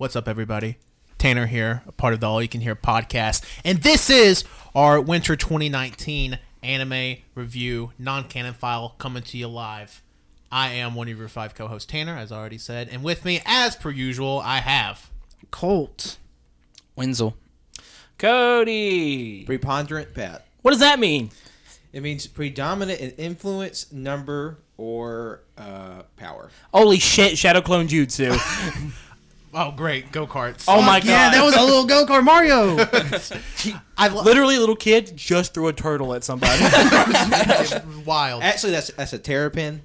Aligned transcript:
What's 0.00 0.16
up, 0.16 0.28
everybody? 0.28 0.78
Tanner 1.18 1.44
here, 1.44 1.82
a 1.86 1.92
part 1.92 2.14
of 2.14 2.20
the 2.20 2.26
All 2.26 2.40
You 2.40 2.48
Can 2.48 2.62
Hear 2.62 2.74
podcast, 2.74 3.44
and 3.66 3.82
this 3.82 4.08
is 4.08 4.44
our 4.74 4.98
winter 4.98 5.36
2019 5.36 6.38
anime 6.62 7.18
review 7.34 7.92
non-canon 7.98 8.54
file 8.54 8.94
coming 8.96 9.22
to 9.24 9.36
you 9.36 9.46
live. 9.46 10.00
I 10.50 10.68
am 10.70 10.94
one 10.94 11.10
of 11.10 11.18
your 11.18 11.28
five 11.28 11.54
co-hosts, 11.54 11.84
Tanner, 11.84 12.16
as 12.16 12.32
I 12.32 12.38
already 12.38 12.56
said, 12.56 12.88
and 12.90 13.02
with 13.02 13.26
me, 13.26 13.42
as 13.44 13.76
per 13.76 13.90
usual, 13.90 14.40
I 14.42 14.60
have 14.60 15.10
Colt. 15.50 16.16
Wenzel. 16.96 17.36
Cody. 18.16 19.44
Preponderant 19.44 20.14
Pat. 20.14 20.46
What 20.62 20.70
does 20.70 20.80
that 20.80 20.98
mean? 20.98 21.28
It 21.92 22.02
means 22.02 22.26
predominant 22.26 23.00
in 23.00 23.10
influence, 23.10 23.92
number, 23.92 24.60
or 24.78 25.42
uh, 25.58 26.04
power. 26.16 26.50
Holy 26.72 26.98
shit, 26.98 27.36
Shadow 27.36 27.60
Clone 27.60 27.86
Jutsu. 27.86 28.34
oh 29.54 29.72
great 29.72 30.12
go 30.12 30.26
karts. 30.26 30.64
Oh 30.68 30.80
my 30.82 31.00
god. 31.00 31.06
Yeah, 31.06 31.30
that 31.30 31.42
was 31.44 31.56
a 31.56 31.62
little 31.62 31.84
go 31.84 32.06
kart 32.06 32.24
Mario. 32.24 32.76
I 33.98 34.08
lo- 34.08 34.22
Literally, 34.22 34.56
a 34.56 34.60
little 34.60 34.76
kid 34.76 35.12
just 35.16 35.54
threw 35.54 35.68
a 35.68 35.72
turtle 35.72 36.14
at 36.14 36.24
somebody. 36.24 36.62
wild. 38.04 38.42
Actually, 38.42 38.72
that's 38.72 38.88
that's 38.92 39.12
a 39.12 39.18
terrapin. 39.18 39.82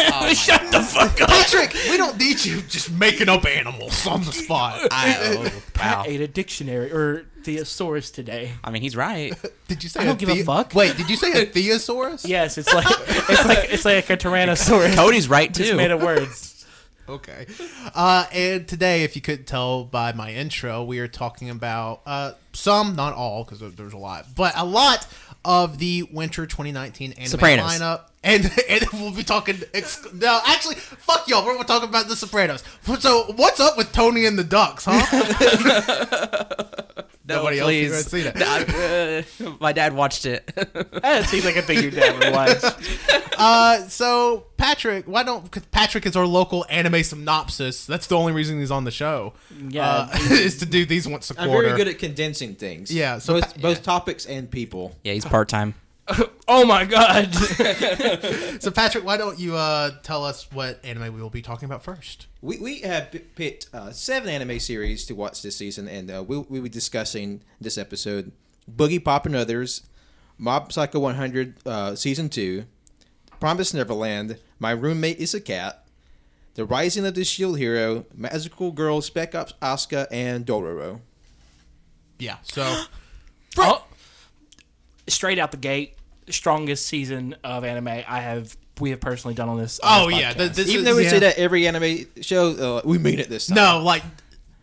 Oh 0.00 0.32
Shut 0.32 0.72
the 0.72 0.80
fuck 0.80 1.20
up. 1.20 1.28
Patrick, 1.28 1.72
we 1.90 1.96
don't 1.96 2.18
need 2.18 2.44
you 2.44 2.60
just 2.62 2.90
making 2.90 3.28
up 3.28 3.44
animals 3.46 4.06
on 4.06 4.24
the 4.24 4.32
spot. 4.32 4.88
I, 4.90 5.46
uh, 5.46 5.50
wow. 5.78 6.04
Ate 6.06 6.20
a 6.22 6.28
dictionary 6.28 6.90
or 6.90 7.26
thesaurus 7.44 8.10
today. 8.10 8.52
I 8.64 8.70
mean, 8.70 8.82
he's 8.82 8.96
right. 8.96 9.32
Did 9.68 9.84
you 9.84 9.88
say? 9.88 10.00
I 10.00 10.04
don't 10.04 10.18
give 10.18 10.28
a 10.28 10.42
fuck. 10.42 10.74
Wait, 10.74 10.96
did 10.96 11.08
you 11.08 11.16
say 11.16 11.42
a 11.42 11.46
theosaurus? 11.46 12.26
Yes, 12.26 12.58
it's 12.58 12.72
like 12.72 12.86
it's 12.88 13.44
like 13.44 13.72
it's 13.72 13.84
like 13.84 14.10
a 14.10 14.16
tyrannosaurus. 14.16 14.96
Cody's 14.96 15.28
right 15.28 15.52
Just 15.52 15.70
too. 15.70 15.76
made 15.76 15.90
of 15.90 16.02
words. 16.02 16.55
Okay. 17.08 17.46
Uh, 17.94 18.26
and 18.32 18.66
today, 18.66 19.04
if 19.04 19.14
you 19.14 19.22
couldn't 19.22 19.46
tell 19.46 19.84
by 19.84 20.12
my 20.12 20.32
intro, 20.32 20.82
we 20.82 20.98
are 20.98 21.08
talking 21.08 21.50
about 21.50 22.00
uh, 22.06 22.32
some, 22.52 22.96
not 22.96 23.14
all, 23.14 23.44
because 23.44 23.60
there's 23.74 23.92
a 23.92 23.98
lot, 23.98 24.26
but 24.34 24.52
a 24.56 24.64
lot 24.64 25.06
of 25.44 25.78
the 25.78 26.02
winter 26.04 26.46
2019 26.46 27.12
anime 27.12 27.26
Sopranos. 27.26 27.78
lineup. 27.78 28.00
And, 28.24 28.44
and 28.68 28.84
we'll 28.92 29.14
be 29.14 29.22
talking. 29.22 29.60
Ex- 29.72 30.06
no, 30.12 30.40
actually, 30.46 30.74
fuck 30.74 31.28
y'all. 31.28 31.46
We're 31.46 31.62
talking 31.62 31.88
about 31.88 32.08
The 32.08 32.16
Sopranos. 32.16 32.64
So, 32.98 33.32
what's 33.36 33.60
up 33.60 33.76
with 33.76 33.92
Tony 33.92 34.26
and 34.26 34.36
the 34.36 34.44
Ducks, 34.44 34.84
huh? 34.88 35.02
No, 37.28 37.36
Nobody 37.38 37.58
else 37.58 37.68
please. 37.68 37.92
has 37.92 38.06
seen 38.06 38.26
it. 38.26 38.40
Uh, 39.46 39.56
my 39.60 39.72
dad 39.72 39.92
watched 39.94 40.26
it. 40.26 40.46
That 41.02 41.24
seems 41.26 41.44
like 41.44 41.56
a 41.56 41.62
thing 41.62 41.82
your 41.82 41.90
dad 41.90 42.18
would 42.18 42.32
watch. 42.32 42.62
Uh, 43.38 43.86
so 43.88 44.46
Patrick, 44.56 45.04
why 45.06 45.22
don't? 45.22 45.50
Cause 45.50 45.62
Patrick 45.66 46.06
is 46.06 46.16
our 46.16 46.24
local 46.26 46.64
anime 46.70 47.02
synopsis. 47.02 47.84
That's 47.84 48.06
the 48.06 48.16
only 48.16 48.32
reason 48.32 48.58
he's 48.58 48.70
on 48.70 48.84
the 48.84 48.90
show. 48.90 49.34
Yeah. 49.68 49.86
uh, 49.86 50.08
is 50.30 50.56
to 50.60 50.66
do 50.66 50.86
these 50.86 51.06
once 51.06 51.30
a 51.30 51.38
I'm 51.38 51.50
quarter. 51.50 51.66
very 51.68 51.76
good 51.76 51.88
at 51.88 51.98
condensing 51.98 52.54
things. 52.54 52.90
Yeah, 52.90 53.18
so 53.18 53.34
both, 53.34 53.54
pa- 53.54 53.60
both 53.60 53.82
topics 53.82 54.24
and 54.24 54.50
people. 54.50 54.96
yeah, 55.04 55.12
he's 55.12 55.26
part 55.26 55.50
time. 55.50 55.74
Oh 56.48 56.64
my 56.64 56.84
god. 56.84 57.34
So 58.60 58.70
Patrick, 58.70 59.04
why 59.04 59.16
don't 59.16 59.38
you 59.38 59.56
uh, 59.56 59.90
tell 60.02 60.24
us 60.24 60.50
what 60.52 60.82
anime 60.84 61.12
we 61.14 61.20
will 61.20 61.28
be 61.30 61.42
talking 61.42 61.66
about 61.66 61.82
first? 61.82 62.26
We, 62.40 62.58
we 62.58 62.80
have 62.80 63.10
picked 63.34 63.68
uh, 63.74 63.90
seven 63.92 64.28
anime 64.28 64.60
series 64.60 65.04
to 65.06 65.14
watch 65.14 65.42
this 65.42 65.56
season, 65.56 65.88
and 65.88 66.10
uh, 66.10 66.22
we'll, 66.26 66.46
we'll 66.48 66.62
be 66.62 66.68
discussing 66.68 67.42
this 67.60 67.76
episode 67.76 68.32
Boogie 68.70 69.02
Pop 69.02 69.26
and 69.26 69.34
Others, 69.36 69.82
Mob 70.38 70.72
Psycho 70.72 71.00
100 71.00 71.54
uh, 71.66 71.94
Season 71.96 72.28
2, 72.28 72.64
Promise 73.40 73.74
Neverland, 73.74 74.38
My 74.58 74.70
Roommate 74.70 75.18
is 75.18 75.34
a 75.34 75.40
Cat, 75.40 75.84
The 76.54 76.64
Rising 76.64 77.04
of 77.06 77.14
the 77.14 77.24
Shield 77.24 77.58
Hero, 77.58 78.06
Magical 78.14 78.70
Girl 78.72 79.00
Spec 79.02 79.34
Ops 79.34 79.52
Asuka, 79.60 80.06
and 80.10 80.46
Dororo. 80.46 81.00
Yeah. 82.18 82.36
So 82.42 82.84
Oh, 83.58 83.84
straight 85.06 85.38
out 85.38 85.50
the 85.50 85.56
gate, 85.56 85.95
strongest 86.28 86.86
season 86.86 87.36
of 87.44 87.64
anime 87.64 87.88
I 87.88 88.20
have 88.20 88.56
we 88.80 88.90
have 88.90 89.00
personally 89.00 89.34
done 89.34 89.48
on 89.48 89.58
this. 89.58 89.80
on 89.80 90.02
oh 90.02 90.08
this 90.10 90.18
yeah, 90.18 90.32
podcast. 90.32 90.36
th- 90.36 90.52
this 90.52 90.68
Even 90.68 90.80
is, 90.80 90.84
though 90.84 90.96
we 90.96 91.04
yeah. 91.04 91.10
say 91.10 91.18
that 91.20 91.38
every 91.38 91.66
anime 91.66 92.06
show, 92.20 92.78
uh, 92.78 92.82
we 92.84 92.98
mean 92.98 93.18
it 93.18 93.28
this 93.28 93.46
time. 93.46 93.56
No, 93.56 93.82
like 93.82 94.02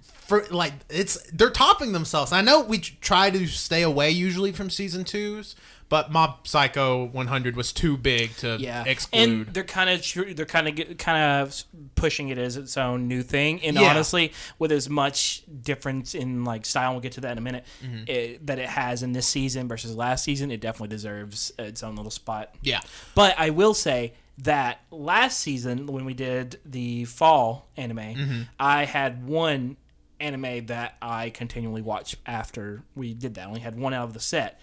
for 0.02 0.46
like 0.52 0.74
it's 0.90 1.22
they're 1.32 1.50
topping 1.50 1.92
themselves. 1.94 2.32
I 2.32 2.42
know 2.42 2.62
we 2.62 2.80
try 2.80 3.30
to 3.30 3.48
stay 3.48 3.82
away 3.82 4.12
usually 4.12 4.52
from 4.52 4.70
season 4.70 5.04
twos, 5.04 5.56
but 5.90 6.12
Mob 6.12 6.48
Psycho 6.48 7.06
100 7.06 7.56
was 7.56 7.72
too 7.74 7.98
big 7.98 8.36
to 8.38 8.58
yeah, 8.60 8.84
exclude. 8.86 9.22
and 9.22 9.48
they're 9.48 9.64
kind 9.64 9.90
of 9.90 10.36
they're 10.36 10.46
kind 10.46 10.68
of 10.80 10.98
kind 10.98 11.42
of 11.42 11.64
pushing 11.96 12.30
it 12.30 12.38
as 12.38 12.58
its 12.58 12.78
own 12.78 13.08
new 13.08 13.22
thing. 13.24 13.62
And 13.64 13.76
Yeah. 13.76 13.90
honestly, 13.92 14.34
with 14.60 14.72
as 14.72 14.90
much 14.90 15.44
difference 15.62 16.16
in 16.16 16.44
like 16.44 16.66
style, 16.66 16.92
we'll 16.92 17.02
get 17.02 17.14
to 17.14 17.22
that 17.22 17.34
in 17.34 17.38
a 17.38 17.42
minute, 17.42 17.66
Mm-hmm. 17.84 18.04
it, 18.08 18.46
that 18.48 18.60
it 18.60 18.70
has 18.70 19.04
in 19.04 19.14
this 19.14 19.28
season 19.28 19.68
versus 19.68 19.96
last 19.96 20.24
season, 20.24 20.52
it 20.52 20.62
definitely 20.62 20.90
deserves 20.96 21.52
its 21.60 21.84
own 21.84 21.96
little 21.96 22.12
spot. 22.12 22.56
yeah. 22.62 22.80
But 23.16 23.36
I 23.38 23.52
will 23.52 23.74
say 23.74 24.14
that 24.40 24.80
last 24.90 25.40
season 25.40 25.86
when 25.86 26.06
we 26.06 26.14
did 26.16 26.60
the 26.66 27.06
fall 27.06 27.68
anime, 27.78 27.98
Mm-hmm. 27.98 28.42
I 28.60 28.86
had 28.86 29.28
one 29.28 29.78
anime 30.20 30.68
that 30.68 30.96
I 31.02 31.30
continually 31.32 31.82
watched 31.82 32.16
after 32.26 32.82
we 32.96 33.14
did 33.14 33.36
that. 33.36 33.44
I 33.44 33.48
only 33.48 33.60
had 33.60 33.78
one 33.78 33.94
out 33.94 34.06
of 34.06 34.14
the 34.14 34.20
set. 34.20 34.60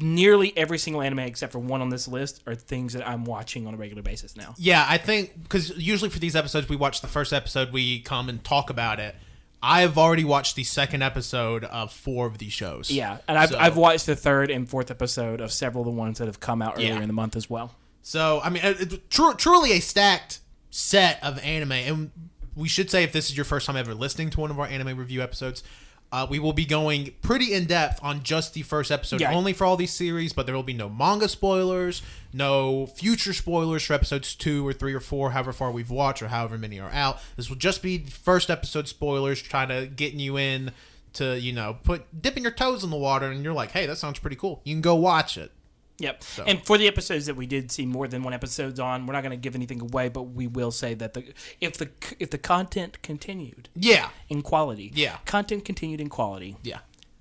Nearly 0.00 0.56
every 0.56 0.78
single 0.78 1.00
anime 1.02 1.20
except 1.20 1.52
for 1.52 1.58
one 1.58 1.80
on 1.80 1.88
this 1.88 2.06
list 2.06 2.42
are 2.46 2.54
things 2.54 2.92
that 2.92 3.08
I'm 3.08 3.24
watching 3.24 3.66
on 3.66 3.74
a 3.74 3.76
regular 3.76 4.02
basis 4.02 4.36
now. 4.36 4.54
Yeah, 4.58 4.84
I 4.88 4.98
think 4.98 5.42
because 5.42 5.76
usually 5.78 6.10
for 6.10 6.18
these 6.18 6.36
episodes, 6.36 6.68
we 6.68 6.76
watch 6.76 7.00
the 7.00 7.08
first 7.08 7.32
episode, 7.32 7.72
we 7.72 8.00
come 8.00 8.28
and 8.28 8.42
talk 8.44 8.68
about 8.70 9.00
it. 9.00 9.14
I've 9.62 9.98
already 9.98 10.24
watched 10.24 10.54
the 10.56 10.62
second 10.62 11.02
episode 11.02 11.64
of 11.64 11.92
four 11.92 12.26
of 12.26 12.38
these 12.38 12.52
shows. 12.52 12.90
Yeah, 12.92 13.18
and 13.26 13.36
I've, 13.38 13.48
So- 13.50 13.58
I've 13.58 13.76
watched 13.76 14.06
the 14.06 14.14
third 14.14 14.50
and 14.50 14.68
fourth 14.68 14.90
episode 14.90 15.40
of 15.40 15.50
several 15.50 15.82
of 15.82 15.86
the 15.86 15.98
ones 15.98 16.18
that 16.18 16.26
have 16.26 16.38
come 16.38 16.62
out 16.62 16.74
earlier 16.76 16.94
Yeah. 16.94 17.00
in 17.00 17.08
the 17.08 17.12
month 17.14 17.34
as 17.34 17.48
well. 17.50 17.74
So 18.02 18.40
I 18.44 18.50
mean, 18.50 18.62
it, 18.64 19.10
tru- 19.10 19.34
truly 19.34 19.72
a 19.72 19.80
stacked 19.80 20.40
set 20.70 21.18
of 21.24 21.38
anime, 21.40 21.72
and 21.72 22.10
we 22.54 22.68
should 22.68 22.90
say 22.90 23.02
if 23.04 23.12
this 23.12 23.30
is 23.30 23.36
your 23.36 23.44
first 23.44 23.66
time 23.66 23.76
ever 23.76 23.94
listening 23.94 24.30
to 24.30 24.40
one 24.40 24.50
of 24.50 24.60
our 24.60 24.66
anime 24.66 24.96
review 24.98 25.22
episodes, 25.22 25.62
uh, 26.10 26.26
we 26.28 26.38
will 26.38 26.52
be 26.54 26.64
going 26.64 27.12
pretty 27.22 27.52
in 27.52 27.66
depth 27.66 28.00
on 28.02 28.22
just 28.22 28.54
the 28.54 28.62
first 28.62 28.90
episode 28.90 29.20
Yeah. 29.20 29.34
only 29.34 29.52
for 29.52 29.64
all 29.66 29.76
these 29.76 29.92
series, 29.92 30.32
but 30.32 30.46
there 30.46 30.54
will 30.54 30.62
be 30.62 30.72
no 30.72 30.88
manga 30.88 31.28
spoilers, 31.28 32.00
no 32.32 32.86
future 32.86 33.32
spoilers 33.34 33.84
for 33.84 33.92
episodes 33.92 34.34
two 34.34 34.66
or 34.66 34.72
three 34.72 34.94
or 34.94 35.00
four, 35.00 35.32
however 35.32 35.52
far 35.52 35.70
we've 35.70 35.90
watched 35.90 36.22
or 36.22 36.28
however 36.28 36.56
many 36.56 36.80
are 36.80 36.90
out. 36.90 37.18
This 37.36 37.48
will 37.50 37.56
just 37.56 37.82
be 37.82 37.98
first 37.98 38.48
episode 38.50 38.88
spoilers, 38.88 39.42
trying 39.42 39.68
to 39.68 39.86
getting 39.86 40.18
you 40.18 40.38
in 40.38 40.72
to 41.14 41.38
you 41.40 41.52
know 41.52 41.78
put 41.84 42.22
dipping 42.22 42.42
your 42.42 42.52
toes 42.52 42.84
in 42.84 42.90
the 42.90 42.96
water, 42.96 43.26
and 43.30 43.42
you're 43.44 43.52
like, 43.52 43.72
hey, 43.72 43.86
that 43.86 43.96
sounds 43.98 44.18
pretty 44.18 44.36
cool. 44.36 44.60
You 44.64 44.74
can 44.74 44.82
go 44.82 44.94
watch 44.94 45.36
it. 45.36 45.52
Yep. 46.00 46.22
And 46.46 46.64
for 46.64 46.78
the 46.78 46.86
episodes 46.86 47.26
that 47.26 47.34
we 47.34 47.46
did 47.46 47.72
see 47.72 47.84
more 47.84 48.06
than 48.06 48.22
one 48.22 48.32
episodes 48.32 48.78
on, 48.78 49.06
we're 49.06 49.14
not 49.14 49.22
going 49.22 49.32
to 49.32 49.36
give 49.36 49.56
anything 49.56 49.80
away, 49.80 50.08
but 50.08 50.22
we 50.22 50.46
will 50.46 50.70
say 50.70 50.94
that 50.94 51.14
the 51.14 51.24
if 51.60 51.76
the 51.76 51.90
if 52.20 52.30
the 52.30 52.38
content 52.38 53.02
continued 53.02 53.68
Yeah, 53.74 54.10
in 54.28 54.42
quality, 54.42 54.92
Yeah. 54.94 55.16
content 55.24 55.64
continued 55.64 56.00
in 56.00 56.08
quality. 56.08 56.56
yeah, 56.62 56.78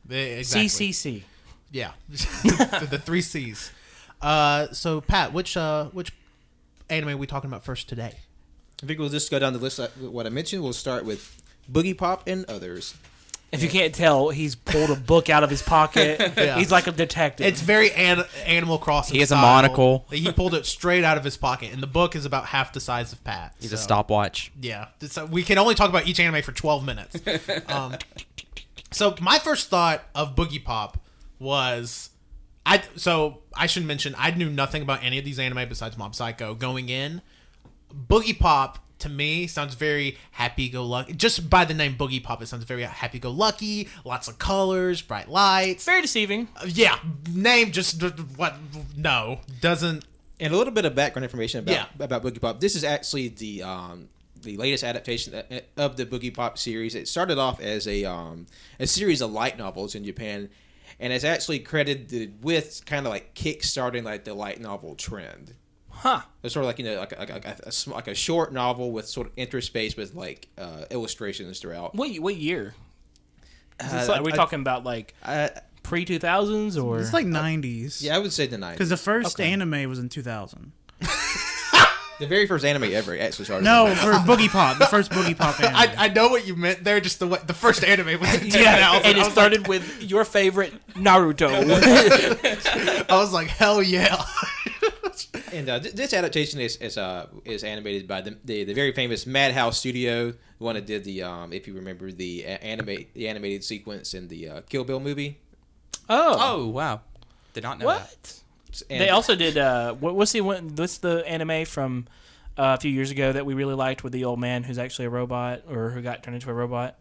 exactly. 0.10 0.68
CCC. 0.70 1.24
Yeah, 1.72 1.92
the, 2.08 2.88
the 2.92 3.00
three 3.00 3.22
C's. 3.22 3.72
Uh, 4.22 4.68
so 4.72 5.02
Pat, 5.02 5.34
which 5.34 5.58
uh, 5.58 5.86
which 5.86 6.14
anime 6.90 7.10
are 7.10 7.18
we 7.18 7.28
talking 7.28 7.50
about 7.50 7.66
first 7.66 7.90
today? 7.90 8.14
I 8.82 8.86
think 8.86 9.00
we'll 9.00 9.10
just 9.10 9.30
go 9.32 9.40
down 9.40 9.54
the 9.54 9.60
list. 9.60 9.80
Of 9.80 10.00
what 10.02 10.26
I 10.26 10.30
mentioned. 10.30 10.62
We'll 10.64 10.72
start 10.74 11.04
with 11.04 11.42
Boogie 11.72 11.98
Pop 11.98 12.28
and 12.28 12.46
Others. 12.46 12.94
If 13.52 13.64
you 13.64 13.70
can't 13.70 13.96
tell, 13.96 14.30
he's 14.30 14.56
pulled 14.56 14.90
a 14.90 14.96
book 14.96 15.30
out 15.30 15.44
of 15.44 15.50
his 15.50 15.62
pocket. 15.62 16.34
Yeah. 16.38 16.58
He's 16.58 16.72
like 16.72 16.88
a 16.88 16.92
detective. 16.92 17.46
It's 17.48 17.62
very 17.62 17.92
an- 17.94 18.24
Animal 18.46 18.78
Crossing. 18.78 19.16
He 19.16 19.20
has 19.22 19.32
a 19.32 19.36
style. 19.36 19.42
monocle. 19.42 20.06
He 20.12 20.32
pulled 20.32 20.54
it 20.54 20.66
straight 20.66 21.04
out 21.04 21.18
of 21.18 21.24
his 21.24 21.38
pocket, 21.38 21.72
and 21.74 21.82
the 21.82 21.88
book 21.88 22.16
is 22.16 22.26
about 22.26 22.48
half 22.48 22.74
the 22.74 22.80
size 22.80 23.12
of 23.14 23.24
Pat. 23.24 23.56
He's 23.60 23.74
a 23.74 23.78
stopwatch. 23.78 24.52
Yeah, 24.60 24.88
so 25.02 25.26
we 25.26 25.44
can 25.44 25.58
only 25.58 25.76
talk 25.76 25.90
about 25.90 26.08
each 26.08 26.20
anime 26.20 26.42
for 26.44 26.52
twelve 26.52 26.86
minutes. 26.86 27.20
Um, 27.68 27.96
so 28.92 29.16
my 29.22 29.40
first 29.40 29.70
thought 29.70 30.04
of 30.16 30.36
Boogie 30.36 30.64
Pop 30.64 31.00
was, 31.40 32.12
I 32.66 32.82
so 32.96 33.40
I 33.56 33.66
should 33.68 33.86
mention 33.86 34.14
I 34.18 34.32
knew 34.32 34.50
nothing 34.50 34.82
about 34.82 35.04
any 35.04 35.18
of 35.20 35.26
these 35.26 35.40
anime 35.40 35.68
besides 35.70 35.98
Mob 35.98 36.16
Psycho 36.16 36.54
going 36.56 36.90
in. 36.90 37.22
Boogie 37.94 38.38
Pop 38.38 38.80
to 39.00 39.10
me 39.10 39.48
sounds 39.48 39.76
very 39.76 40.18
happy 40.32 40.70
go 40.70 40.84
lucky. 40.86 41.14
Just 41.14 41.50
by 41.50 41.66
the 41.66 41.74
name 41.74 41.96
Boogie 41.96 42.24
Pop, 42.24 42.42
it 42.42 42.48
sounds 42.48 42.64
very 42.64 42.84
happy 42.84 43.20
go 43.20 43.32
lucky. 43.32 43.88
Lots 44.04 44.28
of 44.28 44.40
colors, 44.40 45.02
bright 45.02 45.30
lights. 45.30 45.86
very 45.86 46.02
deceiving. 46.02 46.48
Yeah, 46.66 46.98
name 47.32 47.72
just 47.72 48.02
what? 48.36 48.56
No, 48.96 49.40
doesn't. 49.62 50.06
And 50.40 50.54
a 50.54 50.58
little 50.58 50.74
bit 50.74 50.86
of 50.86 50.94
background 50.94 51.24
information 51.24 51.60
about 51.62 51.72
Yeah. 51.74 51.86
about 52.00 52.24
Boogie 52.24 52.42
Pop. 52.42 52.60
This 52.60 52.76
is 52.76 52.84
actually 52.84 53.30
the 53.30 53.64
um, 53.64 54.10
the 54.42 54.56
latest 54.58 54.84
adaptation 54.84 55.34
of 55.78 55.98
the 55.98 56.06
Boogie 56.06 56.34
Pop 56.34 56.58
series. 56.58 56.94
It 56.96 57.08
started 57.08 57.38
off 57.40 57.60
as 57.60 57.88
a 57.88 58.06
um, 58.06 58.46
a 58.80 58.86
series 58.88 59.22
of 59.22 59.32
light 59.32 59.58
novels 59.58 59.96
in 59.96 60.04
Japan, 60.04 60.50
and 61.00 61.12
it's 61.12 61.24
actually 61.24 61.60
credited 61.60 62.44
with 62.44 62.84
kind 62.86 63.06
of 63.08 63.12
like 63.12 63.34
kick-starting 63.34 64.04
like 64.04 64.26
the 64.26 64.34
light 64.36 64.62
novel 64.62 64.94
trend. 64.96 65.56
Huh. 65.98 66.22
It's 66.44 66.54
sort 66.54 66.64
of 66.64 66.68
like 66.68 66.80
you 66.80 66.86
know, 66.86 66.96
like 67.00 67.12
a, 67.14 67.20
like 67.20 67.46
a, 67.46 67.56
a 67.66 67.90
like 67.90 68.08
a 68.08 68.16
short 68.16 68.54
novel 68.54 68.92
with 68.92 69.08
sort 69.08 69.28
of 69.28 69.36
interspaced 69.36 69.98
with 69.98 70.14
like 70.16 70.48
uh, 70.58 70.86
illustrations 70.92 71.60
throughout. 71.60 71.96
What 71.96 72.16
what 72.18 72.36
year? 72.36 72.76
Uh, 73.80 74.06
like- 74.08 74.20
are 74.22 74.24
we 74.24 74.32
I- 74.34 74.36
talking 74.36 74.60
about 74.62 74.84
like 74.84 75.14
I, 75.24 75.50
pre 75.84 76.06
two 76.06 76.20
thousands 76.20 76.78
or? 76.78 77.00
It's 77.00 77.14
like 77.14 77.26
90s. 77.26 78.02
yeah, 78.02 78.16
I 78.16 78.20
would 78.20 78.34
say 78.34 78.48
the 78.48 78.58
night. 78.58 78.74
Because 78.74 78.90
the 78.90 78.98
first 78.98 79.40
Okay. 79.40 79.52
anime 79.52 79.90
was 79.90 80.00
in 80.00 80.10
2000. 80.10 80.72
The 82.20 82.26
very 82.26 82.48
first 82.48 82.66
anime 82.66 82.86
ever 82.96 83.16
actually 83.16 83.46
started. 83.46 83.64
No, 83.64 83.94
for 83.94 84.12
Boogie 84.14 84.50
Pop. 84.50 84.80
The 84.80 84.88
first 84.88 85.12
Boogie 85.12 85.38
Pop 85.38 85.60
anime. 85.64 85.76
I, 85.76 85.94
I 86.06 86.08
know 86.08 86.30
what 86.30 86.48
you 86.48 86.56
meant 86.56 86.84
there. 86.84 87.00
Just 87.00 87.20
the 87.20 87.28
the 87.28 87.54
first 87.54 87.84
anime 87.84 88.20
was 88.20 88.34
in 88.34 88.40
2000. 88.50 88.60
yeah, 88.60 88.96
and 89.04 89.06
it 89.06 89.18
was 89.18 89.32
started 89.32 89.68
with 89.68 90.02
your 90.02 90.26
favorite 90.26 90.74
Naruto. 90.96 91.48
I 93.08 93.16
was 93.16 93.32
like, 93.34 93.50
hell 93.50 93.84
yeah. 93.84 94.20
And 95.54 95.70
uh, 95.70 95.80
th- 95.80 95.96
this 95.96 96.14
adaptation 96.14 96.60
is 96.60 96.78
is, 96.78 96.98
uh, 96.98 97.28
is 97.46 97.64
animated 97.64 98.08
by 98.08 98.22
the, 98.22 98.38
the 98.46 98.64
the 98.66 98.74
very 98.74 98.92
famous 98.92 99.26
Madhouse 99.26 99.78
Studio, 99.80 100.32
the 100.32 100.64
one 100.64 100.76
that 100.76 100.86
did 100.86 101.04
the 101.04 101.24
um, 101.24 101.54
if 101.54 101.68
you 101.68 101.74
remember 101.74 102.12
the 102.12 102.44
a- 102.44 102.62
anime 102.64 103.06
the 103.14 103.28
animated 103.28 103.64
sequence 103.64 104.14
in 104.14 104.28
the 104.28 104.50
uh, 104.50 104.62
Kill 104.70 104.84
Bill 104.84 105.00
movie. 105.00 105.38
oh, 106.10 106.36
Oh 106.40 106.68
wow, 106.68 107.02
did 107.54 107.64
not 107.64 107.80
know 107.80 107.88
that. 107.88 108.02
what? 108.02 108.42
And 108.90 109.02
They 109.02 109.10
also 109.10 109.36
did. 109.36 109.58
Uh, 109.58 109.94
what, 109.94 110.14
what's 110.16 110.32
the 110.34 110.42
one? 110.42 110.76
What's 110.76 111.00
the 111.00 111.24
anime 111.28 111.66
from 111.66 112.06
uh, 112.58 112.76
a 112.78 112.80
few 112.80 112.92
years 112.92 113.10
ago 113.12 113.32
that 113.34 113.46
we 113.46 113.54
really 113.56 113.74
liked 113.76 114.04
with 114.04 114.14
the 114.14 114.26
old 114.26 114.40
man 114.40 114.64
who's 114.64 114.78
actually 114.78 115.06
a 115.06 115.10
robot 115.10 115.64
or 115.70 115.90
who 115.92 116.02
got 116.02 116.22
turned 116.22 116.36
into 116.36 116.50
a 116.50 116.54
robot? 116.54 116.96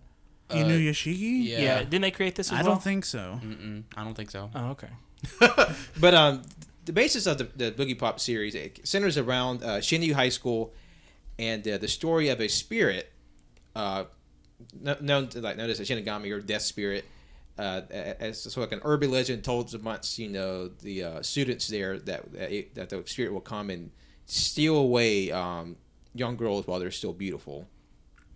Inuyashiki? 0.49 1.45
Yeah. 1.45 1.59
Yeah, 1.61 1.79
didn't 1.81 2.03
they 2.03 2.11
create 2.13 2.35
this 2.37 2.49
as 2.53 2.59
I 2.61 2.63
well? 2.63 2.73
don't 2.73 2.83
think 2.83 3.05
so. 3.05 3.41
Mm-mm, 3.45 3.83
I 3.97 4.05
don't 4.05 4.15
think 4.15 4.31
so. 4.31 4.49
Oh, 4.55 4.71
okay. 4.79 4.89
But 6.01 6.15
um, 6.15 6.43
the 6.87 6.93
basis 6.93 7.27
of 7.27 7.39
the, 7.39 7.45
the 7.57 7.73
Boogie 7.73 7.99
Pop 7.99 8.19
series 8.19 8.55
it 8.55 8.87
centers 8.87 9.19
around 9.19 9.63
uh, 9.63 9.79
Shinju 9.79 10.13
High 10.13 10.31
School 10.31 10.73
and 11.39 11.67
uh, 11.69 11.77
the 11.79 11.89
story 11.89 12.29
of 12.29 12.41
a 12.41 12.49
spirit, 12.49 13.13
uh, 13.75 14.05
known 15.01 15.29
to, 15.29 15.41
like 15.41 15.59
known 15.59 15.69
as 15.69 15.81
a 15.81 15.83
Shinigami 15.83 16.33
or 16.33 16.41
Death 16.41 16.63
Spirit, 16.63 17.05
uh, 17.59 17.83
as 17.91 18.41
sort 18.41 18.57
of 18.57 18.71
like 18.71 18.73
an 18.73 18.81
urban 18.85 19.11
legend 19.11 19.45
told 19.45 19.75
amongst 19.75 20.19
you 20.19 20.29
know 20.29 20.69
the 20.69 21.03
uh, 21.03 21.23
students 21.23 21.69
there 21.69 21.99
that 21.99 22.33
that, 22.75 22.89
the 22.89 23.03
spirit 23.07 23.33
will 23.33 23.41
come 23.41 23.69
and 23.69 23.91
steal 24.25 24.77
away 24.77 25.31
um, 25.31 25.77
young 26.15 26.37
girls 26.37 26.67
while 26.67 26.79
they're 26.79 26.91
still 26.91 27.13
beautiful. 27.13 27.67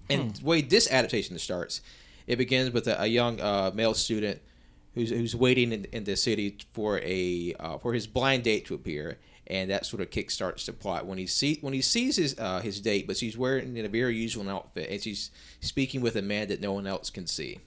And 0.08 0.35
the 0.35 0.44
way 0.44 0.61
this 0.61 0.91
adaptation 0.91 1.38
starts, 1.38 1.82
it 2.26 2.37
begins 2.37 2.73
with 2.73 2.88
a, 2.88 3.02
a 3.02 3.06
young 3.06 3.41
uh, 3.41 3.70
male 3.73 3.94
student 3.94 4.41
who's 4.94 5.10
who's 5.10 5.37
waiting 5.37 5.72
in, 5.72 5.87
in 5.92 6.04
the 6.04 6.16
city 6.16 6.56
for 6.72 7.00
a 7.02 7.54
uh, 7.58 7.78
for 7.78 7.92
his 7.92 8.06
blind 8.06 8.44
date 8.44 8.66
to 8.66 8.75
appear, 8.75 9.19
and 9.46 9.70
that 9.70 9.87
sort 9.87 10.00
of 10.00 10.10
kickstarts 10.10 10.64
the 10.66 10.72
plot 10.72 11.06
when 11.06 11.19
he 11.19 11.26
see 11.26 11.58
when 11.60 11.72
he 11.72 11.82
sees 11.82 12.16
his 12.16 12.38
uh, 12.38 12.60
his 12.60 12.81
date, 12.81 13.06
but 13.06 13.16
she's 13.16 13.37
wearing 13.37 13.76
in 13.76 13.84
a 13.84 13.88
very 13.88 14.16
usual 14.16 14.48
outfit, 14.48 14.88
and 14.90 15.02
she's 15.02 15.31
speaking 15.60 16.00
with 16.00 16.16
a 16.16 16.22
man 16.22 16.48
that 16.48 16.60
no 16.60 16.72
one 16.72 16.87
else 16.87 17.10
can 17.10 17.26
see. 17.26 17.58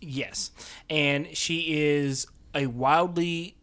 Yes, 0.00 0.50
and 0.88 1.34
she 1.36 1.74
is 1.74 2.26
a 2.54 2.66
wildly. 2.66 3.56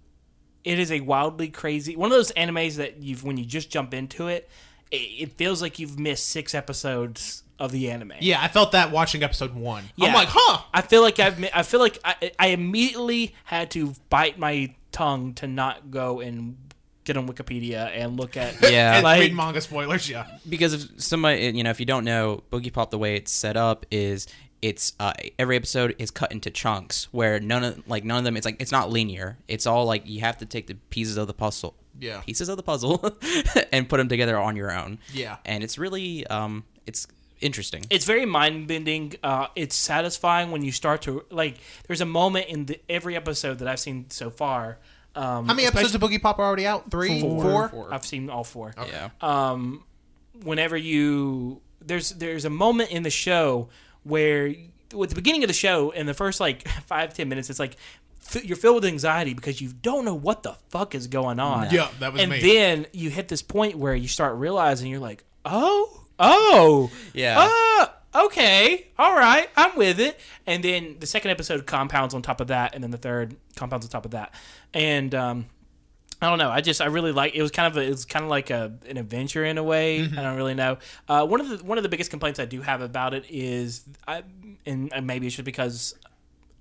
It 0.64 0.78
is 0.78 0.92
a 0.92 1.00
wildly 1.00 1.48
crazy 1.48 1.96
one 1.96 2.12
of 2.12 2.16
those 2.16 2.32
animes 2.34 2.76
that 2.76 2.98
you've 2.98 3.24
when 3.24 3.36
you 3.36 3.46
just 3.46 3.72
jump 3.72 3.96
into 3.96 4.28
it, 4.28 4.48
it, 4.92 4.96
it 4.96 5.34
feels 5.34 5.60
like 5.60 5.80
you've 5.80 6.00
missed 6.00 6.30
six 6.30 6.54
episodes 6.54 7.42
of 7.62 7.72
the 7.72 7.90
anime. 7.92 8.14
yeah, 8.20 8.42
I 8.42 8.48
felt 8.48 8.72
that 8.74 8.92
watching 8.92 9.24
episode 9.24 9.54
one. 9.54 9.84
I'm 10.00 10.14
like, 10.14 10.28
huh. 10.32 10.62
I 10.74 10.82
feel 10.82 11.02
like 11.02 11.20
I've. 11.20 11.44
I 11.54 11.64
feel 11.64 11.80
like 11.80 12.00
I, 12.04 12.32
I 12.40 12.48
immediately 12.48 13.36
had 13.46 13.72
to 13.72 13.94
bite 14.10 14.38
my 14.40 14.74
tongue 14.92 15.34
to 15.36 15.48
not 15.48 15.92
go 15.92 16.20
and 16.20 16.58
get 17.04 17.18
on 17.18 17.28
Wikipedia 17.28 17.90
and 17.96 18.18
look 18.20 18.36
at. 18.38 18.56
Yeah. 18.72 18.96
And 18.96 19.04
like- 19.04 19.22
read 19.22 19.34
manga 19.36 19.62
spoilers, 19.62 20.10
yeah. 20.10 20.26
because 20.50 20.74
if 20.74 21.02
somebody 21.02 21.46
you 21.56 21.64
know 21.64 21.70
if 21.70 21.80
you 21.80 21.86
don't 21.86 22.04
know 22.04 22.44
boogie 22.52 22.74
pop 22.74 22.92
the 22.92 22.98
way 22.98 23.16
it's 23.16 23.32
set 23.32 23.56
up 23.58 23.86
is 23.92 24.28
it's 24.62 24.94
uh, 25.00 25.14
every 25.40 25.56
episode 25.56 25.96
is 25.98 26.12
cut 26.12 26.32
into 26.32 26.50
chunks 26.52 27.08
where 27.12 27.40
none 27.40 27.64
of 27.64 27.88
like 27.88 28.04
none 28.04 28.18
of 28.20 28.24
them 28.24 28.38
it's 28.38 28.46
like 28.46 28.58
it's 28.62 28.72
not 28.72 28.92
linear 28.92 29.38
it's 29.48 29.66
all 29.66 29.86
like 29.86 30.04
you 30.08 30.20
have 30.20 30.38
to 30.38 30.46
take 30.46 30.68
the 30.68 30.76
pieces 30.92 31.18
of 31.18 31.26
the 31.26 31.34
puzzle 31.34 31.74
Yeah. 32.00 32.22
pieces 32.22 32.48
of 32.48 32.58
the 32.58 32.64
puzzle 32.64 33.18
and 33.72 33.90
put 33.90 33.98
them 33.98 34.08
together 34.08 34.38
on 34.38 34.56
your 34.56 34.72
own 34.72 35.00
Yeah. 35.14 35.38
and 35.46 35.64
it's 35.64 35.80
really 35.80 36.28
um 36.28 36.64
it's 36.86 37.08
interesting 37.42 37.84
It's 37.90 38.06
very 38.06 38.26
mind 38.26 38.68
bending. 38.68 39.14
Uh, 39.24 39.48
it's 39.56 39.76
satisfying 39.76 40.52
when 40.52 40.64
you 40.64 40.72
start 40.72 41.02
to 41.04 41.26
like. 41.30 41.56
There's 41.88 42.02
a 42.02 42.06
moment 42.06 42.48
in 42.48 42.66
the, 42.68 42.80
every 42.90 43.16
episode 43.16 43.60
that 43.60 43.68
I've 43.68 43.80
seen 43.80 44.10
so 44.10 44.30
far. 44.30 44.78
Um, 45.16 45.48
How 45.48 45.54
many 45.54 45.66
episodes 45.68 45.94
of 45.94 46.02
Boogie 46.02 46.22
Pop 46.22 46.40
are 46.40 46.46
already 46.46 46.66
out? 46.66 46.90
Three? 46.90 47.20
Four. 47.22 47.68
Four? 47.70 47.94
I've 47.94 48.06
seen 48.06 48.30
all 48.30 48.44
four. 48.46 48.74
yeah 48.88 49.10
um, 49.20 49.84
whenever 50.44 50.78
you 50.78 51.62
there's 51.82 52.12
there's 52.12 52.46
a 52.46 52.50
moment 52.50 52.92
in 52.92 53.04
the 53.04 53.10
show 53.10 53.68
where 54.04 54.48
at 54.48 55.10
the 55.10 55.16
beginning 55.16 55.44
of 55.44 55.48
the 55.48 55.54
show 55.54 55.90
in 55.92 56.06
the 56.06 56.14
first 56.14 56.40
like 56.40 56.68
five 56.86 57.14
ten 57.14 57.28
minutes 57.28 57.50
it's 57.50 57.60
like 57.60 57.76
you're 58.44 58.56
filled 58.56 58.76
with 58.76 58.86
anxiety 58.86 59.34
because 59.34 59.60
you 59.60 59.72
don't 59.82 60.06
know 60.06 60.14
what 60.16 60.44
the 60.44 60.56
fuck 60.70 60.96
is 60.96 61.08
going 61.08 61.40
on 61.40 61.70
Yeah, 61.72 61.90
that 62.00 62.14
was 62.14 62.22
and 62.22 62.32
me. 62.32 62.40
then 62.42 62.86
you 62.94 63.10
hit 63.10 63.28
this 63.28 63.42
point 63.42 63.78
where 63.78 63.94
you 63.96 64.08
start 64.08 64.38
realizing 64.38 64.90
you're 64.90 65.00
like 65.02 65.24
oh 65.44 66.01
oh 66.22 66.92
Yeah. 67.14 67.50
uh, 68.14 68.26
okay 68.26 68.88
all 69.00 69.14
right 69.16 69.50
i'm 69.56 69.76
with 69.78 70.00
it 70.00 70.20
and 70.46 70.62
then 70.64 70.98
the 71.00 71.08
second 71.08 71.32
episode 71.32 71.66
compounds 71.66 72.14
on 72.14 72.22
top 72.22 72.42
of 72.42 72.48
that 72.48 72.76
and 72.76 72.84
then 72.84 72.92
the 72.92 72.98
third 72.98 73.36
compounds 73.56 73.86
on 73.86 73.90
top 73.90 74.06
of 74.06 74.12
that 74.12 74.34
and 74.74 75.14
um 75.16 75.46
I 76.24 76.30
don't 76.30 76.38
know. 76.38 76.52
I 76.52 76.62
just 76.62 76.82
I 76.82 76.86
really 76.86 77.12
like 77.12 77.34
it 77.34 77.42
was 77.42 77.50
kind 77.50 77.66
of 77.66 77.78
a, 77.78 77.82
it 77.82 77.90
was 77.90 78.06
kind 78.06 78.24
of 78.24 78.30
like 78.30 78.52
a 78.52 78.72
an 78.88 78.98
adventure 78.98 79.44
in 79.44 79.58
a 79.58 79.64
way. 79.64 80.02
I 80.04 80.06
don't 80.22 80.36
really 80.38 80.54
know. 80.54 80.78
Uh, 81.10 81.26
one 81.26 81.42
of 81.42 81.50
the 81.50 81.66
one 81.66 81.80
of 81.80 81.84
the 81.84 81.90
biggest 81.90 82.12
complaints 82.12 82.40
I 82.40 82.46
do 82.46 82.62
have 82.62 82.82
about 82.82 83.16
it 83.16 83.26
is 83.28 83.84
I 84.08 84.22
and 84.68 84.94
and 84.94 85.08
maybe 85.08 85.26
it's 85.26 85.36
just 85.38 85.46
because 85.48 85.96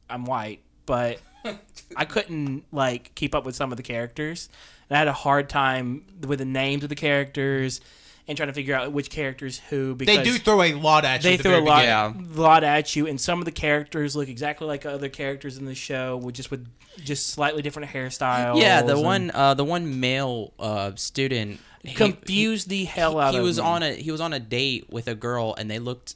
I'm 0.09 0.25
white, 0.25 0.61
but 0.87 1.21
I 1.95 2.07
couldn't 2.07 2.65
like 2.73 3.15
keep 3.15 3.35
up 3.35 3.45
with 3.45 3.55
some 3.55 3.71
of 3.71 3.77
the 3.77 3.83
characters. 3.83 4.49
And 4.89 4.97
I 4.97 4.99
had 5.01 5.09
a 5.09 5.13
hard 5.13 5.51
time 5.51 6.07
with 6.27 6.39
the 6.39 6.47
names 6.47 6.83
of 6.83 6.89
the 6.89 6.95
characters 6.97 7.83
and 8.31 8.37
trying 8.37 8.49
to 8.49 8.53
figure 8.55 8.75
out 8.75 8.91
which 8.93 9.11
characters 9.11 9.61
who 9.69 9.95
because 9.95 10.17
They 10.17 10.23
do 10.25 10.39
throw 10.39 10.63
a 10.63 10.73
lot 10.75 11.05
at 11.05 11.23
you. 11.23 11.31
they 11.31 11.35
at 11.35 11.37
the 11.39 11.43
threw 11.43 11.59
a 11.59 11.61
lot, 11.61 12.13
beginning. 12.15 12.37
lot 12.37 12.65
at 12.65 12.97
you, 12.97 13.07
and 13.07 13.21
some 13.21 13.41
of 13.41 13.45
the 13.45 13.51
characters 13.53 14.17
look 14.17 14.29
exactly 14.29 14.67
like 14.67 14.87
other 14.87 15.09
characters 15.09 15.59
in 15.59 15.65
the 15.67 15.75
show, 15.75 16.17
with 16.17 16.35
just 16.37 16.51
with 16.51 16.67
just 17.05 17.29
slightly 17.29 17.61
different 17.63 17.91
hairstyles. 17.91 18.61
yeah 18.61 18.83
the 18.83 18.95
and 18.97 19.03
one 19.05 19.31
uh 19.35 19.53
the 19.55 19.65
one 19.65 20.01
male 20.01 20.53
uh 20.59 20.93
student 20.97 21.61
he- 21.83 21.95
confused 21.95 22.69
the 22.69 22.85
hell 22.85 23.19
out 23.19 23.33
he 23.33 23.39
of 23.39 23.45
was 23.45 23.59
me. 23.59 23.65
on 23.65 23.83
a 23.83 23.93
he 23.95 24.11
was 24.11 24.21
on 24.21 24.33
a 24.33 24.41
date 24.41 24.87
with 24.91 25.07
a 25.09 25.15
girl 25.15 25.55
and 25.59 25.71
they 25.71 25.79
looked 25.79 26.15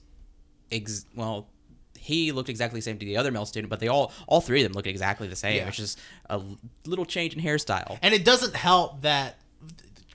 ex- 0.73 1.07
well 1.15 1.49
he 1.99 2.33
looked 2.33 2.49
exactly 2.51 2.79
the 2.79 2.83
same 2.83 2.99
to 2.99 3.07
the 3.07 3.17
other 3.17 3.31
male 3.31 3.47
student 3.47 3.71
but 3.71 3.81
they 3.81 3.89
all 3.89 4.13
all 4.27 4.41
three 4.41 4.61
of 4.63 4.65
them 4.69 4.73
looked 4.75 4.87
exactly 4.89 5.27
the 5.29 5.37
same 5.37 5.57
Yeah. 5.57 5.69
it's 5.69 5.77
just 5.77 5.99
a 6.29 6.41
little 6.85 7.07
change 7.07 7.35
in 7.35 7.41
hairstyle 7.43 7.99
And 8.03 8.13
it 8.13 8.25
doesn't 8.25 8.55
help 8.55 9.03
that, 9.03 9.39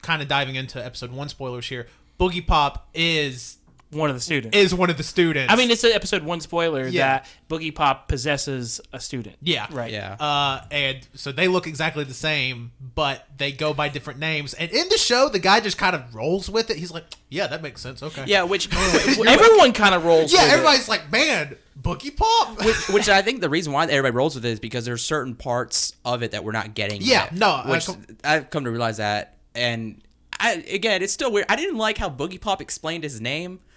kind 0.10 0.22
of 0.24 0.28
diving 0.28 0.56
into 0.56 0.84
episode 0.84 1.12
one 1.12 1.30
spoilers 1.30 1.68
here, 1.70 1.86
Boogie 2.20 2.46
Pop 2.46 2.90
is 2.96 3.58
one 3.92 4.10
of 4.10 4.16
the 4.16 4.22
students. 4.22 4.56
is 4.58 4.74
one 4.74 4.90
of 4.90 4.98
the 4.98 5.04
students. 5.04 5.52
I 5.54 5.56
mean, 5.56 5.70
it's 5.72 5.84
an 5.84 5.92
episode 5.92 6.24
one 6.24 6.42
spoiler 6.42 6.88
Yeah. 6.88 7.08
that 7.20 7.28
Boogie 7.50 7.74
Pop 7.74 8.08
possesses 8.08 8.82
a 8.94 9.00
student. 9.00 9.36
Yeah. 9.42 9.68
right. 9.72 9.92
yeah 9.92 10.14
Uh, 10.20 10.62
and 10.72 11.08
so 11.14 11.32
they 11.32 11.48
look 11.48 11.66
exactly 11.68 12.04
the 12.04 12.14
same, 12.14 12.72
but 12.96 13.26
they 13.38 13.52
go 13.52 13.74
by 13.74 13.90
different 13.90 14.20
names. 14.20 14.54
And 14.56 14.70
in 14.72 14.90
the 14.90 14.98
show, 14.98 15.30
the 15.30 15.40
guy 15.40 15.60
just 15.60 15.78
kind 15.78 15.96
of 15.96 16.14
rolls 16.16 16.50
with 16.50 16.70
it. 16.72 16.78
He's 16.78 16.92
like, 16.92 17.06
"Yeah, 17.30 17.48
that 17.48 17.62
makes 17.64 17.82
sense. 17.82 18.02
Okay." 18.04 18.24
yeah 18.28 18.44
which 18.44 18.68
Everyone 18.74 19.74
kind 19.74 19.94
of 19.96 20.06
rolls. 20.06 20.32
Yeah. 20.34 20.42
with 20.44 20.50
it. 20.50 20.54
Everybody's 20.54 20.90
like, 20.90 21.12
"Man, 21.12 21.56
Boogie 21.82 22.16
Pop." 22.16 22.60
which 22.94 23.10
I 23.20 23.22
think 23.24 23.42
the 23.42 23.50
reason 23.50 23.74
why 23.74 23.86
everybody 23.86 24.16
rolls 24.16 24.36
with 24.36 24.46
it 24.46 24.50
is 24.50 24.60
because 24.60 24.86
there's 24.86 25.04
certain 25.04 25.34
parts 25.36 25.94
of 26.06 26.22
it 26.22 26.32
that 26.32 26.44
we're 26.44 26.52
not 26.52 26.76
getting. 26.76 27.02
Yeah, 27.02 27.24
yet, 27.24 27.36
no, 27.36 27.50
I 27.50 27.72
which 27.72 27.88
com- 27.88 28.06
I've 28.24 28.50
come 28.52 28.66
to 28.66 28.70
realize 28.72 28.98
that, 28.98 29.39
and 29.56 30.02
I 30.40 30.64
again, 30.72 31.02
it's 31.02 31.14
still 31.14 31.32
weird. 31.32 31.46
I 31.50 31.56
didn't 31.56 31.78
like 31.78 31.98
how 31.98 32.10
Boogie 32.10 32.40
Pop 32.40 32.62
explained 32.62 33.04
his 33.04 33.20
name. 33.22 33.60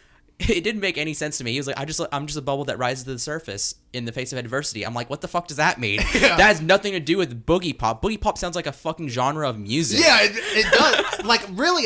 It 0.48 0.64
didn't 0.64 0.80
make 0.80 0.98
any 0.98 1.14
sense 1.14 1.38
to 1.38 1.44
me. 1.44 1.52
He 1.52 1.58
was 1.58 1.68
like, 1.68 1.78
"I 1.78 1.84
just, 1.84 2.00
I'm 2.10 2.26
just 2.26 2.36
a 2.38 2.42
bubble 2.42 2.64
that 2.64 2.76
rises 2.76 3.04
to 3.04 3.12
the 3.12 3.18
surface 3.18 3.76
in 3.92 4.06
the 4.06 4.12
face 4.12 4.32
of 4.32 4.38
adversity." 4.38 4.84
I'm 4.84 4.94
like, 4.94 5.08
"What 5.08 5.20
the 5.20 5.28
fuck 5.28 5.46
does 5.46 5.58
that 5.58 5.78
mean?" 5.78 5.98
That 6.14 6.40
has 6.40 6.60
nothing 6.60 6.94
to 6.94 7.00
do 7.00 7.16
with 7.16 7.46
Boogie 7.46 7.78
Pop. 7.78 8.02
Boogie 8.02 8.20
Pop 8.20 8.38
sounds 8.38 8.56
like 8.56 8.66
a 8.66 8.72
fucking 8.72 9.08
genre 9.08 9.48
of 9.48 9.56
music. 9.56 10.00
yeah, 10.00 10.18
it, 10.22 10.32
it 10.34 10.72
does. 10.72 11.24
like 11.24 11.46
really, 11.52 11.84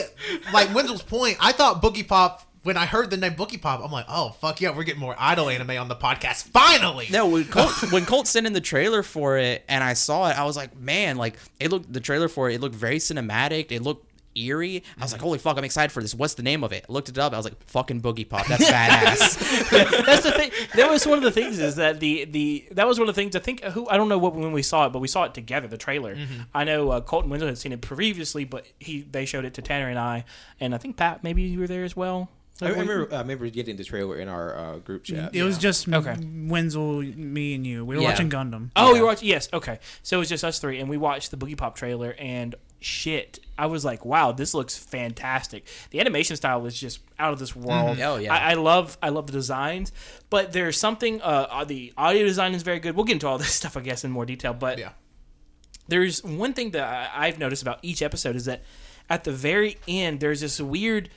like 0.55 0.75
Wenzel's 0.75 1.03
point. 1.03 1.37
I 1.39 1.53
thought 1.53 1.83
Boogie 1.83 2.07
Pop. 2.07 2.45
When 2.67 2.77
I 2.77 2.85
heard 2.85 3.11
the 3.11 3.17
name 3.17 3.37
Boogie 3.37 3.63
Pop, 3.63 3.81
I'm 3.81 3.93
like, 3.93 4.07
"Oh 4.09 4.31
fuck 4.41 4.61
yeah, 4.61 4.77
we're 4.77 4.83
getting 4.83 5.01
more 5.01 5.15
idol 5.21 5.49
anime 5.49 5.71
on 5.79 5.87
the 5.87 5.95
podcast 5.95 6.49
finally." 6.49 7.07
No, 7.13 7.29
when 7.29 7.45
Colt, 7.57 7.93
when 7.93 8.05
Colt 8.05 8.27
sent 8.27 8.45
in 8.45 8.55
the 8.55 8.61
trailer 8.61 9.05
for 9.05 9.39
it 9.39 9.65
and 9.69 9.85
I 9.85 9.93
saw 9.93 10.29
it, 10.29 10.37
I 10.37 10.43
was 10.43 10.57
like, 10.57 10.77
man, 10.77 11.17
like 11.17 11.37
it 11.61 11.71
looked 11.71 11.93
the 11.93 12.01
trailer 12.01 12.27
for 12.27 12.51
it, 12.51 12.57
it 12.57 12.61
looked 12.61 12.75
very 12.75 12.99
cinematic. 12.99 13.71
It 13.71 13.83
looked 13.83 14.11
eerie. 14.35 14.83
I 14.99 15.03
was 15.05 15.13
like, 15.13 15.21
holy 15.21 15.39
fuck, 15.39 15.57
I'm 15.57 15.63
excited 15.63 15.93
for 15.93 16.03
this. 16.03 16.13
What's 16.13 16.35
the 16.35 16.43
name 16.43 16.65
of 16.65 16.73
it? 16.73 16.85
I 16.89 16.93
looked 16.93 17.09
it 17.09 17.19
up. 17.19 17.33
I 17.33 17.37
was 17.37 17.47
like, 17.47 17.63
fucking 17.69 18.03
Boogie 18.03 18.29
Pop. 18.29 18.49
That's 18.49 18.65
badass. 18.69 19.71
That's 20.05 20.25
the 20.25 20.33
thing. 20.33 20.51
That 20.75 20.91
was 20.91 21.07
one 21.07 21.19
of 21.19 21.25
the 21.25 21.31
things 21.31 21.61
is 21.61 21.77
that 21.77 22.01
the 22.01 22.25
the 22.25 22.67
that 22.73 22.89
was 22.89 22.99
one 22.99 23.09
of 23.09 23.15
the 23.15 23.21
things 23.21 23.37
I 23.37 23.39
think 23.39 23.63
who 23.63 23.89
I 23.89 23.97
don't 23.97 24.09
know 24.09 24.19
what 24.19 24.35
when 24.35 24.51
we 24.51 24.63
saw 24.63 24.87
it, 24.87 24.91
but 24.91 24.99
we 24.99 25.07
saw 25.07 25.23
it 25.23 25.35
together. 25.35 25.69
The 25.69 25.79
trailer. 25.79 26.17
I 26.53 26.65
know 26.65 26.91
uh, 26.91 27.01
Colt 27.01 27.23
and 27.25 27.31
Wenzel 27.31 27.49
had 27.49 27.59
seen 27.59 27.73
it 27.73 27.81
previously, 27.81 28.45
but 28.45 28.67
he 28.81 29.03
they 29.03 29.25
showed 29.25 29.45
it 29.45 29.55
to 29.55 29.63
Tanner 29.63 29.89
and 29.89 30.01
I, 30.01 30.25
and 30.59 30.75
I 30.75 30.79
think 30.79 30.97
Pat 30.97 31.23
maybe 31.23 31.43
you 31.43 31.61
were 31.61 31.69
there 31.69 31.85
as 31.85 31.97
well. 31.97 32.29
I 32.63 32.69
remember, 32.71 33.09
I 33.15 33.19
remember 33.19 33.49
getting 33.51 33.77
the 33.77 33.85
trailer 33.85 34.17
in 34.19 34.29
our 34.29 34.57
uh, 34.57 34.77
group 34.79 35.05
chat. 35.05 35.35
It 35.35 35.43
was 35.43 35.59
just 35.59 35.87
Okay. 35.89 36.11
okay. 36.13 36.21
Wenzel, 36.47 37.03
me, 37.03 37.55
and 37.55 37.67
you. 37.67 37.85
We 37.85 37.97
were 37.97 38.03
Yeah. 38.03 38.09
watching 38.11 38.31
Gundam. 38.31 38.71
Oh, 38.77 38.93
Yeah. 38.93 38.99
you 39.01 39.05
watched? 39.05 39.23
Yes. 39.23 39.49
Okay. 39.53 39.79
So 40.03 40.17
it 40.17 40.21
was 40.21 40.29
just 40.29 40.43
us 40.45 40.59
three, 40.59 40.81
and 40.81 40.89
we 40.89 40.97
watched 40.97 41.31
the 41.31 41.37
Boogie 41.37 41.57
Pop 41.57 41.77
trailer, 41.77 42.15
and 42.19 42.55
shit, 42.81 43.41
I 43.59 43.67
was 43.67 43.85
like, 43.85 44.05
wow, 44.05 44.33
this 44.33 44.55
looks 44.55 44.77
fantastic. 44.77 45.67
The 45.91 46.01
animation 46.01 46.37
style 46.37 46.65
is 46.67 46.79
just 46.79 47.01
out 47.19 47.33
of 47.33 47.39
this 47.39 47.55
world. 47.57 47.99
Oh, 48.01 48.17
yeah. 48.17 48.33
I, 48.35 48.51
I 48.51 48.55
love, 48.55 48.97
I 49.03 49.09
love 49.11 49.27
the 49.27 49.33
designs, 49.33 49.93
but 50.31 50.53
there's 50.53 50.79
something. 50.79 51.21
Uh, 51.21 51.47
uh, 51.51 51.65
the 51.65 51.93
audio 51.99 52.25
design 52.25 52.55
is 52.55 52.63
very 52.63 52.79
good. 52.81 52.95
We'll 52.97 53.05
get 53.05 53.15
into 53.15 53.27
all 53.29 53.39
this 53.39 53.53
stuff, 53.55 53.77
I 53.77 53.81
guess, 53.81 54.05
in 54.05 54.11
more 54.11 54.25
detail. 54.25 54.55
But 54.55 54.79
Yeah. 54.79 54.91
there's 55.89 56.23
one 56.25 56.53
thing 56.53 56.71
that 56.73 56.85
I, 57.15 57.27
I've 57.27 57.39
noticed 57.39 57.63
about 57.63 57.79
each 57.83 58.03
episode 58.03 58.37
is 58.37 58.45
that 58.47 58.63
at 59.09 59.25
the 59.25 59.33
very 59.33 59.77
end, 59.87 60.21
there's 60.21 60.41
this 60.41 60.61
weird. 60.61 61.11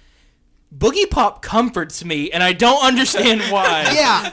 Boogie 0.76 1.10
Pop 1.10 1.42
comforts 1.42 2.06
me, 2.06 2.30
and 2.32 2.44
I 2.44 2.54
don't 2.54 2.84
understand 2.84 3.42
why 3.52 3.92
Yeah. 3.94 4.32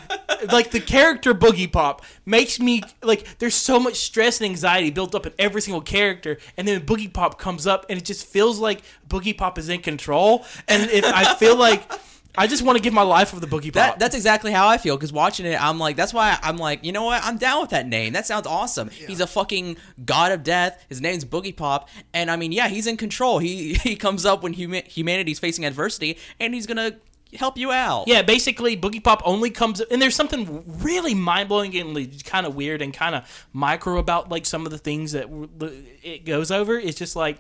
like 0.53 0.71
the 0.71 0.81
character 0.81 1.33
Boogie 1.33 1.71
Pop 1.73 2.03
makes 2.27 2.61
me 2.61 2.83
like 3.03 3.39
there's 3.39 3.55
so 3.55 3.81
much 3.81 3.97
stress 3.97 4.41
and 4.41 4.51
anxiety 4.51 4.91
built 4.91 5.15
up 5.15 5.25
in 5.25 5.33
every 5.39 5.63
single 5.63 5.81
character, 5.81 6.37
and 6.59 6.69
then 6.69 6.81
Boogie 6.83 7.13
Pop 7.13 7.39
comes 7.39 7.67
up 7.67 7.87
and 7.89 7.99
it 7.99 8.05
just 8.05 8.27
feels 8.27 8.59
like 8.59 8.83
Boogie 9.09 9.37
Pop 9.37 9.57
is 9.59 9.69
in 9.71 9.81
control, 9.81 10.45
and 10.69 10.91
if 10.91 11.05
I 11.07 11.35
feel 11.37 11.57
like 11.57 11.91
I 12.37 12.47
just 12.47 12.63
want 12.63 12.77
to 12.77 12.83
give 12.83 12.93
my 12.93 13.03
life 13.03 13.33
over 13.33 13.45
the 13.45 13.47
Boogie 13.47 13.65
Pop. 13.67 13.75
That, 13.75 13.99
that's 13.99 14.15
exactly 14.15 14.53
how 14.53 14.69
I 14.69 14.79
feel 14.79 14.97
because 14.97 15.13
watching 15.13 15.47
it, 15.47 15.63
I'm 15.63 15.79
like, 15.79 15.97
that's 15.97 16.13
why 16.13 16.39
I'm 16.43 16.57
like, 16.57 16.85
you 16.85 16.93
know 16.93 17.05
what? 17.05 17.23
I'm 17.25 17.39
down 17.39 17.61
with 17.61 17.71
that 17.71 17.87
name. 17.87 18.13
That 18.13 18.27
sounds 18.27 18.47
awesome. 18.47 18.91
He's 18.91 19.21
a 19.21 19.27
fucking 19.27 19.77
god 20.05 20.33
of 20.33 20.43
death. 20.43 20.85
His 20.89 21.01
name's 21.01 21.25
Boogie 21.25 21.57
Pop, 21.57 21.89
and 22.13 22.31
I 22.31 22.37
mean, 22.37 22.53
yeah, 22.53 22.69
he's 22.69 22.87
in 22.87 22.97
control. 22.97 23.39
He 23.39 23.75
he 23.83 23.97
comes 23.97 24.25
up 24.25 24.43
when 24.43 24.55
huma- 24.55 24.87
humanity's 24.87 25.39
facing 25.39 25.65
adversity, 25.65 26.19
and 26.41 26.55
he's 26.55 26.67
gonna 26.67 26.97
help 27.35 27.59
you 27.59 27.73
out. 27.73 28.07
yeah, 28.09 28.23
basically, 28.23 28.77
Boogie 28.77 29.03
Pop 29.03 29.23
only 29.25 29.51
comes, 29.51 29.81
and 29.81 30.01
there's 30.01 30.15
something 30.15 30.65
really 30.83 31.15
mind 31.15 31.49
blowing 31.49 31.77
and 31.77 32.25
kind 32.25 32.47
of 32.47 32.55
weird 32.55 32.83
and 32.83 32.95
kind 32.95 33.15
of 33.15 33.47
micro 33.53 33.99
about 33.99 34.29
like 34.29 34.47
some 34.47 34.65
of 34.65 34.73
the 34.73 34.79
things 34.79 35.13
that 35.13 35.27
it 36.03 36.25
goes 36.25 36.51
over. 36.51 36.79
It's 36.79 36.99
just 36.99 37.17
like 37.17 37.39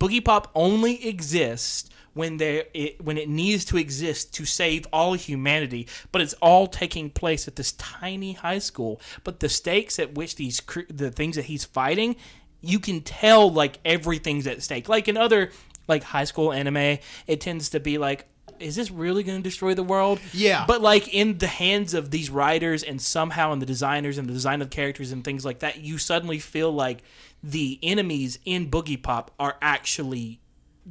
Boogie 0.00 0.24
Pop 0.24 0.50
only 0.54 1.06
exists 1.06 1.90
when 2.18 2.36
there 2.36 2.64
it, 2.74 3.00
when 3.02 3.16
it 3.16 3.28
needs 3.28 3.64
to 3.66 3.76
exist 3.76 4.34
to 4.34 4.44
save 4.44 4.86
all 4.92 5.14
humanity, 5.14 5.86
but 6.10 6.20
it's 6.20 6.34
all 6.34 6.66
taking 6.66 7.10
place 7.10 7.46
at 7.46 7.54
this 7.54 7.72
tiny 7.72 8.32
high 8.32 8.58
school. 8.58 9.00
But 9.22 9.38
the 9.38 9.48
stakes 9.48 10.00
at 10.00 10.14
which 10.14 10.34
these 10.34 10.60
the 10.90 11.12
things 11.12 11.36
that 11.36 11.44
he's 11.44 11.64
fighting, 11.64 12.16
you 12.60 12.80
can 12.80 13.02
tell 13.02 13.48
like 13.50 13.78
everything's 13.84 14.48
at 14.48 14.64
stake. 14.64 14.88
Like 14.88 15.06
in 15.06 15.16
other 15.16 15.52
like 15.86 16.02
high 16.02 16.24
school 16.24 16.52
anime, 16.52 16.98
it 17.28 17.40
tends 17.40 17.70
to 17.70 17.80
be 17.80 17.98
like 17.98 18.26
is 18.58 18.74
this 18.74 18.90
really 18.90 19.22
going 19.22 19.38
to 19.38 19.42
destroy 19.42 19.72
the 19.72 19.84
world? 19.84 20.18
Yeah. 20.32 20.64
But 20.66 20.82
like 20.82 21.14
in 21.14 21.38
the 21.38 21.46
hands 21.46 21.94
of 21.94 22.10
these 22.10 22.28
writers 22.28 22.82
and 22.82 23.00
somehow 23.00 23.52
in 23.52 23.60
the 23.60 23.66
designers 23.66 24.18
and 24.18 24.28
the 24.28 24.32
design 24.32 24.60
of 24.62 24.70
characters 24.70 25.12
and 25.12 25.22
things 25.22 25.44
like 25.44 25.60
that, 25.60 25.78
you 25.78 25.96
suddenly 25.96 26.40
feel 26.40 26.72
like 26.72 27.04
the 27.40 27.78
enemies 27.84 28.40
in 28.44 28.68
Boogie 28.68 29.00
Pop 29.00 29.30
are 29.38 29.56
actually 29.62 30.40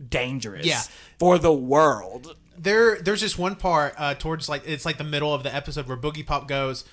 dangerous 0.10 0.66
Yeah. 0.66 0.82
for 1.20 1.38
the 1.38 1.54
world. 1.54 2.36
there 2.58 3.00
there's 3.02 3.22
this 3.22 3.38
one 3.38 3.56
part 3.56 3.94
uh, 3.98 4.16
towards 4.16 4.50
like 4.50 4.68
it's 4.68 4.86
like 4.86 4.98
the 4.98 5.04
middle 5.04 5.34
of 5.34 5.44
the 5.44 5.54
episode 5.54 5.88
where 5.88 5.98
Boogie 5.98 6.26
Pop 6.26 6.48
goes, 6.48 6.86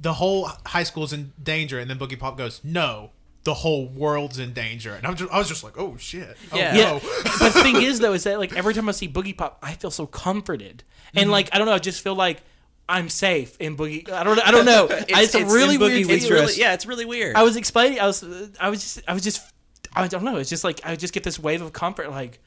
the 0.00 0.14
whole 0.14 0.50
high 0.66 0.84
school's 0.84 1.12
in 1.12 1.32
danger, 1.42 1.78
and 1.78 1.90
then 1.90 1.98
Boogie 1.98 2.18
Pop 2.18 2.38
goes, 2.38 2.60
no, 2.62 3.10
the 3.44 3.54
whole 3.54 3.88
world's 3.88 4.38
in 4.38 4.52
danger, 4.52 4.94
and 4.94 5.06
I'm 5.06 5.16
just 5.16 5.32
I 5.32 5.38
was 5.38 5.48
just 5.48 5.64
like, 5.64 5.78
oh 5.78 5.96
shit, 5.96 6.36
oh, 6.52 6.56
Yeah. 6.56 6.76
Yeah. 6.76 6.82
no. 6.92 7.00
but 7.40 7.52
the 7.52 7.62
thing 7.62 7.82
is 7.82 7.98
though 7.98 8.12
is 8.12 8.24
that 8.24 8.38
like 8.38 8.54
every 8.56 8.74
time 8.74 8.88
I 8.88 8.92
see 8.92 9.08
Boogie 9.08 9.36
Pop, 9.36 9.58
I 9.62 9.74
feel 9.74 9.90
so 9.90 10.06
comforted. 10.06 10.84
And 11.14 11.30
like 11.30 11.48
I 11.52 11.58
don't 11.58 11.66
know, 11.66 11.74
I 11.74 11.78
just 11.78 12.02
feel 12.02 12.14
like 12.14 12.42
I'm 12.88 13.08
safe 13.08 13.56
in 13.60 13.76
Boogie. 13.76 14.10
I 14.10 14.22
don't 14.24 14.38
I 14.46 14.50
don't 14.50 14.64
know. 14.64 14.86
it's, 14.90 15.34
a 15.34 15.44
really 15.44 15.76
Boogie 15.76 16.06
weird 16.06 16.10
It's 16.10 16.30
really, 16.30 16.54
yeah, 16.54 16.72
it's 16.72 16.86
really 16.86 17.04
weird. 17.04 17.36
I 17.36 17.42
was 17.42 17.56
explaining. 17.56 18.00
I 18.00 18.06
was. 18.06 18.22
I 18.60 18.70
was 18.70 18.80
just. 18.80 19.00
I 19.06 19.12
was 19.12 19.22
just. 19.22 19.42
I 19.94 20.06
don't 20.06 20.22
know. 20.24 20.36
It's 20.36 20.48
just 20.48 20.64
like 20.64 20.80
I 20.84 20.96
just 20.96 21.12
get 21.12 21.22
this 21.24 21.38
wave 21.38 21.60
of 21.60 21.72
comfort. 21.72 22.10
Like, 22.10 22.40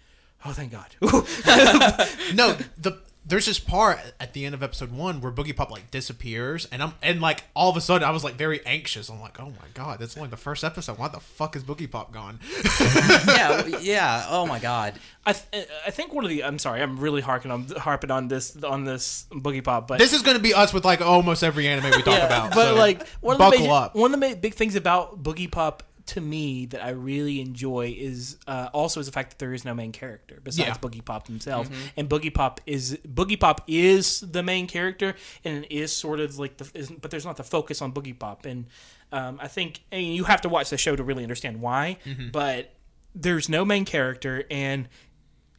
oh, 0.46 0.52
thank 0.52 0.72
God. 0.72 0.96
no, 2.34 2.58
the 2.78 3.00
there's 3.24 3.46
this 3.46 3.60
part 3.60 4.00
at 4.20 4.34
the 4.34 4.46
end 4.46 4.56
of 4.56 4.64
episode 4.64 4.92
one 4.92 5.22
where 5.22 5.32
Boogie 5.32 5.56
Pop 5.56 5.70
like 5.70 5.92
disappears, 5.92 6.68
and 6.72 6.82
I'm 6.82 6.94
and 7.04 7.22
like 7.22 7.44
all 7.56 7.70
of 7.70 7.78
a 7.78 7.82
sudden 7.82 8.08
I 8.08 8.12
was 8.12 8.24
like 8.24 8.34
very 8.34 8.66
anxious. 8.66 9.10
I'm 9.10 9.22
like, 9.22 9.40
oh 9.40 9.50
my 9.50 9.68
god, 9.76 10.00
that's 10.00 10.18
only 10.18 10.30
the 10.30 10.38
first 10.38 10.64
episode. 10.64 10.98
Why 10.98 11.08
the 11.08 11.20
fuck 11.20 11.56
is 11.56 11.64
Boogie 11.64 11.90
Pop 11.90 12.12
gone? 12.12 12.40
yeah, 13.28 13.68
yeah. 13.82 14.26
Oh 14.28 14.48
my 14.48 14.58
god. 14.60 14.96
I. 15.26 15.34
Th- 15.34 15.68
I 15.86 15.92
think 15.92 16.14
one 16.14 16.24
of 16.24 16.30
the. 16.30 16.44
I'm 16.44 16.58
sorry. 16.58 16.82
I'm 16.82 17.00
really 17.00 17.22
harping 17.22 17.52
on 17.52 17.68
harping 17.78 18.10
on 18.10 18.28
this 18.28 18.62
on 18.64 18.86
this 18.86 19.28
boogie 19.32 19.64
pop, 19.64 19.88
but 19.88 20.00
this 20.00 20.14
is 20.14 20.24
going 20.24 20.38
to 20.38 20.44
be 20.44 20.56
us 20.56 20.74
with 20.74 20.84
like 20.84 21.02
almost 21.02 21.44
every 21.44 21.68
anime 21.68 21.86
we 21.86 22.02
talk 22.02 22.18
yeah, 22.18 22.26
about. 22.26 22.50
But 22.56 22.72
so 22.72 22.76
like 22.76 23.08
one 23.20 23.36
of 23.36 23.38
the 23.38 23.44
buckle 23.46 23.60
major, 23.60 23.72
up. 23.72 23.96
one 23.96 24.14
of 24.14 24.20
the 24.20 24.36
big 24.36 24.56
things 24.56 24.76
about 24.76 25.22
boogie 25.22 25.50
pop 25.50 25.84
to 26.08 26.22
me 26.22 26.66
that 26.68 26.84
I 26.84 26.90
really 26.92 27.42
enjoy 27.42 27.96
is 27.98 28.38
uh, 28.48 28.70
also 28.74 29.00
is 29.00 29.06
the 29.06 29.12
fact 29.12 29.32
that 29.32 29.40
there 29.40 29.54
is 29.54 29.64
no 29.66 29.74
main 29.74 29.92
character 29.92 30.40
besides 30.44 30.68
Yeah. 30.68 30.76
Boogie 30.76 31.04
Pop 31.06 31.28
himself, 31.28 31.70
and 31.98 32.10
Boogie 32.10 32.34
Pop 32.34 32.60
is 32.66 32.98
Boogie 33.08 33.40
Pop 33.40 33.62
is 33.68 34.22
the 34.22 34.44
main 34.44 34.68
character, 34.68 35.16
and 35.44 35.66
is 35.70 35.96
sort 35.96 36.20
of 36.20 36.38
like 36.40 36.58
the, 36.58 36.70
is, 36.74 36.90
but 36.92 37.12
there's 37.12 37.26
not 37.26 37.38
the 37.38 37.44
focus 37.44 37.82
on 37.82 37.92
Boogie 37.94 38.18
Pop, 38.18 38.46
and 38.46 38.66
um, 39.12 39.40
I 39.42 39.48
think 39.48 39.82
and 39.92 40.04
you 40.04 40.24
have 40.26 40.42
to 40.42 40.50
watch 40.50 40.70
the 40.70 40.78
show 40.78 40.96
to 40.96 41.04
really 41.04 41.24
understand 41.24 41.62
why, 41.62 41.98
but 42.32 42.74
there's 43.14 43.50
no 43.50 43.66
main 43.66 43.86
character, 43.86 44.44
and 44.50 44.88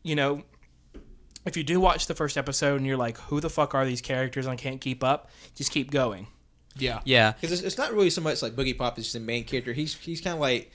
you 0.03 0.15
know. 0.17 0.43
If 1.45 1.57
you 1.57 1.65
do 1.65 1.81
watch 1.81 2.07
the 2.07 2.15
first 2.15 2.39
episode 2.39 2.77
and 2.77 2.87
you're 2.87 2.97
like, 2.97 3.19
"Who 3.19 3.41
the 3.41 3.51
fuck 3.51 3.75
are 3.75 3.85
these 3.85 4.01
characters?" 4.01 4.47
and 4.47 4.53
I 4.53 4.57
can't 4.57 4.81
keep 4.81 5.03
up, 5.03 5.29
just 5.57 5.73
keep 5.73 5.91
going. 5.91 6.29
Yeah, 6.79 7.01
Yeah. 7.05 7.33
Because 7.33 7.53
it's, 7.53 7.63
it's 7.63 7.79
not 7.79 7.93
really 7.93 8.11
so 8.11 8.21
much 8.21 8.43
like 8.43 8.53
Boogie 8.55 8.77
Pop 8.77 8.99
is 8.99 9.13
the 9.13 9.21
main 9.21 9.45
character. 9.45 9.73
He's 9.73 9.95
he's 9.97 10.21
kind 10.21 10.35
of 10.35 10.41
like 10.41 10.71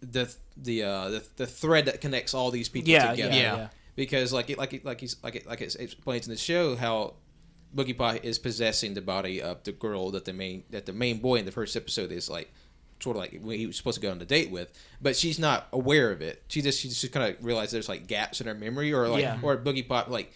the 0.00 0.32
the 0.56 0.82
uh 0.84 1.08
the, 1.10 1.24
the 1.36 1.46
thread 1.46 1.86
that 1.86 2.00
connects 2.00 2.34
all 2.34 2.50
these 2.50 2.68
people 2.68 2.90
Yeah, 2.90 3.10
together. 3.10 3.34
yeah, 3.34 3.56
yeah. 3.56 3.68
Because 3.96 4.32
like 4.32 4.50
it 4.50 4.58
like 4.58 4.72
it, 4.74 4.84
like 4.84 5.00
he's 5.00 5.16
like 5.22 5.36
it, 5.36 5.46
like 5.46 5.60
it 5.60 5.74
explains 5.76 6.26
in 6.26 6.32
the 6.32 6.38
show 6.38 6.76
how 6.76 7.14
Boogie 7.74 7.96
Pop 7.96 8.24
is 8.24 8.38
possessing 8.38 8.94
the 8.94 9.00
body 9.02 9.42
of 9.42 9.62
the 9.64 9.72
girl 9.72 10.10
that 10.12 10.24
the 10.24 10.32
main 10.32 10.64
that 10.70 10.86
the 10.86 10.92
main 10.92 11.18
boy 11.18 11.36
in 11.36 11.44
the 11.44 11.52
first 11.52 11.76
episode 11.76 12.12
is 12.12 12.30
like 12.30 12.52
sort 13.00 13.16
of 13.16 13.20
like 13.22 13.30
he 13.32 13.66
was 13.66 13.76
supposed 13.76 14.00
to 14.00 14.00
go 14.00 14.10
on 14.10 14.20
a 14.20 14.24
date 14.24 14.50
with, 14.50 14.72
but 15.02 15.14
she's 15.16 15.38
not 15.38 15.68
aware 15.72 16.10
of 16.10 16.20
it. 16.22 16.42
She 16.48 16.62
just 16.62 16.80
she 16.80 16.88
just 16.88 17.10
kind 17.12 17.32
of 17.36 17.44
realizes 17.44 17.72
there's 17.72 17.88
like 17.88 18.06
gaps 18.06 18.40
in 18.40 18.46
her 18.46 18.54
memory, 18.54 18.92
or 18.92 19.06
like 19.08 19.22
Yeah. 19.22 19.38
or 19.42 19.56
Boogie 19.56 19.86
Pop 19.86 20.08
like 20.08 20.32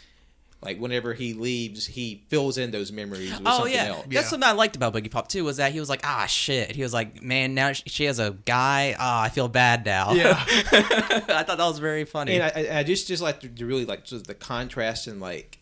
like 0.63 0.79
whenever 0.79 1.13
he 1.13 1.35
leaves, 1.35 1.85
he 1.87 2.25
fills 2.29 2.57
in 2.57 2.71
those 2.71 2.93
memories 2.93 3.33
with 3.33 3.43
Oh 3.45 3.57
something 3.59 3.75
yeah. 3.75 3.85
else. 3.87 4.07
that's 4.09 4.31
something 4.31 4.49
I 4.49 4.53
liked 4.53 4.77
about 4.77 4.95
Boogie 4.95 5.11
Pop 5.11 5.27
too. 5.29 5.43
Was 5.45 5.57
that 5.57 5.73
he 5.73 5.81
was 5.81 5.89
like, 5.89 6.01
ah, 6.05 6.27
shit. 6.27 6.77
He 6.77 6.83
was 6.83 6.93
like, 6.95 7.21
man, 7.23 7.55
now 7.55 7.73
she- 7.73 7.89
she 7.89 8.05
has 8.05 8.19
a 8.21 8.31
guy. 8.45 8.95
Ah, 8.99 9.23
I 9.23 9.29
feel 9.29 9.49
bad 9.49 9.85
now. 9.85 10.13
yeah. 10.13 10.33
I 10.47 11.43
thought 11.45 11.47
that 11.47 11.59
was 11.59 11.81
very 11.81 12.05
funny. 12.05 12.39
And 12.39 12.45
I, 12.45 12.53
I- 12.75 12.79
I 12.79 12.83
just 12.85 13.09
just 13.09 13.23
like 13.23 13.41
to, 13.41 13.49
to 13.49 13.67
really 13.67 13.85
like 13.85 14.07
sort 14.07 14.21
of 14.23 14.27
the 14.29 14.35
contrast 14.35 15.09
and 15.09 15.21
like 15.21 15.59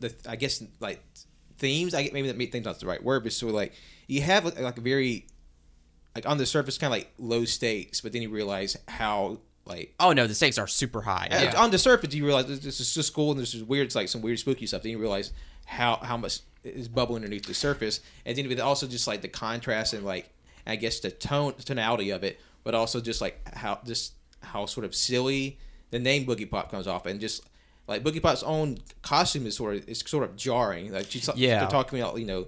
the 0.00 0.12
I 0.28 0.34
guess 0.36 0.62
like 0.80 1.00
themes. 1.58 1.94
I 1.94 2.02
get 2.02 2.12
maybe 2.12 2.26
that 2.30 2.36
themes 2.52 2.64
not 2.66 2.80
the 2.80 2.86
right 2.86 3.02
word, 3.02 3.22
but 3.22 3.32
sort 3.32 3.50
of 3.50 3.54
like 3.54 3.72
you 4.08 4.20
have 4.22 4.44
like, 4.44 4.58
like 4.58 4.78
a 4.78 4.80
very 4.80 5.26
like 6.16 6.26
on 6.28 6.38
the 6.38 6.46
surface 6.46 6.76
kind 6.76 6.92
of 6.92 6.98
like 6.98 7.12
low 7.18 7.44
stakes, 7.44 8.00
but 8.00 8.12
then 8.12 8.22
you 8.22 8.30
realize 8.30 8.76
how 8.88 9.38
like 9.66 9.94
oh 10.00 10.12
no, 10.12 10.26
the 10.26 10.34
stakes 10.34 10.58
are 10.58 10.66
super 10.66 11.02
high. 11.02 11.28
uh, 11.30 11.62
on 11.62 11.70
the 11.70 11.78
surface 11.78 12.14
you 12.14 12.24
realize 12.24 12.46
this, 12.46 12.58
this 12.60 12.80
is 12.80 12.92
just 12.94 13.14
cool 13.14 13.30
and 13.32 13.40
this 13.40 13.54
is 13.54 13.62
weird. 13.64 13.86
It's 13.86 13.94
like 13.94 14.08
some 14.08 14.20
weird 14.22 14.38
spooky 14.38 14.66
stuff. 14.66 14.82
Then 14.82 14.92
you 14.92 14.98
realize 14.98 15.32
how 15.66 15.96
how 15.96 16.16
much 16.16 16.40
is 16.62 16.88
bubbling 16.88 17.22
underneath 17.24 17.46
the 17.46 17.54
surface, 17.54 18.00
and 18.26 18.36
then 18.36 18.48
but 18.48 18.58
also 18.60 18.86
just 18.86 19.06
like 19.06 19.20
the 19.22 19.28
contrast 19.28 19.92
and 19.94 20.04
like 20.04 20.28
I 20.66 20.76
guess 20.76 21.00
the 21.00 21.10
tone 21.10 21.54
tonality 21.64 22.10
of 22.10 22.24
it, 22.24 22.38
but 22.62 22.74
also 22.74 23.00
just 23.00 23.20
like 23.20 23.40
how 23.54 23.80
just 23.84 24.12
how 24.42 24.66
sort 24.66 24.84
of 24.84 24.94
silly 24.94 25.58
the 25.90 25.98
name 25.98 26.26
Boogie 26.26 26.50
Pop 26.50 26.70
comes 26.70 26.86
off, 26.86 27.06
and 27.06 27.20
just 27.20 27.42
like 27.86 28.02
Boogie 28.02 28.22
Pop's 28.22 28.42
own 28.42 28.78
costume 29.02 29.46
is 29.46 29.56
sort 29.56 29.76
of 29.76 29.88
is 29.88 30.02
sort 30.06 30.24
of 30.24 30.36
jarring. 30.36 30.92
Like 30.92 31.10
she's 31.10 31.28
Yeah. 31.34 31.66
talking 31.68 32.00
about 32.00 32.18
you 32.18 32.26
know 32.26 32.46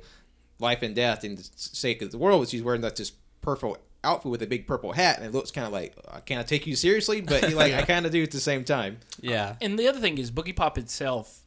life 0.58 0.82
and 0.82 0.94
death 0.94 1.24
and 1.24 1.36
the 1.38 1.48
sake 1.56 2.00
of 2.02 2.10
the 2.10 2.18
world. 2.18 2.40
but 2.42 2.48
She's 2.48 2.62
wearing 2.62 2.80
that 2.82 2.96
just 2.96 3.14
purple 3.42 3.76
outfit 4.06 4.30
with 4.30 4.42
a 4.42 4.46
big 4.46 4.66
purple 4.66 4.92
hat, 4.92 5.16
and 5.18 5.26
it 5.26 5.32
looks 5.32 5.50
kind 5.50 5.66
of 5.66 5.72
like 5.72 5.94
uh, 6.08 6.16
I 6.16 6.20
can't 6.20 6.46
take 6.46 6.66
you 6.66 6.76
seriously, 6.76 7.20
but 7.20 7.52
like 7.52 7.74
I 7.74 7.82
kind 7.94 8.06
of 8.06 8.12
do 8.12 8.22
at 8.22 8.30
the 8.30 8.40
same 8.40 8.64
time. 8.64 8.98
Yeah. 9.20 9.56
And 9.60 9.78
the 9.78 9.88
other 9.88 10.00
thing 10.00 10.18
is 10.18 10.30
Boogie 10.30 10.54
Pop 10.56 10.78
itself, 10.78 11.42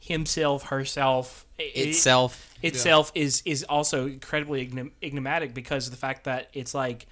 himself, 0.00 0.64
herself, 0.64 1.46
i- 1.58 1.62
i- 1.62 1.66
Itself. 1.74 2.54
itself 2.62 3.12
is 3.14 3.42
is 3.44 3.64
also 3.64 4.06
incredibly 4.06 4.66
ignom- 4.66 4.90
enigmatic 5.02 5.54
because 5.54 5.86
of 5.86 5.92
the 5.92 5.98
fact 5.98 6.24
that 6.24 6.50
it's 6.52 6.74
like 6.74 7.06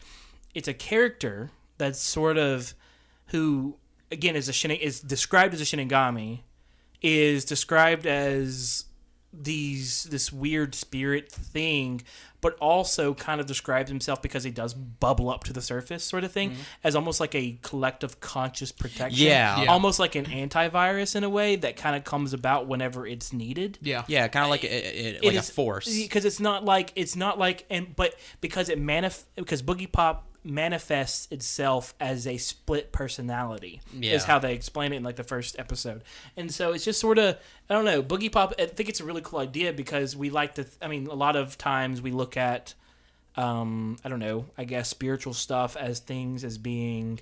it's 0.55 0.69
a 0.69 0.75
character 0.75 1.51
that's 1.79 2.01
sort 2.01 2.37
of 2.39 2.75
who 3.27 3.77
again 4.11 4.35
is 4.37 4.49
a 4.49 4.53
shin- 4.53 4.71
is 4.73 5.01
described 5.01 5.55
as 5.55 5.61
a 5.61 5.65
Shinigami, 5.65 6.41
is 7.03 7.45
described 7.45 8.07
as 8.07 8.85
these 9.33 10.05
this 10.05 10.33
weird 10.33 10.75
spirit 10.75 11.31
thing, 11.31 12.03
but 12.41 12.57
also 12.61 13.15
kind 13.15 13.41
of 13.41 13.47
describes 13.47 13.91
himself 13.91 14.23
because 14.23 14.45
he 14.45 14.51
does 14.51 14.73
bubble 14.75 15.29
up 15.29 15.45
to 15.45 15.53
the 15.53 15.61
surface, 15.61 16.05
sort 16.05 16.25
of 16.25 16.33
thing, 16.33 16.53
mm-hmm. 16.53 16.61
as 16.85 16.95
almost 16.97 17.21
like 17.21 17.35
a 17.35 17.59
collective 17.63 18.21
conscious 18.21 18.73
protection. 18.73 19.27
Yeah. 19.27 19.63
Yeah. 19.63 19.71
almost 19.71 19.99
like 19.99 20.15
an 20.15 20.27
antivirus 20.27 21.15
in 21.17 21.25
a 21.25 21.29
way 21.29 21.57
that 21.57 21.77
kind 21.77 21.97
of 21.97 22.05
comes 22.05 22.33
about 22.33 22.67
whenever 22.67 23.07
it's 23.07 23.33
needed 23.33 23.79
Yeah. 23.83 24.05
Yeah, 24.07 24.29
kind 24.29 24.45
of 24.45 24.51
like 24.51 24.65
a, 24.65 25.19
a- 25.19 25.27
like 25.27 25.37
a 25.37 25.43
force. 25.43 25.87
because 25.95 26.25
it's 26.25 26.41
not 26.41 26.65
like 26.65 26.93
it's 26.97 27.17
not 27.17 27.39
like 27.39 27.67
and 27.71 27.95
but 27.95 28.15
because 28.41 28.69
it 28.69 28.81
manif 28.81 29.25
because 29.37 29.63
boogie 29.63 29.91
pop 29.91 30.28
manifests 30.45 31.29
itself 31.31 31.95
as 32.01 32.27
a 32.27 32.37
split 32.39 32.93
personality 32.93 33.81
Yeah. 33.93 34.15
is 34.15 34.25
how 34.25 34.39
they 34.39 34.55
explain 34.55 34.93
it 34.93 34.97
in 34.97 35.03
like 35.03 35.17
the 35.17 35.25
first 35.25 35.59
episode 35.59 36.03
and 36.37 36.53
so 36.53 36.73
it's 36.73 36.85
just 36.85 37.01
sort 37.01 37.19
of 37.19 37.37
i 37.69 37.75
don't 37.75 37.85
know 37.85 38.03
boogie 38.03 38.31
pop 38.31 38.55
i 38.59 38.67
think 38.67 38.89
it's 38.89 39.01
a 39.01 39.05
really 39.05 39.21
cool 39.23 39.41
idea 39.41 39.73
because 39.73 40.17
we 40.17 40.31
like 40.31 40.55
to 40.55 40.65
i 40.81 40.89
mean 40.89 41.07
a 41.09 41.15
lot 41.15 41.37
of 41.37 41.59
times 41.59 42.01
we 42.01 42.11
look 42.13 42.37
at 42.37 42.75
um 43.37 43.97
i 44.05 44.09
don't 44.09 44.21
know 44.21 44.47
i 44.57 44.65
guess 44.65 44.89
spiritual 44.89 45.35
stuff 45.35 45.77
as 45.77 45.99
things 46.01 46.45
as 46.45 46.57
being 46.57 47.21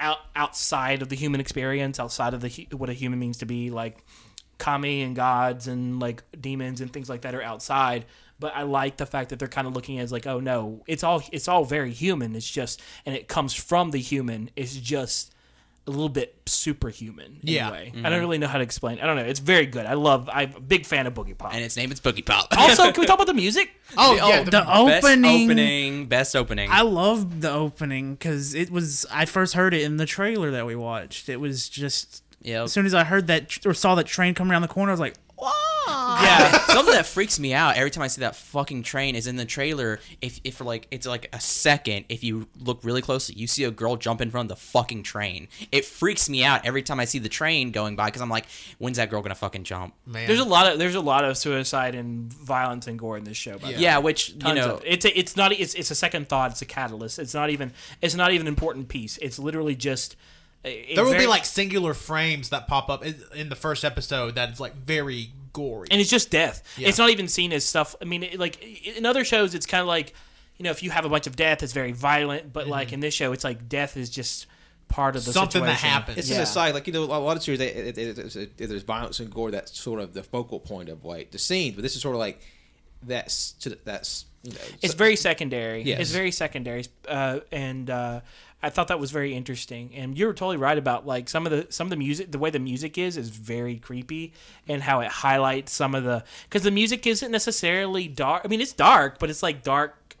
out 0.00 0.18
outside 0.34 1.02
of 1.02 1.08
the 1.08 1.16
human 1.16 1.40
experience 1.40 2.00
outside 2.00 2.32
of 2.34 2.40
the 2.40 2.66
what 2.72 2.88
a 2.88 2.94
human 2.94 3.18
means 3.18 3.38
to 3.38 3.46
be 3.46 3.70
like 3.70 4.02
kami 4.58 5.02
and 5.02 5.16
gods 5.16 5.66
and 5.68 6.00
like 6.00 6.22
demons 6.40 6.80
and 6.80 6.92
things 6.92 7.08
like 7.08 7.22
that 7.22 7.34
are 7.34 7.42
outside 7.42 8.04
but 8.42 8.54
i 8.56 8.62
like 8.62 8.96
the 8.98 9.06
fact 9.06 9.30
that 9.30 9.38
they're 9.38 9.48
kind 9.48 9.66
of 9.66 9.72
looking 9.74 9.98
as 10.00 10.10
like 10.12 10.26
oh 10.26 10.40
no 10.40 10.82
it's 10.86 11.04
all 11.04 11.22
it's 11.32 11.46
all 11.48 11.64
very 11.64 11.92
human 11.92 12.34
it's 12.34 12.50
just 12.50 12.82
and 13.06 13.14
it 13.14 13.28
comes 13.28 13.54
from 13.54 13.92
the 13.92 13.98
human 13.98 14.50
it's 14.56 14.74
just 14.74 15.32
a 15.86 15.90
little 15.90 16.08
bit 16.08 16.36
superhuman 16.46 17.38
in 17.42 17.48
Yeah. 17.48 17.68
a 17.68 17.72
way 17.72 17.86
i 17.86 17.96
mm-hmm. 17.96 18.02
don't 18.02 18.20
really 18.20 18.38
know 18.38 18.48
how 18.48 18.58
to 18.58 18.64
explain 18.64 18.98
it. 18.98 19.04
i 19.04 19.06
don't 19.06 19.16
know 19.16 19.22
it's 19.22 19.40
very 19.40 19.66
good 19.66 19.86
i 19.86 19.94
love 19.94 20.28
i'm 20.32 20.52
a 20.56 20.60
big 20.60 20.84
fan 20.84 21.06
of 21.06 21.14
boogie 21.14 21.38
pop 21.38 21.54
and 21.54 21.62
its 21.62 21.76
name 21.76 21.90
is 21.92 22.00
Boogie 22.00 22.26
Pop. 22.26 22.48
also 22.58 22.90
can 22.90 23.00
we 23.00 23.06
talk 23.06 23.14
about 23.20 23.26
the 23.28 23.34
music 23.34 23.70
Oh, 23.94 24.12
oh 24.12 24.14
yeah. 24.14 24.38
Oh, 24.40 24.44
the- 24.44 24.50
The 24.50 24.60
best 24.60 25.04
opening, 25.04 25.44
opening, 25.50 26.06
best 26.06 26.34
opening. 26.34 26.70
I 26.70 26.80
love 26.80 27.42
the 27.42 27.52
opening 27.52 28.14
because 28.14 28.54
it 28.54 28.70
was. 28.70 29.04
I 29.10 29.26
first 29.26 29.52
heard 29.52 29.74
it 29.74 29.82
in 29.82 29.98
the 29.98 30.06
trailer 30.06 30.50
that 30.52 30.64
we 30.64 30.74
watched. 30.74 31.28
It 31.28 31.36
was 31.36 31.68
just 31.68 32.22
yeah, 32.40 32.62
as 32.62 32.72
soon 32.72 32.86
as 32.86 32.94
I 32.94 33.04
heard 33.04 33.26
that 33.28 33.64
or 33.66 33.74
saw 33.74 33.94
that 33.94 34.06
train 34.06 34.34
come 34.34 34.50
around 34.50 34.62
the 34.62 34.68
corner, 34.68 34.90
I 34.90 34.94
was 34.94 35.00
like, 35.00 35.14
yeah. 35.42 36.58
Something 36.66 36.94
that 36.94 37.06
freaks 37.06 37.38
me 37.38 37.52
out 37.54 37.76
every 37.76 37.90
time 37.90 38.02
I 38.02 38.06
see 38.06 38.20
that 38.20 38.36
fucking 38.36 38.82
train 38.82 39.14
is 39.14 39.26
in 39.26 39.36
the 39.36 39.44
trailer. 39.44 39.98
If, 40.20 40.40
if 40.44 40.60
like 40.60 40.86
it's 40.90 41.06
like 41.06 41.28
a 41.32 41.40
second, 41.40 42.06
if 42.08 42.22
you 42.24 42.48
look 42.60 42.80
really 42.84 43.02
closely, 43.02 43.34
you 43.36 43.46
see 43.46 43.64
a 43.64 43.70
girl 43.70 43.96
jump 43.96 44.20
in 44.20 44.30
front 44.30 44.50
of 44.50 44.56
the 44.56 44.62
fucking 44.62 45.02
train. 45.02 45.48
It 45.70 45.84
freaks 45.84 46.28
me 46.28 46.44
out 46.44 46.64
every 46.66 46.82
time 46.82 47.00
I 47.00 47.04
see 47.04 47.18
the 47.18 47.28
train 47.28 47.72
going 47.72 47.96
by 47.96 48.06
because 48.06 48.22
I'm 48.22 48.30
like, 48.30 48.46
when's 48.78 48.96
that 48.96 49.10
girl 49.10 49.22
gonna 49.22 49.34
fucking 49.34 49.64
jump? 49.64 49.94
Man. 50.06 50.26
there's 50.26 50.40
a 50.40 50.44
lot 50.44 50.70
of 50.72 50.78
there's 50.78 50.94
a 50.94 51.00
lot 51.00 51.24
of 51.24 51.36
suicide 51.36 51.94
and 51.94 52.32
violence 52.32 52.86
and 52.86 52.98
gore 52.98 53.16
in 53.16 53.24
this 53.24 53.36
show 53.36 53.58
by 53.58 53.68
the 53.68 53.74
way. 53.74 53.80
Yeah, 53.80 53.98
which 53.98 54.30
you 54.30 54.38
Tons 54.38 54.56
know, 54.56 54.74
of- 54.76 54.82
it's 54.86 55.04
a, 55.04 55.18
it's 55.18 55.36
not 55.36 55.52
it's, 55.52 55.74
it's 55.74 55.90
a 55.90 55.94
second 55.96 56.28
thought. 56.28 56.52
It's 56.52 56.62
a 56.62 56.66
catalyst. 56.66 57.18
It's 57.18 57.34
not 57.34 57.50
even 57.50 57.72
it's 58.00 58.14
not 58.14 58.32
even 58.32 58.46
an 58.46 58.48
important 58.52 58.88
piece. 58.88 59.18
It's 59.18 59.38
literally 59.38 59.74
just. 59.74 60.16
A- 60.64 60.92
a 60.92 60.94
there 60.94 61.04
will 61.04 61.10
very- 61.12 61.24
be 61.24 61.28
like 61.28 61.44
singular 61.44 61.94
frames 61.94 62.50
that 62.50 62.66
pop 62.68 62.88
up 62.88 63.04
in, 63.04 63.16
in 63.34 63.48
the 63.48 63.56
first 63.56 63.84
episode 63.84 64.34
that 64.36 64.50
is 64.50 64.60
like 64.60 64.74
very 64.76 65.32
gory. 65.52 65.88
and 65.90 66.00
it's 66.00 66.10
just 66.10 66.30
death. 66.30 66.62
Yeah. 66.78 66.88
It's 66.88 66.98
not 66.98 67.10
even 67.10 67.28
seen 67.28 67.52
as 67.52 67.64
stuff. 67.64 67.94
I 68.00 68.04
mean, 68.04 68.22
it, 68.22 68.38
like 68.38 68.62
in 68.86 69.04
other 69.06 69.24
shows, 69.24 69.54
it's 69.54 69.66
kind 69.66 69.80
of 69.82 69.86
like 69.88 70.14
you 70.58 70.64
know 70.64 70.70
if 70.70 70.82
you 70.82 70.90
have 70.90 71.04
a 71.04 71.08
bunch 71.08 71.26
of 71.26 71.34
death, 71.36 71.62
it's 71.62 71.72
very 71.72 71.92
violent. 71.92 72.52
But 72.52 72.68
like 72.68 72.92
in 72.92 73.00
this 73.00 73.14
show, 73.14 73.32
it's 73.32 73.44
like 73.44 73.68
death 73.68 73.96
is 73.96 74.08
just 74.10 74.46
part 74.88 75.16
of 75.16 75.24
the 75.24 75.30
Mm-hmm. 75.30 75.38
Something 75.40 75.62
that 75.62 75.76
situation. 75.78 75.88
happens. 75.90 76.18
It's 76.18 76.28
Yeah. 76.30 76.36
an 76.36 76.42
aside, 76.42 76.74
like 76.74 76.86
you 76.86 76.92
know, 76.92 77.04
a 77.04 77.16
lot 77.18 77.36
of 77.36 77.42
series, 77.42 77.58
they, 77.58 77.68
it, 77.68 77.96
it, 77.98 78.18
it's 78.18 78.36
a- 78.36 78.46
there's 78.58 78.82
violence 78.82 79.20
and 79.20 79.30
gore. 79.32 79.50
That's 79.50 79.78
sort 79.78 80.00
of 80.00 80.12
the 80.14 80.22
focal 80.22 80.60
point 80.60 80.88
of 80.90 81.04
like 81.04 81.30
the 81.30 81.38
scene, 81.38 81.72
but 81.74 81.82
this 81.82 81.96
is 81.96 82.02
sort 82.02 82.14
of 82.14 82.18
like 82.20 82.40
that's 83.02 83.52
to 83.52 83.70
the- 83.70 83.78
that's 83.84 84.26
you 84.42 84.52
know, 84.52 84.58
It's 84.82 84.92
so- 84.92 84.98
very 84.98 85.16
secondary. 85.16 85.82
Yes. 85.82 86.00
It's 86.00 86.10
very 86.10 86.30
secondary, 86.32 86.84
uh, 87.08 87.40
and 87.50 87.88
uh, 87.88 88.20
I 88.62 88.70
thought 88.70 88.88
that 88.88 89.00
was 89.00 89.10
very 89.10 89.34
interesting. 89.34 89.90
And 89.94 90.16
you 90.16 90.26
were 90.26 90.32
totally 90.34 90.56
right 90.56 90.78
about 90.78 91.06
like 91.06 91.28
some 91.28 91.46
of 91.46 91.52
the 91.52 91.66
some 91.70 91.86
of 91.86 91.90
the 91.90 91.96
music, 91.96 92.30
the 92.30 92.38
way 92.38 92.50
the 92.50 92.58
music 92.58 92.96
is, 92.96 93.16
is 93.16 93.28
very 93.30 93.76
creepy, 93.76 94.32
and 94.68 94.82
how 94.82 95.00
it 95.00 95.08
highlights 95.08 95.72
some 95.72 95.94
of 95.94 96.04
the 96.04 96.22
because 96.44 96.62
the 96.62 96.70
music 96.70 97.06
isn't 97.06 97.30
necessarily 97.30 98.06
dark. 98.08 98.42
I 98.44 98.48
mean, 98.48 98.60
it's 98.60 98.72
dark, 98.72 99.18
but 99.18 99.30
it's 99.30 99.42
like 99.42 99.62
dark. 99.62 100.16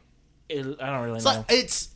I 0.50 0.54
don't 0.56 1.04
really 1.04 1.16
It's 1.16 1.24
know. 1.24 1.30
like 1.36 1.44
it's 1.48 1.88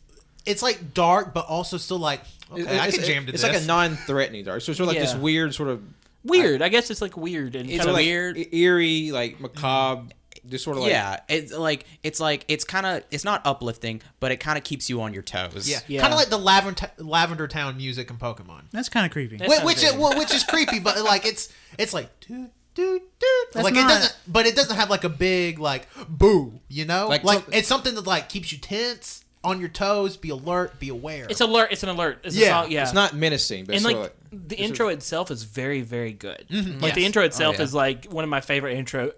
it's 0.47 0.63
like 0.63 0.95
dark, 0.95 1.35
but 1.35 1.47
also 1.47 1.77
still 1.77 1.99
like 1.99 2.21
okay, 2.53 2.63
it- 2.63 2.69
I 2.81 2.87
it's, 2.87 2.97
can 2.97 3.05
jam 3.07 3.27
to 3.27 3.33
it's 3.33 3.43
this. 3.43 3.53
like 3.53 3.63
a 3.63 3.67
non-threatening 3.67 4.45
dark. 4.45 4.63
So 4.63 4.71
it's 4.71 4.79
sort 4.79 4.89
of 4.89 4.95
like 4.95 5.03
this 5.03 5.15
weird 5.17 5.53
sort 5.55 5.69
of 5.69 5.83
weird. 6.25 6.63
I 6.63 6.69
guess 6.69 6.91
it's 6.91 7.03
like 7.03 7.17
weird 7.17 7.57
and 7.57 7.69
It's 7.69 7.79
kind 7.79 7.89
of 7.91 7.95
like 7.97 8.07
weird. 8.07 8.39
eerie, 8.53 9.11
like 9.11 9.41
macabre, 9.41 10.09
just 10.49 10.65
sort 10.65 10.77
of 10.77 10.83
like 10.85 10.93
yeah, 10.93 11.21
it's 11.29 11.53
like 11.53 11.85
it's 12.03 12.21
like 12.21 12.45
it's 12.49 12.65
kind 12.65 12.87
of 12.87 13.05
it's 13.11 13.25
not 13.25 13.43
uplifting, 13.45 14.03
but 14.21 14.33
it 14.33 14.39
kind 14.39 14.57
of 14.59 14.65
keeps 14.65 14.89
you 14.91 15.01
on 15.03 15.13
your 15.13 15.23
toes. 15.23 15.69
yeah, 15.69 15.81
Yeah. 15.89 16.01
kind 16.01 16.13
of 16.13 16.19
like 16.19 16.29
the 16.29 16.39
Lavender 16.39 16.91
Lavender 16.99 17.49
Town 17.49 17.77
music 17.77 18.11
in 18.11 18.17
Pokemon, 18.17 18.63
"That's 18.73 18.89
kind 18.89 19.07
of 19.07 19.13
creepy." 19.13 19.37
That 19.37 19.49
which 19.49 19.57
sounds 19.59 19.67
which, 19.67 19.81
very- 19.83 19.99
well, 19.99 20.19
which 20.19 20.35
is 20.35 20.45
creepy, 20.45 20.79
but 20.79 21.01
like 21.03 21.27
it's 21.27 21.53
it's 21.79 21.93
like 21.93 22.09
doo 22.21 22.49
doo 22.75 23.01
doo. 23.19 23.45
That's 23.53 23.65
Like 23.65 23.75
it 23.75 23.79
not- 23.83 23.89
doesn't, 23.89 24.17
but 24.27 24.47
it 24.47 24.55
doesn't 24.57 24.77
have 24.77 24.91
like 24.91 25.05
a 25.05 25.09
big 25.09 25.59
like 25.59 25.89
boo. 26.09 26.61
You 26.69 26.85
know, 26.85 27.09
Like 27.09 27.25
like, 27.25 27.45
some- 27.45 27.53
it's 27.53 27.69
something 27.69 27.95
that 27.95 28.07
like 28.07 28.29
keeps 28.29 28.53
you 28.53 28.59
tense, 28.59 29.25
on 29.45 29.61
your 29.61 29.69
toes, 29.69 30.17
be 30.17 30.29
alert, 30.31 30.79
be 30.81 30.89
aware. 30.89 31.27
It's 31.31 31.41
alert. 31.41 31.69
It's 31.71 31.85
an 31.85 31.89
alert. 31.89 32.19
It's 32.25 32.37
Yeah. 32.37 32.63
song, 32.63 32.71
yeah. 32.73 32.83
it's 32.83 32.93
not 32.93 33.15
menacing, 33.15 33.65
but 33.67 33.77
and 33.77 33.77
it's 33.77 33.85
like, 33.85 33.95
sort 33.95 34.07
of 34.07 34.13
like 34.33 34.49
the 34.49 34.55
it's 34.57 34.61
sort 34.63 34.69
intro 34.71 34.89
itself 34.89 35.31
is 35.31 35.45
very 35.45 35.83
very 35.83 36.13
good. 36.13 36.45
Mm-hmm. 36.51 36.81
Like 36.81 36.95
the 36.95 37.05
intro 37.07 37.23
oh, 37.23 37.27
itself 37.27 37.57
yeah. 37.57 37.63
is 37.63 37.73
like 37.73 38.07
one 38.07 38.25
of 38.25 38.31
my 38.31 38.41
favorite 38.41 38.77
intro 38.77 39.13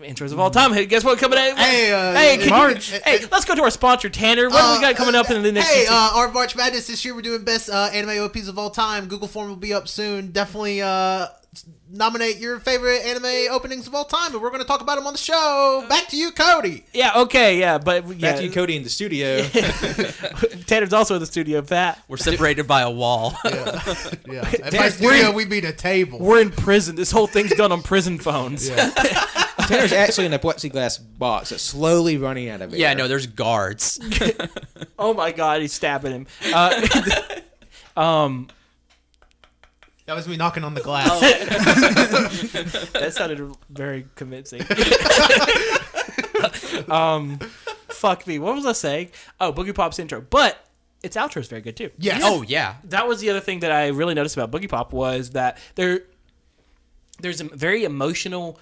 intros 0.00 0.32
of 0.32 0.38
all 0.40 0.50
time. 0.50 0.72
Hey, 0.72 0.86
guess 0.86 1.04
what? 1.04 1.18
Coming 1.18 1.38
out. 1.38 1.56
Hey, 1.58 1.92
uh, 1.92 2.12
hey, 2.14 2.36
can 2.38 2.70
you- 2.70 3.00
hey, 3.04 3.24
let's 3.30 3.44
go 3.44 3.54
to 3.54 3.62
our 3.62 3.70
sponsor 3.70 4.08
Tanner. 4.08 4.48
What 4.48 4.60
do 4.74 4.76
we 4.76 4.80
got 4.80 4.96
coming 4.96 5.14
up 5.14 5.30
in 5.30 5.42
the 5.42 5.52
next? 5.52 5.70
Hey, 5.70 5.86
uh, 5.88 6.10
our 6.14 6.30
March 6.30 6.56
Madness 6.56 6.86
this 6.88 7.04
year, 7.04 7.14
we're 7.14 7.22
doing 7.22 7.44
best 7.44 7.70
uh, 7.70 7.90
anime 7.92 8.22
OPs 8.24 8.48
of 8.48 8.58
all 8.58 8.70
time. 8.70 9.06
Google 9.06 9.28
form 9.28 9.48
will 9.48 9.56
be 9.56 9.72
up 9.72 9.88
soon. 9.88 10.30
Definitely 10.32 10.82
uh, 10.82 11.28
nominate 11.90 12.38
your 12.38 12.58
favorite 12.58 13.02
anime 13.04 13.52
openings 13.52 13.86
of 13.86 13.94
all 13.94 14.04
time, 14.04 14.32
and 14.32 14.42
we're 14.42 14.50
going 14.50 14.60
to 14.62 14.66
talk 14.66 14.80
about 14.80 14.96
them 14.96 15.06
on 15.06 15.12
the 15.14 15.18
show. 15.18 15.84
Back 15.88 16.08
to 16.08 16.16
you, 16.16 16.32
Cody. 16.32 16.84
yeah, 16.92 17.12
okay, 17.22 17.58
yeah, 17.58 17.78
but 17.78 18.06
yeah, 18.08 18.14
Back 18.30 18.36
to 18.38 18.44
you, 18.44 18.50
Cody, 18.50 18.76
in 18.76 18.82
the 18.82 18.90
studio. 18.90 19.42
Tanner's 20.66 20.92
also 20.92 21.14
in 21.14 21.20
the 21.20 21.26
studio. 21.26 21.62
Pat, 21.62 22.02
We're 22.08 22.16
separated 22.16 22.66
by 22.66 22.82
a 22.82 22.90
wall. 22.90 23.34
Yeah, 23.44 24.50
and 24.64 24.72
by 24.76 24.88
studio 24.88 25.30
we 25.30 25.44
mean 25.44 25.64
a 25.64 25.72
table. 25.72 26.18
we're 26.18 26.40
in 26.40 26.50
prison. 26.50 26.96
This 26.96 27.10
whole 27.12 27.26
thing's 27.28 27.54
done 27.54 27.70
on 27.72 27.82
prison 27.82 28.18
phones. 28.18 28.68
Tanner's 29.66 29.92
actually 29.92 30.26
in 30.26 30.32
a 30.32 30.38
plexiglass 30.38 30.98
box 31.18 31.50
that's 31.50 31.62
slowly 31.62 32.16
running 32.16 32.48
out 32.48 32.60
of 32.62 32.72
air. 32.72 32.78
yeah, 32.78 32.94
no, 32.94 33.08
there's 33.08 33.26
guards. 33.26 33.98
Oh 34.96 35.12
my 35.12 35.32
god, 35.32 35.60
he's 35.60 35.72
stabbing 35.72 36.12
him. 36.12 36.26
Uh, 36.54 36.86
um, 38.00 38.48
That 40.06 40.14
was 40.14 40.28
me 40.28 40.36
knocking 40.36 40.62
on 40.64 40.74
the 40.74 40.80
glass. 40.80 41.20
that 42.92 43.12
sounded 43.12 43.54
very 43.68 44.06
convincing. 44.14 44.62
um, 46.90 47.38
fuck 47.88 48.26
me. 48.26 48.38
What 48.38 48.54
was 48.54 48.66
I 48.66 48.72
saying? 48.72 49.10
Oh, 49.40 49.52
Boogie 49.52 49.74
Pop's 49.74 49.98
intro, 49.98 50.20
but 50.20 50.64
its 51.02 51.16
outro 51.16 51.38
is 51.38 51.48
very 51.48 51.60
good 51.62 51.76
too. 51.76 51.90
Yes. 51.98 52.20
oh 52.24 52.42
yeah, 52.42 52.76
that 52.84 53.06
was 53.08 53.20
the 53.20 53.30
other 53.30 53.40
thing 53.40 53.60
that 53.60 53.72
I 53.72 53.88
really 53.88 54.14
noticed 54.14 54.36
about 54.36 54.50
Boogie 54.50 54.68
Pop 54.68 54.92
was 54.92 55.30
that 55.30 55.58
there 55.74 56.02
there's 57.20 57.40
a 57.40 57.44
very 57.44 57.84
emotional 57.84 58.58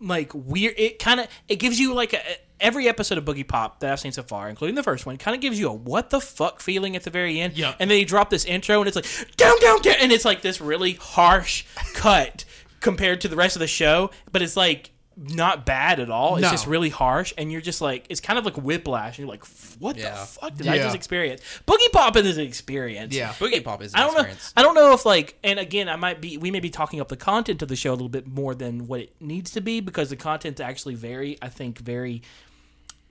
like 0.00 0.32
weird 0.34 0.74
it 0.76 0.98
kind 0.98 1.20
of 1.20 1.28
it 1.48 1.56
gives 1.56 1.78
you 1.80 1.94
like 1.94 2.12
a, 2.12 2.20
every 2.60 2.88
episode 2.88 3.18
of 3.18 3.24
Boogie 3.24 3.46
Pop 3.46 3.80
that 3.80 3.92
I've 3.92 4.00
seen 4.00 4.12
so 4.12 4.22
far 4.22 4.48
including 4.48 4.74
the 4.74 4.82
first 4.82 5.06
one 5.06 5.16
kind 5.16 5.34
of 5.34 5.40
gives 5.40 5.58
you 5.58 5.68
a 5.68 5.72
what 5.72 6.10
the 6.10 6.20
fuck 6.20 6.60
feeling 6.60 6.96
at 6.96 7.02
the 7.04 7.10
very 7.10 7.40
end 7.40 7.56
Yeah. 7.56 7.74
and 7.78 7.90
then 7.90 7.98
you 7.98 8.04
drop 8.04 8.30
this 8.30 8.44
intro 8.44 8.78
and 8.80 8.88
it's 8.88 8.96
like 8.96 9.06
down 9.36 9.58
down 9.60 9.80
down 9.82 9.96
and 10.00 10.12
it's 10.12 10.24
like 10.24 10.42
this 10.42 10.60
really 10.60 10.94
harsh 10.94 11.64
cut 11.94 12.44
compared 12.80 13.20
to 13.22 13.28
the 13.28 13.36
rest 13.36 13.56
of 13.56 13.60
the 13.60 13.66
show 13.66 14.10
but 14.30 14.42
it's 14.42 14.56
like 14.56 14.90
not 15.16 15.64
bad 15.64 16.00
at 16.00 16.10
all. 16.10 16.36
It's 16.36 16.42
No. 16.42 16.50
just 16.50 16.66
really 16.66 16.88
harsh, 16.88 17.32
and 17.38 17.52
you're 17.52 17.60
just 17.60 17.80
like, 17.80 18.06
it's 18.08 18.20
kind 18.20 18.38
of 18.38 18.44
like 18.44 18.56
whiplash. 18.56 19.16
And 19.16 19.26
you're 19.26 19.28
like, 19.28 19.44
what 19.78 19.96
Yeah. 19.96 20.10
the 20.10 20.16
fuck 20.26 20.54
did 20.56 20.66
I 20.66 20.74
Yeah. 20.76 20.82
just 20.84 20.96
experience? 20.96 21.40
Boogie 21.66 21.92
Pop 21.92 22.16
is 22.16 22.36
an 22.36 22.44
experience. 22.44 23.14
Yeah. 23.14 23.32
Boogie 23.34 23.62
Pop 23.62 23.80
is 23.82 23.92
an 23.94 24.00
I 24.00 24.02
don't 24.02 24.12
experience. 24.14 24.52
know. 24.56 24.60
I 24.60 24.64
don't 24.64 24.74
know 24.74 24.92
if 24.92 25.06
like, 25.06 25.38
and 25.44 25.58
again, 25.58 25.88
I 25.88 25.96
might 25.96 26.20
be. 26.20 26.36
We 26.36 26.50
may 26.50 26.60
be 26.60 26.70
talking 26.70 27.00
up 27.00 27.08
the 27.08 27.16
content 27.16 27.62
of 27.62 27.68
the 27.68 27.76
show 27.76 27.90
a 27.90 27.94
little 27.94 28.08
bit 28.08 28.26
more 28.26 28.54
than 28.54 28.86
what 28.88 29.00
it 29.00 29.12
needs 29.20 29.50
to 29.52 29.60
be 29.60 29.80
because 29.80 30.10
the 30.10 30.16
content's 30.16 30.60
actually 30.60 30.94
very, 30.96 31.38
I 31.40 31.48
think, 31.48 31.78
very 31.78 32.22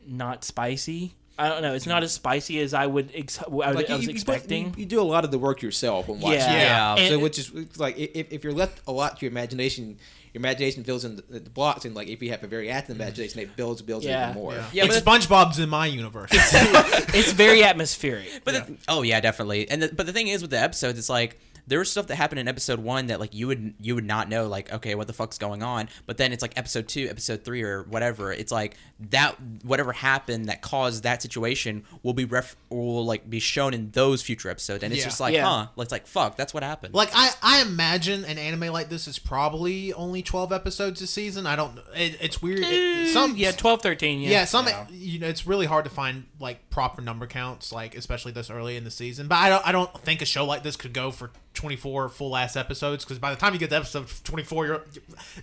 not 0.05 0.43
spicy. 0.43 1.13
I 1.37 1.47
don't 1.49 1.61
know. 1.63 1.73
It's 1.73 1.87
not 1.87 2.03
as 2.03 2.11
spicy 2.11 2.59
as 2.59 2.73
I 2.75 2.85
would. 2.85 3.09
Ex- 3.15 3.39
I, 3.41 3.49
would- 3.49 3.75
Like 3.75 3.89
I 3.89 3.95
was 3.95 4.05
you- 4.05 4.11
expecting. 4.11 4.65
You, 4.67 4.73
you 4.81 4.85
do 4.85 5.01
a 5.01 5.03
lot 5.03 5.23
of 5.25 5.31
the 5.31 5.39
work 5.39 5.61
yourself 5.61 6.07
when 6.07 6.19
watching. 6.19 6.39
Yeah. 6.41 6.53
it. 6.53 6.57
Yeah. 6.59 6.95
And- 6.95 7.09
So 7.13 7.19
which 7.19 7.39
is 7.39 7.51
it's 7.55 7.79
like 7.79 7.97
if, 7.97 8.31
if 8.31 8.43
you're 8.43 8.53
left 8.53 8.81
a 8.87 8.91
lot 8.91 9.17
to 9.17 9.25
your 9.25 9.31
imagination, 9.31 9.97
your 10.33 10.41
imagination 10.41 10.83
fills 10.83 11.05
in 11.05 11.15
the, 11.15 11.39
the 11.39 11.49
blocks, 11.49 11.85
and 11.85 11.93
like 11.93 12.07
if 12.07 12.21
you 12.21 12.31
have 12.31 12.43
a 12.43 12.47
very 12.47 12.69
active 12.69 12.97
mm. 12.97 13.01
imagination, 13.01 13.39
it 13.39 13.55
builds 13.55 13.81
builds 13.81 14.05
Yeah. 14.05 14.31
even 14.31 14.41
more. 14.41 14.53
Yeah, 14.53 14.65
Yeah, 14.73 14.83
like 14.85 15.03
SpongeBob's 15.03 15.59
in 15.59 15.69
my 15.69 15.85
universe. 15.85 16.31
it's 16.33 17.31
very 17.33 17.63
atmospheric. 17.63 18.41
But 18.43 18.53
the, 18.67 18.77
oh 18.87 19.03
yeah, 19.03 19.19
definitely. 19.19 19.69
And 19.69 19.83
the, 19.83 19.89
but 19.93 20.07
the 20.07 20.13
thing 20.13 20.27
is 20.27 20.41
with 20.41 20.51
the 20.51 20.59
episodes, 20.59 20.97
it's 20.97 21.09
like 21.09 21.39
there 21.67 21.80
was 21.80 21.89
stuff 21.89 22.08
that 22.08 22.15
happened 22.15 22.39
in 22.39 22.47
episode 22.47 22.80
one 22.80 23.08
that 23.08 23.19
like 23.19 23.34
you 23.34 23.47
would 23.47 23.73
you 23.80 23.95
would 23.95 24.06
not 24.06 24.30
know 24.30 24.47
like 24.47 24.71
okay 24.73 24.95
what 24.95 25.08
the 25.08 25.13
fuck's 25.13 25.38
going 25.38 25.63
on, 25.63 25.89
but 26.06 26.17
then 26.17 26.34
it's 26.34 26.41
like 26.41 26.58
episode 26.58 26.88
two, 26.88 27.08
episode 27.10 27.43
three, 27.43 27.63
or 27.63 27.84
whatever. 27.84 28.32
It's 28.34 28.52
like 28.52 28.76
that 29.12 29.36
whatever 29.63 29.91
happened 29.93 30.45
that 30.49 30.62
caused 30.62 31.04
that 31.04 31.21
situation 31.21 31.84
will 32.04 32.13
be 32.13 32.26
ref 32.26 32.56
will 32.69 33.06
like 33.06 33.30
be 33.30 33.39
shown 33.39 33.73
in 33.73 33.91
those 33.91 34.21
future 34.21 34.49
episodes, 34.49 34.84
and 34.84 34.93
it's 34.93 35.02
Yeah. 35.02 35.08
just 35.08 35.19
like 35.19 35.34
Yeah. 35.34 35.45
huh, 35.45 35.67
it's 35.78 35.91
like 35.91 36.08
fuck, 36.08 36.36
that's 36.38 36.54
what 36.54 36.63
happened. 36.63 36.93
Like 36.93 37.10
I, 37.13 37.32
I 37.41 37.62
imagine 37.62 38.26
an 38.26 38.38
anime 38.38 38.71
like 38.73 38.89
this 38.89 39.08
is 39.08 39.19
probably 39.19 39.93
only 39.93 40.21
twelve 40.21 40.52
episodes 40.52 41.02
a 41.02 41.08
season. 41.08 41.45
I 41.47 41.56
don't. 41.56 41.78
It, 41.95 42.17
it's 42.21 42.41
weird. 42.41 42.60
It, 42.62 43.10
some 43.13 43.36
yeah, 43.38 43.52
12, 43.52 43.82
13, 43.82 44.21
yeah. 44.21 44.30
yeah, 44.30 44.45
some 44.45 44.67
you 44.91 45.19
know 45.19 45.28
it's 45.28 45.45
really 45.45 45.65
hard 45.65 45.86
to 45.86 45.91
find 45.91 46.26
like 46.39 46.69
proper 46.69 47.02
number 47.02 47.28
counts, 47.28 47.71
like 47.71 47.95
especially 47.95 48.32
this 48.32 48.49
early 48.49 48.76
in 48.78 48.84
the 48.84 48.91
season. 48.91 49.28
But 49.28 49.36
I 49.36 49.49
don't 49.49 49.67
I 49.67 49.71
don't 49.71 49.93
think 50.02 50.21
a 50.21 50.26
show 50.26 50.45
like 50.45 50.63
this 50.63 50.76
could 50.76 50.93
go 50.93 51.12
for 51.12 51.32
twenty 51.53 51.75
four 51.75 52.09
full 52.09 52.35
ass 52.35 52.55
episodes 52.55 53.03
because 53.05 53.19
by 53.19 53.29
the 53.29 53.35
time 53.39 53.53
you 53.53 53.59
get 53.59 53.69
to 53.69 53.75
episode 53.75 54.07
twenty 54.23 54.43
four, 54.43 54.65
you're 54.65 54.81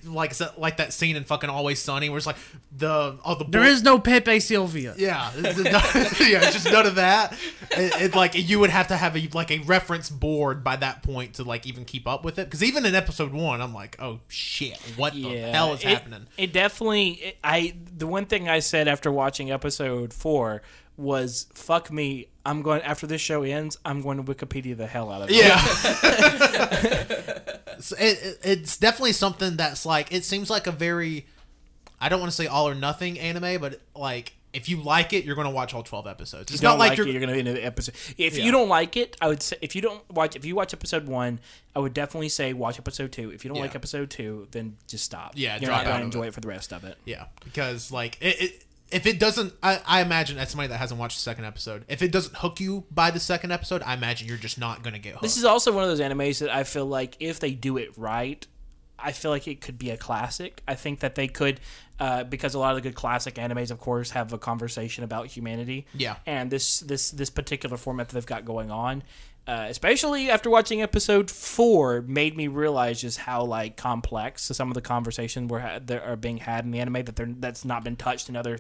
like 0.05 0.33
like 0.59 0.77
that 0.79 0.93
scene 0.93 1.17
in 1.17 1.25
fucking 1.25 1.49
Always 1.51 1.79
Sunny 1.79 2.09
where 2.09 2.17
it's 2.19 2.27
like 2.27 2.37
the 2.77 3.19
oh 3.25 3.35
the 3.37 3.45
There 3.45 3.63
boy- 3.63 3.69
is 3.69 3.83
no 3.83 3.99
Pepe 3.99 4.41
Silvia. 4.41 4.95
yeah, 4.99 5.31
yeah, 5.37 6.51
just 6.51 6.65
none 6.71 6.87
of 6.87 6.97
that. 6.97 7.33
It, 7.71 8.03
it, 8.03 8.15
like 8.15 8.33
you 8.35 8.59
would 8.59 8.71
have 8.71 8.89
to 8.89 8.97
have 8.97 9.17
a 9.17 9.29
like 9.33 9.51
a 9.51 9.59
reference 9.61 10.11
board 10.11 10.63
by 10.65 10.77
that 10.77 11.03
point 11.03 11.35
to 11.35 11.45
like 11.45 11.67
even 11.67 11.85
keep 11.85 12.07
up 12.09 12.25
with 12.25 12.39
it. 12.39 12.47
Because 12.47 12.63
even 12.63 12.85
in 12.85 12.95
episode 12.95 13.33
one, 13.33 13.61
I'm 13.61 13.73
like, 13.75 13.97
oh 14.01 14.21
shit, 14.29 14.77
what 14.97 15.13
the 15.15 15.23
hell 15.39 15.73
is 15.75 15.83
it, 15.83 15.89
happening? 15.89 16.27
It 16.37 16.53
definitely. 16.53 17.11
It, 17.11 17.37
I 17.45 17.75
the 17.97 18.07
one 18.07 18.27
thing 18.27 18.49
I 18.49 18.59
said 18.59 18.89
after 18.89 19.11
watching 19.13 19.51
episode 19.51 20.13
four 20.13 20.63
was, 21.01 21.47
"Fuck 21.55 21.91
me." 21.91 22.27
I'm 22.47 22.63
going 22.63 22.81
after 22.83 23.07
this 23.07 23.21
show 23.21 23.43
ends. 23.43 23.77
I'm 23.85 24.01
going 24.01 24.17
to 24.17 24.23
Wikipedia 24.35 24.75
the 24.77 24.87
hell 24.87 25.11
out 25.13 25.23
of 25.23 25.31
it. 25.31 25.37
Yeah. 25.37 25.61
It, 27.99 28.19
it- 28.23 28.39
it's 28.45 28.77
definitely 28.77 29.13
something 29.13 29.57
that's 29.57 29.87
like 29.87 30.13
it 30.13 30.25
seems 30.25 30.51
like 30.51 30.67
a 30.67 30.73
very 30.73 31.27
I 32.01 32.09
don't 32.11 32.21
want 32.21 32.31
to 32.31 32.37
say 32.37 32.47
all 32.47 32.69
or 32.69 32.75
nothing 32.75 33.19
anime, 33.19 33.59
but 33.61 33.81
like 33.97 34.35
if 34.53 34.69
you 34.69 34.83
like 34.83 35.13
it, 35.15 35.25
you're 35.25 35.35
going 35.37 35.47
to 35.47 35.53
watch 35.53 35.73
all 35.75 35.83
12 35.83 36.07
episodes. 36.07 36.53
It's 36.53 36.61
you 36.61 36.69
don't 36.69 36.73
not 36.77 36.79
like, 36.81 36.89
like 36.91 36.99
you're 36.99 37.07
it, 37.09 37.13
you're 37.13 37.21
going 37.25 37.33
to 37.33 37.39
end 37.51 37.57
the 37.57 37.65
episode. 37.65 37.95
If 38.19 38.37
Yeah. 38.37 38.45
you 38.45 38.53
don't 38.53 38.69
like 38.69 38.97
it, 38.99 39.17
I 39.21 39.29
would 39.29 39.43
say 39.43 39.57
if 39.63 39.75
you 39.75 39.81
don't 39.81 40.03
watch 40.11 40.37
if 40.37 40.45
you 40.45 40.55
watch 40.55 40.75
episode 40.75 41.07
one, 41.07 41.41
I 41.75 41.79
would 41.79 41.95
definitely 41.95 42.29
say 42.29 42.53
watch 42.53 42.79
episode 42.79 43.13
two. 43.13 43.31
If 43.33 43.45
you 43.45 43.49
don't 43.49 43.57
Yeah. 43.57 43.63
like 43.63 43.75
episode 43.75 44.11
two, 44.11 44.49
then 44.51 44.77
just 44.87 45.05
stop. 45.05 45.33
Yeah, 45.37 45.55
you're 45.59 45.69
drop 45.69 45.79
not 45.79 45.87
out 45.87 45.91
going 45.91 46.01
to 46.01 46.05
enjoy 46.07 46.25
it. 46.25 46.29
it 46.29 46.35
for 46.35 46.41
the 46.43 46.49
rest 46.49 46.73
of 46.75 46.85
it. 46.85 46.99
yeah, 47.07 47.27
because 47.45 47.91
like 47.91 48.19
it, 48.21 48.41
it 48.43 48.65
if 48.91 49.07
it 49.07 49.19
doesn't 49.19 49.55
I, 49.63 49.81
I 49.87 50.03
imagine 50.03 50.39
as 50.39 50.51
somebody 50.51 50.69
that 50.69 50.79
hasn't 50.79 50.99
watched 50.99 51.17
the 51.19 51.23
second 51.23 51.45
episode, 51.45 51.85
if 51.89 52.03
it 52.03 52.13
doesn't 52.13 52.37
hook 52.37 52.61
you 52.61 52.85
by 52.91 53.11
the 53.11 53.21
second 53.21 53.53
episode, 53.53 53.83
I 53.83 53.95
imagine 53.95 54.29
you're 54.29 54.37
just 54.37 54.59
not 54.59 54.83
going 54.83 54.95
to 54.95 54.99
get 54.99 55.13
hooked. 55.13 55.23
This 55.23 55.37
is 55.37 55.45
also 55.45 55.73
one 55.73 55.85
of 55.85 55.91
those 55.91 56.01
animes 56.01 56.41
that 56.41 56.51
I 56.51 56.65
feel 56.65 56.87
like 56.87 57.17
if 57.21 57.41
they 57.41 57.53
do 57.53 57.77
it 57.77 57.97
right, 57.97 58.47
I 58.99 59.13
feel 59.13 59.31
like 59.31 59.49
it 59.49 59.61
could 59.61 59.79
be 59.79 59.91
a 59.91 59.97
classic. 59.97 60.63
I 60.69 60.75
think 60.75 61.01
that 61.01 61.15
they 61.15 61.29
could, 61.29 61.61
uh, 61.99 62.25
because 62.25 62.55
a 62.55 62.59
lot 62.59 62.77
of 62.77 62.77
the 62.77 62.89
good 62.89 62.95
classic 62.95 63.35
animes, 63.35 63.71
of 63.71 63.79
course, 63.79 64.11
have 64.11 64.33
a 64.33 64.39
conversation 64.39 65.05
about 65.05 65.27
humanity. 65.27 65.87
Yeah. 65.95 66.17
And 66.27 66.51
this 66.51 66.81
this 66.81 67.11
this 67.11 67.31
particular 67.31 67.77
format 67.77 68.09
that 68.09 68.15
they've 68.15 68.27
got 68.27 68.45
going 68.45 68.71
on, 68.71 69.03
uh, 69.47 69.67
especially 69.69 70.31
after 70.31 70.51
watching 70.51 70.83
episode 70.83 71.31
four, 71.31 72.03
made 72.03 72.37
me 72.37 72.49
realize 72.49 73.01
just 73.01 73.19
how 73.19 73.45
like 73.45 73.77
complex 73.77 74.43
some 74.43 74.69
of 74.69 74.75
the 74.75 74.83
conversations 74.83 75.51
were 75.51 75.61
ha- 75.61 75.81
that 75.85 76.03
are 76.03 76.17
being 76.17 76.39
had 76.39 76.65
in 76.65 76.71
the 76.71 76.81
anime 76.81 77.05
that 77.05 77.17
they're 77.17 77.35
that's 77.39 77.65
not 77.65 77.85
been 77.85 77.97
touched 77.97 78.29
in 78.29 78.37
other 78.37 78.59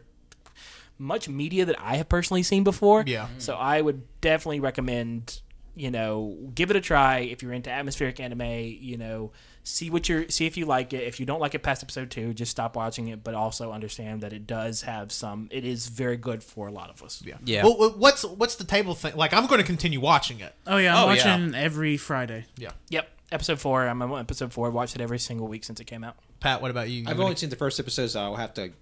much 1.00 1.28
media 1.28 1.64
that 1.64 1.80
I 1.80 1.96
have 1.96 2.08
personally 2.08 2.42
seen 2.42 2.62
before. 2.62 3.02
Yeah. 3.06 3.24
Mm-hmm. 3.24 3.38
So 3.38 3.54
I 3.56 3.80
would 3.80 4.02
definitely 4.20 4.60
recommend, 4.60 5.40
you 5.74 5.90
know, 5.90 6.36
give 6.54 6.70
it 6.70 6.76
a 6.76 6.80
try 6.80 7.20
if 7.20 7.42
you're 7.42 7.52
into 7.52 7.70
atmospheric 7.70 8.20
anime, 8.20 8.42
you 8.42 8.96
know, 8.98 9.32
see 9.62 9.90
what 9.90 10.08
you're 10.08 10.28
see 10.28 10.46
if 10.46 10.56
you 10.56 10.66
like 10.66 10.92
it. 10.92 11.04
If 11.04 11.18
you 11.18 11.26
don't 11.26 11.40
like 11.40 11.54
it 11.54 11.62
past 11.62 11.82
episode 11.82 12.10
2, 12.10 12.34
just 12.34 12.50
stop 12.50 12.76
watching 12.76 13.08
it, 13.08 13.24
but 13.24 13.34
also 13.34 13.72
understand 13.72 14.20
that 14.22 14.32
it 14.32 14.46
does 14.46 14.82
have 14.82 15.10
some 15.10 15.48
it 15.50 15.64
is 15.64 15.88
very 15.88 16.16
good 16.16 16.42
for 16.44 16.66
a 16.68 16.72
lot 16.72 16.90
of 16.90 17.02
us. 17.02 17.22
yeah. 17.24 17.36
Yeah. 17.44 17.64
Well, 17.64 17.78
well, 17.78 17.90
what's 17.90 18.24
what's 18.24 18.56
the 18.56 18.64
table 18.64 18.94
thing? 18.94 19.16
Like 19.16 19.32
I'm 19.32 19.46
going 19.46 19.60
to 19.60 19.66
continue 19.66 20.00
watching 20.00 20.40
it. 20.40 20.54
Oh 20.66 20.76
yeah, 20.76 20.94
I'm 20.96 21.08
Oh, 21.08 21.12
yeah. 21.12 21.36
watching 21.38 21.54
every 21.54 21.96
Friday. 21.96 22.44
Yeah. 22.58 22.70
Yep. 22.90 23.08
Episode 23.32 23.60
4, 23.60 23.86
I'm 23.86 24.02
on 24.02 24.18
episode 24.20 24.52
4. 24.52 24.66
i 24.66 24.70
Watched 24.70 24.96
it 24.96 25.00
every 25.00 25.20
single 25.20 25.46
week 25.46 25.62
since 25.62 25.78
it 25.78 25.84
came 25.86 26.02
out. 26.02 26.16
Pat, 26.40 26.60
what 26.60 26.72
about 26.72 26.88
you? 26.90 27.02
You 27.02 27.08
I've 27.08 27.14
gonna- 27.16 27.24
only 27.26 27.36
seen 27.36 27.48
the 27.48 27.54
first 27.56 27.78
episode, 27.78 28.08
so 28.08 28.20
I'll 28.20 28.34
have 28.34 28.52
to 28.54 28.72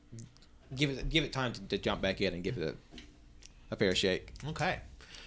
give 0.74 0.90
it 0.90 1.09
give 1.09 1.24
it 1.24 1.33
time 1.33 1.52
to, 1.52 1.61
to 1.68 1.78
jump 1.78 2.00
back 2.00 2.20
in 2.20 2.35
and 2.35 2.42
give 2.42 2.59
it 2.59 2.74
a, 2.74 3.00
a 3.70 3.76
fair 3.76 3.94
shake. 3.94 4.33
Okay. 4.48 4.81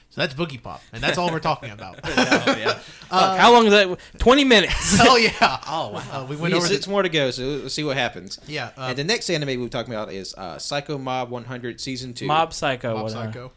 So 0.09 0.19
that's 0.19 0.33
Boogie 0.33 0.61
Pop, 0.61 0.81
and 0.91 1.01
that's 1.01 1.17
all 1.17 1.31
we're 1.31 1.39
talking 1.39 1.71
about. 1.71 2.05
Fuck, 2.05 3.39
how 3.39 3.53
long 3.53 3.65
is 3.67 3.71
that? 3.71 3.97
20 4.17 4.43
minutes. 4.43 4.97
oh 5.01 5.15
yeah! 5.15 5.31
Oh 5.65 5.91
wow, 5.93 6.25
we 6.29 6.35
went 6.35 6.53
We 6.53 6.57
over 6.59 6.67
six 6.67 6.83
the, 6.83 6.91
more 6.91 7.01
to 7.01 7.07
go, 7.07 7.31
so 7.31 7.43
we'll 7.43 7.69
see 7.69 7.85
what 7.85 7.95
happens. 7.95 8.37
yeah. 8.45 8.71
Uh, 8.77 8.87
and 8.89 8.97
the 8.97 9.05
next 9.05 9.29
anime 9.29 9.61
we're 9.61 9.69
talking 9.69 9.93
about 9.93 10.11
is 10.11 10.35
uh, 10.35 10.57
Psycho 10.57 10.97
Mob 10.97 11.29
100 11.29 11.79
Season 11.79 12.13
2. 12.13 12.27
Mob 12.27 12.53
Psycho. 12.53 12.93
Mob 12.93 13.03
whatever. 13.03 13.31
Psycho. 13.31 13.51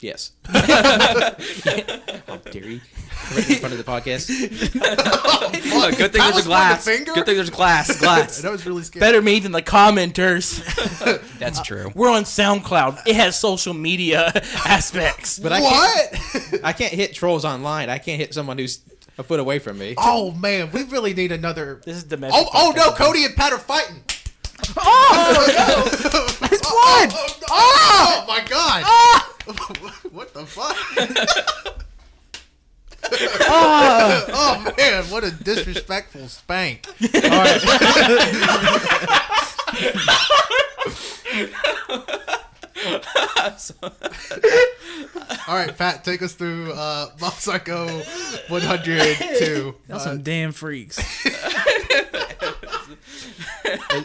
Yes. 0.00 0.32
How 0.46 0.56
dare 2.50 2.64
you? 2.64 2.80
Right 3.34 3.50
in 3.50 3.56
front 3.56 3.74
of 3.74 3.78
the 3.78 3.84
podcast. 3.84 4.28
Look, 5.74 5.96
good 5.98 6.12
thing 6.12 6.20
That 6.20 6.32
there's 6.32 6.34
was 6.34 6.44
a 6.46 6.48
glass. 6.48 6.84
pointing 6.84 7.04
finger? 7.04 7.12
Good 7.14 7.26
thing 7.26 7.36
there's 7.36 7.48
a 7.50 7.52
glass. 7.52 8.00
Glass. 8.00 8.38
That 8.40 8.50
was 8.50 8.64
really 8.66 8.82
scary. 8.82 9.00
Better 9.00 9.20
me 9.20 9.40
than 9.40 9.52
the 9.52 9.60
commenters. 9.62 10.58
That's 11.38 11.58
uh, 11.60 11.62
true. 11.64 11.92
We're 11.94 12.10
on 12.10 12.22
SoundCloud. 12.24 13.06
It 13.06 13.16
has 13.16 13.38
social 13.38 13.74
media 13.74 14.32
aspects. 14.64 15.38
But 15.38 15.52
I 15.52 15.60
What? 15.60 16.12
can't, 16.12 16.64
I 16.64 16.72
can't 16.72 16.92
hit 16.94 17.12
trolls 17.14 17.44
online. 17.44 17.90
I 17.90 17.98
can't 17.98 18.18
hit 18.18 18.32
someone 18.32 18.56
who's 18.58 18.80
a 19.18 19.22
foot 19.22 19.38
away 19.40 19.58
from 19.58 19.76
me. 19.78 19.94
oh 19.98 20.32
man, 20.32 20.70
we 20.72 20.84
really 20.84 21.12
need 21.12 21.30
another. 21.30 21.82
This 21.84 21.96
is 21.98 22.04
domestic. 22.04 22.42
Oh, 22.42 22.48
oh 22.54 22.72
no. 22.74 22.90
Cody 22.92 23.24
and 23.26 23.36
Pat 23.36 23.52
are 23.52 23.58
fighting. 23.58 24.02
Oh, 24.78 25.36
oh 25.36 25.46
no. 25.46 26.48
It's 26.48 26.62
blood. 26.62 27.10
Oh, 27.12 27.26
oh, 27.42 27.46
ah! 27.50 28.24
oh 28.24 28.26
my 28.26 28.40
god. 28.48 28.82
Ah! 28.86 29.29
what 30.12 30.32
the 30.34 30.44
fuck? 30.46 30.76
oh 33.48 34.74
man, 34.76 35.04
what 35.04 35.24
a 35.24 35.30
disrespectful 35.30 36.28
spank. 36.28 36.86
All 37.14 37.20
right. 37.30 37.60
All 43.82 45.56
right, 45.56 45.76
Pat, 45.76 46.04
take 46.04 46.22
us 46.22 46.34
through 46.34 46.72
uh, 46.72 47.10
Mob 47.20 47.32
Psycho 47.34 47.86
102. 48.48 49.74
That's 49.88 50.06
Uh, 50.06 50.10
some 50.10 50.22
damn 50.22 50.52
freaks. 50.52 50.96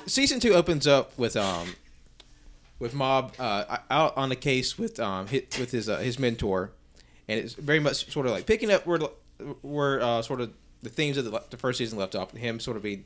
Season 0.08 0.40
two 0.40 0.54
opens 0.54 0.88
up 0.88 1.18
with 1.18 1.36
um 1.38 1.76
with 2.80 2.94
Mob 2.94 3.34
uh, 3.40 3.78
out 3.90 4.16
on 4.18 4.30
the 4.30 4.36
case 4.36 4.78
with 4.78 5.00
um 5.00 5.28
hit, 5.28 5.58
with 5.60 5.72
his 5.72 5.90
uh, 5.90 5.98
his 5.98 6.20
mentor, 6.20 6.72
and 7.28 7.40
it's 7.40 7.54
very 7.54 7.80
much 7.80 8.12
sort 8.12 8.26
of 8.26 8.32
like 8.32 8.46
picking 8.46 8.72
up 8.72 8.86
where 8.86 9.00
where 9.62 10.02
uh, 10.02 10.22
sort 10.22 10.42
of 10.42 10.54
the 10.82 10.90
themes 10.90 11.18
of 11.18 11.26
the, 11.26 11.42
the 11.50 11.58
first 11.58 11.78
season 11.78 11.98
left 11.98 12.16
off. 12.16 12.32
And 12.32 12.42
him 12.42 12.60
sort 12.60 12.78
of 12.78 12.84
being 12.84 13.06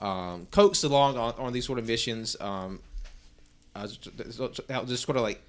um, 0.00 0.46
coaxed 0.50 0.84
along 0.84 1.16
on, 1.16 1.34
on 1.38 1.52
these 1.52 1.66
sort 1.66 1.78
of 1.78 1.86
missions. 1.86 2.36
Um, 2.40 2.80
uh, 3.74 3.86
just, 3.86 4.10
just 4.86 5.04
sort 5.04 5.16
of 5.16 5.22
like 5.22 5.40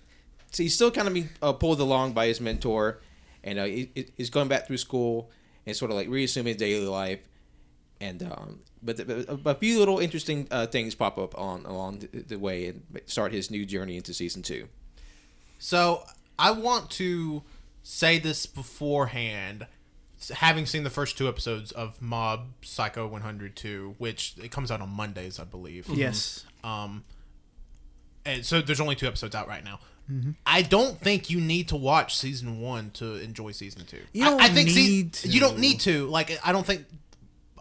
so 0.51 0.63
he's 0.63 0.75
still 0.75 0.91
kind 0.91 1.07
of 1.07 1.13
being 1.13 1.29
uh, 1.41 1.53
pulled 1.53 1.79
along 1.79 2.13
by 2.13 2.27
his 2.27 2.41
mentor, 2.41 2.99
and 3.43 3.57
uh, 3.57 3.65
he, 3.65 3.89
he's 4.17 4.29
going 4.29 4.47
back 4.47 4.67
through 4.67 4.77
school 4.77 5.29
and 5.65 5.75
sort 5.75 5.91
of 5.91 5.97
like 5.97 6.07
reassuming 6.09 6.53
his 6.53 6.57
daily 6.57 6.85
life 6.85 7.19
and 8.01 8.23
um, 8.23 8.59
but, 8.83 8.97
the, 8.97 9.39
but 9.41 9.55
a 9.55 9.59
few 9.59 9.79
little 9.79 9.99
interesting 9.99 10.47
uh, 10.51 10.65
things 10.67 10.95
pop 10.95 11.17
up 11.17 11.37
on 11.37 11.65
along 11.65 11.99
the, 11.99 12.07
the 12.21 12.35
way 12.37 12.67
and 12.67 12.83
start 13.05 13.31
his 13.31 13.49
new 13.51 13.65
journey 13.65 13.95
into 13.95 14.13
season 14.13 14.41
two. 14.41 14.67
So 15.59 16.03
I 16.39 16.51
want 16.51 16.89
to 16.91 17.43
say 17.83 18.17
this 18.17 18.45
beforehand, 18.45 19.67
having 20.33 20.65
seen 20.65 20.83
the 20.83 20.89
first 20.89 21.17
two 21.17 21.27
episodes 21.27 21.71
of 21.71 22.01
Mob 22.01 22.47
Psycho 22.63 23.07
102, 23.07 23.95
which 23.97 24.35
it 24.41 24.51
comes 24.51 24.71
out 24.71 24.81
on 24.81 24.89
Mondays, 24.89 25.39
I 25.39 25.43
believe. 25.43 25.87
Yes. 25.89 26.45
Um, 26.63 27.03
and 28.25 28.45
so 28.45 28.61
there's 28.61 28.81
only 28.81 28.95
two 28.95 29.07
episodes 29.07 29.35
out 29.35 29.47
right 29.47 29.63
now. 29.63 29.79
I 30.45 30.61
don't 30.61 30.99
think 30.99 31.29
you 31.29 31.39
need 31.39 31.69
to 31.69 31.77
watch 31.77 32.17
season 32.17 32.59
one 32.59 32.89
to 32.95 33.15
enjoy 33.15 33.51
season 33.51 33.85
two. 33.85 34.01
You 34.11 34.25
don't 34.25 34.41
I, 34.41 34.49
think 34.49 34.69
see- 34.69 34.87
need 34.87 35.13
to. 35.13 35.29
you 35.29 35.39
don't 35.39 35.57
need 35.57 35.79
to. 35.81 36.07
Like, 36.07 36.37
I 36.45 36.51
don't 36.51 36.65
think. 36.65 36.85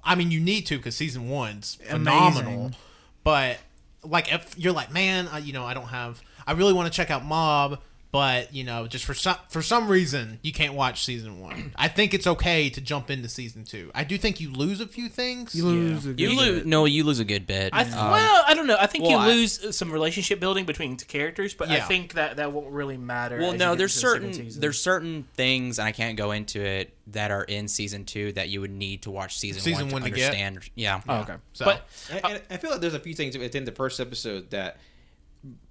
I 0.04 0.14
mean, 0.14 0.30
you 0.30 0.40
need 0.40 0.66
to 0.66 0.76
because 0.76 0.96
season 0.96 1.28
one's 1.28 1.76
phenomenal. 1.76 2.52
Amazing. 2.52 2.76
But 3.22 3.58
like, 4.02 4.32
if 4.32 4.58
you're 4.58 4.72
like, 4.72 4.92
man, 4.92 5.28
I, 5.30 5.38
you 5.38 5.52
know, 5.52 5.64
I 5.64 5.74
don't 5.74 5.88
have. 5.88 6.22
I 6.46 6.52
really 6.52 6.72
want 6.72 6.90
to 6.90 6.96
check 6.96 7.10
out 7.10 7.24
Mob, 7.24 7.80
but 8.12 8.53
you 8.53 8.64
know, 8.64 8.87
just 8.87 9.05
for 9.05 9.14
some 9.14 9.37
for 9.49 9.62
some 9.62 9.88
reason, 9.88 10.38
you 10.42 10.53
can't 10.53 10.75
watch 10.75 11.05
season 11.05 11.38
one. 11.40 11.73
I 11.77 11.88
think 11.88 12.12
it's 12.12 12.27
okay 12.27 12.68
to 12.70 12.81
jump 12.81 13.11
into 13.11 13.29
season 13.29 13.64
two. 13.64 13.90
I 13.94 14.03
do 14.05 14.18
think 14.18 14.40
you 14.40 14.51
lose 14.51 14.81
a 14.81 14.87
few 14.87 15.09
things. 15.09 15.55
You 15.55 15.64
lose. 15.66 16.07
a 16.07 16.09
You 16.11 16.14
good 16.14 16.37
lose 16.37 16.59
bit. 16.61 16.66
no, 16.66 16.85
you 16.87 17.05
lose 17.05 17.20
a 17.20 17.25
good 17.25 17.46
bit. 17.46 17.70
I 17.73 17.85
th- 17.85 17.94
Um, 17.94 18.11
well, 18.11 18.44
I 18.46 18.55
don't 18.55 18.66
know. 18.66 18.77
I 18.81 18.87
think 18.87 19.05
well, 19.05 19.12
you 19.12 19.18
I- 19.18 19.27
lose 19.29 19.77
some 19.77 19.92
relationship 19.92 20.40
building 20.40 20.64
between 20.64 20.96
the 20.96 21.05
characters, 21.05 21.55
but 21.55 21.68
I 21.70 21.81
think 21.81 22.14
that 22.14 22.37
that 22.38 22.53
won't 22.53 22.70
really 22.70 22.96
matter. 22.96 23.38
well, 23.38 23.53
no, 23.53 23.75
there's 23.75 23.94
into 23.96 24.18
the 24.27 24.31
certain 24.51 24.61
there's 24.61 24.81
certain 24.83 25.25
things, 25.35 25.79
and 25.79 25.87
I 25.87 25.92
can't 25.92 26.16
go 26.16 26.33
into 26.33 26.61
it 26.61 26.92
that 27.09 27.31
are 27.31 27.44
in 27.44 27.66
season 27.68 28.05
two 28.05 28.33
that 28.33 28.49
you 28.49 28.61
would 28.61 28.70
need 28.70 29.03
to 29.03 29.11
watch 29.11 29.37
season, 29.38 29.61
Season 29.62 29.87
one 29.87 29.94
one 29.94 30.03
to 30.03 30.11
to 30.11 30.14
get? 30.16 30.29
understand. 30.35 30.70
Yeah. 30.77 31.01
oh, 31.09 31.20
okay, 31.23 31.35
So- 31.53 31.64
but 31.64 31.88
And, 32.11 32.20
and 32.25 32.42
I 32.51 32.57
feel 32.57 32.70
like 32.70 32.81
there's 32.81 32.94
a 32.94 33.01
few 33.01 33.14
things 33.14 33.37
within 33.37 33.64
the 33.64 33.73
first 33.73 33.99
episode 34.01 34.51
that 34.51 34.79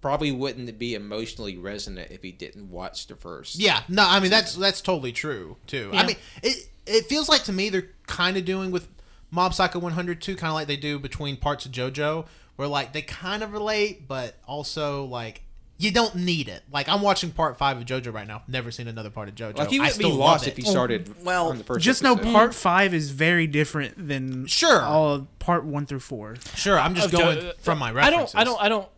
probably 0.02 0.32
wouldn't 0.32 0.78
be 0.80 0.96
emotionally 0.96 1.58
resonant 1.58 2.12
if 2.12 2.22
he 2.24 2.32
didn't 2.32 2.70
watch 2.70 3.08
the 3.08 3.16
first. 3.16 3.60
Yeah, 3.60 3.82
no, 3.88 4.06
I 4.08 4.20
mean 4.20 4.32
that's 4.32 4.56
that's 4.56 4.82
totally 4.82 5.12
true 5.12 5.58
too. 5.68 5.90
Yeah. 5.94 6.02
I 6.02 6.08
mean, 6.08 6.16
it 6.44 6.70
it 6.86 7.06
feels 7.06 7.30
like 7.30 7.44
to 7.44 7.54
me 7.54 7.70
they're 7.70 7.90
kind 8.08 8.38
of 8.38 8.46
doing 8.46 8.72
with 8.72 8.88
Mob 9.32 9.54
Psycho 9.54 9.80
100 9.80 10.22
too, 10.22 10.36
kind 10.36 10.50
of 10.50 10.56
like 10.56 10.68
they 10.68 10.78
do 10.78 10.98
between 11.00 11.38
parts 11.38 11.66
of 11.66 11.72
JoJo, 11.72 12.26
where 12.56 12.68
like 12.68 12.94
they 12.94 13.02
kind 13.02 13.44
of 13.44 13.54
relate, 13.54 14.08
but 14.08 14.36
also 14.48 15.06
like 15.06 15.44
you 15.78 15.92
don't 15.92 16.14
need 16.14 16.50
it. 16.50 16.62
Like 16.72 16.90
I'm 16.90 17.02
watching 17.02 17.32
part 17.32 17.58
five 17.58 17.78
of 17.78 17.86
JoJo 17.86 18.14
right 18.14 18.28
now. 18.28 18.44
Never 18.48 18.70
seen 18.70 18.88
another 18.90 19.10
part 19.10 19.30
of 19.30 19.36
JoJo. 19.36 19.58
Like 19.58 19.70
he 19.70 19.78
I 19.78 19.84
wouldn't 19.84 19.98
be 20.00 20.04
still 20.04 20.16
lost 20.16 20.46
if 20.48 20.58
he 20.58 20.64
it. 20.64 20.68
started 20.68 21.10
oh, 21.10 21.24
well, 21.24 21.50
on 21.50 21.58
the 21.58 21.64
first. 21.64 21.86
Just 21.86 22.04
know 22.04 22.18
part 22.18 22.54
five 22.54 22.94
is 22.94 23.12
very 23.12 23.48
different 23.48 24.08
than 24.10 24.46
Sure. 24.46 24.82
all 24.82 25.14
of 25.14 25.40
part 25.40 25.64
one 25.64 25.86
through 25.86 26.02
four. 26.02 26.36
Sure, 26.56 26.78
I'm 26.78 26.96
just 26.96 27.06
of 27.06 27.12
going 27.14 27.40
Jo- 27.40 27.52
from 27.60 27.80
my 27.80 27.92
references. 27.92 28.36
I 28.36 28.44
don't. 28.44 28.58
I 28.62 28.66
don't. 28.66 28.66
I 28.66 28.70
don't. 28.70 28.90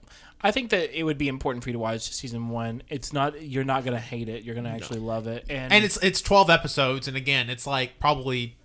I 0.44 0.52
think 0.52 0.72
that 0.72 0.98
it 0.98 1.04
would 1.04 1.18
be 1.20 1.28
important 1.28 1.64
for 1.64 1.70
you 1.70 1.74
to 1.74 1.80
watch 1.80 2.12
season 2.12 2.50
one. 2.50 2.82
It's 2.90 3.14
not. 3.14 3.42
You're 3.42 3.64
not 3.64 3.86
gonna 3.86 4.00
hate 4.00 4.28
it. 4.30 4.44
You're 4.44 4.56
gonna 4.56 4.70
actually 4.70 5.00
love 5.00 5.28
it. 5.28 5.46
And 5.50 5.72
And 5.72 5.86
it's 5.86 5.98
it's 5.98 6.22
12 6.22 6.50
episodes, 6.50 7.08
and 7.08 7.16
again, 7.16 7.50
it's 7.50 7.68
like 7.68 8.00
probably 8.00 8.58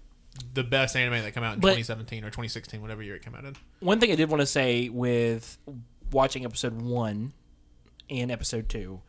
the 0.54 0.64
best 0.64 0.96
anime 0.96 1.22
that 1.22 1.32
came 1.34 1.42
out 1.44 1.54
in 1.54 1.60
But- 1.60 1.68
2017 1.76 2.22
or 2.24 2.28
2016, 2.28 2.80
whatever 2.82 3.02
year 3.02 3.16
it 3.16 3.22
came 3.24 3.34
out 3.34 3.44
in. 3.44 3.56
one 3.80 4.00
thing 4.00 4.10
I 4.12 4.14
did 4.16 4.28
want 4.30 4.40
to 4.40 4.46
say 4.46 4.88
with 4.88 5.56
watching 6.12 6.44
episode 6.44 6.80
one 6.80 7.32
and 8.10 8.30
episode 8.30 8.68
two, 8.68 9.00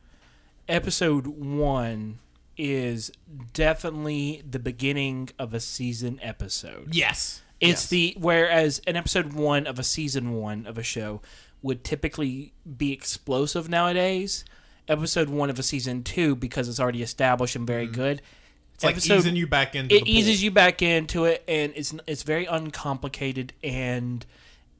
episode 0.67 1.27
one 1.27 2.19
is 2.57 3.11
definitely 3.53 4.41
the 4.49 4.59
beginning 4.59 5.29
of 5.37 5.53
a 5.53 5.59
season 5.59 6.19
episode. 6.21 6.93
Yes, 6.95 7.41
It's 7.59 7.69
Yes. 7.83 7.87
the 7.89 8.15
whereas 8.19 8.81
an 8.87 8.95
episode 8.95 9.33
one 9.33 9.65
of 9.67 9.79
a 9.79 9.83
season 9.83 10.33
one 10.33 10.65
of 10.67 10.77
a 10.77 10.83
show 10.83 11.21
would 11.61 11.83
typically 11.83 12.53
be 12.77 12.91
explosive 12.91 13.69
nowadays. 13.69 14.45
Episode 14.87 15.29
one 15.29 15.49
of 15.49 15.59
a 15.59 15.63
season 15.63 16.03
two, 16.03 16.35
because 16.35 16.69
it's 16.69 16.79
already 16.79 17.01
established 17.01 17.55
and 17.55 17.67
very 17.67 17.87
good. 17.87 18.17
Mm-hmm. 18.17 18.73
it's 18.75 19.09
like 19.09 19.17
easing 19.17 19.35
you 19.35 19.47
back 19.47 19.75
into. 19.75 19.93
it 19.93 20.07
eases 20.07 20.41
you 20.41 20.51
back 20.51 20.81
into 20.81 21.25
it, 21.25 21.43
and 21.47 21.73
it's 21.75 21.93
it's 22.07 22.23
very 22.23 22.45
uncomplicated 22.45 23.53
and 23.63 24.25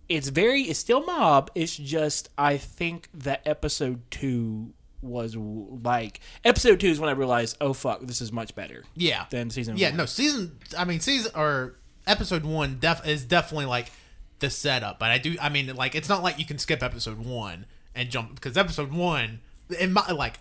it's 0.10 0.30
very 0.30 0.64
it's 0.64 0.80
still 0.80 1.06
mob. 1.06 1.52
It's 1.56 1.76
just 1.76 2.30
I 2.38 2.58
think 2.58 3.10
that 3.14 3.42
episode 3.46 4.02
two 4.10 4.74
was 5.02 5.36
like 5.36 6.20
episode 6.44 6.80
two 6.80 6.88
is 6.88 7.00
when 7.00 7.10
I 7.10 7.14
realized, 7.14 7.58
oh 7.62 7.74
fuck, 7.74 8.02
this 8.02 8.22
is 8.22 8.32
much 8.32 8.56
better. 8.56 8.84
Yeah. 8.96 9.26
than 9.30 9.50
season. 9.50 9.78
Yeah, 9.78 9.90
one. 9.90 9.98
no, 9.98 10.06
season. 10.06 10.58
I 10.78 10.86
mean, 10.86 11.00
season 11.00 11.32
or 11.36 11.76
episode 12.06 12.44
one 12.44 12.78
def 12.80 13.06
is 13.06 13.26
definitely 13.26 13.66
like 13.66 13.92
the 14.40 14.50
setup. 14.50 15.00
But 15.00 15.12
I 15.12 15.18
do. 15.18 15.36
I 15.42 15.50
mean, 15.50 15.76
like 15.76 15.96
it's 15.96 16.10
not 16.10 16.24
like 16.24 16.40
you 16.40 16.46
can 16.46 16.58
skip 16.58 16.84
episode 16.84 17.20
one 17.20 17.66
and 17.96 18.10
jump 18.10 18.36
because 18.36 18.58
episode 18.58 18.92
one, 18.92 19.40
in 19.80 19.94
my 19.94 20.10
like, 20.12 20.40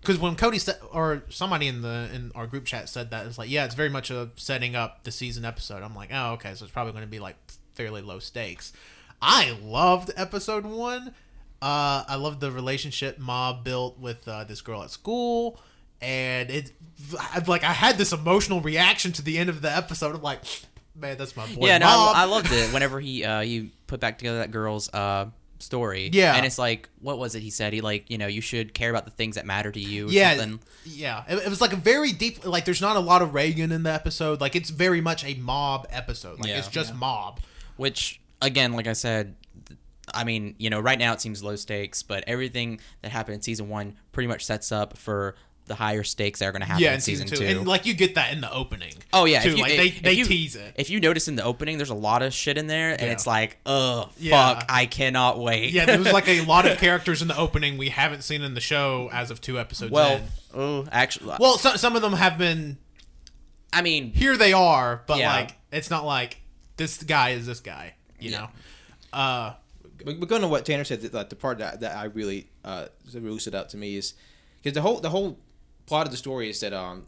because 0.00 0.18
when 0.18 0.36
Cody 0.36 0.58
said 0.58 0.78
or 0.92 1.24
somebody 1.28 1.66
in 1.66 1.82
the 1.82 2.08
in 2.12 2.32
our 2.34 2.46
group 2.46 2.64
chat 2.64 2.88
said 2.88 3.10
that 3.10 3.26
it's 3.26 3.38
like 3.38 3.50
yeah, 3.50 3.64
it's 3.64 3.74
very 3.74 3.90
much 3.90 4.10
a 4.10 4.30
setting 4.36 4.74
up 4.74 5.04
the 5.04 5.10
season 5.10 5.44
episode. 5.44 5.82
I'm 5.82 5.94
like, 5.94 6.10
oh 6.12 6.32
okay, 6.32 6.54
so 6.54 6.64
it's 6.64 6.72
probably 6.72 6.92
going 6.92 7.04
to 7.04 7.10
be 7.10 7.18
like 7.18 7.36
fairly 7.74 8.02
low 8.02 8.18
stakes. 8.18 8.72
I 9.20 9.56
loved 9.62 10.10
episode 10.16 10.64
one. 10.64 11.14
Uh, 11.62 12.04
I 12.06 12.16
loved 12.16 12.40
the 12.40 12.50
relationship 12.50 13.18
Mob 13.18 13.64
built 13.64 13.98
with 13.98 14.28
uh, 14.28 14.44
this 14.44 14.60
girl 14.60 14.82
at 14.82 14.90
school, 14.90 15.58
and 16.00 16.50
it 16.50 16.72
like 17.46 17.64
I 17.64 17.72
had 17.72 17.98
this 17.98 18.12
emotional 18.12 18.60
reaction 18.60 19.12
to 19.12 19.22
the 19.22 19.38
end 19.38 19.48
of 19.48 19.62
the 19.62 19.74
episode. 19.74 20.14
I'm 20.14 20.22
like, 20.22 20.42
man, 20.98 21.16
that's 21.18 21.36
my 21.36 21.46
boy. 21.46 21.66
yeah, 21.66 21.78
no, 21.78 21.86
Mob. 21.86 22.16
I, 22.16 22.22
I 22.22 22.24
loved 22.24 22.48
it. 22.52 22.72
Whenever 22.72 23.00
he 23.00 23.24
uh, 23.24 23.40
he 23.40 23.72
put 23.86 24.00
back 24.00 24.18
together 24.18 24.38
that 24.38 24.50
girl's 24.50 24.92
uh, 24.92 25.26
story. 25.58 26.10
Yeah. 26.12 26.34
and 26.36 26.44
it's 26.44 26.58
like, 26.58 26.88
what 27.00 27.18
was 27.18 27.34
it? 27.34 27.40
He 27.40 27.50
said 27.50 27.72
he 27.72 27.80
like 27.80 28.10
you 28.10 28.18
know 28.18 28.26
you 28.26 28.40
should 28.40 28.74
care 28.74 28.90
about 28.90 29.04
the 29.04 29.10
things 29.10 29.36
that 29.36 29.46
matter 29.46 29.70
to 29.72 29.80
you. 29.80 30.08
Or 30.08 30.10
yeah, 30.10 30.36
something. 30.36 30.60
yeah. 30.84 31.24
It, 31.28 31.36
it 31.46 31.48
was 31.48 31.60
like 31.60 31.72
a 31.72 31.76
very 31.76 32.12
deep. 32.12 32.44
Like, 32.44 32.64
there's 32.64 32.80
not 32.80 32.96
a 32.96 33.00
lot 33.00 33.22
of 33.22 33.30
Reigen 33.30 33.72
in 33.72 33.82
the 33.82 33.92
episode. 33.92 34.40
Like, 34.40 34.56
it's 34.56 34.70
very 34.70 35.00
much 35.00 35.24
a 35.24 35.34
mob 35.34 35.86
episode. 35.90 36.40
Like, 36.40 36.48
Yeah. 36.48 36.58
it's 36.58 36.68
just 36.68 36.94
mob. 36.94 37.40
Which 37.76 38.20
again, 38.42 38.72
like 38.72 38.86
I 38.86 38.92
said, 38.94 39.34
I 40.14 40.24
mean, 40.24 40.54
you 40.58 40.70
know, 40.70 40.78
right 40.80 40.98
now 40.98 41.12
it 41.12 41.20
seems 41.20 41.42
low 41.42 41.56
stakes, 41.56 42.02
but 42.02 42.24
everything 42.26 42.80
that 43.02 43.10
happened 43.10 43.34
in 43.36 43.42
season 43.42 43.68
one 43.68 43.96
pretty 44.12 44.28
much 44.28 44.44
sets 44.44 44.70
up 44.72 44.96
for 44.96 45.34
the 45.66 45.74
higher 45.74 46.02
stakes 46.04 46.38
that 46.40 46.46
are 46.46 46.52
going 46.52 46.60
to 46.62 46.66
happen 46.66 46.82
Yeah, 46.82 46.90
in 46.90 46.94
in 46.96 47.00
season, 47.00 47.26
season, 47.28 47.46
two. 47.46 47.52
two. 47.52 47.58
and 47.60 47.68
like 47.68 47.86
you 47.86 47.94
get 47.94 48.14
that 48.14 48.32
in 48.32 48.40
the 48.40 48.52
opening. 48.52 48.92
Oh 49.12 49.24
yeah, 49.24 49.40
too. 49.40 49.50
if 49.50 49.56
you, 49.56 49.62
like 49.62 49.72
if- 49.72 49.78
they 49.78 49.90
they 50.00 50.12
you- 50.14 50.24
tease 50.24 50.56
it. 50.56 50.74
If 50.76 50.90
you 50.90 51.00
notice 51.00 51.28
in 51.28 51.36
the 51.36 51.42
opening, 51.44 51.76
there's 51.78 51.90
a 51.90 51.94
lot 51.94 52.22
of 52.22 52.32
shit 52.32 52.56
in 52.58 52.66
there, 52.66 52.90
and 52.92 53.00
Yeah. 53.02 53.12
it's 53.12 53.26
like, 53.26 53.58
oh 53.66 54.10
Yeah. 54.18 54.54
fuck, 54.54 54.66
I 54.68 54.86
cannot 54.86 55.38
wait. 55.38 55.72
Yeah, 55.72 55.86
there 55.86 55.98
was 55.98 56.12
like 56.12 56.28
a 56.28 56.40
lot 56.46 56.66
of 56.66 56.78
characters 56.78 57.20
in 57.22 57.28
the 57.28 57.36
opening 57.36 57.78
we 57.78 57.88
haven't 57.90 58.22
seen 58.22 58.42
in 58.42 58.54
the 58.54 58.60
show 58.60 59.08
as 59.12 59.30
of 59.30 59.40
two 59.40 59.58
episodes 59.58 59.90
well, 59.92 60.16
in. 60.18 60.22
oh, 60.54 60.86
actually, 60.92 61.36
Well, 61.40 61.58
so, 61.58 61.76
some 61.76 61.96
of 61.96 62.02
them 62.02 62.12
have 62.14 62.38
been 62.38 62.78
I 63.72 63.82
mean, 63.82 64.12
here. 64.12 64.36
They 64.36 64.52
are, 64.52 65.02
but 65.06 65.18
Yeah. 65.18 65.32
like 65.32 65.56
it's 65.72 65.90
not 65.90 66.04
like 66.06 66.38
this 66.76 67.02
guy 67.02 67.30
is 67.30 67.46
this 67.46 67.60
guy. 67.60 67.94
You 68.20 68.30
Yeah. 68.30 68.38
know. 68.38 68.48
Uh, 69.12 69.52
But, 70.04 70.20
but 70.20 70.28
going 70.28 70.42
to 70.42 70.48
what 70.48 70.64
Tanner 70.64 70.84
said, 70.84 71.00
that, 71.02 71.12
like, 71.14 71.30
the 71.30 71.36
part 71.36 71.58
that, 71.58 71.80
that 71.80 71.96
I 71.96 72.04
really 72.04 72.48
uh, 72.64 72.86
really 73.14 73.38
stood 73.38 73.54
out 73.54 73.70
to 73.70 73.76
me 73.76 73.96
is 73.96 74.14
because 74.62 74.74
the 74.74 74.82
whole 74.82 75.00
the 75.00 75.10
whole 75.10 75.38
plot 75.86 76.06
of 76.06 76.10
the 76.10 76.16
story 76.16 76.50
is 76.50 76.60
that 76.60 76.72
um 76.72 77.06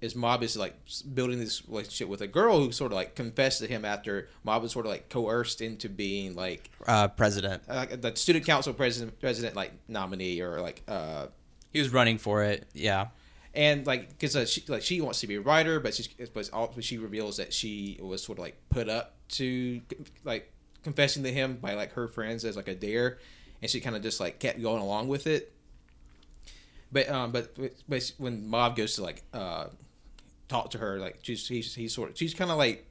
is 0.00 0.14
Mob 0.14 0.42
is 0.42 0.56
like 0.56 0.74
building 1.14 1.38
this 1.38 1.66
relationship 1.66 2.08
with 2.08 2.20
a 2.20 2.26
girl 2.26 2.58
who 2.58 2.72
sort 2.72 2.92
of 2.92 2.96
like 2.96 3.14
confessed 3.14 3.60
to 3.60 3.66
him 3.66 3.84
after 3.84 4.28
Mob 4.44 4.62
was 4.62 4.72
sort 4.72 4.84
of 4.84 4.92
like 4.92 5.08
coerced 5.08 5.62
into 5.62 5.88
being 5.88 6.34
like 6.34 6.70
uh, 6.86 7.08
president, 7.08 7.62
uh, 7.68 7.86
the 7.90 8.14
student 8.14 8.44
council 8.44 8.74
president 8.74 9.18
president 9.18 9.56
like 9.56 9.72
nominee 9.88 10.40
or 10.40 10.60
like 10.60 10.82
uh 10.88 11.26
he 11.70 11.78
was 11.78 11.92
running 11.92 12.18
for 12.18 12.44
it. 12.44 12.68
Yeah, 12.74 13.08
and 13.54 13.86
like 13.86 14.10
because 14.10 14.36
uh, 14.36 14.44
she 14.44 14.62
like 14.68 14.82
she 14.82 15.00
wants 15.00 15.20
to 15.20 15.26
be 15.26 15.36
a 15.36 15.40
writer, 15.40 15.80
but 15.80 15.94
she's 15.94 16.08
but 16.28 16.84
she 16.84 16.98
reveals 16.98 17.38
that 17.38 17.52
she 17.52 17.98
was 18.02 18.22
sort 18.22 18.38
of 18.38 18.44
like 18.44 18.56
put 18.68 18.88
up 18.88 19.14
to 19.28 19.80
like 20.22 20.52
confessing 20.82 21.22
to 21.22 21.32
him 21.32 21.56
by 21.56 21.74
like 21.74 21.92
her 21.92 22.08
friends 22.08 22.44
as 22.44 22.56
like 22.56 22.68
a 22.68 22.74
dare, 22.74 23.18
and 23.62 23.70
she 23.70 23.80
kind 23.80 23.96
of 23.96 24.02
just 24.02 24.20
like 24.20 24.38
kept 24.38 24.60
going 24.60 24.82
along 24.82 25.08
with 25.08 25.26
it. 25.26 25.53
But 26.94 27.10
um, 27.10 27.32
but 27.32 27.54
but 27.88 28.12
when 28.18 28.46
Mob 28.46 28.76
goes 28.76 28.94
to 28.94 29.02
like 29.02 29.24
uh 29.34 29.66
talk 30.48 30.70
to 30.70 30.78
her, 30.78 31.00
like 31.00 31.18
she's 31.22 31.46
he's 31.46 31.74
he's 31.74 31.92
sort 31.92 32.10
of 32.10 32.16
she's 32.16 32.32
kind 32.34 32.52
of 32.52 32.56
like 32.56 32.86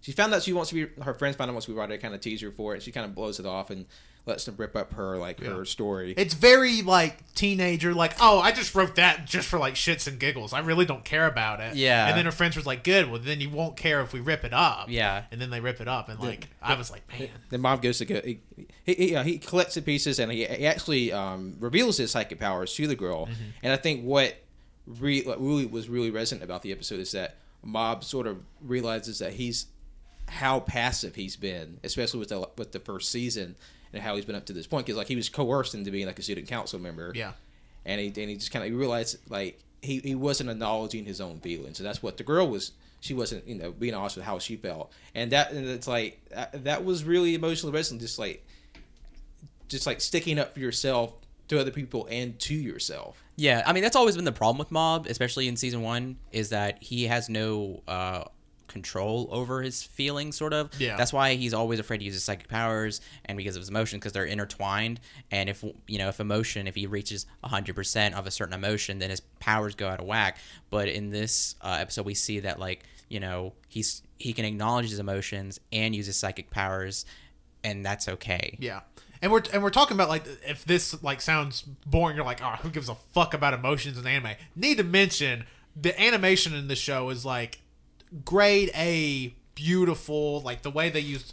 she 0.00 0.12
found 0.12 0.32
out 0.32 0.44
she 0.44 0.52
wants 0.52 0.70
to 0.70 0.86
be 0.86 1.02
her 1.02 1.12
friends 1.12 1.34
found 1.34 1.50
out 1.50 1.54
wants 1.54 1.66
to 1.66 1.72
be 1.72 1.76
writer, 1.76 1.98
kind 1.98 2.14
of 2.14 2.20
tease 2.20 2.40
her 2.40 2.52
for 2.52 2.76
it. 2.76 2.84
She 2.84 2.92
kind 2.92 3.04
of 3.04 3.16
blows 3.16 3.40
it 3.40 3.44
off 3.44 3.70
and 3.70 3.86
lets 4.26 4.44
them 4.44 4.56
rip 4.58 4.74
up 4.74 4.92
her 4.94 5.16
like 5.16 5.40
her 5.40 5.64
story. 5.64 6.12
it's 6.16 6.34
very 6.34 6.82
like 6.82 7.32
teenager. 7.34 7.94
Like, 7.94 8.14
oh, 8.20 8.40
I 8.40 8.50
just 8.50 8.74
wrote 8.74 8.96
that 8.96 9.24
just 9.24 9.48
for 9.48 9.58
like 9.58 9.74
shits 9.74 10.08
and 10.08 10.18
giggles. 10.18 10.52
I 10.52 10.58
really 10.58 10.84
don't 10.84 11.04
care 11.04 11.26
about 11.26 11.60
it. 11.60 11.76
Yeah. 11.76 12.08
And 12.08 12.18
then 12.18 12.24
her 12.24 12.32
friends 12.32 12.56
was 12.56 12.66
like, 12.66 12.82
good. 12.82 13.08
Well, 13.08 13.20
then 13.20 13.40
you 13.40 13.48
won't 13.48 13.76
care 13.76 14.00
if 14.00 14.12
we 14.12 14.20
rip 14.20 14.44
it 14.44 14.52
up. 14.52 14.90
Yeah. 14.90 15.22
And 15.30 15.40
then 15.40 15.50
they 15.50 15.60
rip 15.60 15.80
it 15.80 15.88
up, 15.88 16.08
and 16.08 16.18
like 16.18 16.48
I 16.60 16.74
was 16.74 16.90
like, 16.90 17.08
man. 17.08 17.28
the 17.50 17.58
Mob 17.58 17.82
goes 17.82 17.98
to 17.98 18.04
go. 18.04 18.20
He 18.22 18.40
he, 18.84 18.94
he, 18.94 19.16
uh, 19.16 19.22
he 19.22 19.38
collects 19.38 19.74
the 19.74 19.82
pieces 19.82 20.18
and 20.18 20.30
he, 20.30 20.44
he 20.44 20.66
actually 20.66 21.12
um, 21.12 21.56
reveals 21.60 21.96
his 21.96 22.10
psychic 22.10 22.38
powers 22.38 22.74
to 22.74 22.86
the 22.86 22.94
girl. 22.94 23.28
And 23.62 23.72
I 23.72 23.76
think 23.76 24.04
what, 24.04 24.36
re, 24.86 25.22
what 25.22 25.40
really 25.40 25.66
was 25.66 25.88
really 25.88 26.10
resonant 26.10 26.44
about 26.44 26.62
the 26.62 26.72
episode 26.72 27.00
is 27.00 27.12
that 27.12 27.36
Mob 27.62 28.04
sort 28.04 28.26
of 28.26 28.38
realizes 28.60 29.18
that 29.18 29.34
he's 29.34 29.66
how 30.28 30.60
passive 30.60 31.14
he's 31.14 31.36
been, 31.36 31.78
especially 31.84 32.20
with 32.20 32.28
the 32.30 32.48
with 32.56 32.72
the 32.72 32.80
first 32.80 33.10
season 33.10 33.56
and 33.96 34.04
how 34.04 34.14
he's 34.14 34.24
been 34.24 34.36
up 34.36 34.46
to 34.46 34.52
this 34.52 34.66
point. 34.66 34.86
Because 34.86 34.96
like 34.96 35.08
he 35.08 35.16
was 35.16 35.28
coerced 35.28 35.74
into 35.74 35.90
being 35.90 36.06
like 36.06 36.18
a 36.18 36.22
student 36.22 36.46
council 36.46 36.78
member. 36.78 37.12
Yeah. 37.14 37.32
And 37.84 38.00
he 38.00 38.06
and 38.08 38.30
he 38.30 38.34
just 38.36 38.50
kind 38.50 38.64
of 38.64 38.78
realized 38.78 39.18
like 39.30 39.58
he, 39.82 39.98
he 40.00 40.14
wasn't 40.14 40.50
acknowledging 40.50 41.04
his 41.04 41.20
own 41.20 41.40
feelings, 41.40 41.80
and 41.80 41.86
that's 41.86 42.02
what 42.02 42.16
the 42.16 42.24
girl 42.24 42.48
was. 42.48 42.72
She 43.00 43.14
wasn't, 43.14 43.46
you 43.46 43.54
know, 43.54 43.70
being 43.70 43.94
honest 43.94 44.16
with 44.16 44.24
how 44.24 44.38
she 44.38 44.56
felt, 44.56 44.92
and 45.14 45.30
that 45.32 45.52
and 45.52 45.66
it's 45.66 45.86
like 45.86 46.20
that, 46.30 46.64
that 46.64 46.84
was 46.84 47.04
really 47.04 47.34
emotionally 47.34 47.72
resonant. 47.72 48.02
Just 48.02 48.18
like, 48.18 48.44
just 49.68 49.86
like 49.86 50.00
sticking 50.00 50.38
up 50.38 50.54
for 50.54 50.60
yourself 50.60 51.12
to 51.48 51.60
other 51.60 51.70
people 51.70 52.08
and 52.10 52.38
to 52.40 52.54
yourself. 52.54 53.22
yeah. 53.36 53.62
I 53.64 53.72
mean, 53.72 53.84
that's 53.84 53.94
always 53.94 54.16
been 54.16 54.24
the 54.24 54.32
problem 54.32 54.58
with 54.58 54.72
Mob, 54.72 55.06
especially 55.06 55.46
in 55.46 55.56
season 55.56 55.80
one, 55.82 56.16
is 56.32 56.48
that 56.48 56.82
he 56.82 57.04
has 57.04 57.28
no 57.28 57.82
uh, 57.86 58.24
control 58.76 59.28
over 59.30 59.62
his 59.62 59.82
feelings, 59.82 60.36
sort 60.36 60.52
of. 60.52 60.70
Yeah. 60.78 60.96
That's 60.96 61.12
why 61.12 61.34
he's 61.34 61.54
always 61.54 61.80
afraid 61.80 61.98
to 61.98 62.04
use 62.04 62.14
his 62.14 62.24
psychic 62.24 62.48
powers, 62.48 63.00
and 63.24 63.38
because 63.38 63.56
of 63.56 63.60
his 63.62 63.70
emotions, 63.70 64.00
because 64.00 64.12
they're 64.12 64.26
intertwined. 64.26 65.00
And 65.30 65.48
if 65.48 65.64
you 65.86 65.98
know, 65.98 66.08
if 66.08 66.20
emotion, 66.20 66.66
if 66.66 66.74
he 66.74 66.86
reaches 66.86 67.26
hundred 67.42 67.74
percent 67.74 68.14
of 68.14 68.26
a 68.26 68.30
certain 68.30 68.54
emotion, 68.54 68.98
then 68.98 69.10
his 69.10 69.20
powers 69.40 69.74
go 69.74 69.88
out 69.88 70.00
of 70.00 70.06
whack. 70.06 70.38
But 70.68 70.88
in 70.88 71.10
this 71.10 71.54
uh, 71.62 71.78
episode, 71.80 72.04
we 72.04 72.14
see 72.14 72.40
that 72.40 72.60
like 72.60 72.84
you 73.08 73.20
know 73.20 73.54
he's 73.68 74.02
he 74.18 74.32
can 74.32 74.44
acknowledge 74.44 74.90
his 74.90 74.98
emotions 74.98 75.58
and 75.72 75.96
use 75.96 76.06
his 76.06 76.16
psychic 76.16 76.50
powers, 76.50 77.06
and 77.64 77.84
that's 77.84 78.08
okay. 78.08 78.56
Yeah. 78.60 78.80
And 79.22 79.32
we're 79.32 79.42
and 79.54 79.62
we're 79.62 79.70
talking 79.70 79.96
about 79.96 80.10
like 80.10 80.24
if 80.46 80.66
this 80.66 81.02
like 81.02 81.22
sounds 81.22 81.62
boring, 81.86 82.16
you're 82.16 82.26
like, 82.26 82.42
oh, 82.42 82.56
who 82.60 82.68
gives 82.68 82.90
a 82.90 82.96
fuck 83.14 83.32
about 83.32 83.54
emotions 83.54 83.96
in 83.96 84.06
anime? 84.06 84.34
Need 84.54 84.76
to 84.76 84.84
mention 84.84 85.46
the 85.74 85.98
animation 86.00 86.54
in 86.54 86.68
the 86.68 86.76
show 86.76 87.08
is 87.10 87.24
like 87.24 87.60
grade 88.24 88.70
A, 88.74 89.34
beautiful. 89.54 90.40
Like 90.42 90.62
the 90.62 90.70
way 90.70 90.90
they 90.90 91.00
use 91.00 91.32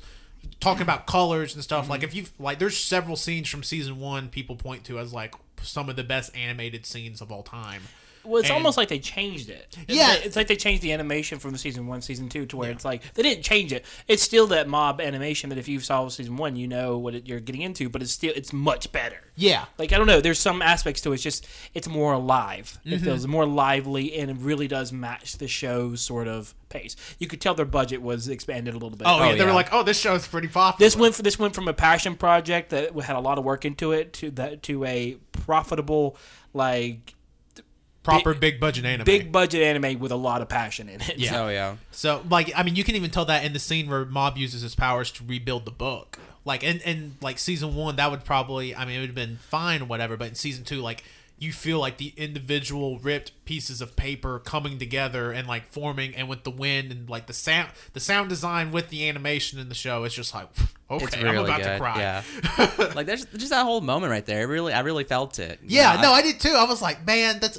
talking 0.60 0.82
about 0.82 1.06
colors 1.08 1.54
and 1.54 1.64
stuff. 1.64 1.90
Like 1.90 2.02
mm-hmm. 2.02 2.10
if 2.10 2.16
you 2.16 2.26
like, 2.40 2.60
there's 2.60 2.78
several 2.78 3.16
scenes 3.16 3.50
from 3.50 3.64
season 3.64 4.00
one 4.00 4.30
people 4.30 4.56
point 4.56 4.84
to 4.86 5.00
as 5.00 5.14
like 5.14 5.36
some 5.62 5.90
of 5.90 5.96
the 5.96 6.04
best 6.04 6.36
animated 6.36 6.86
scenes 6.86 7.22
of 7.22 7.32
all 7.32 7.44
time. 7.44 7.84
Well, 8.26 8.40
it's 8.40 8.50
And- 8.50 8.56
almost 8.58 8.78
like 8.78 8.88
they 8.90 9.00
changed 9.00 9.50
it. 9.50 9.76
It's 9.88 9.98
Yeah. 9.98 10.08
like- 10.10 10.26
it's 10.26 10.36
like 10.36 10.48
they 10.48 10.56
changed 10.56 10.82
the 10.82 10.92
animation 10.94 11.40
from 11.40 11.56
season 11.58 11.88
one, 11.88 12.02
season 12.02 12.30
two, 12.30 12.46
to 12.48 12.58
where 12.58 12.72
it's 12.72 12.86
like 12.86 13.02
they 13.16 13.24
didn't 13.24 13.44
change 13.44 13.74
it. 13.74 13.84
It's 14.08 14.24
still 14.24 14.48
that 14.48 14.68
mob 14.70 15.02
animation 15.02 15.50
that 15.50 15.58
if 15.58 15.68
you 15.68 15.80
saw 15.80 16.08
season 16.10 16.38
one, 16.38 16.56
you 16.56 16.68
know 16.68 16.98
what 16.98 17.16
it, 17.16 17.28
you're 17.28 17.40
getting 17.40 17.62
into, 17.62 17.90
but 17.90 18.02
it's 18.02 18.12
still 18.12 18.34
it's 18.36 18.54
much 18.54 18.92
better. 18.92 19.20
Yeah. 19.36 19.66
Like 19.78 19.92
I 19.92 19.98
don't 19.98 20.08
know, 20.08 20.22
there's 20.22 20.40
some 20.40 20.62
aspects 20.62 21.02
to 21.02 21.12
it. 21.12 21.16
It's 21.16 21.24
just 21.24 21.46
it's 21.74 21.88
more 21.88 22.14
alive. 22.14 22.78
It 22.86 22.90
Mm-hmm. 22.96 23.04
feels 23.06 23.28
more 23.28 23.46
lively, 23.46 24.14
and 24.18 24.32
it 24.32 24.38
really 24.40 24.68
does 24.68 24.92
match 24.94 25.38
the 25.38 25.48
show's 25.48 26.02
sort 26.02 26.28
of 26.28 26.54
pace. 26.70 26.96
You 27.20 27.28
could 27.28 27.42
tell 27.42 27.54
their 27.54 27.66
budget 27.66 28.02
was 28.02 28.28
expanded 28.28 28.74
a 28.74 28.78
little 28.78 28.98
bit. 28.98 29.08
Oh, 29.08 29.18
yeah. 29.24 29.32
Oh, 29.32 29.36
They 29.38 29.46
were 29.46 29.52
like, 29.54 29.70
oh, 29.72 29.84
this 29.84 30.00
show's 30.00 30.28
pretty 30.28 30.48
popular. 30.48 30.84
This 30.84 30.96
went 30.96 31.14
for, 31.14 31.22
this 31.22 31.38
went 31.38 31.54
from 31.54 31.68
a 31.68 31.74
passion 31.74 32.16
project 32.16 32.72
that 32.72 32.96
had 33.02 33.16
a 33.16 33.20
lot 33.20 33.38
of 33.38 33.44
work 33.44 33.64
into 33.66 33.92
it 33.92 34.14
to 34.14 34.32
that 34.32 34.64
to 34.64 34.84
a 34.86 35.18
profitable 35.32 36.16
like 36.54 37.13
proper 38.04 38.34
big 38.34 38.60
budget 38.60 38.86
anime. 38.86 39.06
big 39.06 39.32
budget 39.32 39.62
anime 39.64 40.00
with 40.00 40.12
a 40.12 40.16
lot 40.16 40.42
of 40.42 40.50
passion 40.50 40.90
in 40.90 41.02
it. 41.02 41.18
Yeah. 41.18 41.42
Oh 41.44 41.50
yeah. 41.50 41.76
So, 41.92 42.24
like, 42.30 42.52
I 42.56 42.64
mean, 42.64 42.76
you 42.76 42.84
can 42.84 42.96
even 42.96 43.10
tell 43.10 43.26
that 43.26 43.44
in 43.46 43.54
the 43.54 43.60
scene 43.60 43.90
where 43.90 44.06
Mob 44.06 44.38
uses 44.38 44.62
his 44.62 44.76
powers 44.76 45.10
to 45.12 45.24
rebuild 45.26 45.66
the 45.66 45.72
book. 45.72 46.18
Like, 46.46 46.64
in, 46.64 46.80
in 46.82 47.16
like 47.22 47.40
season 47.40 47.76
one, 47.76 47.96
that 47.96 48.12
would 48.12 48.26
probably, 48.26 48.76
I 48.76 48.84
mean, 48.86 48.98
it 48.98 49.00
would 49.00 49.10
have 49.10 49.16
been 49.16 49.38
fine 49.38 49.82
or 49.82 49.86
whatever. 49.86 50.18
But 50.18 50.28
in 50.30 50.36
season 50.36 50.66
two, 50.66 50.82
like, 50.82 51.04
you 51.40 51.52
feel 51.54 51.80
like 51.80 51.98
the 51.98 52.14
individual 52.16 53.00
ripped 53.00 53.32
pieces 53.46 53.82
of 53.82 53.96
paper 53.96 54.40
coming 54.40 54.78
together 54.78 55.32
and 55.32 55.48
like 55.48 55.66
forming, 55.72 56.16
and 56.16 56.28
with 56.30 56.44
the 56.44 56.52
wind 56.52 56.92
and 56.92 57.10
like 57.10 57.28
the 57.28 57.34
sound, 57.34 57.70
the 57.94 58.00
sound 58.00 58.30
design 58.30 58.72
with 58.72 58.90
the 58.90 59.08
animation 59.10 59.60
in 59.60 59.68
the 59.70 59.76
show, 59.76 60.04
it's 60.04 60.16
just 60.16 60.34
like, 60.34 60.48
okay, 60.92 61.06
It's 61.06 61.16
I'm 61.18 61.38
about 61.38 61.62
good. 61.62 61.68
to 61.74 61.78
cry. 61.80 61.98
Yeah. 62.00 62.92
like 62.96 63.08
there's 63.08 63.26
just 63.26 63.50
that 63.50 63.64
whole 63.64 63.82
moment 63.82 64.12
right 64.12 64.26
there. 64.26 64.42
It 64.44 64.46
really, 64.46 64.74
I 64.74 64.82
really 64.82 65.04
felt 65.06 65.40
it. 65.40 65.60
You 65.64 65.78
Yeah, 65.78 65.96
know, 65.96 66.02
no, 66.04 66.12
I, 66.14 66.18
I 66.18 66.22
did 66.24 66.40
too. 66.40 66.54
I 66.58 66.66
was 66.66 66.82
like, 66.82 67.06
man, 67.06 67.40
that's. 67.40 67.58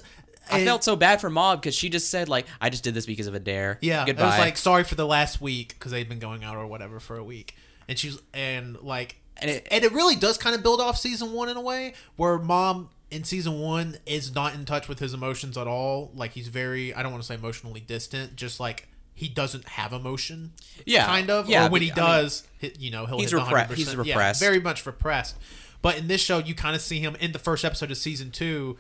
I 0.51 0.65
felt 0.65 0.85
so 0.85 0.97
bad 0.97 1.21
for 1.21 1.31
Mob 1.31 1.61
because 1.61 1.75
she 1.75 1.89
just 1.89 2.11
said 2.11 2.29
like, 2.29 2.47
I 2.61 2.71
just 2.71 2.85
did 2.85 2.95
this 2.95 3.07
because 3.07 3.27
of 3.27 3.35
a 3.35 3.41
dare. 3.41 3.79
Yeah, 3.81 4.05
Goodbye. 4.07 4.23
it 4.23 4.27
was 4.27 4.39
like 4.39 4.57
sorry 4.57 4.85
for 4.85 4.95
the 4.95 5.07
last 5.07 5.41
week 5.41 5.71
because 5.71 5.93
they've 5.93 6.09
been 6.09 6.19
going 6.19 6.45
out 6.45 6.57
or 6.57 6.67
whatever 6.67 7.01
for 7.01 7.17
a 7.17 7.25
week, 7.25 7.57
and 7.89 7.99
she's 7.99 8.19
and 8.33 8.81
like 8.83 9.17
And 9.37 9.51
it- 9.51 9.67
and 9.71 9.83
it 9.85 9.93
really 9.93 10.17
does 10.17 10.39
kind 10.39 10.55
of 10.55 10.63
build 10.63 10.81
off 10.81 10.99
season 10.99 11.33
one 11.33 11.49
in 11.49 11.57
a 11.57 11.61
way 11.61 11.95
where 12.17 12.39
Mob 12.39 12.91
in 13.11 13.23
season 13.25 13.61
one 13.61 13.97
is 14.07 14.35
not 14.35 14.55
in 14.55 14.65
touch 14.65 14.89
with 14.89 14.99
his 14.99 15.15
emotions 15.15 15.57
at 15.57 15.67
all. 15.67 16.11
Like 16.15 16.33
he's 16.33 16.49
very 16.49 16.93
I 16.95 17.03
don't 17.03 17.13
want 17.13 17.23
to 17.23 17.27
say 17.27 17.35
emotionally 17.35 17.81
distant, 17.81 18.37
just 18.37 18.59
like 18.61 18.89
he 19.17 19.29
doesn't 19.29 19.69
have 19.69 19.93
emotion. 19.93 20.53
Yeah, 20.85 21.07
kind 21.07 21.31
of. 21.31 21.49
yeah, 21.49 21.67
or 21.67 21.71
when 21.71 21.83
he 21.83 21.93
I 21.93 21.95
does, 21.95 22.43
hit, 22.59 22.81
you 22.81 22.91
know, 22.91 23.07
he'll 23.07 23.19
he's 23.21 23.31
hit 23.31 23.37
the 23.39 23.45
repre- 23.45 23.69
100%. 23.69 23.75
he's 23.75 23.93
Yeah, 23.95 23.99
repressed. 24.01 24.41
very 24.41 24.61
much 24.61 24.85
repressed. 24.85 25.37
But 25.83 25.99
in 25.99 26.09
this 26.09 26.21
show, 26.21 26.39
you 26.39 26.55
kind 26.55 26.75
of 26.75 26.81
see 26.83 26.99
him 26.99 27.15
in 27.21 27.31
the 27.33 27.39
first 27.39 27.65
episode 27.65 27.91
of 27.93 27.97
season 27.99 28.31
two, 28.33 28.77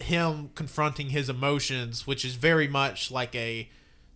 him 0.00 0.50
confronting 0.54 1.10
his 1.10 1.28
emotions, 1.28 2.06
which 2.06 2.24
is 2.24 2.34
very 2.34 2.66
much 2.68 3.10
like 3.10 3.34
a 3.34 3.68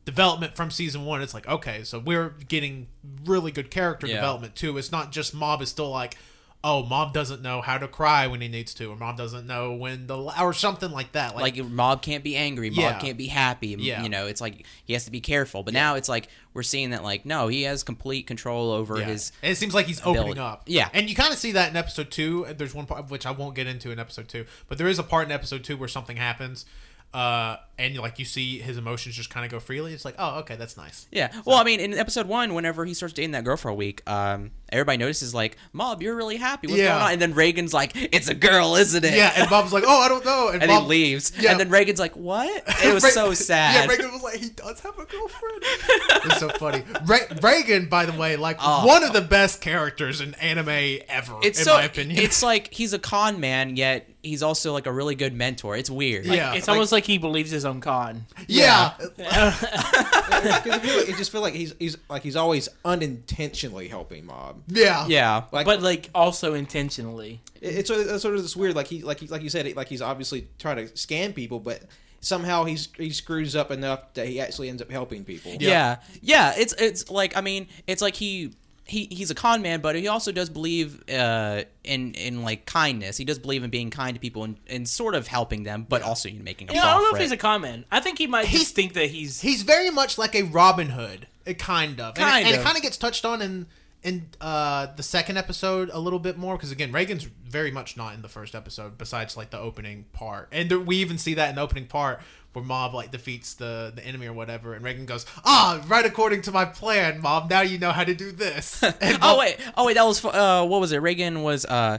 development 0.05 0.55
from 0.57 0.71
season 0.71 1.05
one. 1.05 1.23
It's 1.23 1.35
like, 1.35 1.49
okay, 1.49 1.85
so 1.85 1.99
we're 1.99 2.31
getting 2.49 2.89
really 3.25 3.53
good 3.53 3.71
character 3.71 4.07
Yeah. 4.07 4.17
development 4.17 4.55
too. 4.57 4.77
It's 4.79 4.93
not 4.93 5.13
just 5.13 5.35
Mob 5.35 5.63
is 5.63 5.69
still 5.69 5.91
like, 5.91 6.17
oh, 6.67 6.83
Mob 6.83 7.13
doesn't 7.13 7.43
know 7.43 7.61
how 7.61 7.77
to 7.77 7.87
cry 7.87 8.27
when 8.27 8.41
he 8.41 8.49
needs 8.49 8.73
to, 8.75 8.87
or 8.91 8.97
Mob 8.97 9.19
doesn't 9.19 9.47
know 9.47 9.75
when 9.75 10.07
the 10.07 10.17
or 10.41 10.55
something 10.55 10.91
like 10.91 11.13
that. 11.13 11.37
like 11.37 11.57
Mob 11.63 12.01
can't 12.01 12.25
be 12.25 12.35
angry, 12.37 12.71
Mob 12.71 12.79
Yeah. 12.79 12.99
can't 12.99 13.19
be 13.19 13.27
happy. 13.27 13.77
Yeah. 13.79 14.03
You 14.03 14.09
know, 14.09 14.27
it's 14.27 14.41
like 14.41 14.65
he 14.85 14.95
has 14.95 15.05
to 15.05 15.11
be 15.11 15.21
careful. 15.21 15.63
But 15.63 15.75
now 15.75 15.95
it's 15.97 16.09
like 16.09 16.29
we're 16.55 16.63
seeing 16.63 16.91
that 16.91 17.05
like 17.05 17.27
no, 17.27 17.49
he 17.49 17.63
has 17.65 17.83
complete 17.85 18.27
control 18.27 18.71
over 18.73 18.99
Yeah. 18.99 19.05
his. 19.05 19.31
And 19.43 19.53
it 19.53 19.57
seems 19.57 19.75
like 19.75 19.87
he's 19.87 20.01
opening 20.05 20.39
up. 20.39 20.63
Yeah. 20.67 20.89
And 20.95 21.09
you 21.11 21.15
kind 21.15 21.33
of 21.33 21.39
see 21.39 21.53
that 21.53 21.69
in 21.71 21.77
episode 21.77 22.11
two. 22.11 22.47
There's 22.57 22.75
one 22.75 22.87
part 22.87 23.11
which 23.11 23.27
I 23.27 23.31
won't 23.31 23.55
get 23.55 23.67
into 23.67 23.91
in 23.91 23.99
episode 23.99 24.29
two, 24.29 24.47
but 24.67 24.79
there 24.79 24.89
is 24.89 24.99
a 24.99 25.03
part 25.05 25.27
in 25.27 25.33
episode 25.33 25.65
two 25.65 25.77
where 25.77 25.89
something 25.89 26.17
happens, 26.17 26.65
uh, 27.13 27.57
and 27.79 27.97
like 27.99 28.19
you 28.19 28.25
see 28.25 28.59
his 28.59 28.77
emotions 28.77 29.15
just 29.17 29.31
kind 29.31 29.45
of 29.45 29.51
go 29.53 29.59
freely. 29.61 29.93
It's 29.93 30.05
like, 30.05 30.15
oh, 30.19 30.39
okay, 30.41 30.57
that's 30.57 30.77
nice. 30.77 31.07
Yeah. 31.11 31.33
Well, 31.45 31.57
I 31.59 31.65
mean, 31.65 31.81
in 31.81 31.95
episode 31.95 32.27
one, 32.27 32.55
whenever 32.55 32.85
he 32.85 32.95
starts 32.95 33.15
dating 33.15 33.33
that 33.33 33.45
girl 33.45 33.57
for 33.57 33.69
a 33.69 33.75
week, 33.75 34.03
um, 34.09 34.51
everybody 34.71 34.99
notices 34.99 35.35
like, 35.35 35.57
Mob, 35.73 36.03
you're 36.03 36.15
really 36.17 36.37
happy. 36.37 36.67
What's 36.69 36.79
Yeah. 36.79 36.93
going 36.93 37.03
on? 37.03 37.13
And 37.13 37.23
then 37.23 37.35
Reigen's 37.35 37.75
like, 37.75 37.93
it's 37.95 38.29
a 38.29 38.35
girl, 38.35 38.77
isn't 38.77 39.05
it? 39.05 39.15
Yeah, 39.15 39.33
and 39.37 39.49
Bob's 39.51 39.73
like, 39.73 39.85
oh, 39.87 40.01
I 40.01 40.09
don't 40.09 40.25
know, 40.25 40.51
and, 40.53 40.63
and 40.63 40.69
Bob, 40.71 40.83
he 40.85 40.89
leaves. 40.89 41.33
Yeah. 41.39 41.51
And 41.53 41.61
then 41.61 41.69
Reigen's 41.71 41.99
like, 42.01 42.17
what? 42.17 42.63
It 42.85 42.93
was 42.93 43.03
Re- 43.05 43.11
so 43.11 43.33
sad. 43.35 43.89
Yeah, 43.91 43.97
Reigen 43.97 44.13
was 44.13 44.23
like, 44.23 44.37
he 44.37 44.51
does 44.51 44.81
have 44.81 44.99
a 44.99 45.05
girlfriend. 45.05 45.63
it's 45.63 46.39
so 46.39 46.49
funny. 46.51 46.83
Re- 47.07 47.27
Reigen, 47.41 47.89
by 47.89 48.07
the 48.07 48.19
way, 48.19 48.37
like 48.37 48.59
Oh. 48.61 48.87
one 48.87 49.03
of 49.05 49.13
the 49.13 49.21
best 49.21 49.61
characters 49.61 50.21
in 50.21 50.35
anime 50.35 51.01
ever, 51.09 51.39
it's 51.43 51.59
in 51.59 51.65
so. 51.65 51.75
my 51.75 51.85
opinion. 51.85 52.19
It's 52.23 52.43
like 52.43 52.73
he's 52.73 52.93
a 52.93 52.99
con 52.99 53.41
man, 53.41 53.77
yet 53.77 54.09
he's 54.23 54.43
also 54.43 54.73
like 54.73 54.87
a 54.87 54.93
really 54.93 55.15
good 55.15 55.35
mentor. 55.35 55.77
It's 55.77 55.91
weird. 55.91 56.25
Yeah. 56.27 56.55
it's 56.55 56.67
like- 56.69 56.75
almost 56.75 56.93
like 56.93 57.05
he 57.05 57.19
believes 57.19 57.51
his 57.51 57.64
own 57.65 57.81
con. 57.81 58.27
yeah, 58.49 58.93
Because 58.99 60.71
I 60.71 60.79
feel 60.81 60.97
like, 60.99 61.09
it 61.09 61.17
just 61.17 61.33
feel 61.33 61.41
like 61.41 61.55
he's 61.55 61.75
he's 61.79 61.97
like 62.09 62.23
he's 62.23 62.37
always 62.37 62.69
unintentionally 62.85 63.89
helping 63.89 64.27
mob. 64.27 64.63
yeah, 64.69 65.07
Yeah. 65.07 65.45
Like 65.53 65.67
but 65.67 65.83
like 65.83 66.11
also 66.15 66.55
intentionally. 66.55 67.41
it's, 67.61 67.89
sort 67.89 68.01
of- 68.01 68.09
it's 68.09 68.23
sort 68.23 68.35
of 68.37 68.43
this 68.43 68.57
weird 68.57 68.75
like 68.77 68.87
he 68.89 69.03
like 69.03 69.21
he, 69.21 69.27
like 69.29 69.43
you 69.43 69.49
said 69.51 69.75
like 69.77 69.89
he's 69.89 70.03
obviously 70.03 70.49
trying 70.59 70.77
to 70.77 70.85
scam 70.93 71.35
people, 71.35 71.61
but 71.61 71.83
somehow 72.21 72.65
he's 72.65 72.89
he 72.97 73.11
screws 73.11 73.55
up 73.55 73.71
enough 73.71 74.15
that 74.15 74.27
he 74.27 74.41
actually 74.41 74.69
ends 74.69 74.81
up 74.83 74.91
helping 74.91 75.25
people. 75.25 75.53
Yeah. 75.61 75.97
yeah, 76.23 76.55
It's 76.57 76.73
it's 76.79 77.11
like 77.11 77.37
I 77.37 77.41
mean, 77.41 77.69
it's 77.87 78.03
like 78.03 78.15
he 78.17 78.55
he 78.87 79.09
he's 79.11 79.31
a 79.31 79.35
con 79.35 79.63
man, 79.63 79.81
but 79.81 79.97
he 79.97 80.09
also 80.09 80.31
does 80.31 80.51
believe 80.51 81.03
uh, 81.11 81.63
in 81.83 82.15
in 82.15 82.43
like 82.43 82.67
kindness. 82.67 83.17
He 83.17 83.25
does 83.25 83.39
believe 83.39 83.65
in 83.65 83.71
being 83.71 83.91
kind 83.91 84.15
to 84.15 84.21
people 84.21 84.45
and, 84.45 84.57
and 84.67 84.89
sort 84.89 85.15
of 85.15 85.27
helping 85.27 85.63
them, 85.63 85.87
but 85.89 86.03
also 86.03 86.29
in 86.29 86.45
making 86.45 86.71
a 86.71 86.75
You 86.75 86.81
know, 86.81 86.87
I 86.87 86.95
don't 86.95 87.03
know 87.11 87.17
if 87.17 87.23
he's 87.23 87.33
a 87.33 87.37
con 87.37 87.63
man. 87.63 87.85
I 87.91 88.01
think 88.01 88.19
he 88.19 88.27
might 88.27 88.47
He's- 88.47 88.63
just 88.65 88.75
think 88.75 88.93
that 88.95 89.07
he's 89.07 89.41
he's 89.41 89.63
very 89.63 89.91
much 89.91 90.19
like 90.19 90.35
a 90.35 90.43
Robin 90.43 90.91
Hood, 90.91 91.27
it 91.47 91.59
kind 91.59 91.99
of, 92.01 92.15
and, 92.17 92.25
Kind 92.25 92.47
it, 92.47 92.53
and 92.53 92.61
it 92.61 92.65
kind 92.65 92.77
of 92.77 92.83
gets 92.83 92.97
touched 92.99 93.25
on 93.25 93.41
in 93.41 93.67
in 94.03 94.27
uh, 94.39 94.89
the 94.97 95.03
second 95.03 95.39
episode 95.39 95.89
a 95.91 95.99
little 95.99 96.19
bit 96.19 96.37
more 96.37 96.57
because 96.57 96.71
again, 96.71 96.93
Reigen's 96.93 97.25
very 97.25 97.71
much 97.71 97.97
not 97.97 98.15
in 98.15 98.21
the 98.21 98.29
first 98.29 98.55
episode. 98.55 98.99
Besides, 98.99 99.35
like 99.35 99.49
the 99.49 99.59
opening 99.59 100.05
part, 100.13 100.49
and 100.53 100.71
there, 100.71 100.79
we 100.79 100.97
even 100.97 101.17
see 101.17 101.33
that 101.35 101.49
in 101.49 101.55
the 101.55 101.63
opening 101.63 101.87
part 101.87 102.21
where 102.55 102.65
Mob 102.65 102.95
like 102.95 103.11
defeats 103.11 103.55
the 103.55 103.93
the 103.95 104.05
enemy 104.07 104.27
or 104.27 104.33
whatever, 104.33 104.75
and 104.75 104.85
Reigen 104.85 105.07
goes, 105.07 105.27
"Ah, 105.45 105.83
right 105.87 106.07
according 106.07 106.43
to 106.43 106.53
my 106.53 106.65
plan, 106.65 107.21
Mob. 107.21 107.51
Now 107.51 107.61
you 107.61 107.79
know 107.79 107.93
how 107.93 108.05
to 108.05 108.15
do 108.15 108.33
this." 108.33 108.83
And 109.01 109.19
oh 109.23 109.39
wait, 109.39 109.57
oh 109.77 109.85
wait, 109.87 109.95
that 109.95 110.05
was 110.07 110.25
uh, 110.25 110.65
what 110.67 110.81
was 110.81 110.93
it? 110.93 111.01
Reigen 111.03 111.43
was 111.43 111.65
uh, 111.67 111.99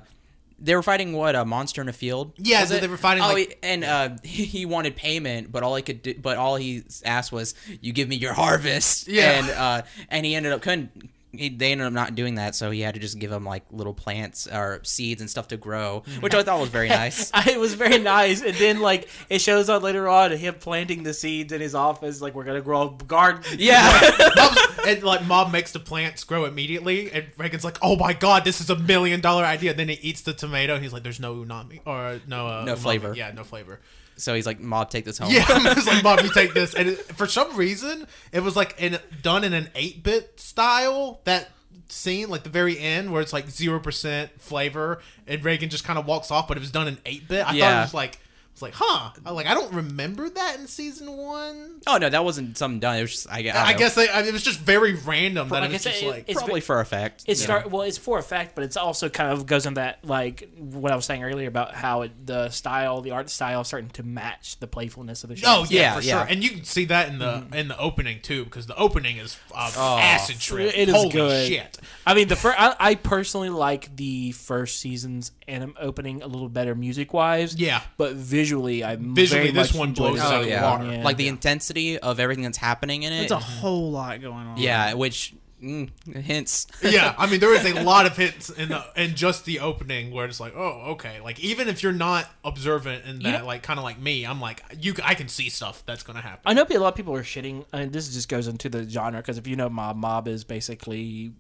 they 0.58 0.74
were 0.76 0.84
fighting 0.84 1.12
what 1.13 1.36
a 1.36 1.44
monster 1.46 1.82
in 1.82 1.89
a 1.89 1.94
field. 1.94 2.32
Yeah, 2.38 2.62
was 2.62 2.70
they- 2.70 2.88
were 2.88 2.96
fighting, 2.98 3.24
Oh, 3.24 3.34
like- 3.34 3.60
and 3.62 3.84
uh, 3.84 4.10
he, 4.24 4.46
he 4.46 4.65
wanted 4.65 4.96
payment, 4.96 5.52
but 5.52 5.63
all 5.63 5.76
he 5.76 5.82
could 5.84 6.02
do, 6.02 6.13
but 6.15 6.38
all 6.38 6.56
he 6.56 6.84
asked 7.04 7.32
was, 7.32 7.54
"You 7.82 7.91
give 7.94 8.08
me 8.08 8.15
your 8.15 8.34
harvest." 8.34 9.08
Yeah. 9.08 9.32
and 9.39 9.50
uh, 9.50 9.82
and 10.10 10.26
he 10.26 10.34
ended 10.36 10.54
up 10.54 10.62
couldn't. 10.62 11.10
He, 11.38 11.50
they 11.50 11.71
ended 11.71 11.88
up 11.88 11.93
not 11.93 12.15
doing 12.15 12.36
that, 12.36 12.56
so 12.56 12.71
he 12.71 12.82
had 12.82 12.93
to 12.95 13.00
just 13.00 13.19
give 13.19 13.32
him 13.32 13.43
like 13.45 13.63
little 13.71 13.93
plants 13.93 14.48
or 14.48 14.80
seeds 14.84 15.21
and 15.21 15.30
stuff 15.30 15.48
to 15.50 15.58
grow, 15.58 16.04
which 16.19 16.34
I 16.34 16.43
thought 16.43 16.60
was 16.60 16.69
very 16.69 16.89
nice. 16.89 17.32
it 17.48 17.60
was 17.60 17.74
very 17.74 18.00
nice, 18.00 18.41
and 18.41 18.56
then 18.56 18.80
like 18.80 19.10
it 19.30 19.39
shows 19.39 19.69
on 19.69 19.82
later 19.82 20.08
on 20.08 20.32
him 20.32 20.56
planting 20.56 21.04
the 21.04 21.13
seeds 21.13 21.52
in 21.54 21.62
his 21.62 21.76
office, 21.76 22.21
like 22.21 22.36
we're 22.36 22.43
gonna 22.43 22.62
grow 22.62 22.98
a 23.00 23.04
garden. 23.04 23.43
Yeah, 23.58 24.00
Mob's, 24.36 24.58
and 24.88 25.04
like 25.04 25.26
Mob 25.26 25.52
makes 25.52 25.71
the 25.71 25.80
plants 25.80 26.24
grow 26.24 26.45
immediately, 26.45 27.12
and 27.12 27.26
Reigen's 27.38 27.63
like, 27.63 27.78
"Oh 27.82 27.95
my 27.95 28.13
god, 28.13 28.43
this 28.45 28.62
is 28.62 28.69
a 28.69 28.76
million 28.78 29.21
dollar 29.21 29.43
idea." 29.43 29.74
then 29.74 29.89
he 29.89 29.95
eats 29.95 30.21
the 30.21 30.34
tomato, 30.34 30.76
and 30.76 30.84
he's 30.84 30.93
like, 30.93 31.04
"There's 31.04 31.19
no 31.19 31.36
umami 31.36 31.82
or 31.86 32.19
no 32.28 32.48
uh, 32.48 32.63
No 32.65 32.76
umami. 32.76 32.78
flavor. 32.80 33.13
Yeah, 33.15 33.32
no 33.32 33.43
flavor." 33.43 33.80
So 34.17 34.34
he's 34.34 34.45
like, 34.45 34.60
"Mob, 34.60 34.89
take 34.89 35.06
this 35.06 35.17
home." 35.17 35.32
Yeah, 35.32 35.45
I 35.49 35.73
was 35.73 35.88
like, 35.88 36.04
"Mob, 36.04 36.21
you 36.21 36.30
take 36.32 36.54
this." 36.54 36.73
And 36.73 36.89
it, 36.89 36.97
for 36.99 37.28
some 37.28 37.56
reason, 37.56 38.08
it 38.32 38.41
was 38.41 38.56
like 38.56 38.75
in 38.80 38.97
done 39.21 39.43
in 39.43 39.54
an 39.54 39.69
eight 39.75 40.04
bit 40.04 40.39
style. 40.39 41.21
That 41.25 41.49
scene, 41.88 42.30
like 42.30 42.43
the 42.43 42.49
very 42.49 42.80
end, 42.80 43.12
where 43.12 43.21
it's 43.21 43.34
like 43.34 43.49
zero 43.49 43.80
percent 43.80 44.32
flavor, 44.39 45.01
and 45.28 45.41
Reigen 45.41 45.69
just 45.69 45.84
kind 45.84 45.99
of 45.99 46.06
walks 46.06 46.32
off, 46.32 46.47
but 46.47 46.58
it 46.58 46.62
was 46.62 46.71
done 46.71 46.88
in 46.88 46.97
eight 47.06 47.28
bit. 47.28 47.45
I 47.47 47.54
thought 47.60 47.80
it 47.80 47.82
was 47.82 47.93
like 47.93 48.19
It's 48.56 48.62
like, 48.62 48.74
huh? 48.74 49.10
Like 49.30 49.48
I 49.48 49.54
don't 49.54 49.74
remember 49.74 50.30
that 50.30 50.58
in 50.58 50.68
season 50.68 51.12
one. 51.18 51.82
Oh 51.88 51.97
no, 51.97 52.08
that 52.10 52.24
wasn't 52.24 52.58
something 52.58 52.80
done. 52.80 52.97
It 52.97 53.01
was 53.01 53.12
just 53.12 53.30
I, 53.30 53.41
guess 53.41 53.53
I 53.58 53.74
guess 53.74 53.95
they, 53.95 54.10
I 54.10 54.20
mean, 54.22 54.30
it 54.30 54.32
was 54.32 54.43
just 54.43 54.62
very 54.62 54.93
random 54.93 55.49
that 55.49 55.60
Like 55.60 55.70
it 55.72 55.74
was 55.74 55.84
just 55.84 56.01
it- 56.01 56.08
like 56.08 56.24
it's 56.30 56.39
probably 56.41 56.62
for 56.62 56.80
effect. 56.80 57.26
It's 57.28 57.41
you 57.41 57.43
start 57.43 57.66
know. 57.66 57.70
well. 57.76 57.82
It's 57.82 57.97
for 57.97 58.18
effect, 58.18 58.56
but 58.56 58.64
it's 58.64 58.78
also 58.78 59.10
kind 59.10 59.34
of 59.34 59.45
goes 59.45 59.66
in 59.66 59.74
that 59.74 60.06
like 60.06 60.49
what 60.58 60.93
I 60.93 60.95
was 60.95 61.03
saying 61.03 61.22
earlier 61.22 61.49
about 61.49 61.76
how 61.76 62.03
it, 62.03 62.26
the 62.26 62.49
style, 62.49 63.01
the 63.01 63.12
art 63.12 63.30
style, 63.30 63.60
is 63.60 63.68
starting 63.68 63.89
to 63.89 64.03
match 64.03 64.58
the 64.62 64.68
playfulness 64.68 65.26
of 65.26 65.32
the 65.32 65.36
show. 65.36 65.47
Oh 65.49 65.66
yeah, 65.70 65.82
Yeah, 65.82 65.95
for 65.95 66.01
yeah. 66.01 66.18
sure. 66.20 66.32
And 66.34 66.41
you 66.41 66.51
can 66.51 66.64
see 66.64 66.86
that 66.86 67.10
in 67.10 67.20
the 67.20 67.45
in 67.53 67.68
the 67.68 67.78
opening 67.78 68.22
too, 68.22 68.45
because 68.45 68.68
the 68.68 68.78
opening 68.78 69.18
is 69.18 69.38
uh, 69.53 69.70
Oh. 69.76 69.97
acid 69.99 70.39
trip. 70.39 70.72
It 70.78 70.88
is 70.88 70.95
Holy 70.95 71.10
good. 71.10 71.47
shit! 71.49 71.78
I 72.08 72.14
mean, 72.14 72.30
the 72.30 72.38
first. 72.38 72.58
I, 72.58 72.74
I 72.80 72.95
personally 72.95 73.49
like 73.49 73.93
the 73.97 74.32
first 74.32 74.80
season's 74.80 75.34
anim- 75.45 75.76
opening 75.78 76.22
a 76.22 76.28
little 76.28 76.47
better 76.47 76.74
music 76.74 77.14
wise. 77.14 77.53
Yeah. 77.58 77.82
but 77.97 78.14
visually, 78.14 78.45
I 78.46 78.96
Visually, 78.96 79.41
very 79.41 79.52
this 79.52 79.74
much 79.74 79.80
one 79.80 79.93
blows 79.93 80.18
the 80.18 80.24
out 80.24 80.41
of 80.41 80.46
the 80.46 80.52
second 80.52 80.91
yeah, 80.91 81.04
like 81.04 81.18
the 81.18 81.28
intensity 81.28 81.98
of 81.98 82.20
everything 82.20 82.43
that's 82.43 82.58
happening 82.58 83.04
in 83.04 83.14
it. 83.14 83.24
It's 83.24 83.32
a 83.32 83.38
whole 83.38 83.91
lot 83.91 84.22
going 84.22 84.48
on. 84.48 84.58
yeah, 84.58 84.93
which 84.93 85.34
mm, 85.62 85.89
hints. 86.16 86.68
yeah, 86.84 87.16
I 87.18 87.28
mean 87.28 87.39
there 87.39 87.54
is 87.54 87.66
a 87.66 87.84
lot 87.84 88.06
of 88.06 88.16
hints 88.16 88.50
in 88.50 88.70
the 88.70 88.84
in 88.96 89.16
just 89.16 89.46
the 89.46 89.60
opening 89.60 90.12
where 90.12 90.26
it's 90.26 90.39
like, 90.39 90.54
oh, 90.56 90.91
okay. 90.91 91.20
Like 91.22 91.39
even 91.39 91.68
if 91.68 91.84
you're 91.84 91.91
not 91.91 92.30
observant 92.43 93.06
in 93.06 93.20
that, 93.20 93.41
know- 93.41 93.46
like 93.46 93.64
kind 93.64 93.80
of 93.80 93.84
like 93.84 94.00
me, 94.00 94.26
I'm 94.26 94.39
like, 94.39 94.64
you, 94.80 94.93
I 95.04 95.16
can 95.16 95.28
see 95.28 95.50
stuff 95.50 95.84
that's 95.86 96.04
gonna 96.04 96.22
happen. 96.22 96.41
I 96.46 96.54
know 96.54 96.66
a 96.70 96.78
lot 96.78 96.89
of 96.89 96.96
people 96.96 97.16
are 97.16 97.24
shitting. 97.24 97.66
I 97.74 97.82
mean, 97.82 97.91
this 97.91 98.14
just 98.14 98.30
goes 98.30 98.48
into 98.48 98.70
the 98.70 98.88
genre 98.89 99.20
because 99.20 99.38
if 99.38 99.48
you 99.48 99.56
know 99.56 99.70
Mob, 99.70 99.98
Mob 99.98 100.28
is 100.28 100.43
basically 100.43 101.34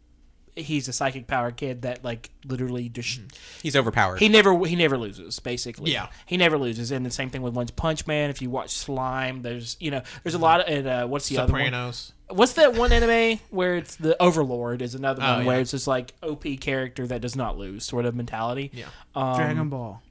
he's 0.55 0.87
a 0.87 0.93
psychic 0.93 1.27
power 1.27 1.51
kid 1.51 1.81
that 1.81 2.03
like 2.03 2.29
literally 2.45 2.87
just 2.89 3.19
He's 3.61 3.75
overpowered. 3.75 4.19
he 4.19 4.29
never 4.29 4.65
he 4.65 4.75
never 4.75 4.97
loses 4.97 5.39
basically. 5.39 5.91
Yeah. 5.91 6.07
he 6.25 6.37
never 6.37 6.57
loses. 6.57 6.91
And 6.91 7.05
the 7.05 7.11
same 7.11 7.29
thing 7.29 7.41
with 7.41 7.53
One 7.53 7.67
Punch 7.75 8.07
Man. 8.07 8.29
If 8.29 8.41
you 8.41 8.49
watch 8.49 8.69
Slime, 8.71 9.41
there's 9.41 9.75
you 9.79 9.91
know 9.91 10.01
there's 10.23 10.35
a 10.35 10.39
lot 10.39 10.61
of 10.61 10.67
and 10.67 10.87
uh, 10.87 11.07
what's 11.07 11.27
the 11.29 11.37
other 11.39 11.51
one? 11.51 11.61
Sopranos. 11.61 12.11
What's 12.29 12.53
that 12.53 12.73
one 12.73 12.91
anime 12.91 13.39
where 13.51 13.75
it's 13.75 13.97
the 13.97 14.19
Overlord 14.21 14.81
is 14.81 14.95
another 14.95 15.21
Oh, 15.23 15.35
one 15.37 15.45
where 15.45 15.59
it's 15.59 15.71
just 15.71 15.87
like 15.87 16.13
OP 16.23 16.43
character 16.59 17.05
that 17.05 17.21
does 17.21 17.35
not 17.35 17.57
lose 17.57 17.85
sort 17.85 18.05
of 18.05 18.15
mentality. 18.15 18.71
Yeah. 18.73 18.85
Um, 19.13 19.35
Dragon 19.35 19.69
Ball. 19.69 20.01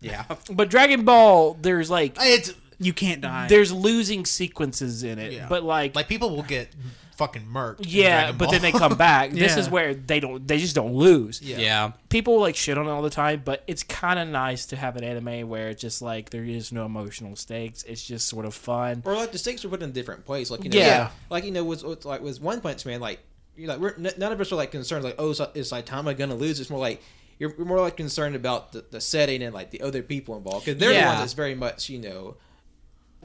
yeah, 0.00 0.24
But 0.52 0.70
Dragon 0.70 1.04
Ball, 1.04 1.54
there's 1.60 1.90
like 1.90 2.16
It's 2.20 2.52
You 2.78 2.92
can't 2.92 3.20
die. 3.20 3.48
there's 3.48 3.72
losing 3.72 4.26
sequences 4.26 5.02
in 5.02 5.18
it, 5.18 5.32
Yeah. 5.32 5.46
but 5.48 5.64
like 5.64 5.96
like 5.96 6.06
people 6.06 6.30
will 6.30 6.42
get 6.44 6.68
fucking 7.16 7.46
murked. 7.46 7.80
in 7.80 7.88
yeah, 7.88 8.32
but 8.32 8.50
then 8.50 8.62
they 8.62 8.72
come 8.72 8.96
back. 8.96 9.30
This 9.44 9.56
is 9.56 9.68
where 9.70 9.94
they 9.94 10.20
don't 10.20 10.46
they 10.46 10.58
just 10.58 10.74
don't 10.74 10.94
lose. 10.94 11.40
Yeah. 11.42 11.58
yeah. 11.58 11.92
People 12.08 12.40
like 12.40 12.56
shit 12.56 12.76
on 12.78 12.86
it 12.86 12.90
all 12.90 13.02
the 13.02 13.10
time, 13.10 13.42
but 13.44 13.62
it's 13.66 13.82
kind 13.82 14.18
of 14.18 14.28
nice 14.28 14.66
to 14.66 14.76
have 14.76 14.96
an 14.96 15.04
anime 15.04 15.48
where 15.48 15.68
it's 15.70 15.80
just 15.80 16.00
like 16.02 16.30
there 16.30 16.44
is 16.44 16.72
no 16.72 16.84
emotional 16.86 17.36
stakes. 17.36 17.82
It's 17.84 18.04
just 18.04 18.28
sort 18.28 18.44
of 18.46 18.54
fun. 18.54 19.02
Or 19.04 19.14
like 19.14 19.32
the 19.32 19.38
stakes 19.38 19.64
are 19.64 19.68
put 19.68 19.82
in 19.82 19.90
a 19.90 19.92
different 19.92 20.24
place. 20.24 20.50
Like 20.50 20.64
you 20.64 20.70
know, 20.70 20.78
Yeah. 20.78 21.10
like 21.30 21.44
you 21.44 21.50
know, 21.50 21.64
with, 21.64 21.82
with 21.84 22.04
like 22.04 22.20
with 22.22 22.40
One 22.40 22.60
Punch 22.60 22.84
Man, 22.86 23.00
like 23.00 23.20
you 23.56 23.66
know, 23.68 23.78
we're 23.78 23.94
n- 23.94 24.10
none 24.18 24.32
of 24.32 24.40
us 24.40 24.50
are 24.52 24.56
like 24.56 24.70
concerned 24.72 25.04
like, 25.04 25.14
oh, 25.18 25.30
is, 25.30 25.40
is 25.54 25.70
Saitama 25.70 26.16
gonna 26.16 26.34
lose? 26.34 26.58
It's 26.60 26.70
more 26.70 26.80
like 26.80 27.02
you're, 27.38 27.52
you're 27.56 27.66
more 27.66 27.80
like 27.80 27.96
concerned 27.96 28.36
about 28.36 28.72
the, 28.72 28.84
the 28.90 29.00
setting 29.00 29.42
and 29.42 29.52
like 29.54 29.70
the 29.70 29.80
other 29.80 30.02
people 30.02 30.36
involved 30.36 30.64
because 30.66 30.78
they're 30.80 30.90
the 30.90 30.94
Yeah. 30.96 31.08
ones 31.08 31.20
that's 31.20 31.32
very 31.34 31.54
much 31.54 31.88
you 31.88 31.98
know 31.98 32.36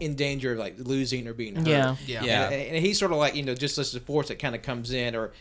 in 0.02 0.16
danger 0.16 0.54
of 0.54 0.58
like 0.60 0.76
losing 0.78 1.28
or 1.28 1.34
being 1.34 1.56
hurt. 1.56 1.68
Yeah. 1.68 1.96
Yeah. 2.06 2.24
Yeah. 2.24 2.44
And, 2.50 2.76
and 2.76 2.86
he's 2.86 2.98
sort 3.00 3.12
of 3.12 3.18
like 3.18 3.36
you 3.36 3.44
know 3.44 3.56
just 3.56 3.78
as 3.78 3.94
a 3.96 4.00
force 4.00 4.28
that 4.30 4.40
kind 4.40 4.56
of 4.56 4.62
comes 4.62 4.92
in 4.92 5.16
or. 5.16 5.32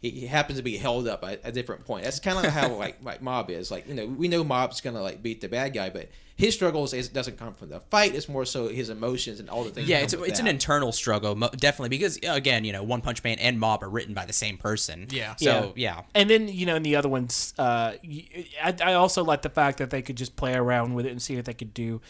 He 0.00 0.10
he 0.10 0.26
happens 0.26 0.58
to 0.58 0.64
be 0.64 0.76
held 0.76 1.06
up 1.06 1.22
at 1.22 1.42
a 1.44 1.52
different 1.52 1.86
point. 1.86 2.02
That's 2.02 2.18
kind 2.18 2.44
of 2.44 2.52
how 2.52 2.72
like 2.76 2.96
like 3.04 3.22
Mob 3.22 3.50
is. 3.50 3.70
Like 3.70 3.86
you 3.86 3.94
know, 3.94 4.04
we 4.04 4.26
know 4.26 4.42
Mob's 4.42 4.80
gonna 4.80 5.00
like 5.00 5.22
beat 5.22 5.40
the 5.40 5.48
bad 5.48 5.74
guy, 5.74 5.90
but 5.90 6.08
his 6.34 6.54
struggles 6.54 6.92
is, 6.92 7.08
doesn't 7.08 7.38
come 7.38 7.54
from 7.54 7.68
the 7.68 7.78
fight. 7.88 8.12
It's 8.16 8.28
more 8.28 8.44
so 8.44 8.66
his 8.66 8.90
emotions 8.90 9.38
and 9.38 9.48
all 9.48 9.62
the 9.62 9.70
things. 9.70 9.86
Yeah, 9.88 9.98
that 9.98 10.04
it's 10.06 10.14
come 10.16 10.24
it's 10.24 10.40
an 10.40 10.48
internal 10.48 10.90
struggle, 10.90 11.36
definitely, 11.36 11.90
because 11.90 12.18
uh, 12.26 12.32
again, 12.32 12.64
you 12.64 12.72
know, 12.72 12.82
One 12.82 13.00
Punch 13.00 13.22
Man 13.22 13.38
and 13.38 13.60
Mob 13.60 13.80
are 13.84 13.88
written 13.88 14.12
by 14.12 14.24
the 14.26 14.32
same 14.32 14.58
person. 14.58 15.06
Yeah. 15.10 15.36
So 15.36 15.72
yeah, 15.76 16.02
And 16.16 16.28
then 16.28 16.48
you 16.48 16.66
know 16.66 16.74
in 16.74 16.82
the 16.82 16.96
other 16.96 17.08
ones, 17.08 17.54
uh, 17.56 17.92
y- 18.02 18.26
I, 18.60 18.74
I 18.82 18.94
also 18.94 19.22
like 19.22 19.42
the 19.42 19.50
fact 19.50 19.78
that 19.78 19.90
they 19.90 20.02
could 20.02 20.16
just 20.16 20.34
play 20.34 20.54
around 20.54 20.94
with 20.94 21.06
it 21.06 21.12
and 21.12 21.22
see 21.22 21.36
what 21.36 21.44
they 21.44 21.54
could 21.54 21.74
do, 21.74 22.00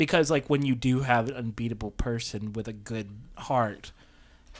because 0.00 0.30
like 0.30 0.48
when 0.48 0.64
you 0.64 0.74
do 0.74 1.00
have 1.00 1.28
an 1.28 1.36
unbeatable 1.36 1.90
person 1.90 2.54
with 2.54 2.66
a 2.66 2.72
good 2.72 3.10
heart, 3.36 3.92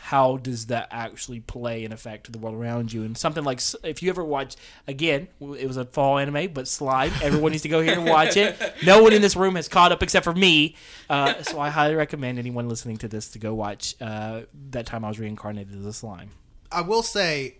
how 0.03 0.37
does 0.37 0.67
that 0.67 0.87
actually 0.91 1.41
play 1.41 1.83
and 1.83 1.95
affect 1.95 2.31
the 2.31 2.39
world 2.39 2.55
around 2.55 2.93
you? 2.93 3.05
And 3.05 3.17
something 3.17 3.43
like 3.43 3.63
if 3.83 4.03
you 4.03 4.11
ever 4.11 4.23
watch 4.23 4.55
again, 4.87 5.29
it 5.41 5.67
was 5.67 5.79
a 5.79 5.87
fall 5.87 6.19
anime, 6.19 6.53
but 6.53 6.69
Slime. 6.69 7.11
Everyone 7.23 7.53
needs 7.53 7.63
to 7.63 7.71
go 7.71 7.81
here 7.81 7.95
and 7.95 8.05
watch 8.05 8.37
it. 8.37 8.61
No 8.85 9.03
one 9.03 9.15
in 9.15 9.23
this 9.23 9.35
room 9.35 9.57
has 9.57 9.67
caught 9.67 9.93
up 9.93 10.03
except 10.03 10.25
for 10.25 10.35
me, 10.35 10.77
uh, 11.09 11.43
so 11.43 11.59
I 11.59 11.71
highly 11.71 11.95
recommend 11.95 12.39
anyone 12.39 12.69
listening 12.69 12.99
to 12.99 13.09
this 13.09 13.31
to 13.31 13.39
go 13.39 13.55
watch 13.55 13.95
uh, 14.01 14.43
that 14.71 14.85
time 14.85 15.05
I 15.05 15.09
was 15.09 15.19
reincarnated 15.19 15.75
as 15.79 15.87
a 15.87 15.93
slime. 15.93 16.31
I 16.71 16.83
will 16.83 17.03
say 17.03 17.57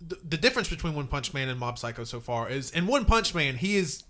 the, 0.00 0.18
the 0.26 0.36
difference 0.36 0.68
between 0.68 0.94
One 0.94 1.08
Punch 1.08 1.34
Man 1.34 1.48
and 1.48 1.58
Mob 1.58 1.78
Psycho 1.78 2.04
so 2.04 2.20
far 2.20 2.48
is 2.48 2.70
in 2.70 2.86
One 2.86 3.04
Punch 3.04 3.34
Man 3.34 3.56
he 3.56 3.76
is 3.76 4.04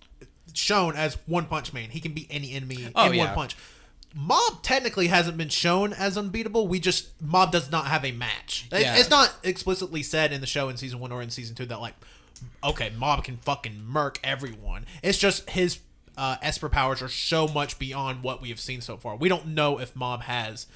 shown 0.54 0.94
as 0.96 1.16
One 1.26 1.46
Punch 1.46 1.72
Man. 1.72 1.90
He 1.90 2.00
can 2.00 2.12
beat 2.12 2.26
any 2.30 2.52
enemy 2.52 2.90
Oh, 2.94 3.06
in 3.06 3.14
yeah. 3.14 3.26
one 3.26 3.34
punch. 3.34 3.56
Mob 4.14 4.62
technically 4.62 5.08
hasn't 5.08 5.36
been 5.36 5.50
shown 5.50 5.92
as 5.92 6.16
unbeatable. 6.16 6.66
We 6.66 6.80
just 6.80 7.20
Mob 7.20 7.52
does 7.52 7.70
not 7.70 7.86
have 7.86 8.04
a 8.04 8.12
match. 8.12 8.66
Yeah. 8.72 8.96
It's 8.96 9.10
not 9.10 9.34
explicitly 9.42 10.02
said 10.02 10.32
in 10.32 10.40
the 10.40 10.46
show 10.46 10.68
in 10.68 10.76
season 10.76 10.98
one 10.98 11.12
or 11.12 11.20
in 11.22 11.30
season 11.30 11.54
two 11.54 11.66
that 11.66 11.80
like, 11.80 11.94
okay, 12.64 12.90
Mob 12.96 13.22
can 13.24 13.36
fucking 13.36 13.84
murk 13.86 14.18
everyone. 14.24 14.86
It's 15.02 15.18
just 15.18 15.50
his 15.50 15.80
uh, 16.16 16.36
Esper 16.42 16.68
powers 16.70 17.02
are 17.02 17.08
so 17.08 17.46
much 17.46 17.78
beyond 17.78 18.22
what 18.22 18.40
we 18.40 18.48
have 18.48 18.58
seen 18.58 18.80
so 18.80 18.96
far. 18.96 19.14
We 19.14 19.28
don't 19.28 19.48
know 19.48 19.78
if 19.78 19.94
Mob 19.94 20.22
has 20.22 20.66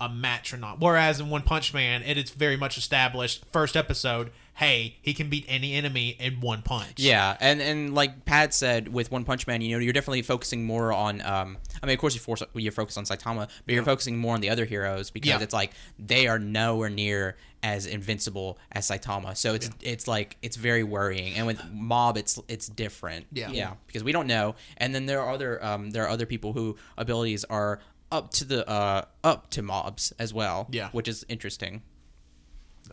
a 0.00 0.08
match 0.08 0.52
or 0.52 0.56
not. 0.56 0.80
Whereas 0.80 1.20
in 1.20 1.30
One 1.30 1.42
Punch 1.42 1.72
Man, 1.72 2.02
it 2.02 2.18
is 2.18 2.30
very 2.30 2.56
much 2.56 2.76
established. 2.76 3.44
First 3.52 3.76
episode, 3.76 4.30
hey, 4.60 4.94
he 5.00 5.14
can 5.14 5.30
beat 5.30 5.46
any 5.48 5.72
enemy 5.72 6.10
in 6.20 6.38
one 6.40 6.60
punch. 6.60 6.98
yeah, 6.98 7.34
and 7.40 7.62
and 7.62 7.94
like 7.94 8.26
Pat 8.26 8.52
said 8.52 8.88
with 8.92 9.10
One 9.10 9.24
Punch 9.24 9.46
Man, 9.46 9.62
you 9.62 9.74
know, 9.74 9.82
you're 9.82 9.94
definitely 9.94 10.20
focusing 10.22 10.64
more 10.64 10.92
on. 10.92 11.22
Um, 11.22 11.56
I 11.82 11.86
mean, 11.86 11.94
of 11.94 11.98
course, 12.00 12.14
you 12.14 12.20
force 12.20 12.42
you're 12.54 12.70
focused 12.70 12.98
on 12.98 13.04
Saitama, 13.04 13.48
but 13.64 13.74
you're 13.74 13.82
focusing 13.82 14.18
more 14.18 14.34
on 14.34 14.40
the 14.42 14.50
other 14.50 14.66
heroes 14.66 15.10
because 15.10 15.30
Yeah. 15.30 15.40
it's 15.40 15.54
like 15.54 15.72
they 15.98 16.26
are 16.28 16.38
nowhere 16.38 16.90
near 16.90 17.36
as 17.62 17.86
invincible 17.86 18.58
as 18.72 18.88
Saitama. 18.90 19.34
So 19.36 19.54
it's 19.54 19.70
it's 19.80 20.06
like 20.06 20.36
it's 20.42 20.56
very 20.56 20.82
worrying. 20.84 21.34
And 21.36 21.46
with 21.46 21.60
Mob, 21.72 22.16
it's 22.18 22.38
it's 22.48 22.68
different. 22.68 23.26
Yeah. 23.32 23.50
yeah, 23.50 23.72
because 23.86 24.04
we 24.04 24.12
don't 24.12 24.26
know. 24.26 24.56
And 24.76 24.94
then 24.94 25.06
there 25.06 25.20
are 25.22 25.32
other 25.32 25.62
um 25.64 25.90
there 25.90 26.04
are 26.04 26.08
other 26.10 26.26
people 26.26 26.52
who 26.52 26.76
abilities 26.98 27.44
are 27.44 27.80
up 28.12 28.30
to 28.32 28.44
the 28.44 28.68
uh 28.68 29.02
up 29.24 29.48
to 29.50 29.62
mobs 29.62 30.12
as 30.18 30.34
well. 30.34 30.68
Yeah. 30.70 30.88
which 30.92 31.08
is 31.08 31.24
interesting. 31.28 31.82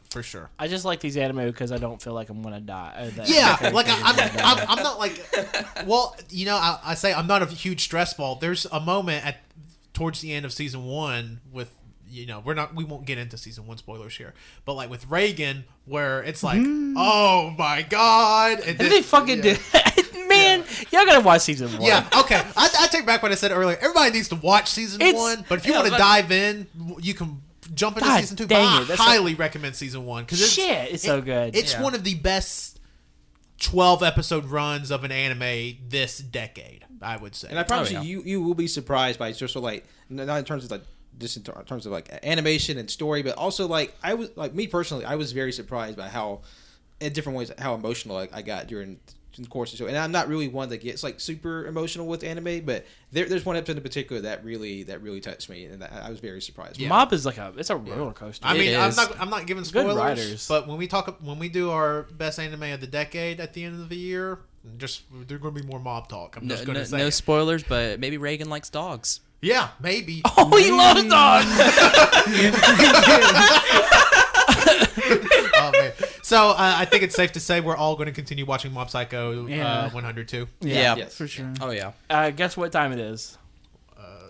For 0.10 0.24
sure. 0.24 0.50
I 0.58 0.68
just 0.68 0.86
like 0.86 1.00
these 1.02 1.18
anime 1.18 1.46
because 1.48 1.72
I 1.72 1.78
don't 1.78 2.02
feel 2.02 2.14
like 2.14 2.30
I'm 2.30 2.42
gonna 2.42 2.62
die. 2.62 3.12
uh, 3.18 3.24
Yeah, 3.26 3.58
that 3.58 3.74
like 3.74 3.88
I, 3.90 4.00
I'm. 4.04 4.60
I'm, 4.60 4.78
I'm 4.78 4.84
not 4.84 5.00
like, 5.00 5.22
well, 5.86 6.16
you 6.30 6.46
know, 6.46 6.56
I, 6.56 6.80
I 6.84 6.94
say 6.96 7.14
I'm 7.14 7.28
not 7.28 7.42
a 7.42 7.46
huge 7.46 7.84
stress 7.84 8.14
ball. 8.14 8.36
There's 8.36 8.66
a 8.72 8.80
moment 8.80 9.26
at 9.26 9.38
towards 9.94 10.22
the 10.22 10.32
end 10.34 10.46
of 10.46 10.54
season 10.54 10.86
one 10.86 11.42
with, 11.52 11.74
you 12.10 12.26
know, 12.26 12.40
we're 12.40 12.54
not, 12.54 12.74
we 12.76 12.84
won't 12.86 13.06
get 13.06 13.18
into 13.18 13.36
season 13.38 13.66
one 13.68 13.78
spoilers 13.78 14.16
here, 14.16 14.34
but 14.64 14.76
like 14.76 14.90
with 14.90 15.06
Reigen, 15.10 15.64
where 15.86 16.22
it's 16.24 16.42
like, 16.44 16.62
oh 16.62 17.54
my 17.58 17.82
god, 17.82 18.60
and 18.60 18.70
And 18.70 18.78
then- 18.78 18.90
they 18.90 19.02
fucking 19.02 19.44
yeah. 19.44 19.56
do. 19.56 20.04
Man, 20.28 20.60
y'all 20.92 21.06
gotta 21.06 21.22
watch 21.22 21.42
season 21.42 21.72
one. 21.72 21.82
Yeah, 21.82 22.06
okay. 22.20 22.42
I, 22.56 22.70
I 22.82 22.88
take 22.88 23.06
back 23.06 23.24
what 23.24 23.32
I 23.32 23.36
said 23.36 23.52
earlier. 23.52 23.78
Everybody 23.78 24.12
needs 24.12 24.28
to 24.30 24.36
watch 24.36 24.70
season 24.70 25.02
It's- 25.02 25.16
one, 25.16 25.46
but 25.50 25.60
if 25.60 25.66
you 25.66 25.72
yeah, 25.74 25.80
want 25.80 25.92
to 25.92 25.98
dive 25.98 26.32
in, 26.32 26.68
you 27.02 27.14
can 27.14 27.42
jump 27.74 27.98
into 27.98 28.08
God 28.10 28.20
season 28.22 28.38
two. 28.38 28.46
dang 28.48 28.64
but 28.66 28.82
it, 28.82 28.84
I 28.84 28.88
that's 28.88 29.00
highly 29.02 29.36
recommend 29.36 29.76
season 29.76 30.06
one 30.06 30.24
because 30.24 30.42
it's, 30.42 30.52
Shit, 30.54 30.94
it's 30.94 31.04
so 31.04 31.22
good. 31.22 31.56
It's 31.56 31.74
Yeah. 31.74 31.82
one 31.84 31.94
of 31.96 32.04
the 32.04 32.16
best 32.16 32.80
twelve 33.60 34.04
episode 34.04 34.46
runs 34.46 34.92
of 34.92 35.04
an 35.04 35.12
anime 35.12 35.78
this 35.90 36.20
decade. 36.20 36.86
I 37.02 37.18
would 37.18 37.36
say. 37.36 37.48
And 37.50 37.60
I 37.60 37.64
promise 37.64 37.90
Oh, 37.90 37.94
yeah. 37.94 38.02
you, 38.02 38.20
you, 38.22 38.24
you 38.26 38.42
will 38.42 38.56
be 38.56 38.68
surprised 38.68 39.20
by 39.20 39.32
just 39.32 39.54
so 39.54 39.60
like 39.62 39.86
not 40.10 40.38
in 40.40 40.46
terms 40.46 40.66
of 40.66 40.72
like 40.72 40.82
just 41.20 41.38
in 41.38 41.44
terms 41.44 41.86
of 41.86 41.92
like 41.92 42.10
animation 42.24 42.78
and 42.78 42.90
story, 42.90 43.22
but 43.24 43.36
also 43.36 43.68
like 43.68 43.96
I 44.04 44.16
was 44.16 44.30
like 44.36 44.54
me 44.56 44.66
personally, 44.68 45.06
I 45.06 45.16
was 45.16 45.32
very 45.32 45.52
surprised 45.52 45.96
by 45.98 46.08
how 46.10 46.42
in 47.00 47.14
different 47.14 47.38
ways 47.38 47.52
how 47.60 47.76
emotional 47.76 48.18
I, 48.18 48.28
I 48.34 48.42
got 48.42 48.66
during 48.68 49.00
the 49.44 49.48
course 49.50 49.72
of 49.74 49.78
the 49.78 49.84
show. 49.84 49.88
And 49.88 49.98
I'm 49.98 50.12
not 50.12 50.28
really 50.28 50.48
one 50.48 50.70
that 50.70 50.78
gets 50.78 51.04
like 51.04 51.20
super 51.20 51.66
emotional 51.66 52.08
with 52.08 52.24
anime, 52.24 52.62
but 52.66 52.86
there, 53.12 53.26
there's 53.30 53.46
one 53.46 53.56
episode 53.56 53.78
in 53.78 53.84
particular 53.84 54.22
that 54.24 54.44
really 54.44 54.84
that 54.84 55.02
really 55.02 55.20
touched 55.22 55.50
me, 55.50 55.66
and 55.66 55.84
I 55.84 56.04
I 56.06 56.10
was 56.10 56.20
very 56.20 56.42
surprised. 56.42 56.80
by. 56.80 56.88
Mob 56.88 57.14
is 57.14 57.26
like 57.26 57.38
a 57.38 57.54
it's 57.58 57.70
a 57.70 57.76
roller 57.76 58.14
coaster. 58.14 58.46
I 58.48 58.58
mean, 58.58 58.76
I'm 58.78 58.96
not. 58.96 59.20
I'm 59.20 59.30
not 59.30 59.46
giving 59.48 59.64
spoilers. 59.64 59.96
writers. 59.96 60.48
But 60.48 60.68
when 60.68 60.78
we 60.78 60.88
talk, 60.88 61.18
when 61.22 61.40
we 61.40 61.50
do 61.50 61.72
our 61.72 62.04
best 62.04 62.40
anime 62.40 62.64
of 62.64 62.82
the 62.82 62.88
decade 62.88 63.40
at 63.40 63.54
the 63.54 63.64
end 63.64 63.80
of 63.82 63.90
the 63.90 63.98
year, 63.98 64.40
just 64.78 65.04
there's 65.28 65.42
going 65.42 65.56
to 65.56 65.62
be 65.62 65.68
more 65.68 65.80
mob 65.80 66.10
talk. 66.10 66.36
I'm 66.38 66.48
No, 66.48 66.56
just 66.56 66.66
going 66.66 66.76
to 66.76 66.82
no, 66.82 66.86
say. 66.86 66.98
no 66.98 67.10
spoilers, 67.10 67.64
but 67.64 68.00
maybe 68.00 68.18
Reigen 68.18 68.48
likes 68.48 68.70
dogs. 68.70 69.22
yeah, 69.42 69.70
maybe. 69.80 70.22
oh, 70.38 70.58
he 70.58 70.72
loves 70.72 71.04
dogs. 71.06 71.48
oh 76.32 76.48
man. 76.48 76.50
So 76.50 76.50
uh, 76.50 76.76
I 76.78 76.86
think 76.86 77.04
it's 77.04 77.16
safe 77.16 77.32
to 77.34 77.40
say 77.40 77.62
we're 77.62 77.76
all 77.78 77.96
going 77.96 78.08
to 78.08 78.12
continue 78.14 78.46
watching 78.46 78.74
Mob 78.74 78.90
Psycho 78.90 79.46
Yeah. 79.48 79.86
uh, 79.86 79.90
102. 79.92 80.48
Yeah. 80.62 80.96
Yes. 80.96 81.16
for 81.16 81.28
sure. 81.28 81.54
Oh 81.62 81.72
yeah. 81.72 81.92
uh, 82.10 82.30
guess 82.32 82.56
what 82.58 82.72
time 82.72 82.92
it 82.92 83.00
is? 83.00 83.38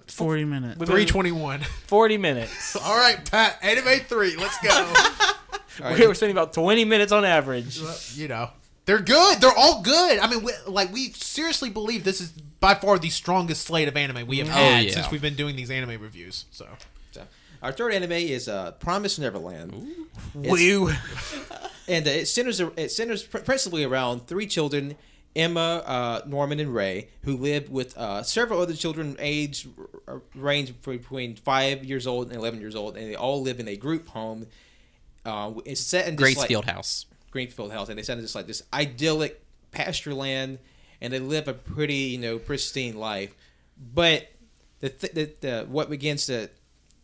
Forty 0.08 0.46
minutes. 0.46 0.80
Within 0.80 0.96
Three 0.96 1.06
twenty-one. 1.06 1.60
Forty 1.86 2.18
minutes. 2.18 2.76
All 2.82 2.98
right, 2.98 3.30
Pat. 3.30 3.60
Anime 3.62 4.00
three. 4.06 4.38
Let's 4.38 4.58
go. 4.60 4.70
All 5.84 5.90
right. 5.90 6.00
We 6.00 6.08
were 6.08 6.14
spending 6.16 6.36
about 6.36 6.54
twenty 6.54 6.86
minutes 6.86 7.12
on 7.12 7.26
average. 7.26 7.78
you 8.16 8.30
know, 8.30 8.50
they're 8.86 9.02
good. 9.02 9.42
They're 9.42 9.52
all 9.58 9.82
good. 9.82 10.20
I 10.20 10.30
mean, 10.30 10.44
we, 10.44 10.54
like 10.66 10.94
we 10.94 11.12
seriously 11.12 11.70
believe 11.70 12.06
this 12.06 12.22
is 12.22 12.30
by 12.32 12.74
far 12.76 12.98
the 12.98 13.10
strongest 13.10 13.66
slate 13.66 13.90
of 13.90 13.98
anime 13.98 14.26
we 14.28 14.38
have 14.38 14.48
had 14.48 14.86
yeah. 14.86 14.92
since 14.92 15.12
we've 15.12 15.22
been 15.22 15.36
doing 15.36 15.58
these 15.58 15.70
anime 15.70 16.02
reviews. 16.02 16.46
So 16.52 16.66
So, 17.12 17.24
Our 17.62 17.74
third 17.74 17.94
anime 17.94 18.14
is 18.14 18.48
uh, 18.48 18.72
Promise 18.72 19.20
Neverland. 19.20 19.74
It's- 20.42 20.52
Woo. 20.52 20.90
and 21.88 22.08
uh, 22.08 22.12
it 22.12 22.26
centers 22.28 22.60
it 22.60 22.92
centers 22.92 23.24
pr- 23.24 23.40
principally 23.40 23.84
around 23.84 24.28
three 24.28 24.48
children 24.48 24.96
Emma, 25.38 25.84
uh, 25.86 26.22
Norman, 26.26 26.60
and 26.60 26.74
Ray, 26.74 27.10
who 27.22 27.38
live 27.38 27.70
with 27.70 27.96
uh, 27.96 28.24
several 28.24 28.60
other 28.60 28.74
children, 28.74 29.16
age 29.20 29.68
r- 29.78 30.16
r- 30.16 30.22
range 30.34 30.74
between 30.82 31.36
five 31.36 31.86
years 31.86 32.08
old 32.08 32.30
and 32.30 32.36
eleven 32.36 32.60
years 32.60 32.76
old, 32.76 32.98
and 32.98 33.12
they 33.12 33.16
all 33.16 33.44
live 33.44 33.60
in 33.60 33.68
a 33.68 33.76
group 33.76 34.08
home. 34.08 34.48
Uh, 35.24 35.54
it's 35.64 35.80
set 35.80 36.08
in 36.08 36.16
this, 36.16 36.36
Grace 36.36 36.50
like, 36.50 36.66
House. 36.66 37.06
Greenfield 37.30 37.72
House, 37.72 37.90
and 37.90 38.00
they 38.00 38.04
set 38.04 38.18
in 38.18 38.24
this 38.24 38.34
like 38.34 38.48
this 38.48 38.64
idyllic 38.74 39.40
pasture 39.70 40.16
land, 40.16 40.58
and 41.02 41.14
they 41.14 41.20
live 41.20 41.48
a 41.48 41.54
pretty 41.54 41.94
you 41.94 42.18
know 42.18 42.40
pristine 42.40 42.98
life. 42.98 43.36
But 43.94 44.32
the 44.80 44.90
th- 44.90 45.14
the, 45.14 45.32
the 45.42 45.66
what 45.70 45.88
begins 45.88 46.26
to 46.28 46.50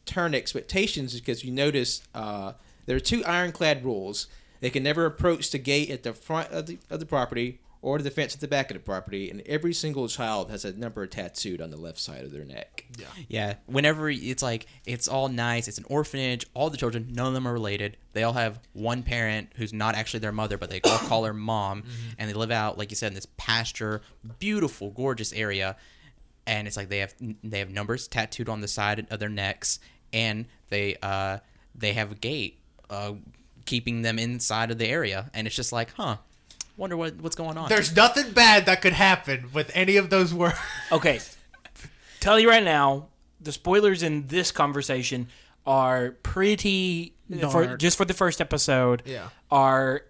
turn 0.05 0.34
expectations 0.34 1.13
is 1.13 1.19
because 1.19 1.43
you 1.43 1.51
notice 1.51 2.01
uh, 2.15 2.53
there 2.88 2.95
are 2.95 3.01
two 3.01 3.23
ironclad 3.25 3.86
rules. 3.86 4.25
They 4.64 4.70
can 4.70 4.82
never 4.82 5.05
approach 5.05 5.51
the 5.51 5.57
gate 5.57 5.89
at 5.89 6.03
the 6.03 6.14
front 6.14 6.49
of 6.51 6.68
the, 6.68 6.80
of 6.89 7.01
the 7.01 7.05
property 7.05 7.59
or 7.82 7.99
the 7.99 8.09
fence 8.09 8.34
at 8.34 8.39
the 8.39 8.47
back 8.47 8.72
of 8.72 8.76
the 8.76 8.80
property, 8.80 9.30
and 9.30 9.41
every 9.41 9.74
single 9.74 10.07
child 10.07 10.49
has 10.49 10.64
a 10.64 10.72
number 10.72 11.05
tattooed 11.05 11.59
on 11.59 11.70
the 11.70 11.76
left 11.76 11.99
side 11.99 12.24
of 12.24 12.32
their 12.32 12.45
neck. 12.45 12.86
yeah, 12.97 13.07
Yeah, 13.28 13.53
whenever 13.66 14.09
it's 14.09 14.41
like 14.41 14.68
it's 14.86 15.09
all 15.09 15.28
nice, 15.28 15.68
it's 15.68 15.80
an 15.80 15.86
orphanage. 15.89 16.45
All 16.53 16.70
the 16.70 16.78
children, 16.78 17.09
none 17.11 17.28
of 17.28 17.34
them 17.34 17.45
are 17.45 17.51
related. 17.51 17.97
They 18.14 18.24
all 18.24 18.32
have 18.32 18.57
one 18.72 19.03
parent 19.03 19.49
who's 19.57 19.74
not 19.74 19.95
actually 19.95 20.22
their 20.22 20.32
mother, 20.32 20.57
but 20.57 20.70
they 20.70 20.80
all 20.86 20.97
call 20.99 21.26
her 21.26 21.34
mom, 21.34 21.84
and 22.18 22.30
they 22.30 22.34
live 22.34 22.51
out 22.51 22.78
like 22.78 22.89
you 22.89 22.95
said 22.95 23.07
in 23.07 23.16
this 23.16 23.28
pasture, 23.36 24.01
beautiful, 24.39 24.89
gorgeous 24.91 25.34
area. 25.34 25.76
And 26.47 26.70
it's 26.70 26.78
like 26.78 26.88
they 26.88 26.99
have 26.99 27.14
they 27.43 27.59
have 27.59 27.70
numbers 27.70 28.07
tattooed 28.07 28.47
on 28.47 28.61
the 28.61 28.70
side 28.70 29.07
of 29.11 29.20
their 29.20 29.28
necks, 29.28 29.80
and 30.14 30.45
they 30.70 30.95
uh 31.03 31.39
they 31.76 31.91
have 31.91 32.14
a 32.14 32.16
gate 32.16 32.61
uh 32.89 33.11
keeping 33.66 34.01
them 34.01 34.20
inside 34.20 34.72
of 34.72 34.78
the 34.78 34.88
area, 34.88 35.30
and 35.34 35.47
it's 35.47 35.55
just 35.55 35.72
like, 35.72 35.93
huh, 35.93 36.18
wonder 36.78 36.97
what 36.97 37.16
what's 37.18 37.36
going 37.36 37.57
on. 37.57 37.70
there's 37.70 37.95
nothing 37.95 38.32
bad 38.32 38.66
that 38.66 38.82
could 38.82 38.93
happen 38.93 39.49
with 39.53 39.72
any 39.74 39.97
of 39.97 40.09
those 40.09 40.34
words. 40.34 40.57
Okay. 40.91 41.20
Tell 42.20 42.39
you 42.39 42.49
right 42.49 42.64
now, 42.64 43.07
the 43.41 43.51
spoilers 43.51 44.01
in 44.01 44.28
this 44.28 44.51
conversation 44.51 45.28
are 45.66 46.11
pretty 46.24 47.14
for, 47.51 47.78
just 47.78 47.97
for 47.97 48.05
the 48.05 48.14
first 48.14 48.39
episode. 48.39 49.03
Yeah. 49.05 49.30
Are 49.51 50.03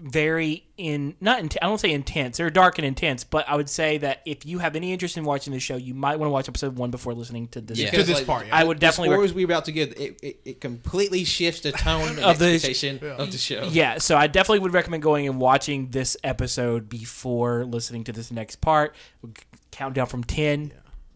very 0.00 0.64
in 0.76 1.16
not 1.20 1.40
in, 1.40 1.48
I 1.60 1.66
don't 1.66 1.78
say 1.78 1.90
intense. 1.90 2.36
They're 2.36 2.50
dark 2.50 2.78
and 2.78 2.86
intense, 2.86 3.24
but 3.24 3.48
I 3.48 3.56
would 3.56 3.68
say 3.68 3.98
that 3.98 4.22
if 4.24 4.46
you 4.46 4.58
have 4.60 4.76
any 4.76 4.92
interest 4.92 5.16
in 5.16 5.24
watching 5.24 5.52
the 5.52 5.58
show, 5.58 5.76
you 5.76 5.92
might 5.92 6.16
want 6.20 6.28
to 6.28 6.32
watch 6.32 6.48
episode 6.48 6.76
one 6.76 6.90
before 6.92 7.14
listening 7.14 7.48
to 7.48 7.60
this. 7.60 7.78
Yeah. 7.78 7.86
To 7.86 7.90
Because, 7.90 8.06
this 8.06 8.22
part, 8.22 8.46
yeah. 8.46 8.56
I 8.56 8.62
would 8.62 8.78
definitely 8.78 9.16
The 9.16 9.20
rec- 9.22 9.34
we're 9.34 9.44
about 9.44 9.64
to 9.64 9.72
give 9.72 9.90
it, 9.96 10.18
it, 10.22 10.40
it 10.44 10.60
completely 10.60 11.24
shifts 11.24 11.62
the 11.62 11.72
tone 11.72 12.08
and 12.16 12.18
Of 12.20 12.38
the- 12.38 12.54
expectation 12.54 13.00
of 13.18 13.32
the 13.32 13.38
show. 13.38 13.68
Yeah, 13.72 13.98
so 13.98 14.16
I 14.16 14.28
definitely 14.28 14.60
would 14.60 14.72
recommend 14.72 15.02
going 15.02 15.26
and 15.26 15.40
watching 15.40 15.90
this 15.90 16.16
episode 16.22 16.88
before 16.88 17.64
listening 17.64 18.04
to 18.04 18.12
this 18.12 18.30
next 18.30 18.60
part. 18.60 18.94
We'll 19.20 19.32
count 19.72 19.94
down 19.94 20.06
from 20.06 20.22
10, 20.22 20.72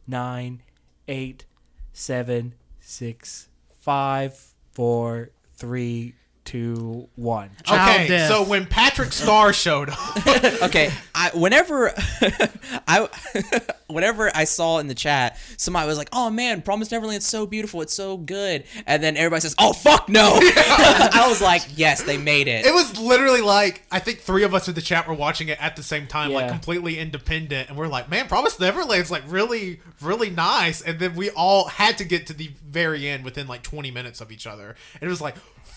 9, 0.08 0.62
8, 1.06 1.44
7, 1.92 2.54
6, 2.80 3.48
5, 3.80 4.46
4, 4.72 5.30
3, 5.56 6.14
2, 6.44 7.08
1. 7.16 7.50
Child 7.64 7.90
okay, 7.90 8.08
death. 8.08 8.30
so 8.30 8.42
when 8.42 8.66
Patrick 8.66 9.12
Starr 9.12 9.52
showed 9.52 9.90
up, 9.90 10.26
okay 10.62 10.90
i 11.14 11.30
whenever 11.34 11.92
i 12.88 13.08
whenever 13.86 14.30
i 14.34 14.44
saw 14.44 14.78
in 14.78 14.86
the 14.86 14.94
chat 14.94 15.38
somebody 15.56 15.86
was 15.86 15.98
like 15.98 16.08
oh 16.12 16.30
man 16.30 16.62
promise 16.62 16.90
neverland's 16.90 17.26
so 17.26 17.46
beautiful 17.46 17.82
it's 17.82 17.94
so 17.94 18.16
good 18.16 18.64
and 18.86 19.02
then 19.02 19.16
everybody 19.16 19.40
says 19.40 19.54
oh 19.58 19.72
fuck 19.72 20.08
no 20.08 20.38
i 20.40 21.26
was 21.28 21.40
like 21.42 21.62
yes 21.76 22.02
they 22.02 22.16
made 22.16 22.48
it, 22.48 22.64
it 22.64 22.72
was 22.72 22.98
literally 22.98 23.40
like 23.40 23.82
I 23.90 23.98
think 23.98 24.20
three 24.20 24.42
of 24.42 24.54
us 24.54 24.68
in 24.68 24.74
the 24.74 24.80
chat 24.80 25.06
were 25.06 25.14
watching 25.14 25.48
it 25.48 25.62
at 25.62 25.76
the 25.76 25.82
same 25.82 26.06
time, 26.06 26.32
like 26.32 26.48
completely 26.48 26.98
independent, 26.98 27.68
and 27.68 27.76
we're 27.76 27.88
like, 27.88 28.08
"Man, 28.08 28.26
Promise 28.26 28.58
Neverland's 28.58 29.10
like 29.10 29.22
really, 29.26 29.80
really 30.00 30.30
nice." 30.30 30.80
And 30.80 30.98
then 30.98 31.14
we 31.14 31.30
all 31.30 31.68
had 31.68 31.98
to 31.98 32.04
get 32.04 32.26
to 32.28 32.32
the 32.32 32.50
very 32.66 33.06
end 33.06 33.24
within 33.24 33.46
like 33.46 33.62
20 33.62 33.90
minutes 33.90 34.20
of 34.20 34.32
each 34.32 34.46
other, 34.46 34.74
and 34.94 35.02
it 35.02 35.08
was 35.08 35.20
like, 35.20 35.36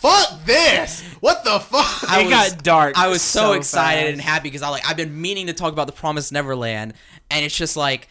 "Fuck 0.09 0.45
this! 0.45 1.01
What 1.19 1.43
the 1.43 1.59
fuck?" 1.59 2.09
I 2.09 2.21
It 2.21 2.25
was- 2.25 2.33
got 2.53 2.63
dark 2.63 2.97
I 2.97 3.07
was 3.07 3.21
so, 3.21 3.39
so 3.39 3.53
excited 3.53 4.01
fast. 4.03 4.13
and 4.13 4.21
happy 4.21 4.43
because 4.49 4.61
I 4.61 4.69
like 4.69 4.87
I've 4.87 4.97
been 4.97 5.19
meaning 5.19 5.47
to 5.47 5.53
talk 5.53 5.73
about 5.73 5.87
the 5.87 5.93
Promised 5.93 6.31
Neverland, 6.31 6.93
and 7.31 7.43
it's 7.45 7.55
just 7.55 7.75
like, 7.75 8.07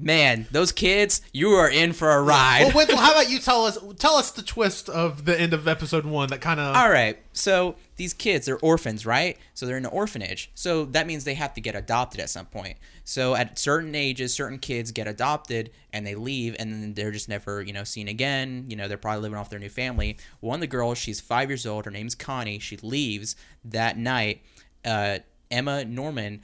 man, 0.00 0.46
those 0.50 0.72
kids, 0.72 1.20
you 1.32 1.50
are 1.50 1.68
in 1.68 1.92
for 1.92 2.10
a 2.10 2.22
ride. 2.22 2.62
well, 2.64 2.72
Wenzel, 2.74 2.96
how 2.96 3.12
about 3.12 3.30
you 3.30 3.38
tell 3.38 3.66
us 3.66 3.78
tell 3.98 4.14
us 4.14 4.30
the 4.30 4.42
twist 4.42 4.88
of 4.88 5.24
the 5.24 5.38
end 5.38 5.52
of 5.52 5.68
episode 5.68 6.06
one 6.06 6.28
that 6.30 6.40
kind 6.40 6.58
of 6.58 6.74
All 6.74 6.90
right. 6.90 7.18
So 7.32 7.76
these 7.96 8.12
kids, 8.14 8.46
they're 8.46 8.58
orphans, 8.58 9.04
right? 9.04 9.36
So 9.54 9.66
they're 9.66 9.76
in 9.76 9.84
an 9.84 9.92
orphanage. 9.92 10.50
So 10.54 10.84
that 10.86 11.06
means 11.06 11.24
they 11.24 11.34
have 11.34 11.54
to 11.54 11.60
get 11.60 11.74
adopted 11.74 12.20
at 12.20 12.30
some 12.30 12.46
point. 12.46 12.78
So 13.04 13.34
at 13.34 13.58
certain 13.58 13.94
ages, 13.94 14.34
certain 14.34 14.58
kids 14.58 14.90
get 14.90 15.06
adopted 15.06 15.70
and 15.92 16.06
they 16.06 16.14
leave 16.14 16.56
and 16.58 16.72
then 16.72 16.94
they're 16.94 17.10
just 17.10 17.28
never, 17.28 17.62
you 17.62 17.72
know, 17.72 17.84
seen 17.84 18.08
again. 18.08 18.64
You 18.68 18.76
know, 18.76 18.88
they're 18.88 18.96
probably 18.96 19.22
living 19.22 19.38
off 19.38 19.50
their 19.50 19.58
new 19.58 19.68
family. 19.68 20.16
One 20.40 20.56
of 20.56 20.60
the 20.60 20.66
girls, 20.66 20.98
she's 20.98 21.20
five 21.20 21.50
years 21.50 21.66
old. 21.66 21.84
Her 21.84 21.90
name's 21.90 22.14
Connie. 22.14 22.58
She 22.58 22.76
leaves 22.78 23.36
that 23.64 23.98
night. 23.98 24.42
Uh, 24.84 25.18
Emma 25.50 25.84
Norman 25.84 26.42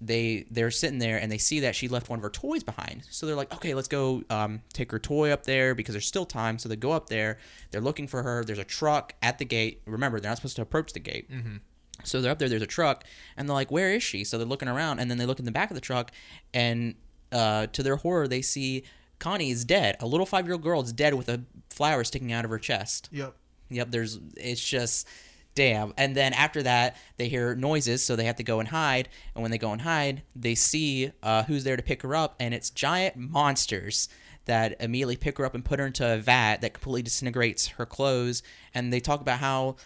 they 0.00 0.46
they're 0.50 0.70
sitting 0.70 0.98
there 0.98 1.18
and 1.18 1.32
they 1.32 1.38
see 1.38 1.60
that 1.60 1.74
she 1.74 1.88
left 1.88 2.08
one 2.08 2.18
of 2.18 2.22
her 2.22 2.30
toys 2.30 2.62
behind. 2.62 3.06
So 3.10 3.26
they're 3.26 3.36
like, 3.36 3.52
okay, 3.54 3.74
let's 3.74 3.88
go 3.88 4.22
um, 4.28 4.62
take 4.72 4.92
her 4.92 4.98
toy 4.98 5.30
up 5.30 5.44
there 5.44 5.74
because 5.74 5.94
there's 5.94 6.06
still 6.06 6.26
time. 6.26 6.58
So 6.58 6.68
they 6.68 6.76
go 6.76 6.92
up 6.92 7.08
there. 7.08 7.38
They're 7.70 7.80
looking 7.80 8.06
for 8.06 8.22
her. 8.22 8.44
There's 8.44 8.58
a 8.58 8.64
truck 8.64 9.14
at 9.22 9.38
the 9.38 9.44
gate. 9.44 9.82
Remember, 9.86 10.20
they're 10.20 10.30
not 10.30 10.36
supposed 10.36 10.56
to 10.56 10.62
approach 10.62 10.92
the 10.92 11.00
gate. 11.00 11.30
Mm-hmm. 11.30 11.56
So 12.04 12.20
they're 12.20 12.32
up 12.32 12.38
there. 12.38 12.48
There's 12.48 12.62
a 12.62 12.66
truck, 12.66 13.04
and 13.36 13.48
they're 13.48 13.54
like, 13.54 13.70
"Where 13.70 13.92
is 13.92 14.02
she?" 14.02 14.22
So 14.24 14.36
they're 14.36 14.46
looking 14.46 14.68
around, 14.68 14.98
and 14.98 15.10
then 15.10 15.16
they 15.16 15.26
look 15.26 15.38
in 15.38 15.46
the 15.46 15.52
back 15.52 15.70
of 15.70 15.74
the 15.74 15.80
truck, 15.80 16.12
and 16.52 16.94
uh, 17.32 17.66
to 17.68 17.82
their 17.82 17.96
horror, 17.96 18.28
they 18.28 18.42
see 18.42 18.84
Connie 19.18 19.50
is 19.50 19.64
dead. 19.64 19.96
A 20.00 20.06
little 20.06 20.26
five 20.26 20.44
year 20.44 20.54
old 20.54 20.62
girl 20.62 20.82
is 20.82 20.92
dead 20.92 21.14
with 21.14 21.28
a 21.28 21.42
flower 21.70 22.04
sticking 22.04 22.32
out 22.32 22.44
of 22.44 22.50
her 22.50 22.58
chest. 22.58 23.08
Yep. 23.12 23.34
Yep, 23.70 23.90
there's 23.90 24.20
it's 24.36 24.64
just 24.64 25.08
damn. 25.56 25.92
And 25.96 26.14
then 26.14 26.32
after 26.34 26.62
that, 26.62 26.96
they 27.16 27.28
hear 27.28 27.56
noises, 27.56 28.04
so 28.04 28.14
they 28.14 28.26
have 28.26 28.36
to 28.36 28.44
go 28.44 28.60
and 28.60 28.68
hide. 28.68 29.08
And 29.34 29.42
when 29.42 29.50
they 29.50 29.58
go 29.58 29.72
and 29.72 29.82
hide, 29.82 30.22
they 30.36 30.54
see 30.54 31.10
uh, 31.24 31.42
who's 31.42 31.64
there 31.64 31.76
to 31.76 31.82
pick 31.82 32.02
her 32.02 32.14
up, 32.14 32.36
and 32.38 32.54
it's 32.54 32.70
giant 32.70 33.16
monsters 33.16 34.08
that 34.44 34.76
immediately 34.78 35.16
pick 35.16 35.38
her 35.38 35.44
up 35.44 35.56
and 35.56 35.64
put 35.64 35.80
her 35.80 35.86
into 35.86 36.14
a 36.14 36.18
vat 36.18 36.60
that 36.60 36.72
completely 36.72 37.02
disintegrates 37.02 37.66
her 37.66 37.86
clothes. 37.86 38.44
And 38.72 38.92
they 38.92 39.00
talk 39.00 39.20
about 39.20 39.40
how 39.40 39.76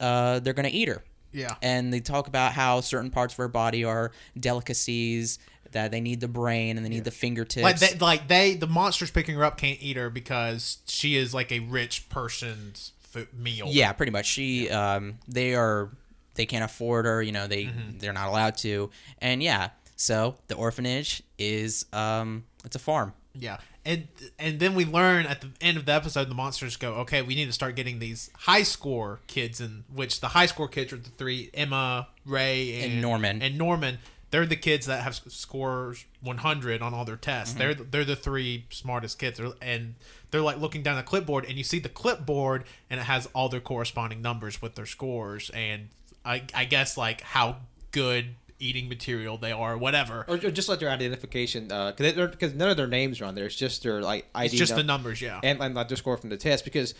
uh, 0.00 0.40
they're 0.40 0.54
gonna 0.54 0.70
eat 0.72 0.88
her. 0.88 1.04
Yeah. 1.32 1.54
And 1.62 1.92
they 1.92 2.00
talk 2.00 2.26
about 2.26 2.54
how 2.54 2.80
certain 2.80 3.10
parts 3.10 3.34
of 3.34 3.38
her 3.38 3.48
body 3.48 3.84
are 3.84 4.10
delicacies. 4.38 5.38
That 5.72 5.92
they 5.92 6.00
need 6.00 6.18
the 6.18 6.26
brain 6.26 6.76
and 6.76 6.84
they 6.84 6.90
need 6.90 7.04
the 7.04 7.12
fingertips. 7.12 7.62
Like 7.62 7.78
they, 7.78 7.96
like 7.98 8.26
they, 8.26 8.56
the 8.56 8.66
monsters 8.66 9.12
picking 9.12 9.36
her 9.36 9.44
up 9.44 9.56
can't 9.56 9.80
eat 9.80 9.96
her 9.96 10.10
because 10.10 10.78
she 10.86 11.14
is 11.14 11.32
like 11.32 11.52
a 11.52 11.60
rich 11.60 12.08
person's 12.08 12.90
fo- 13.10 13.26
meal. 13.36 13.66
Yeah, 13.68 13.92
pretty 13.92 14.12
much. 14.12 14.26
She, 14.26 14.70
um, 14.70 15.18
they 15.28 15.54
are, 15.54 15.90
they 16.34 16.46
can't 16.46 16.64
afford 16.64 17.04
her. 17.06 17.22
You 17.22 17.32
know, 17.32 17.46
they 17.46 17.64
Mm-hmm. 17.64 17.98
they're 17.98 18.12
not 18.12 18.28
allowed 18.28 18.56
to. 18.58 18.90
And 19.18 19.42
yeah, 19.42 19.70
so 19.96 20.36
the 20.48 20.54
orphanage 20.54 21.22
is, 21.38 21.86
um, 21.92 22.44
it's 22.64 22.76
a 22.76 22.80
farm. 22.80 23.12
Yeah. 23.34 23.58
And 23.84 24.08
and 24.38 24.60
then 24.60 24.74
we 24.74 24.84
learn 24.84 25.24
at 25.24 25.40
the 25.40 25.48
end 25.62 25.78
of 25.78 25.86
the 25.86 25.92
episode, 25.92 26.28
the 26.28 26.34
monsters 26.34 26.76
go, 26.76 26.92
okay, 26.96 27.22
we 27.22 27.34
need 27.34 27.46
to 27.46 27.52
start 27.52 27.76
getting 27.76 27.98
these 27.98 28.28
high 28.40 28.62
score 28.62 29.20
kids, 29.26 29.58
in 29.58 29.84
which 29.90 30.20
the 30.20 30.28
high 30.28 30.44
score 30.46 30.68
kids 30.68 30.92
are 30.92 30.98
the 30.98 31.08
three 31.08 31.48
Emma, 31.54 32.08
Ray, 32.26 32.82
and, 32.82 32.92
And 32.92 33.00
Norman. 33.02 33.40
And 33.40 33.56
Norman, 33.56 33.98
they're 34.30 34.44
the 34.44 34.56
kids 34.56 34.84
that 34.84 35.02
have 35.02 35.14
scores 35.14 36.04
100 36.20 36.82
on 36.82 36.92
all 36.92 37.06
their 37.06 37.16
tests. 37.16 37.54
They're 37.54 37.72
they're 37.72 38.04
the 38.04 38.16
three 38.16 38.66
smartest 38.68 39.18
kids, 39.18 39.40
and 39.62 39.94
they're 40.30 40.40
like 40.40 40.58
looking 40.58 40.82
down 40.82 40.96
the 40.96 41.02
clipboard, 41.02 41.44
and 41.44 41.56
you 41.58 41.64
see 41.64 41.78
the 41.78 41.88
clipboard, 41.88 42.64
and 42.88 43.00
it 43.00 43.04
has 43.04 43.26
all 43.34 43.48
their 43.48 43.60
corresponding 43.60 44.22
numbers 44.22 44.62
with 44.62 44.74
their 44.74 44.86
scores, 44.86 45.50
and 45.50 45.88
I 46.24 46.42
I 46.54 46.64
guess 46.64 46.96
like 46.96 47.20
how 47.20 47.56
good 47.92 48.34
eating 48.60 48.88
material 48.88 49.38
they 49.38 49.52
are, 49.52 49.76
whatever. 49.76 50.24
Or, 50.28 50.34
or 50.34 50.50
just 50.50 50.68
like 50.68 50.78
their 50.78 50.90
identification, 50.90 51.72
uh, 51.72 51.92
because 51.92 52.30
because 52.30 52.54
none 52.54 52.70
of 52.70 52.76
their 52.76 52.86
names 52.86 53.20
are 53.20 53.24
on 53.24 53.34
there. 53.34 53.46
It's 53.46 53.56
just 53.56 53.82
their 53.82 54.02
like 54.02 54.26
ID. 54.34 54.46
It's 54.46 54.54
just 54.56 54.76
the 54.76 54.84
numbers, 54.84 55.20
yeah. 55.20 55.40
and, 55.42 55.60
and 55.60 55.74
like 55.74 55.88
their 55.88 55.96
score 55.96 56.16
from 56.16 56.30
the 56.30 56.36
test 56.36 56.64
because 56.64 56.94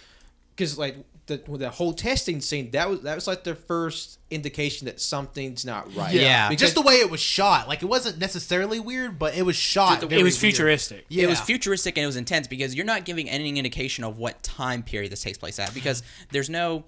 because 0.60 0.76
like 0.76 0.94
the 1.24 1.38
the 1.56 1.70
whole 1.70 1.94
testing 1.94 2.40
scene 2.42 2.70
that 2.72 2.90
was 2.90 3.00
that 3.00 3.14
was 3.14 3.26
like 3.26 3.44
their 3.44 3.54
first 3.54 4.18
indication 4.30 4.84
that 4.84 5.00
something's 5.00 5.64
not 5.64 5.94
right. 5.96 6.14
Yeah. 6.14 6.50
because 6.50 6.60
just 6.60 6.74
the 6.74 6.82
way 6.82 6.96
it 6.96 7.10
was 7.10 7.20
shot. 7.20 7.66
Like 7.66 7.82
it 7.82 7.86
wasn't 7.86 8.18
necessarily 8.18 8.78
weird, 8.78 9.18
but 9.18 9.34
it 9.34 9.42
was 9.42 9.56
shot. 9.56 10.00
The- 10.00 10.08
it 10.08 10.22
was 10.22 10.34
weird. 10.34 10.54
futuristic. 10.54 11.06
Yeah. 11.08 11.24
It 11.24 11.28
was 11.28 11.40
futuristic 11.40 11.96
and 11.96 12.04
it 12.04 12.06
was 12.06 12.16
intense 12.16 12.46
because 12.46 12.74
you're 12.74 12.84
not 12.84 13.06
giving 13.06 13.30
any 13.30 13.48
indication 13.48 14.04
of 14.04 14.18
what 14.18 14.42
time 14.42 14.82
period 14.82 15.10
this 15.10 15.22
takes 15.22 15.38
place 15.38 15.58
at 15.58 15.72
because 15.72 16.02
there's 16.30 16.50
no 16.50 16.84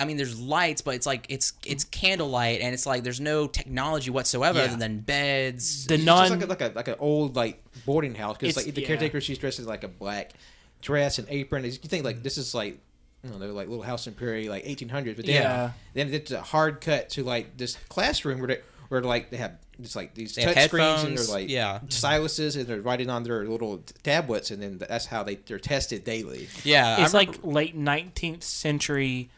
I 0.00 0.04
mean 0.04 0.16
there's 0.16 0.40
lights 0.40 0.82
but 0.82 0.96
it's 0.96 1.06
like 1.06 1.26
it's 1.28 1.52
it's 1.64 1.84
candlelight 1.84 2.60
and 2.62 2.74
it's 2.74 2.86
like 2.86 3.04
there's 3.04 3.20
no 3.20 3.46
technology 3.46 4.10
whatsoever 4.10 4.58
Yeah. 4.58 4.64
other 4.64 4.76
than 4.76 4.98
beds. 4.98 5.86
The 5.86 5.94
it's 5.94 6.04
non 6.04 6.28
just 6.28 6.40
like 6.40 6.42
a, 6.42 6.46
like 6.46 6.60
a 6.60 6.74
like 6.74 6.88
an 6.88 6.96
old 6.98 7.36
like 7.36 7.62
boarding 7.84 8.16
house 8.16 8.36
because 8.36 8.56
like 8.56 8.74
the 8.74 8.80
yeah. 8.80 8.86
caretaker 8.88 9.20
she's 9.20 9.38
dressed 9.38 9.60
in 9.60 9.64
like 9.66 9.84
a 9.84 9.88
black 9.88 10.32
dress 10.80 11.18
and 11.18 11.28
apron. 11.30 11.64
You 11.64 11.70
think 11.72 12.04
like 12.04 12.22
this 12.22 12.38
is 12.38 12.54
like. 12.54 12.78
I 13.26 13.30
don't 13.30 13.40
know, 13.40 13.52
like 13.52 13.68
little 13.68 13.82
house 13.84 14.06
in 14.06 14.14
Prairie, 14.14 14.48
like 14.48 14.64
1800s. 14.64 15.16
But 15.16 15.26
then, 15.26 15.34
Yeah. 15.42 15.70
then 15.94 16.12
it's 16.14 16.30
a 16.30 16.40
hard 16.42 16.80
cut 16.80 17.10
to 17.10 17.24
like 17.24 17.56
this 17.56 17.76
classroom 17.88 18.38
where 18.38 18.48
they, 18.48 18.60
where 18.88 19.02
like 19.02 19.30
they 19.30 19.36
have 19.38 19.56
just 19.80 19.96
like 19.96 20.14
these 20.14 20.34
They 20.34 20.44
touch 20.44 20.64
screens 20.68 21.02
and 21.02 21.18
they're 21.18 21.24
like 21.26 21.48
yeah. 21.50 21.80
styluses 21.88 22.56
and 22.56 22.66
they're 22.66 22.80
writing 22.80 23.10
on 23.10 23.24
their 23.24 23.44
little 23.44 23.82
tablets 24.02 24.50
and 24.50 24.62
then 24.62 24.78
that's 24.78 25.06
how 25.06 25.22
they 25.22 25.34
they're 25.34 25.58
tested 25.58 26.04
daily. 26.04 26.48
yeah, 26.64 27.02
it's 27.04 27.12
like 27.12 27.38
late 27.42 27.76
19th 27.78 28.42
century 28.42 29.28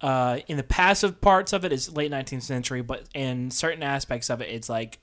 uh, 0.00 0.40
in 0.48 0.56
the 0.56 0.62
passive 0.62 1.20
parts 1.20 1.52
of 1.52 1.64
it 1.64 1.72
is 1.72 1.90
late 1.92 2.10
19th 2.10 2.42
century 2.42 2.82
but 2.82 3.04
in 3.14 3.50
certain 3.50 3.82
aspects 3.82 4.30
of 4.30 4.40
it 4.40 4.48
it's 4.50 4.68
like 4.68 4.98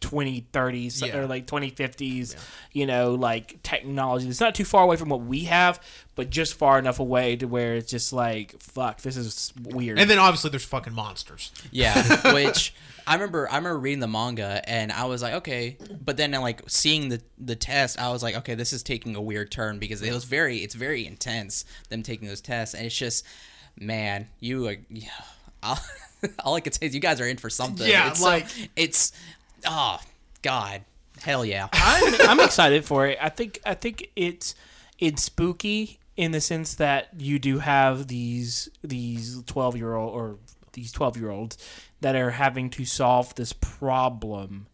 2030s 0.00 1.06
Yeah. 1.06 1.18
or 1.18 1.26
like 1.26 1.46
2050s 1.46 2.34
you 2.72 2.86
know 2.86 3.14
like 3.14 3.62
technology 3.62 4.28
it's 4.28 4.40
not 4.40 4.54
too 4.54 4.64
far 4.64 4.84
away 4.84 4.96
from 4.96 5.08
what 5.10 5.20
we 5.22 5.44
have 5.44 5.82
but 6.14 6.30
just 6.30 6.54
far 6.54 6.78
enough 6.78 6.98
away 7.00 7.36
to 7.36 7.46
where 7.46 7.74
it's 7.74 7.90
just 7.90 8.12
like 8.12 8.60
fuck 8.60 9.00
this 9.02 9.16
is 9.16 9.52
weird 9.62 9.98
And 9.98 10.08
then 10.10 10.18
obviously 10.18 10.50
there's 10.50 10.64
fucking 10.64 10.94
monsters. 10.94 11.52
Yeah, 11.70 12.32
which 12.34 12.74
I 13.06 13.14
remember. 13.14 13.50
I 13.50 13.56
remember 13.56 13.78
reading 13.78 14.00
the 14.00 14.06
manga, 14.08 14.60
and 14.68 14.92
I 14.92 15.06
was 15.06 15.22
like, 15.22 15.32
okay. 15.34 15.76
But 16.04 16.16
then, 16.16 16.32
like 16.32 16.62
seeing 16.68 17.08
the 17.08 17.20
the 17.38 17.56
test, 17.56 17.98
I 17.98 18.10
was 18.10 18.22
like, 18.22 18.36
okay, 18.36 18.54
this 18.54 18.72
is 18.72 18.82
taking 18.82 19.16
a 19.16 19.20
weird 19.20 19.50
turn 19.50 19.78
because 19.78 20.02
it 20.02 20.12
was 20.12 20.24
very, 20.24 20.58
it's 20.58 20.74
very 20.74 21.06
intense. 21.06 21.64
Them 21.88 22.02
taking 22.02 22.28
those 22.28 22.40
tests, 22.42 22.74
and 22.74 22.84
it's 22.86 22.96
just, 22.96 23.24
man, 23.78 24.28
you 24.38 24.68
are. 24.68 24.76
Yeah, 24.90 25.08
all, 25.62 25.78
all 26.44 26.54
I 26.54 26.60
could 26.60 26.74
say 26.74 26.86
is 26.86 26.94
you 26.94 27.00
guys 27.00 27.20
are 27.20 27.26
in 27.26 27.38
for 27.38 27.50
something. 27.50 27.88
Yeah, 27.88 28.10
it's 28.10 28.20
like- 28.22 28.48
so, 28.48 28.64
it's, 28.76 29.12
oh 29.66 29.98
God, 30.42 30.84
hell 31.20 31.44
yeah. 31.44 31.68
I'm, 31.72 32.14
I'm 32.28 32.40
excited 32.40 32.84
for 32.84 33.06
it. 33.06 33.18
I 33.20 33.28
think 33.28 33.60
I 33.64 33.74
think 33.74 34.10
it's 34.16 34.54
it's 34.98 35.22
spooky 35.22 35.98
in 36.16 36.32
the 36.32 36.40
sense 36.40 36.74
that 36.76 37.08
you 37.18 37.38
do 37.38 37.58
have 37.58 38.08
these 38.08 38.68
these 38.82 39.42
twelve 39.44 39.76
year 39.76 39.94
old 39.94 40.14
or 40.14 40.38
these 40.72 40.92
twelve 40.92 41.16
year 41.16 41.30
olds 41.30 41.56
that 42.00 42.16
are 42.16 42.30
having 42.30 42.70
to 42.70 42.84
solve 42.84 43.34
this 43.34 43.52
problem 43.52 44.66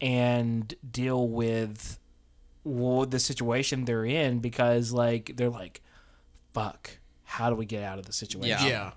and 0.00 0.74
deal 0.90 1.28
with 1.28 1.98
well, 2.64 3.06
the 3.06 3.18
situation 3.18 3.84
they're 3.84 4.04
in 4.04 4.38
because 4.38 4.92
like 4.92 5.32
they're 5.36 5.50
like, 5.50 5.80
fuck, 6.54 6.98
how 7.24 7.50
do 7.50 7.56
we 7.56 7.66
get 7.66 7.82
out 7.82 7.98
of 7.98 8.06
the 8.06 8.12
situation? 8.12 8.66
Yeah. 8.66 8.66
Yeah. 8.66 8.90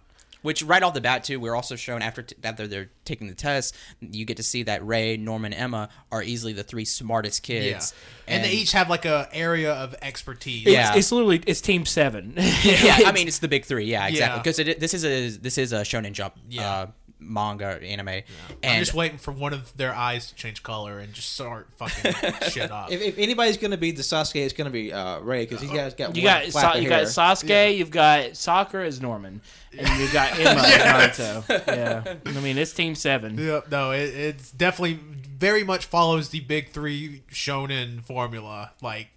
Which 0.45 0.63
right 0.63 0.81
off 0.83 0.93
the 0.93 1.01
bat 1.01 1.23
too, 1.23 1.39
we're 1.39 1.55
also 1.55 1.75
shown 1.75 2.01
after 2.01 2.21
t- 2.21 2.35
after 2.43 2.67
they're 2.67 2.91
taking 3.03 3.27
the 3.27 3.33
test, 3.35 3.75
you 3.99 4.23
get 4.25 4.37
to 4.37 4.43
see 4.43 4.63
that 4.63 4.85
Ray, 4.85 5.17
Norman, 5.17 5.51
Emma 5.53 5.89
are 6.11 6.21
easily 6.23 6.53
the 6.53 6.63
three 6.63 6.85
smartest 6.85 7.47
Yeah. 7.49 7.59
kids, 7.73 7.93
And, 8.27 8.43
they 8.43 8.51
each 8.51 8.71
have 8.73 8.89
like 8.89 9.05
a 9.05 9.27
area 9.33 9.73
of 9.73 9.95
expertise. 10.01 10.67
It's, 10.67 10.71
Yeah. 10.73 10.95
it's 10.95 11.11
literally 11.11 11.41
it's 11.47 11.61
team 11.61 11.85
seven. 11.85 12.33
yeah, 12.37 12.99
I 13.05 13.11
mean 13.15 13.27
it's 13.27 13.39
the 13.39 13.47
big 13.47 13.65
three. 13.65 13.85
Yeah, 13.85 14.07
exactly. 14.07 14.37
Yeah. 14.51 14.65
Because 14.67 14.79
this 14.79 14.93
is 14.93 15.03
a 15.03 15.29
this 15.39 15.57
is 15.57 15.73
a 15.73 15.81
Shonen 15.81 16.13
Jump 16.13 16.35
Yeah. 16.49 16.69
uh, 16.71 16.87
manga 17.19 17.79
anime, 17.81 18.07
I'm 18.09 18.23
and 18.61 18.85
just 18.85 18.93
waiting 18.93 19.17
for 19.17 19.31
one 19.31 19.53
of 19.53 19.75
their 19.77 19.93
eyes 19.93 20.27
to 20.29 20.35
change 20.35 20.61
color 20.63 20.99
and 20.99 21.13
just 21.13 21.33
start 21.33 21.67
fucking 21.77 22.13
shit 22.49 22.71
up. 22.71 22.91
If, 22.91 23.01
if 23.01 23.17
anybody's 23.17 23.57
gonna 23.57 23.77
be 23.77 23.91
the 23.91 24.01
Sasuke, 24.01 24.43
it's 24.43 24.53
gonna 24.53 24.69
be 24.69 24.91
uh, 24.93 25.19
Ray 25.19 25.45
because 25.45 25.61
he 25.61 25.67
guys 25.67 25.93
got 25.93 26.15
You 26.15 26.23
one 26.23 26.33
got 26.33 26.45
flap 26.51 26.63
Sa- 26.63 26.77
of 26.77 26.83
you 26.83 26.89
got 26.89 26.95
hair. 26.99 27.05
Sasuke, 27.05 27.77
you've 27.77 27.91
got 27.91 28.35
Sakura 28.35 28.85
as 28.85 29.01
Norman, 29.01 29.41
and 29.77 29.99
you've 29.99 30.13
got 30.13 30.33
Emma 30.39 30.61
as 30.61 31.17
Naruto. 31.17 31.67
Yeah, 31.67 32.15
I 32.25 32.41
mean 32.41 32.57
it's 32.57 32.73
Team 32.73 32.95
Seven. 32.95 33.37
Yep, 33.37 33.71
no, 33.71 33.91
it, 33.91 34.09
it's 34.15 34.51
definitely 34.51 34.99
very 35.37 35.63
much 35.63 35.85
follows 35.85 36.29
the 36.29 36.39
big 36.41 36.69
three 36.69 37.23
shonen 37.31 38.01
formula, 38.03 38.71
like 38.81 39.07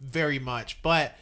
very 0.00 0.38
much. 0.38 0.80
But 0.82 1.16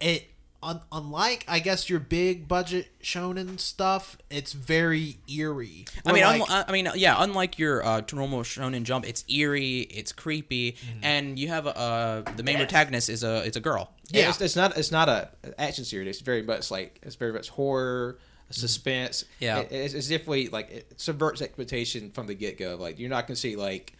it, 0.00 0.26
un, 0.66 0.80
unlike 0.92 1.44
I 1.48 1.60
guess 1.60 1.88
your 1.88 2.00
big 2.00 2.46
budget 2.48 2.88
shonen 3.02 3.58
stuff, 3.58 4.18
it's 4.28 4.52
very 4.52 5.18
eerie. 5.32 5.86
I 6.04 6.12
mean, 6.12 6.24
Where, 6.24 6.34
unli- 6.40 6.48
like, 6.48 6.68
I 6.68 6.72
mean, 6.72 6.88
yeah. 6.96 7.16
Unlike 7.22 7.58
your 7.58 7.84
uh, 7.86 8.02
normal 8.12 8.40
Shonen 8.40 8.82
Jump, 8.82 9.06
it's 9.08 9.24
eerie, 9.28 9.80
it's 9.82 10.12
creepy, 10.12 10.72
Mm-hmm. 10.72 11.04
and 11.04 11.38
you 11.38 11.48
have 11.48 11.66
a 11.66 11.78
uh, 11.78 12.22
the 12.36 12.42
main 12.42 12.56
protagonist 12.58 13.08
is 13.08 13.22
a 13.24 13.44
it's 13.46 13.56
a 13.56 13.60
girl. 13.60 13.90
yeah, 14.10 14.28
It's, 14.28 14.40
it's 14.40 14.56
not 14.56 14.76
it's 14.76 14.90
not 14.92 15.08
a 15.08 15.30
action 15.58 15.84
series. 15.84 16.08
It's 16.08 16.20
very 16.20 16.42
much 16.42 16.70
like 16.70 16.98
it's 17.02 17.16
very 17.16 17.32
much 17.32 17.48
horror, 17.48 18.18
suspense. 18.50 19.24
Yeah. 19.40 19.60
It- 19.60 19.72
it's, 19.72 19.94
it's 19.94 20.08
definitely 20.08 20.48
like 20.48 20.70
it 20.70 20.92
subverts 20.96 21.40
expectation 21.42 22.10
from 22.10 22.26
the 22.26 22.34
get 22.34 22.58
go. 22.58 22.76
Like 22.76 22.98
you're 22.98 23.10
not 23.10 23.26
gonna 23.26 23.36
see 23.36 23.56
like 23.56 23.92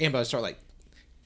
anybody 0.00 0.24
start 0.24 0.42
like 0.42 0.58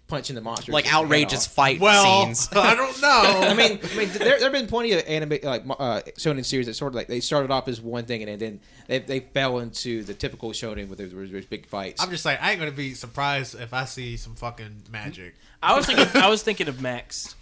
punching 0.08 0.34
the 0.34 0.42
monster 0.42 0.72
Like 0.72 0.92
outrageous 0.92 1.46
fight 1.46 1.80
well, 1.80 2.24
scenes. 2.24 2.48
I 2.56 2.74
don't 2.74 3.00
know. 3.00 3.08
I 3.48 3.54
mean, 3.54 3.78
I 3.82 3.96
mean, 3.96 4.08
there 4.10 4.38
there 4.38 4.40
have 4.40 4.52
been 4.52 4.66
plenty 4.66 4.92
of 4.92 5.02
anime 5.06 5.38
like 5.42 5.62
uh, 5.68 6.00
shonen 6.18 6.44
series 6.44 6.66
that 6.66 6.74
sort 6.74 6.92
of 6.92 6.94
like 6.96 7.06
they 7.08 7.20
started 7.20 7.50
off 7.50 7.68
as 7.68 7.80
one 7.80 8.04
thing 8.04 8.22
and 8.22 8.40
then 8.40 8.60
they, 8.88 8.98
they 8.98 9.20
fell 9.20 9.58
into 9.58 10.02
the 10.02 10.14
typical 10.14 10.50
shonen 10.50 10.88
where 10.88 10.96
there's, 10.96 11.12
there's 11.12 11.46
big 11.46 11.66
fights. 11.66 12.02
I'm 12.02 12.10
just 12.10 12.24
like, 12.24 12.42
I 12.42 12.50
ain't 12.50 12.58
gonna 12.60 12.72
be 12.72 12.94
surprised 12.94 13.58
if 13.58 13.72
I 13.72 13.84
see 13.86 14.16
some 14.16 14.34
fucking 14.34 14.82
magic. 14.90 15.34
I 15.62 15.74
was 15.76 15.86
thinking, 15.86 16.06
I 16.20 16.28
was 16.28 16.42
thinking 16.42 16.68
of 16.68 16.80
mechs. 16.80 17.34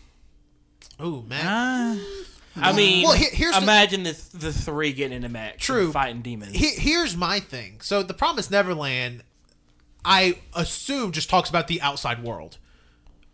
Ooh, 1.03 1.23
man. 1.27 1.41
Ah, 1.45 1.99
I 2.57 2.73
mean, 2.73 3.05
Well, 3.05 3.15
here's 3.15 3.57
imagine 3.57 4.03
the, 4.03 4.13
the 4.35 4.53
three 4.53 4.93
getting 4.93 5.17
into 5.17 5.29
mechs, 5.29 5.53
and 5.55 5.61
True. 5.63 5.93
fighting 5.93 6.21
demons. 6.21 6.55
He- 6.55 6.75
here's 6.79 7.17
my 7.17 7.41
thing. 7.41 7.81
So 7.81 8.03
the 8.03 8.13
Promise 8.13 8.51
Neverland, 8.51 9.23
I 10.05 10.39
assume 10.55 11.13
just 11.13 11.29
talks 11.29 11.51
about 11.51 11.69
the 11.69 11.81
outside 11.83 12.23
world. 12.23 12.59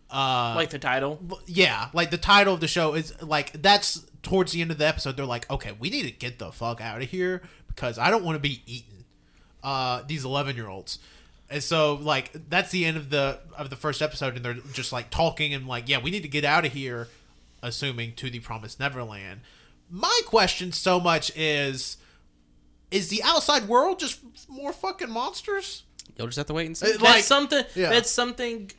Uh, 0.09 0.53
like 0.55 0.69
the 0.69 0.79
title. 0.79 1.19
Yeah, 1.45 1.89
like 1.93 2.11
the 2.11 2.17
title 2.17 2.53
of 2.53 2.59
the 2.59 2.67
show 2.67 2.93
is 2.93 3.21
like 3.21 3.61
that's 3.61 4.05
towards 4.23 4.51
the 4.51 4.61
end 4.61 4.71
of 4.71 4.77
the 4.77 4.87
episode. 4.87 5.17
They're 5.17 5.25
like, 5.25 5.49
okay, 5.51 5.73
we 5.77 5.89
need 5.89 6.03
to 6.03 6.11
get 6.11 6.39
the 6.39 6.51
fuck 6.51 6.81
out 6.81 7.01
of 7.01 7.09
here 7.09 7.41
because 7.67 7.97
I 7.97 8.09
don't 8.09 8.23
want 8.23 8.35
to 8.35 8.39
be 8.39 8.61
eaten. 8.65 9.05
Uh, 9.63 10.03
these 10.07 10.23
eleven 10.23 10.55
year 10.55 10.67
olds. 10.67 10.99
And 11.49 11.63
so, 11.63 11.95
like, 11.95 12.31
that's 12.49 12.71
the 12.71 12.85
end 12.85 12.97
of 12.97 13.09
the 13.09 13.39
of 13.57 13.69
the 13.69 13.75
first 13.75 14.01
episode, 14.01 14.35
and 14.35 14.43
they're 14.43 14.55
just 14.73 14.91
like 14.91 15.09
talking 15.09 15.53
and 15.53 15.67
like, 15.67 15.87
yeah, 15.87 15.99
we 15.99 16.11
need 16.11 16.23
to 16.23 16.29
get 16.29 16.43
out 16.43 16.65
of 16.65 16.73
here, 16.73 17.07
assuming 17.63 18.13
to 18.15 18.29
the 18.29 18.39
promised 18.39 18.79
Neverland. 18.79 19.41
My 19.89 20.21
question 20.25 20.73
so 20.73 20.99
much 20.99 21.31
is, 21.37 21.95
is 22.91 23.07
the 23.07 23.23
outside 23.23 23.69
world 23.69 23.99
just 23.99 24.19
more 24.49 24.73
fucking 24.73 25.09
monsters? 25.09 25.83
You'll 26.15 26.27
just 26.27 26.37
have 26.37 26.47
to 26.47 26.53
wait 26.53 26.65
and 26.67 26.77
see. 26.77 26.85
Uh, 26.87 26.89
That's 26.91 27.01
like- 27.03 27.23
something. 27.23 27.63
yeah. 27.75 27.89
That's 27.89 28.09
something. 28.09 28.71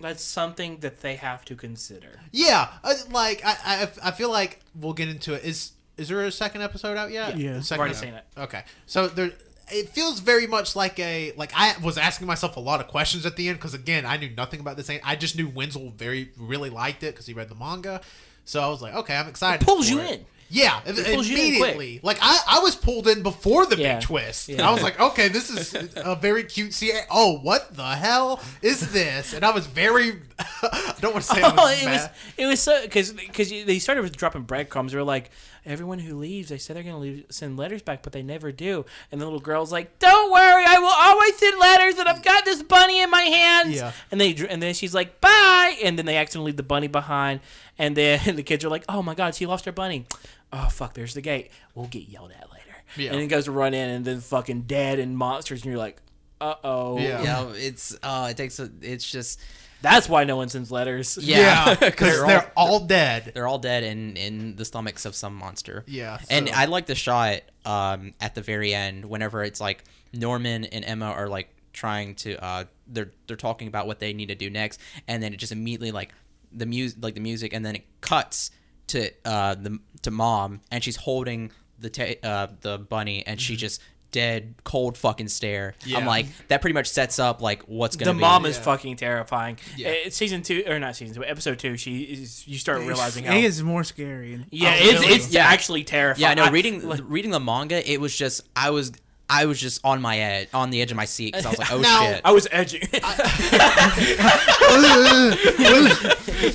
That's 0.00 0.22
something 0.22 0.78
that 0.78 1.00
they 1.02 1.16
have 1.16 1.44
to 1.44 1.54
consider. 1.54 2.20
Yeah, 2.32 2.68
uh, 2.82 2.94
like 3.10 3.42
I, 3.44 3.54
I, 3.64 3.88
I 4.08 4.10
feel 4.12 4.30
like 4.30 4.60
we'll 4.74 4.94
get 4.94 5.08
into 5.08 5.34
it. 5.34 5.44
Is 5.44 5.72
is 5.98 6.08
there 6.08 6.22
a 6.24 6.32
second 6.32 6.62
episode 6.62 6.96
out 6.96 7.10
yet? 7.10 7.36
Yeah. 7.36 7.54
The 7.54 7.62
second 7.62 7.80
Already 7.80 7.90
episode. 7.96 8.06
seen 8.06 8.14
it. 8.14 8.24
Okay, 8.38 8.62
so 8.86 9.08
there, 9.08 9.30
it 9.70 9.90
feels 9.90 10.20
very 10.20 10.46
much 10.46 10.74
like 10.74 10.98
a 10.98 11.32
like 11.36 11.52
I 11.54 11.74
was 11.82 11.98
asking 11.98 12.26
myself 12.26 12.56
a 12.56 12.60
lot 12.60 12.80
of 12.80 12.88
questions 12.88 13.26
at 13.26 13.36
the 13.36 13.48
end 13.50 13.58
because 13.58 13.74
again 13.74 14.06
I 14.06 14.16
knew 14.16 14.30
nothing 14.30 14.60
about 14.60 14.78
this. 14.78 14.86
thing. 14.86 15.00
I 15.04 15.16
just 15.16 15.36
knew 15.36 15.50
Wenzel 15.50 15.90
very 15.90 16.30
really 16.38 16.70
liked 16.70 17.02
it 17.02 17.12
because 17.14 17.26
he 17.26 17.34
read 17.34 17.50
the 17.50 17.54
manga, 17.54 18.00
so 18.46 18.62
I 18.62 18.68
was 18.68 18.80
like, 18.80 18.94
okay, 18.94 19.14
I'm 19.16 19.28
excited. 19.28 19.60
It 19.62 19.66
pulls 19.66 19.90
for 19.90 19.96
you 19.96 20.00
it. 20.00 20.10
in. 20.20 20.26
Yeah, 20.52 20.80
pulls 20.80 20.98
you 20.98 21.04
in 21.06 21.14
quick. 21.16 21.30
immediately. 21.30 22.00
Like 22.02 22.18
I, 22.20 22.38
I 22.48 22.58
was 22.60 22.74
pulled 22.74 23.06
in 23.08 23.22
before 23.22 23.66
the 23.66 23.76
Yeah. 23.76 23.94
big 23.98 24.02
twist. 24.04 24.48
Yeah. 24.48 24.68
I 24.68 24.72
was 24.72 24.82
like, 24.82 24.98
okay, 25.00 25.28
this 25.28 25.48
is 25.48 25.74
a 25.96 26.16
very 26.16 26.42
cutesy. 26.44 26.90
Oh, 27.10 27.38
what 27.38 27.74
the 27.76 27.84
hell 27.86 28.40
is 28.60 28.92
this? 28.92 29.32
And 29.32 29.44
I 29.44 29.52
was 29.52 29.66
very. 29.66 30.12
I 30.62 30.94
don't 31.00 31.12
want 31.14 31.24
to 31.24 31.34
say. 31.34 31.42
I 31.42 31.50
Oh, 31.50 31.54
was 31.54 31.82
it 31.82 31.86
was 31.88 32.08
it 32.38 32.46
was 32.46 32.60
so 32.60 32.82
because 32.82 33.12
because 33.12 33.48
they 33.50 33.78
started 33.78 34.02
with 34.02 34.16
dropping 34.16 34.42
breadcrumbs. 34.42 34.92
They 34.92 34.98
were 34.98 35.04
like, 35.04 35.30
everyone 35.64 35.98
who 36.00 36.16
leaves, 36.18 36.48
they 36.48 36.58
said 36.58 36.74
they're 36.74 36.82
gonna 36.82 36.98
leave, 36.98 37.26
send 37.30 37.56
letters 37.56 37.82
back, 37.82 38.02
but 38.02 38.12
they 38.12 38.22
never 38.22 38.50
do. 38.50 38.84
And 39.12 39.20
the 39.20 39.24
little 39.26 39.40
girl's 39.40 39.70
like, 39.70 39.98
"Don't 40.00 40.32
worry, 40.32 40.64
I 40.66 40.78
will 40.78 40.88
always 40.88 41.36
send 41.36 41.58
letters, 41.60 41.98
and 41.98 42.08
I've 42.08 42.22
got 42.22 42.44
this 42.44 42.62
bunny 42.62 43.00
in 43.02 43.10
my 43.10 43.22
hands." 43.22 43.76
Yeah. 43.76 43.92
And 44.10 44.20
they 44.20 44.34
and 44.48 44.60
then 44.62 44.74
she's 44.74 44.94
like, 44.94 45.20
"Bye," 45.20 45.76
and 45.84 45.96
then 45.98 46.06
they 46.06 46.16
accidentally 46.16 46.50
leave 46.52 46.56
the 46.56 46.62
bunny 46.64 46.88
behind, 46.88 47.40
and 47.78 47.96
then 47.96 48.20
the 48.36 48.42
kids 48.42 48.64
are 48.64 48.68
like, 48.70 48.84
"Oh 48.88 49.02
my 49.02 49.14
god, 49.14 49.34
she 49.36 49.46
lost 49.46 49.64
her 49.66 49.72
bunny." 49.72 50.06
Oh 50.52 50.68
fuck, 50.68 50.94
there's 50.94 51.14
the 51.14 51.20
gate. 51.20 51.50
We'll 51.74 51.86
get 51.86 52.08
yelled 52.08 52.32
at 52.32 52.50
later. 52.50 52.64
Yeah. 52.96 53.12
And 53.12 53.20
it 53.20 53.28
goes 53.28 53.44
to 53.44 53.52
run 53.52 53.72
in, 53.74 53.88
and 53.88 54.04
then 54.04 54.20
fucking 54.20 54.62
dead 54.62 54.98
and 54.98 55.16
monsters, 55.16 55.62
and 55.62 55.70
you're 55.70 55.78
like, 55.78 56.00
"Uh 56.40 56.54
oh." 56.64 56.98
Yeah. 56.98 57.22
Yeah, 57.22 57.52
it's 57.54 57.96
uh, 58.02 58.28
it 58.30 58.36
takes 58.36 58.58
a, 58.58 58.68
it's 58.82 59.08
just 59.08 59.40
That's 59.82 60.08
why 60.08 60.24
no 60.24 60.36
one 60.36 60.48
sends 60.48 60.70
letters. 60.72 61.16
Yeah, 61.20 61.74
because 61.74 62.18
they're 62.18 62.26
they're, 62.26 62.52
all- 62.56 62.74
all, 62.74 62.80
dead. 62.80 63.30
They're 63.34 63.46
all 63.46 63.58
dead 63.60 63.84
in 63.84 64.16
in 64.16 64.56
the 64.56 64.64
stomachs 64.64 65.04
of 65.04 65.14
some 65.14 65.34
monster. 65.36 65.84
Yeah, 65.86 66.18
and 66.28 66.48
I 66.50 66.64
like 66.64 66.86
the 66.86 66.94
shot 66.96 67.42
um, 67.64 68.12
at 68.20 68.34
the 68.34 68.42
very 68.42 68.74
end 68.74 69.04
whenever 69.04 69.44
it's 69.44 69.60
like 69.60 69.84
Norman 70.12 70.64
and 70.64 70.84
Emma 70.84 71.06
are 71.06 71.28
like 71.28 71.48
trying 71.72 72.16
to 72.16 72.44
uh, 72.44 72.64
they're 72.88 73.12
they're 73.28 73.36
talking 73.36 73.68
about 73.68 73.86
what 73.86 74.00
they 74.00 74.12
need 74.12 74.26
to 74.30 74.34
do 74.34 74.50
next, 74.50 74.80
and 75.06 75.22
then 75.22 75.32
it 75.32 75.36
just 75.36 75.52
immediately 75.52 75.92
like 75.92 76.10
the 76.52 76.66
music 76.66 76.98
like 77.00 77.14
the 77.14 77.20
music, 77.20 77.52
and 77.52 77.64
then 77.64 77.76
it 77.76 77.84
cuts 78.00 78.50
to 78.90 79.10
uh, 79.24 79.54
the 79.54 79.78
to 80.02 80.10
mom, 80.10 80.60
and 80.70 80.82
she's 80.84 80.96
holding 80.96 81.50
the 81.78 81.90
ta- 81.90 82.20
uh, 82.28 82.46
the 82.60 82.78
bunny, 82.78 83.26
and 83.26 83.40
she 83.40 83.56
just 83.56 83.80
dead 84.12 84.54
cold 84.64 84.98
fucking 84.98 85.28
stare. 85.28 85.74
Yeah. 85.86 85.98
I'm 85.98 86.04
like 86.06 86.26
that 86.48 86.60
pretty 86.60 86.74
much 86.74 86.88
sets 86.88 87.20
up 87.20 87.40
like 87.40 87.62
what's 87.62 87.94
gonna 87.96 88.12
be. 88.12 88.16
The 88.16 88.20
mom 88.20 88.44
is 88.44 88.56
Yeah. 88.56 88.62
fucking 88.62 88.96
terrifying. 88.96 89.56
Yeah. 89.76 89.94
Uh, 90.06 90.10
season 90.10 90.42
two 90.42 90.64
or 90.66 90.78
not 90.80 90.96
season 90.96 91.14
two, 91.14 91.24
episode 91.24 91.58
two. 91.60 91.76
She 91.76 92.02
is. 92.02 92.46
You 92.48 92.58
start 92.58 92.80
realizing 92.80 93.24
how. 93.24 93.36
It 93.36 93.44
is 93.44 93.62
more 93.62 93.84
scary. 93.84 94.44
yeah, 94.50 94.70
Oh, 94.80 94.84
it's, 94.84 95.00
really? 95.02 95.14
it's 95.14 95.32
Yeah. 95.32 95.44
actually 95.46 95.84
terrifying. 95.84 96.22
Yeah, 96.22 96.34
no. 96.34 96.44
I- 96.44 96.50
Reading 96.50 96.88
like, 96.88 97.00
reading 97.04 97.30
the 97.30 97.38
manga, 97.40 97.88
it 97.88 98.00
was 98.00 98.16
just 98.16 98.40
I 98.56 98.70
was 98.70 98.90
I 99.30 99.46
was 99.46 99.60
just 99.60 99.80
on 99.84 100.02
my 100.02 100.18
edge, 100.18 100.48
on 100.52 100.70
the 100.70 100.82
edge 100.82 100.90
of 100.90 100.96
my 100.96 101.04
seat 101.04 101.32
because 101.34 101.46
I 101.46 101.50
was 101.50 101.58
like, 101.58 101.72
oh 101.72 101.78
Now- 101.80 102.02
shit. 102.02 102.20
I 102.24 102.32
was 102.32 102.48
edging. 102.50 102.82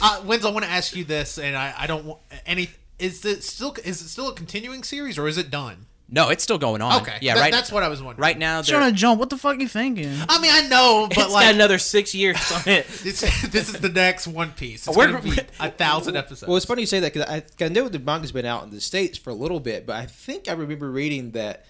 uh, 0.02 0.22
Wenzel, 0.26 0.50
I 0.50 0.54
want 0.54 0.66
to 0.66 0.72
ask 0.72 0.96
you 0.96 1.04
this, 1.04 1.38
and 1.38 1.56
I, 1.56 1.74
I 1.78 1.88
don't 1.88 2.06
want 2.06 2.20
any. 2.46 2.70
Is 3.00 3.26
it 3.26 3.44
still 3.44 3.76
is 3.84 4.02
it 4.02 4.08
still 4.10 4.30
a 4.30 4.34
continuing 4.34 4.84
series 4.84 5.18
or 5.18 5.28
is 5.28 5.38
it 5.38 5.50
done? 5.50 5.86
No, 6.08 6.30
it's 6.30 6.44
still 6.44 6.60
going 6.60 6.84
on. 6.84 7.02
Okay, 7.02 7.18
yeah, 7.22 7.34
that- 7.34 7.42
right. 7.42 7.52
That's 7.52 7.72
what 7.72 7.82
I 7.82 7.88
was 7.88 8.00
wondering. 8.02 8.22
right 8.22 8.38
now. 8.38 8.62
Trying 8.62 8.82
They're, 8.82 8.90
to 8.92 8.96
jump. 8.96 9.20
What 9.20 9.32
the 9.32 9.38
fuck 9.38 9.58
are 9.58 9.60
you 9.60 9.68
thinking? 9.68 10.12
I 10.30 10.40
mean, 10.40 10.52
I 10.54 10.68
know, 10.68 11.08
but 11.10 11.18
it's 11.18 11.34
like 11.34 11.48
got 11.48 11.56
another 11.56 11.80
six 11.80 12.14
years 12.14 12.38
on 12.52 12.62
it. 12.68 12.88
this, 12.88 13.22
this 13.50 13.70
is 13.74 13.80
the 13.82 13.90
next 13.90 14.28
One 14.28 14.52
Piece. 14.52 14.88
It's 14.88 14.96
We're- 14.96 15.12
going 15.12 15.24
to 15.24 15.30
be 15.36 15.42
a 15.60 15.72
thousand 15.72 16.16
episodes. 16.16 16.48
Well, 16.48 16.58
it's 16.58 16.66
funny 16.66 16.84
you 16.84 16.88
say 16.88 17.00
that 17.00 17.12
because 17.12 17.28
I, 17.28 17.40
'cause 17.42 17.52
I 17.62 17.70
know 17.70 17.90
the 17.90 17.98
manga's 18.00 18.32
been 18.32 18.46
out 18.46 18.64
in 18.64 18.70
the 18.70 18.80
states 18.82 19.18
for 19.18 19.32
a 19.32 19.34
little 19.34 19.60
bit, 19.60 19.88
but 19.88 19.96
I 19.96 20.06
think 20.06 20.48
I 20.48 20.54
remember 20.54 20.92
reading 20.92 21.32
that 21.32 21.66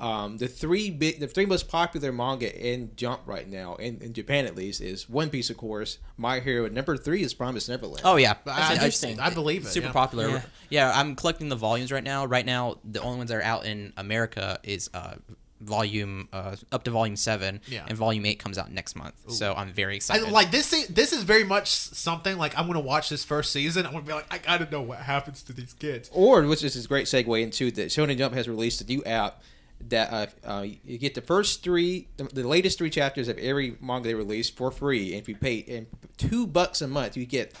um, 0.00 0.38
the 0.38 0.48
three 0.48 0.90
big, 0.90 1.20
the 1.20 1.26
three 1.28 1.46
most 1.46 1.68
popular 1.68 2.10
manga 2.10 2.50
in 2.70 2.90
Jump 2.96 3.20
right 3.26 3.48
now, 3.48 3.76
in, 3.76 3.98
in 4.00 4.12
Japan 4.14 4.46
at 4.46 4.56
least, 4.56 4.80
is 4.80 5.08
One 5.08 5.28
Piece, 5.30 5.50
of 5.50 5.56
course, 5.58 5.98
My 6.16 6.40
Hero, 6.40 6.64
and 6.64 6.74
number 6.74 6.96
three 6.96 7.22
is 7.22 7.34
Promise 7.34 7.68
Neverland. 7.68 8.02
oh 8.04 8.16
yeah, 8.16 8.34
I, 8.46 8.58
It's- 8.58 8.72
interesting. 8.72 9.20
I 9.20 9.30
believe 9.30 9.66
it. 9.66 9.68
super 9.68 9.88
yeah. 9.88 9.92
popular. 9.92 10.28
Yeah. 10.28 10.42
Yeah. 10.70 10.92
I'm 10.94 11.14
collecting 11.16 11.48
the 11.50 11.56
volumes 11.56 11.92
right 11.92 12.02
now. 12.02 12.24
Right 12.24 12.46
now, 12.46 12.78
the 12.84 13.00
only 13.02 13.18
ones 13.18 13.30
that 13.30 13.36
are 13.36 13.42
out 13.42 13.66
in 13.66 13.92
America 13.96 14.58
is 14.62 14.88
uh, 14.94 15.16
volume 15.60 16.28
uh, 16.32 16.56
up 16.72 16.84
to 16.84 16.90
volume 16.90 17.16
seven, 17.16 17.60
Yeah. 17.68 17.84
and 17.86 17.96
volume 17.98 18.24
eight 18.24 18.38
comes 18.38 18.56
out 18.56 18.72
next 18.72 18.96
month. 18.96 19.14
So 19.30 19.52
I'm 19.54 19.72
very 19.72 19.92
I, 19.92 19.96
excited. 19.96 20.30
like 20.30 20.50
this. 20.50 20.70
This 20.88 21.12
is 21.12 21.22
very 21.24 21.44
much 21.44 21.68
something 21.68 22.38
like 22.38 22.56
I'm 22.58 22.64
going 22.66 22.74
to 22.80 22.86
watch 22.86 23.10
this 23.10 23.24
first 23.24 23.52
season. 23.52 23.84
I'm 23.84 23.92
going 23.92 24.04
to 24.04 24.08
be 24.08 24.14
like, 24.14 24.32
I 24.32 24.38
got 24.38 24.64
to 24.64 24.70
know 24.70 24.80
what 24.80 24.98
happens 25.00 25.42
to 25.42 25.52
these 25.52 25.74
kids. 25.74 26.08
Or, 26.14 26.42
which 26.46 26.64
is 26.64 26.82
a 26.82 26.88
great 26.88 27.06
segue 27.06 27.42
into 27.42 27.70
that 27.72 27.88
Shonen 27.88 28.16
Jump 28.16 28.34
has 28.34 28.48
released 28.48 28.80
a 28.80 28.86
new 28.86 29.04
app 29.04 29.42
that 29.88 30.12
uh, 30.12 30.48
uh, 30.48 30.66
you 30.84 30.98
get 30.98 31.14
the 31.14 31.20
first 31.22 31.62
three, 31.62 32.08
the, 32.16 32.24
the 32.24 32.46
latest 32.46 32.78
three 32.78 32.90
chapters 32.90 33.28
of 33.28 33.38
every 33.38 33.76
manga 33.80 34.08
they 34.08 34.14
release 34.14 34.50
for 34.50 34.70
free. 34.70 35.12
And 35.12 35.22
if 35.22 35.28
you 35.28 35.36
pay 35.36 35.64
and 35.68 35.86
two 36.16 36.46
bucks 36.46 36.80
a 36.82 36.86
month, 36.88 37.16
you 37.16 37.26
get 37.26 37.54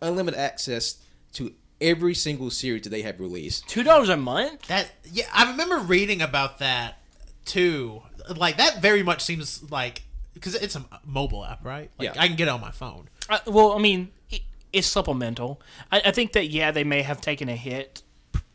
unlimited 0.00 0.40
access 0.40 0.98
to 1.34 1.52
every 1.80 2.14
single 2.14 2.50
series 2.50 2.82
that 2.82 2.90
they 2.90 3.02
have 3.02 3.20
released. 3.20 3.68
Two 3.68 3.82
dollars 3.82 4.08
a 4.08 4.16
month. 4.16 4.66
That 4.68 4.90
yeah, 5.04 5.26
I 5.32 5.50
remember 5.50 5.78
reading 5.78 6.22
about 6.22 6.58
that 6.58 6.98
too. 7.44 8.02
Like 8.34 8.56
that 8.56 8.82
very 8.82 9.02
much 9.02 9.22
seems 9.22 9.70
like 9.70 10.02
because 10.34 10.54
it's 10.54 10.76
a 10.76 10.84
mobile 11.04 11.44
app, 11.44 11.64
right? 11.64 11.90
Like 11.98 12.14
Yeah. 12.14 12.20
I 12.22 12.28
can 12.28 12.36
get 12.36 12.48
it 12.48 12.50
on 12.50 12.60
my 12.60 12.70
phone. 12.70 13.08
Uh, 13.28 13.38
well, 13.46 13.72
I 13.72 13.78
mean, 13.78 14.10
it, 14.30 14.42
it's 14.72 14.86
supplemental. 14.86 15.60
I, 15.92 16.02
I 16.06 16.10
think 16.12 16.32
that 16.32 16.48
yeah, 16.48 16.70
they 16.70 16.84
may 16.84 17.02
have 17.02 17.20
taken 17.20 17.48
a 17.48 17.56
hit. 17.56 18.02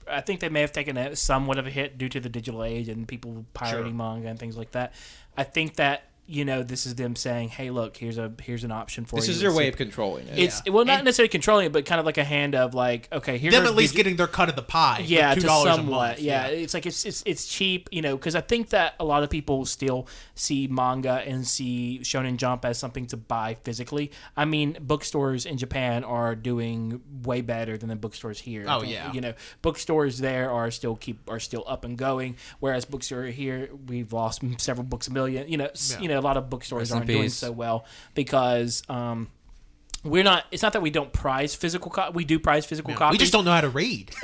I 0.07 0.21
think 0.21 0.39
they 0.39 0.49
may 0.49 0.61
have 0.61 0.71
taken 0.71 0.97
a 0.97 1.15
somewhat 1.15 1.57
of 1.57 1.67
a 1.67 1.69
hit 1.69 1.97
due 1.97 2.09
to 2.09 2.19
the 2.19 2.29
digital 2.29 2.63
age 2.63 2.89
and 2.89 3.07
people 3.07 3.45
pirating 3.53 3.91
Sure. 3.91 3.93
manga 3.93 4.27
and 4.27 4.39
things 4.39 4.57
like 4.57 4.71
that. 4.71 4.93
I 5.37 5.43
think 5.43 5.75
that 5.75 6.03
you 6.26 6.45
know 6.45 6.63
this 6.63 6.86
is 6.86 6.95
them 6.95 7.15
saying, 7.15 7.49
"Hey, 7.49 7.69
look, 7.69 7.97
here's 7.97 8.17
a 8.17 8.32
here's 8.41 8.63
an 8.63 8.71
option 8.71 9.03
for 9.05 9.17
This 9.17 9.28
you." 9.28 9.34
is 9.34 9.41
their 9.41 9.51
way 9.53 9.67
of 9.67 9.76
controlling 9.76 10.28
it. 10.28 10.39
It's 10.39 10.61
Yeah. 10.65 10.71
well, 10.71 10.86
not 10.86 10.99
And- 10.99 11.05
necessarily 11.05 11.28
controlling 11.30 11.65
it, 11.67 11.71
but 11.74 11.86
kind 11.86 11.99
of 11.99 12.05
like 12.05 12.17
a 12.17 12.24
hand 12.24 12.55
of 12.55 12.74
like, 12.74 13.09
okay, 13.11 13.38
here's 13.38 13.53
Them 13.53 13.65
at 13.65 13.76
least 13.76 13.93
getting 13.95 14.15
their 14.15 14.28
cut 14.28 14.47
of 14.49 14.55
the 14.55 14.61
pie. 14.61 14.99
with 15.01 15.09
yeah, 15.09 15.34
two 15.34 15.41
to 15.41 15.47
dollars 15.47 15.74
a 15.74 15.76
somewhat. 15.76 16.07
month. 16.11 16.19
Yeah. 16.21 16.47
it's 16.47 16.74
like 16.74 16.86
it's 16.86 17.05
it's 17.05 17.24
it's 17.26 17.47
cheap, 17.47 17.89
you 17.91 18.01
know, 18.01 18.15
because 18.15 18.36
I 18.36 18.41
think 18.41 18.69
that 18.69 18.95
a 18.99 19.05
lot 19.05 19.24
of 19.24 19.30
people 19.30 19.65
still 19.65 20.07
see 20.36 20.67
manga 20.67 21.24
and 21.28 21.45
see 21.45 21.99
Shonen 22.03 22.38
Jump 22.38 22.63
as 22.65 22.78
something 22.80 23.05
to 23.07 23.17
buy 23.17 23.57
physically. 23.63 24.11
I 24.38 24.45
mean, 24.45 24.78
bookstores 24.80 25.45
in 25.45 25.57
Japan 25.57 26.03
are 26.03 26.36
doing 26.36 27.01
way 27.24 27.41
better 27.41 27.78
than 27.78 27.89
the 27.89 27.95
bookstores 27.97 28.39
here. 28.39 28.65
Oh, 28.67 28.82
yeah. 28.84 29.11
you 29.11 29.19
know, 29.21 29.34
bookstores 29.61 30.19
there 30.19 30.51
are 30.51 30.71
still 30.71 30.95
keep 30.95 31.19
are 31.30 31.39
still 31.39 31.63
up 31.67 31.84
and 31.84 31.97
going, 31.97 32.38
whereas 32.59 32.86
bookstore 32.86 33.26
here 33.26 33.69
we've 33.88 34.13
lost 34.13 34.41
several 34.59 34.86
books 34.86 35.07
a 35.07 35.11
million. 35.11 35.47
You 35.49 35.57
know, 35.57 35.69
Yeah. 35.89 35.99
you 35.99 36.07
know, 36.07 36.19
a 36.19 36.21
lot 36.24 36.38
of 36.38 36.49
bookstores 36.49 36.89
Rest 36.89 36.93
aren't 36.93 37.07
doing 37.07 37.30
so 37.30 37.51
well 37.51 37.86
because. 38.15 38.82
um 38.89 39.30
we're 40.05 40.26
not. 40.26 40.43
It's 40.51 40.61
not 40.61 40.74
that 40.74 40.82
we 40.82 40.89
don't 40.89 41.13
prize 41.13 41.55
physical. 41.55 41.89
Co- 41.89 42.11
we 42.11 42.26
do 42.26 42.38
prize 42.38 42.65
physical 42.65 42.91
Yeah. 42.91 42.97
copies. 42.97 43.13
We 43.13 43.17
just 43.19 43.32
don't 43.32 43.45
know 43.45 43.53
how 43.53 43.61
to 43.61 43.69
read. 43.69 44.11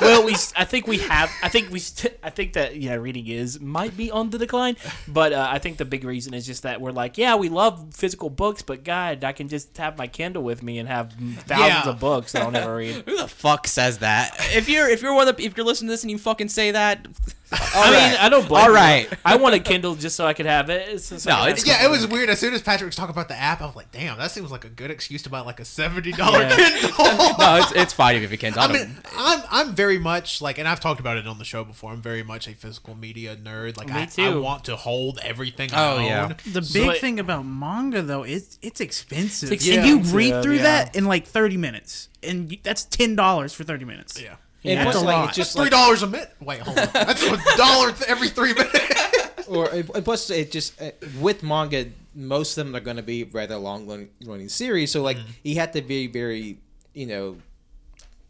well, 0.00 0.24
we 0.24 0.34
I 0.56 0.64
think 0.64 0.86
we 0.86 0.98
have. 0.98 1.30
I 1.42 1.48
think 1.50 1.70
we. 1.70 1.78
St- 1.80 2.16
I 2.22 2.30
think 2.30 2.54
that 2.54 2.76
yeah, 2.76 2.94
reading 2.94 3.26
is 3.26 3.60
might 3.60 3.96
be 3.96 4.10
on 4.10 4.30
the 4.30 4.38
decline. 4.38 4.76
But 5.06 5.32
uh, 5.32 5.46
I 5.50 5.58
think 5.58 5.76
the 5.76 5.84
big 5.84 6.04
reason 6.04 6.34
is 6.34 6.46
just 6.46 6.62
that 6.62 6.80
we're 6.80 6.92
like, 6.92 7.18
yeah, 7.18 7.34
we 7.36 7.48
love 7.48 7.92
physical 7.94 8.30
books, 8.30 8.62
but 8.62 8.84
God, 8.84 9.22
I 9.24 9.32
can 9.32 9.48
just 9.48 9.76
have 9.76 9.98
my 9.98 10.06
Kindle 10.06 10.42
with 10.42 10.62
me 10.62 10.78
and 10.78 10.88
have 10.88 11.12
thousands 11.12 11.84
Yeah. 11.84 11.88
of 11.90 12.00
books 12.00 12.32
that 12.32 12.42
I'll 12.42 12.50
never 12.50 12.76
read. 12.76 13.02
Who 13.06 13.16
the 13.16 13.28
fuck 13.28 13.66
says 13.66 13.98
that? 13.98 14.34
If 14.54 14.68
you're 14.68 14.88
if 14.88 15.02
you're 15.02 15.14
one 15.14 15.28
of 15.28 15.36
the, 15.36 15.44
if 15.44 15.56
you're 15.56 15.66
listening 15.66 15.88
to 15.88 15.92
this 15.92 16.02
and 16.04 16.10
you 16.10 16.18
fucking 16.18 16.48
say 16.48 16.70
that, 16.70 17.06
I 17.52 17.90
mean, 17.90 18.18
I 18.20 18.28
don't 18.28 18.46
blame. 18.46 18.64
All 18.64 18.96
you. 19.00 19.06
I 19.24 19.36
want 19.36 19.54
a 19.54 19.58
Kindle 19.58 19.94
just 19.96 20.14
so 20.16 20.26
I 20.26 20.34
could 20.34 20.46
have 20.46 20.70
it. 20.70 20.88
It's, 20.88 21.10
it's 21.10 21.26
No, 21.26 21.32
like- 21.40 21.50
it's- 21.52 21.66
yeah, 21.66 21.84
it 21.84 21.90
was 21.90 22.06
weird. 22.06 22.28
As 22.30 22.38
soon 22.38 22.54
as 22.54 22.62
Patrick 22.62 22.86
was 22.86 22.96
talking 22.96 23.10
about 23.12 23.28
the 23.28 23.36
app, 23.36 23.60
I 23.60 23.66
was 23.66 23.74
like, 23.74 23.90
"Damn, 23.90 24.18
that 24.18 24.30
seems 24.30 24.50
like 24.52 24.64
a 24.64 24.68
good 24.68 24.90
excuse 24.90 25.22
to 25.22 25.30
buy 25.30 25.40
like 25.40 25.58
a 25.60 25.64
seventy 25.64 26.12
dollar 26.12 26.42
Yeah. 26.42 26.54
Kindle." 26.56 26.90
no, 27.38 27.56
it's 27.62 27.72
it's 27.72 27.92
fine 27.92 28.16
if 28.22 28.30
you 28.30 28.38
can. 28.38 28.56
I, 28.56 28.64
I 28.64 28.66
don't, 28.68 28.76
mean, 28.76 28.96
I'm 29.16 29.42
I'm 29.50 29.74
very 29.74 29.98
much 29.98 30.40
like, 30.40 30.58
and 30.58 30.68
I've 30.68 30.80
talked 30.80 31.00
about 31.00 31.16
it 31.16 31.26
on 31.26 31.38
the 31.38 31.44
show 31.44 31.64
before. 31.64 31.92
I'm 31.92 32.02
very 32.02 32.22
much 32.22 32.46
a 32.46 32.52
physical 32.54 32.94
media 32.94 33.34
nerd. 33.36 33.76
Like, 33.76 33.88
Me 33.88 34.24
I, 34.24 34.28
I 34.30 34.34
want 34.36 34.64
to 34.66 34.76
hold 34.76 35.18
everything. 35.22 35.70
Oh, 35.74 35.96
I 35.96 36.04
yeah. 36.04 36.24
own. 36.24 36.36
The 36.52 36.62
So 36.62 36.80
big 36.80 36.90
it- 36.96 37.00
thing 37.00 37.18
about 37.18 37.44
manga 37.44 38.02
though 38.02 38.22
is 38.22 38.58
it's 38.62 38.80
expensive. 38.80 39.50
It's 39.52 39.68
and 39.68 39.86
you 39.86 39.98
read 40.14 40.42
through 40.42 40.56
yeah. 40.56 40.62
that 40.62 40.96
in 40.96 41.04
like 41.06 41.26
thirty 41.26 41.56
minutes, 41.56 42.08
and 42.22 42.56
that's 42.62 42.84
ten 42.84 43.16
dollars 43.16 43.52
for 43.54 43.64
thirty 43.64 43.84
minutes. 43.84 44.20
yeah. 44.20 44.36
And 44.62 44.74
Yeah. 44.74 44.82
plus, 44.84 44.94
That's 44.94 45.02
a 45.02 45.06
like, 45.06 45.16
lot. 45.16 45.28
it's 45.28 45.36
Just 45.36 45.48
just 45.48 45.56
three 45.56 45.62
like, 45.64 45.70
dollars 45.70 46.02
a 46.02 46.06
minute. 46.06 46.34
Wait, 46.40 46.60
hold 46.60 46.78
on. 46.78 46.88
That's 46.92 47.22
a 47.22 47.38
dollar 47.56 47.92
th- 47.92 48.08
every 48.10 48.28
three 48.28 48.52
minutes. 48.52 49.48
or 49.48 49.68
and 49.70 50.04
plus 50.04 50.28
it 50.30 50.52
just 50.52 50.80
uh, 50.82 50.90
with 51.20 51.42
manga, 51.42 51.86
most 52.14 52.56
of 52.58 52.66
them 52.66 52.76
are 52.76 52.80
going 52.80 52.96
to 52.98 53.02
be 53.02 53.24
rather 53.24 53.56
long 53.56 53.86
run- 53.86 54.10
running 54.26 54.48
series. 54.48 54.90
So 54.92 55.02
like 55.02 55.16
you 55.42 55.54
have 55.56 55.72
to 55.72 55.82
be 55.82 56.06
very, 56.08 56.58
you 56.92 57.06
know, 57.06 57.36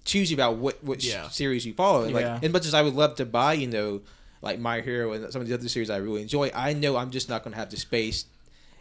choosy 0.05 0.35
about 0.35 0.57
what 0.57 0.83
which 0.85 1.05
Yeah. 1.07 1.29
series 1.29 1.67
you 1.67 1.75
follow. 1.75 2.05
And, 2.05 2.15
Like 2.15 2.25
Yeah. 2.25 2.39
as 2.43 2.53
much 2.53 2.67
as 2.67 2.75
I 2.75 2.83
would 2.83 2.95
love 2.95 3.17
to 3.17 3.27
buy, 3.27 3.55
you 3.55 3.67
know, 3.67 4.01
like 4.43 4.59
My 4.59 4.81
Hero 4.83 5.13
and 5.13 5.33
some 5.33 5.43
of 5.43 5.49
the 5.49 5.55
other 5.55 5.69
series 5.69 5.91
I 5.91 5.97
really 5.99 6.23
enjoy, 6.23 6.51
I 6.55 6.73
know 6.73 6.97
I'm 6.97 7.11
just 7.11 7.29
not 7.29 7.43
going 7.43 7.53
to 7.53 7.59
have 7.59 7.71
the 7.71 7.77
space 7.77 8.25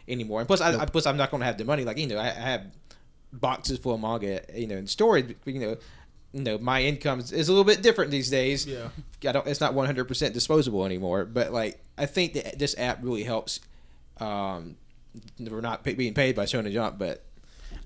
anymore. 0.08 0.40
And 0.40 0.46
plus, 0.46 0.60
I, 0.60 0.78
I 0.80 0.86
plus 0.86 1.04
I'm 1.06 1.16
not 1.16 1.30
going 1.30 1.40
to 1.40 1.46
have 1.46 1.58
the 1.58 1.64
money. 1.64 1.84
Like 1.84 1.98
you 1.98 2.06
know, 2.06 2.16
I, 2.18 2.28
I 2.28 2.30
have 2.54 2.66
boxes 3.32 3.78
full 3.78 3.94
of 3.94 4.00
manga, 4.00 4.40
you 4.54 4.66
know, 4.68 4.76
in 4.76 4.86
storage. 4.86 5.36
You 5.44 5.58
know. 5.60 5.76
You 6.32 6.42
know, 6.42 6.58
my 6.58 6.82
income 6.82 7.20
is, 7.20 7.32
a 7.32 7.52
little 7.52 7.64
bit 7.64 7.82
different 7.82 8.10
these 8.10 8.30
days. 8.30 8.66
Yeah. 8.66 8.88
I 9.26 9.32
don't. 9.32 9.46
It's 9.46 9.60
not 9.60 9.74
100 9.74 10.06
percent 10.06 10.32
disposable 10.32 10.84
anymore. 10.84 11.24
But 11.24 11.52
like, 11.52 11.80
I 11.98 12.06
think 12.06 12.34
that 12.34 12.58
this 12.58 12.76
app 12.78 12.98
really 13.02 13.24
helps. 13.24 13.60
Um, 14.18 14.76
we're 15.38 15.60
not 15.60 15.82
pay, 15.82 15.94
being 15.94 16.14
paid 16.14 16.36
by 16.36 16.44
Shonen 16.44 16.72
Jump, 16.72 16.98
but 16.98 17.24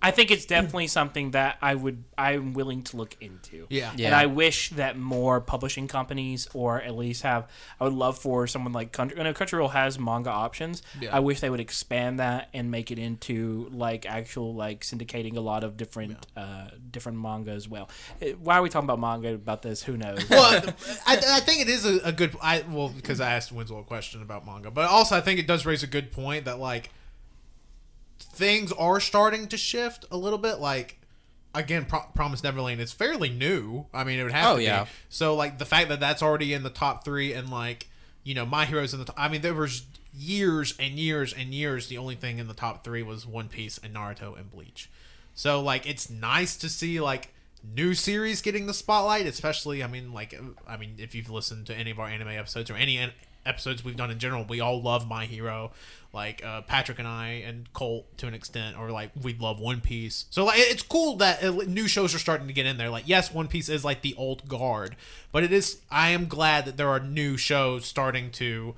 I 0.05 0.11
think 0.11 0.31
it's 0.31 0.45
definitely 0.45 0.89
something 0.89 1.31
that 1.31 1.57
I 1.63 1.75
would 1.75 2.05
I'm 2.19 2.53
willing 2.53 2.83
to 2.85 2.99
look 2.99 3.17
into. 3.23 3.67
Yeah. 3.71 3.93
Yeah. 3.97 4.07
And 4.07 4.15
I 4.15 4.27
wish 4.27 4.71
that 4.71 4.99
more 4.99 5.41
publishing 5.41 5.89
companies 5.89 6.47
or 6.53 6.81
at 6.83 6.95
least 6.95 7.23
have 7.23 7.49
I 7.81 7.85
would 7.85 7.95
love 7.95 8.19
for 8.19 8.47
someone 8.47 8.75
like 8.75 8.93
Country 8.93 9.19
I 9.19 9.23
know 9.23 9.33
Crunchyroll 9.33 9.71
has 9.71 9.99
manga 9.99 10.31
options. 10.31 10.83
Yeah. 11.01 11.17
I 11.17 11.21
wish 11.21 11.41
they 11.41 11.49
would 11.49 11.61
expand 11.61 12.21
that 12.21 12.51
and 12.53 12.71
make 12.71 12.91
it 12.91 12.99
into 12.99 13.69
like 13.73 14.05
actual 14.05 14.55
like 14.55 14.83
syndicating 14.83 15.37
a 15.39 15.41
lot 15.41 15.65
of 15.65 15.79
different 15.79 16.19
uh 16.37 16.69
different 16.91 17.19
manga 17.19 17.53
as 17.53 17.67
well. 17.67 17.89
Uh, 18.21 18.27
Why 18.43 18.59
are 18.59 18.63
we 18.63 18.69
talking 18.69 18.87
about 18.87 19.01
manga 19.01 19.33
about 19.33 19.63
this? 19.63 19.83
Who 19.83 19.97
knows? 19.97 20.19
well, 20.29 20.63
I, 21.07 21.17
I 21.17 21.41
think 21.41 21.63
it 21.63 21.69
is 21.71 21.87
a, 21.87 21.99
a 22.05 22.13
good. 22.13 22.37
I 22.43 22.63
well 22.69 22.91
because 22.91 23.21
I 23.21 23.33
asked 23.33 23.53
Wenzel 23.53 23.81
a 23.81 23.85
question 23.85 24.21
about 24.21 24.45
manga, 24.45 24.71
but 24.71 24.91
also 24.91 25.17
I 25.17 25.23
think 25.23 25.41
it 25.41 25.47
does 25.47 25.65
raise 25.65 25.83
a 25.83 25.87
good 25.87 26.13
point 26.13 26.45
that 26.45 26.59
like 26.59 26.91
things 28.35 28.73
are 28.73 29.01
starting 29.01 29.47
to 29.49 29.57
shift 29.57 30.05
a 30.11 30.17
little 30.17 30.39
bit. 30.39 30.59
Like 30.59 31.01
again, 31.55 31.85
Pro- 31.85 32.07
Promise 32.15 32.43
Neverland 32.43 32.81
is 32.81 32.93
fairly 32.93 33.29
new. 33.31 33.87
I 33.95 34.05
mean, 34.05 34.19
it 34.19 34.23
would 34.25 34.33
have 34.33 34.53
Oh, 34.53 34.57
to 34.57 34.63
yeah. 34.63 34.85
be. 34.85 34.91
So 35.09 35.35
like 35.35 35.59
the 35.59 35.65
fact 35.65 35.89
that 35.89 36.01
that's 36.01 36.23
already 36.23 36.53
in 36.53 36.63
the 36.63 36.71
top 36.71 37.05
three 37.05 37.33
and 37.33 37.49
like 37.51 37.89
you 38.25 38.35
know 38.35 38.45
My 38.47 38.65
Heroes 38.65 38.93
in 38.93 38.99
the. 39.01 39.07
Top, 39.07 39.17
I 39.19 39.29
mean, 39.29 39.41
there 39.43 39.55
was 39.55 39.83
years 40.17 40.75
and 40.79 40.99
years 40.99 41.33
and 41.33 41.53
years, 41.53 41.89
the 41.89 41.99
only 41.99 42.15
thing 42.15 42.39
in 42.39 42.47
the 42.49 42.55
top 42.55 42.85
three 42.85 43.03
was 43.03 43.27
One 43.27 43.49
Piece 43.49 43.79
and 43.79 43.95
Naruto 43.95 44.39
and 44.39 44.51
Bleach. 44.51 44.89
So 45.35 45.61
like, 45.61 45.87
it's 45.89 46.09
nice 46.09 46.57
to 46.59 46.69
see 46.69 47.01
like 47.01 47.35
new 47.77 47.95
series 47.95 48.41
getting 48.43 48.67
the 48.67 48.75
spotlight, 48.75 49.27
especially. 49.27 49.83
I 49.83 49.87
mean, 49.89 50.13
like, 50.13 50.39
I 50.69 50.77
mean, 50.77 50.95
if 50.99 51.15
you've 51.15 51.31
listened 51.31 51.67
to 51.67 51.75
any 51.75 51.91
of 51.91 51.99
our 51.99 52.09
anime 52.09 52.29
episodes 52.29 52.71
or 52.71 52.75
any 52.75 52.97
an- 52.99 53.13
episodes 53.45 53.85
we've 53.85 53.97
done 53.97 54.11
in 54.11 54.19
general, 54.19 54.45
we 54.45 54.61
all 54.61 54.81
love 54.81 55.09
My 55.09 55.27
Hero. 55.27 55.73
Like 56.15 56.45
uh, 56.45 56.63
Patrick 56.63 56.99
and 57.01 57.09
I 57.09 57.43
and 57.45 57.71
Colt 57.73 58.17
to 58.19 58.29
an 58.29 58.35
extent, 58.35 58.79
or 58.79 58.91
like 58.91 59.11
we 59.21 59.35
love 59.35 59.59
One 59.59 59.81
Piece. 59.81 60.27
So 60.31 60.45
like, 60.45 60.59
it's 60.59 60.83
cool 60.83 61.17
that 61.17 61.43
uh, 61.43 61.51
new 61.67 61.89
shows 61.89 62.15
are 62.15 62.19
starting 62.19 62.47
to 62.47 62.53
get 62.53 62.67
in 62.67 62.77
there. 62.77 62.89
Like, 62.89 63.09
yes, 63.09 63.35
One 63.35 63.49
Piece 63.49 63.69
is 63.69 63.85
like 63.85 64.03
the 64.03 64.15
old 64.17 64.49
guard, 64.49 64.97
but 65.33 65.43
it 65.43 65.53
is. 65.53 65.81
I 65.91 66.11
am 66.11 66.27
glad 66.27 66.65
that 66.67 66.77
there 66.77 66.89
are 66.89 67.01
new 67.01 67.37
shows 67.37 67.85
starting 67.85 68.31
to 68.33 68.77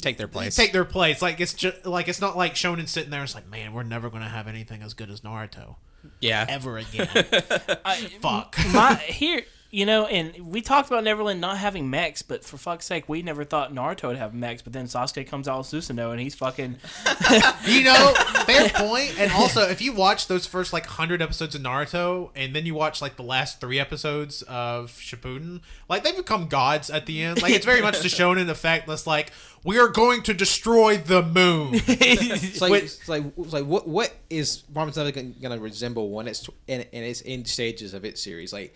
Take 0.00 0.16
their 0.16 0.28
place. 0.28 0.54
take 0.54 0.72
their 0.72 0.84
place. 0.84 1.20
Like 1.20 1.40
it's 1.40 1.54
just 1.54 1.84
like 1.84 2.06
it's 2.06 2.20
not 2.20 2.36
like 2.36 2.54
Shonen 2.54 2.86
sitting 2.86 3.10
there. 3.10 3.24
It's 3.24 3.34
like, 3.34 3.48
man, 3.48 3.72
we're 3.72 3.82
never 3.82 4.08
gonna 4.08 4.28
have 4.28 4.46
anything 4.46 4.82
as 4.82 4.94
good 4.94 5.10
as 5.10 5.22
Naruto 5.22 5.74
yeah. 6.20 6.46
ever 6.48 6.78
again. 6.78 7.08
I, 7.84 7.96
Fuck. 8.20 8.56
my 8.72 8.94
here 8.94 9.42
you 9.70 9.84
know 9.84 10.06
and 10.06 10.50
we 10.50 10.60
talked 10.60 10.88
about 10.88 11.04
neverland 11.04 11.40
not 11.40 11.58
having 11.58 11.90
mechs 11.90 12.22
but 12.22 12.44
for 12.44 12.56
fuck's 12.56 12.86
sake 12.86 13.08
we 13.08 13.22
never 13.22 13.44
thought 13.44 13.74
naruto 13.74 14.08
would 14.08 14.16
have 14.16 14.32
mechs 14.34 14.62
but 14.62 14.72
then 14.72 14.86
sasuke 14.86 15.26
comes 15.26 15.46
out 15.46 15.58
with 15.58 15.66
susanoo 15.66 16.10
and 16.10 16.20
he's 16.20 16.34
fucking 16.34 16.76
You 17.66 17.84
know, 17.84 18.14
fair 18.46 18.68
point. 18.70 19.18
And 19.18 19.30
also, 19.32 19.62
if 19.62 19.82
you 19.82 19.92
watch 19.92 20.26
those 20.26 20.46
first 20.46 20.72
like 20.72 20.86
hundred 20.86 21.20
episodes 21.20 21.54
of 21.54 21.62
Naruto, 21.62 22.30
and 22.34 22.54
then 22.54 22.66
you 22.66 22.74
watch 22.74 23.02
like 23.02 23.16
the 23.16 23.22
last 23.22 23.60
three 23.60 23.78
episodes 23.78 24.42
of 24.42 24.92
Shippuden, 24.92 25.60
like 25.88 26.04
they 26.04 26.12
become 26.12 26.46
gods 26.46 26.88
at 26.90 27.06
the 27.06 27.22
end. 27.22 27.42
Like 27.42 27.52
it's 27.52 27.66
very 27.66 27.82
much 27.82 28.00
the 28.00 28.08
Shonen 28.08 28.48
effect. 28.48 28.86
That's 28.86 29.06
like 29.06 29.32
we 29.64 29.78
are 29.78 29.88
going 29.88 30.22
to 30.24 30.34
destroy 30.34 30.96
the 30.96 31.22
moon. 31.22 31.74
It's 32.00 32.60
like, 32.60 32.72
Wait. 32.72 32.84
it's 32.84 33.08
like, 33.08 33.24
it's 33.36 33.52
like 33.52 33.64
what 33.64 33.86
what 33.86 34.14
is 34.30 34.62
Robin 34.72 34.94
Hood 34.94 35.14
going 35.14 35.34
to 35.34 35.58
resemble 35.58 36.10
when 36.10 36.26
it's 36.26 36.48
in, 36.66 36.82
in 36.92 37.02
its 37.02 37.22
end 37.26 37.46
stages 37.48 37.92
of 37.94 38.04
its 38.04 38.22
series? 38.22 38.52
Like, 38.52 38.74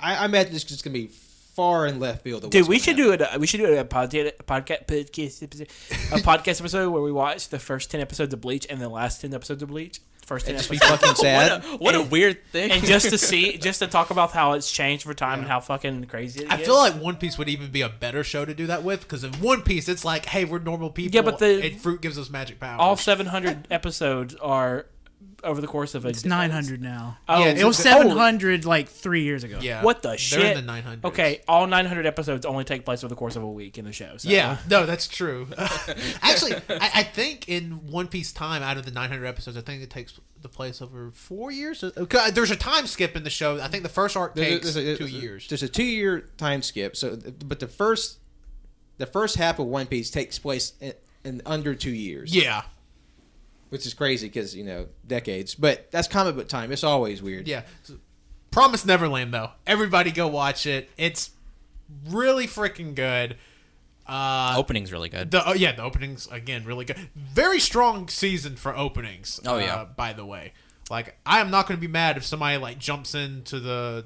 I, 0.00 0.16
I 0.16 0.24
imagine 0.26 0.54
it's 0.54 0.64
just 0.64 0.84
going 0.84 0.94
to 0.94 1.00
be 1.00 1.08
far 1.54 1.86
in 1.86 2.00
left 2.00 2.22
field. 2.24 2.42
of 2.44 2.50
dude 2.50 2.62
what's 2.62 2.68
we 2.68 2.76
gonna 2.76 2.84
should 2.84 2.96
do 2.96 3.12
it 3.12 3.22
uh, 3.22 3.38
we 3.38 3.46
should 3.46 3.58
do 3.60 3.66
a 3.78 3.84
podcast 3.84 4.32
podcast 4.44 4.86
podcast 4.86 5.42
episode, 5.42 5.68
a 6.12 6.20
podcast 6.22 6.60
episode 6.60 6.90
where 6.90 7.02
we 7.02 7.12
watch 7.12 7.48
the 7.48 7.58
first 7.60 7.90
10 7.92 8.00
episodes 8.00 8.34
of 8.34 8.40
bleach 8.40 8.66
and 8.68 8.80
the 8.80 8.88
last 8.88 9.20
10 9.20 9.32
episodes 9.32 9.62
of 9.62 9.68
bleach 9.68 10.00
first 10.26 10.46
10 10.46 10.56
It'd 10.56 10.66
just 10.68 10.70
be 10.70 10.84
episodes 10.84 11.00
fucking 11.02 11.08
What 11.10 11.62
sad. 11.62 11.64
a, 11.64 11.76
what 11.76 11.94
a 11.94 12.02
weird 12.02 12.38
thing. 12.50 12.72
and 12.72 12.82
just 12.84 13.10
to 13.10 13.18
see 13.18 13.56
just 13.58 13.78
to 13.80 13.86
talk 13.86 14.10
about 14.10 14.32
how 14.32 14.54
it's 14.54 14.68
changed 14.72 15.04
for 15.04 15.14
time 15.14 15.40
and 15.40 15.48
how 15.48 15.60
fucking 15.60 16.06
crazy 16.06 16.42
it 16.44 16.50
I 16.50 16.58
is. 16.58 16.66
feel 16.66 16.76
like 16.76 16.94
One 16.94 17.16
Piece 17.16 17.38
would 17.38 17.48
even 17.48 17.70
be 17.70 17.82
a 17.82 17.88
better 17.88 18.24
show 18.24 18.44
to 18.44 18.52
do 18.54 18.66
that 18.66 18.82
with 18.82 19.02
because 19.02 19.22
in 19.22 19.32
One 19.34 19.62
Piece 19.62 19.88
it's 19.88 20.04
like, 20.04 20.24
hey, 20.26 20.44
we're 20.44 20.58
normal 20.60 20.90
people. 20.90 21.14
Yeah, 21.14 21.22
but 21.22 21.38
the- 21.38 21.62
and 21.64 21.80
fruit 21.80 22.00
gives 22.00 22.18
us 22.18 22.30
magic 22.30 22.58
power. 22.58 22.80
all 22.80 22.96
700 22.96 23.68
episodes 23.70 24.34
are 24.36 24.86
over 25.44 25.60
the 25.60 25.66
course 25.66 25.94
of 25.94 26.04
a 26.04 26.08
It's 26.08 26.24
900 26.24 26.80
now. 26.82 27.18
Oh, 27.28 27.40
Yeah, 27.44 27.50
It 27.52 27.64
was 27.64 27.78
it's- 27.78 27.94
700 27.96 28.64
like 28.64 28.88
three 28.88 29.22
years 29.22 29.44
ago. 29.44 29.58
yeah, 29.60 29.82
What 29.82 30.02
the 30.02 30.08
They're 30.10 30.18
shit? 30.18 30.56
in 30.56 30.66
the 30.66 30.72
900s. 30.72 31.04
Okay, 31.04 31.42
all 31.46 31.66
900 31.66 32.06
episodes 32.06 32.44
only 32.46 32.64
take 32.64 32.84
place 32.84 33.04
over 33.04 33.08
the 33.08 33.16
course 33.18 33.36
of 33.36 33.42
a 33.42 33.50
week 33.50 33.78
in 33.78 33.84
the 33.84 33.92
show. 33.92 34.16
So. 34.16 34.28
Yeah, 34.28 34.58
no, 34.68 34.86
that's 34.86 35.06
true. 35.08 35.46
Actually, 36.22 36.54
I, 36.68 36.90
I 36.94 37.02
think 37.02 37.48
in 37.48 37.86
One 37.90 38.08
Piece 38.08 38.32
time, 38.32 38.62
out 38.62 38.76
of 38.76 38.84
the 38.84 38.90
900 38.90 39.26
episodes, 39.26 39.56
I 39.56 39.60
think 39.60 39.82
it 39.82 39.90
takes 39.90 40.18
the 40.42 40.48
place 40.48 40.82
over 40.82 41.10
four 41.12 41.50
years. 41.50 41.82
Uh, 41.82 41.90
uh, 41.96 42.00
okay, 42.02 42.30
There's 42.30 42.50
a 42.50 42.56
time 42.56 42.86
skip 42.86 43.16
in 43.16 43.22
the 43.24 43.30
show. 43.30 43.60
I 43.60 43.68
think 43.68 43.82
the 43.82 43.88
first 43.88 44.16
arc 44.16 44.34
There's 44.34 44.46
a- 44.48 44.50
takes 44.50 44.74
there's 44.74 44.76
a- 44.76 44.96
two 44.96 45.04
there's 45.04 45.14
a- 45.14 45.18
years. 45.22 45.48
There's 45.48 45.62
a 45.62 45.68
two 45.68 45.84
year 45.84 46.20
time 46.36 46.62
skip. 46.62 46.96
So, 46.96 47.16
but 47.44 47.60
the 47.60 47.68
first 47.68 48.18
the 48.98 49.06
first 49.06 49.36
half 49.36 49.58
of 49.58 49.66
One 49.66 49.86
Piece 49.86 50.10
takes 50.10 50.38
place 50.38 50.74
in, 50.80 50.92
in 51.24 51.42
under 51.46 51.74
two 51.74 51.90
years. 51.90 52.34
Yeah, 52.34 52.62
which 53.74 53.86
is 53.86 53.92
crazy 53.92 54.28
because 54.28 54.54
you 54.54 54.62
know 54.62 54.86
decades. 55.04 55.56
But 55.56 55.90
that's 55.90 56.06
comic 56.06 56.36
book 56.36 56.46
time. 56.46 56.70
It's 56.70 56.84
always 56.84 57.20
weird. 57.20 57.48
yeah. 57.48 57.62
Promise 58.52 58.86
Neverland, 58.86 59.34
though. 59.34 59.50
Everybody 59.66 60.12
go 60.12 60.28
watch 60.28 60.64
it. 60.64 60.88
It's 60.96 61.32
really 62.08 62.46
freaking 62.46 62.94
good. 62.94 63.36
Uh, 64.06 64.54
Opening's 64.56 64.92
really 64.92 65.08
good. 65.08 65.32
The 65.32 65.42
oh, 65.44 65.54
yeah, 65.54 65.72
the 65.72 65.82
openings 65.82 66.28
again 66.30 66.64
really 66.64 66.84
good. 66.84 66.96
Very 67.16 67.58
strong 67.58 68.06
season 68.06 68.54
for 68.54 68.76
openings. 68.76 69.40
Oh, 69.44 69.58
yeah. 69.58 69.74
Uh, 69.74 69.84
by 69.86 70.12
the 70.12 70.24
way, 70.24 70.52
like 70.88 71.18
I 71.26 71.40
am 71.40 71.50
not 71.50 71.66
going 71.66 71.76
to 71.76 71.84
be 71.84 71.90
mad 71.90 72.16
if 72.16 72.24
somebody 72.24 72.58
like 72.58 72.78
jumps 72.78 73.12
into 73.12 73.58
the 73.58 74.04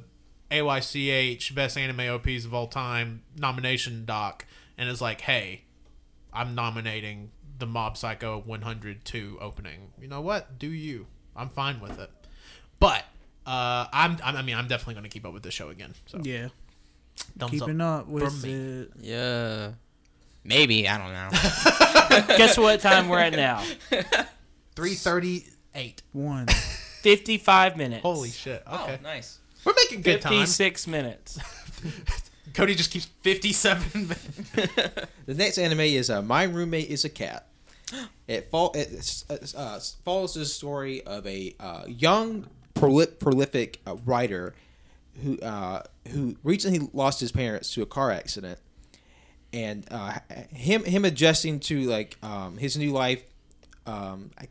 AYCH 0.50 1.54
best 1.54 1.76
anime 1.76 2.08
OPs 2.08 2.46
of 2.46 2.54
all 2.54 2.68
time 2.68 3.24
nomination 3.36 4.06
doc 4.06 4.46
and 4.78 4.88
is 4.88 5.02
like, 5.02 5.20
"Hey, 5.20 5.64
I'm 6.32 6.54
nominating 6.54 7.32
the 7.58 7.66
Mob 7.66 7.96
Psycho 7.96 8.38
102 8.44 9.38
opening." 9.40 9.92
You 10.00 10.08
know 10.08 10.20
what? 10.20 10.58
Do 10.58 10.68
you? 10.68 11.06
I'm 11.36 11.48
fine 11.50 11.80
with 11.80 11.98
it. 11.98 12.10
But 12.80 13.04
uh, 13.46 13.86
I'm, 13.92 14.18
I'm 14.24 14.36
I 14.36 14.42
mean 14.42 14.56
I'm 14.56 14.68
definitely 14.68 14.94
going 14.94 15.04
to 15.04 15.10
keep 15.10 15.24
up 15.26 15.32
with 15.32 15.42
the 15.42 15.50
show 15.50 15.68
again. 15.70 15.94
So 16.06 16.20
Yeah. 16.22 16.48
thumbs 17.38 17.50
Keeping 17.52 17.80
up. 17.80 18.00
up 18.02 18.08
with 18.08 18.24
from 18.24 18.42
me. 18.42 18.52
it. 18.82 18.90
yeah. 19.00 19.70
Maybe. 20.44 20.88
I 20.88 20.96
don't 20.98 21.12
know. 21.12 22.36
Guess 22.36 22.56
what 22.58 22.80
time 22.80 23.08
we're 23.08 23.18
at 23.18 23.34
now? 23.34 23.62
338. 24.76 26.02
One. 26.12 26.46
55 27.02 27.76
minutes. 27.76 28.02
Holy 28.02 28.30
shit. 28.30 28.62
Okay. 28.66 28.98
Oh, 28.98 29.02
nice. 29.02 29.38
We're 29.64 29.74
making 29.74 30.02
good 30.02 30.20
time. 30.22 30.32
56 30.32 30.86
minutes. 30.86 31.38
Cody 32.54 32.74
just 32.74 32.90
keeps 32.90 33.04
57 33.22 33.84
minutes. 33.94 34.28
The 35.26 35.34
next 35.34 35.58
anime 35.58 35.80
is 35.80 36.08
uh, 36.10 36.22
My 36.22 36.44
Roommate 36.44 36.88
is 36.88 37.04
a 37.04 37.08
Cat. 37.08 37.47
It, 38.26 38.50
fall, 38.50 38.72
it 38.74 39.54
uh, 39.56 39.78
follows 40.04 40.34
the 40.34 40.44
story 40.44 41.02
of 41.06 41.26
a 41.26 41.54
uh, 41.58 41.84
young, 41.86 42.46
proli- 42.74 43.18
prolific 43.18 43.80
uh, 43.86 43.96
writer 44.04 44.54
who 45.22 45.38
uh, 45.40 45.82
who 46.08 46.36
recently 46.44 46.88
lost 46.92 47.20
his 47.20 47.32
parents 47.32 47.72
to 47.74 47.82
a 47.82 47.86
car 47.86 48.10
accident, 48.10 48.58
and 49.52 49.86
uh, 49.90 50.18
him 50.52 50.84
him 50.84 51.04
adjusting 51.04 51.60
to 51.60 51.80
like 51.82 52.16
um, 52.22 52.56
his 52.58 52.76
new 52.76 52.92
life. 52.92 53.22
Um, 53.86 54.30
I, 54.38 54.48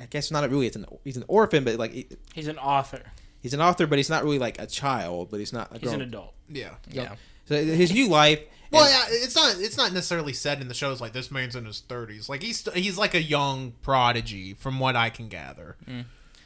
I 0.00 0.06
guess 0.06 0.30
not 0.30 0.48
really. 0.50 0.66
It's 0.66 0.76
an 0.76 0.86
he's 1.04 1.16
an 1.16 1.24
orphan, 1.28 1.62
but 1.64 1.76
like 1.78 1.92
he- 1.92 2.08
He's 2.34 2.48
an 2.48 2.58
author. 2.58 3.02
he's 3.40 3.54
an 3.54 3.60
author, 3.60 3.86
but 3.86 3.98
he's 3.98 4.10
not 4.10 4.24
really 4.24 4.38
like 4.40 4.60
a 4.60 4.66
child. 4.66 5.30
But 5.30 5.38
he's 5.40 5.52
not. 5.52 5.74
A 5.74 5.78
He's 5.78 5.92
an 5.92 6.00
adult. 6.00 6.34
Yeah. 6.48 6.70
Yeah. 6.90 7.14
So 7.46 7.62
his 7.62 7.92
new 7.92 8.08
life. 8.08 8.40
Well, 8.74 8.90
yeah, 8.90 9.04
it's 9.08 9.34
not 9.34 9.56
it's 9.58 9.76
not 9.76 9.92
necessarily 9.92 10.32
said 10.32 10.60
in 10.60 10.68
the 10.68 10.74
shows 10.74 11.00
like 11.00 11.12
this 11.12 11.30
man's 11.30 11.56
in 11.56 11.64
his 11.64 11.82
30s. 11.88 12.28
Like 12.28 12.42
he's 12.42 12.68
he's 12.74 12.98
like 12.98 13.14
a 13.14 13.22
young 13.22 13.72
prodigy 13.82 14.54
from 14.54 14.78
what 14.80 14.96
I 14.96 15.10
can 15.10 15.28
gather. 15.28 15.76
Hmm. 15.86 16.00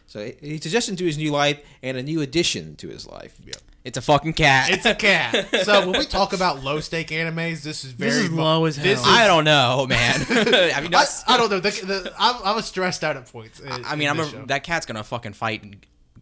So 0.06 0.32
he's 0.40 0.64
adjusting 0.64 0.96
to 0.96 1.04
his 1.04 1.18
new 1.18 1.30
life 1.32 1.60
and 1.82 1.96
a 1.98 2.02
new 2.02 2.20
addition 2.22 2.76
to 2.76 2.88
his 2.88 3.06
life. 3.06 3.36
Yeah. 3.44 3.54
It's 3.84 3.96
a 3.96 4.02
fucking 4.02 4.32
cat. 4.34 4.70
It's 4.70 4.84
a 4.86 4.94
cat. 4.94 5.48
so 5.64 5.88
when 5.88 5.98
we 5.98 6.04
talk 6.04 6.32
about 6.32 6.62
low 6.62 6.80
stake 6.80 7.08
animes, 7.08 7.62
this 7.62 7.84
is 7.84 7.92
very 7.92 8.10
This 8.10 8.22
is 8.24 8.32
low 8.32 8.64
as 8.64 8.76
hell. 8.76 8.86
is, 8.92 9.02
I 9.04 9.26
don't 9.26 9.44
know, 9.44 9.86
man. 9.88 10.14
I 10.28 10.80
mean, 10.80 10.94
I, 10.94 11.04
I 11.26 11.36
don't 11.36 11.50
know. 11.50 11.60
The, 11.60 11.70
the, 11.70 12.12
I, 12.18 12.40
I 12.44 12.54
was 12.54 12.66
stressed 12.66 13.04
out 13.04 13.16
at 13.16 13.30
points. 13.30 13.60
in- 13.60 13.84
I 13.84 13.96
mean, 13.96 14.08
I'm 14.08 14.20
a, 14.20 14.46
that 14.46 14.62
cat's 14.64 14.84
gonna 14.86 15.04
fucking 15.04 15.34
fight 15.34 15.62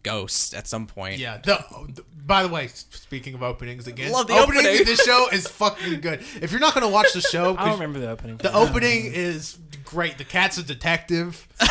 ghosts 0.07 0.55
at 0.55 0.67
some 0.67 0.87
point. 0.87 1.19
Yeah. 1.19 1.39
The, 1.45 1.65
the- 1.95 2.05
by 2.27 2.43
the 2.43 2.49
way, 2.49 2.67
speaking 2.67 3.35
of 3.35 3.43
openings 3.45 3.87
again, 3.87 4.11
Love 4.11 4.27
the 4.27 4.35
opening 4.35 4.63
opening. 4.67 4.81
in 4.81 4.85
this 4.85 5.01
show 5.05 5.29
is 5.33 5.47
fucking 5.47 6.01
good. 6.01 6.19
If 6.43 6.51
you're 6.51 6.59
not 6.61 6.75
going 6.75 6.85
to 6.85 6.93
watch 6.93 7.13
the 7.13 7.21
show, 7.21 7.53
I 7.53 7.57
'cause 7.57 7.65
don't 7.67 7.75
remember 7.75 8.01
the 8.01 8.11
opening. 8.11 8.37
the 8.39 8.53
opening 8.53 9.13
is 9.15 9.57
great. 9.85 10.19
The 10.19 10.25
cat's 10.25 10.59
a 10.59 10.63
detective. 10.65 11.47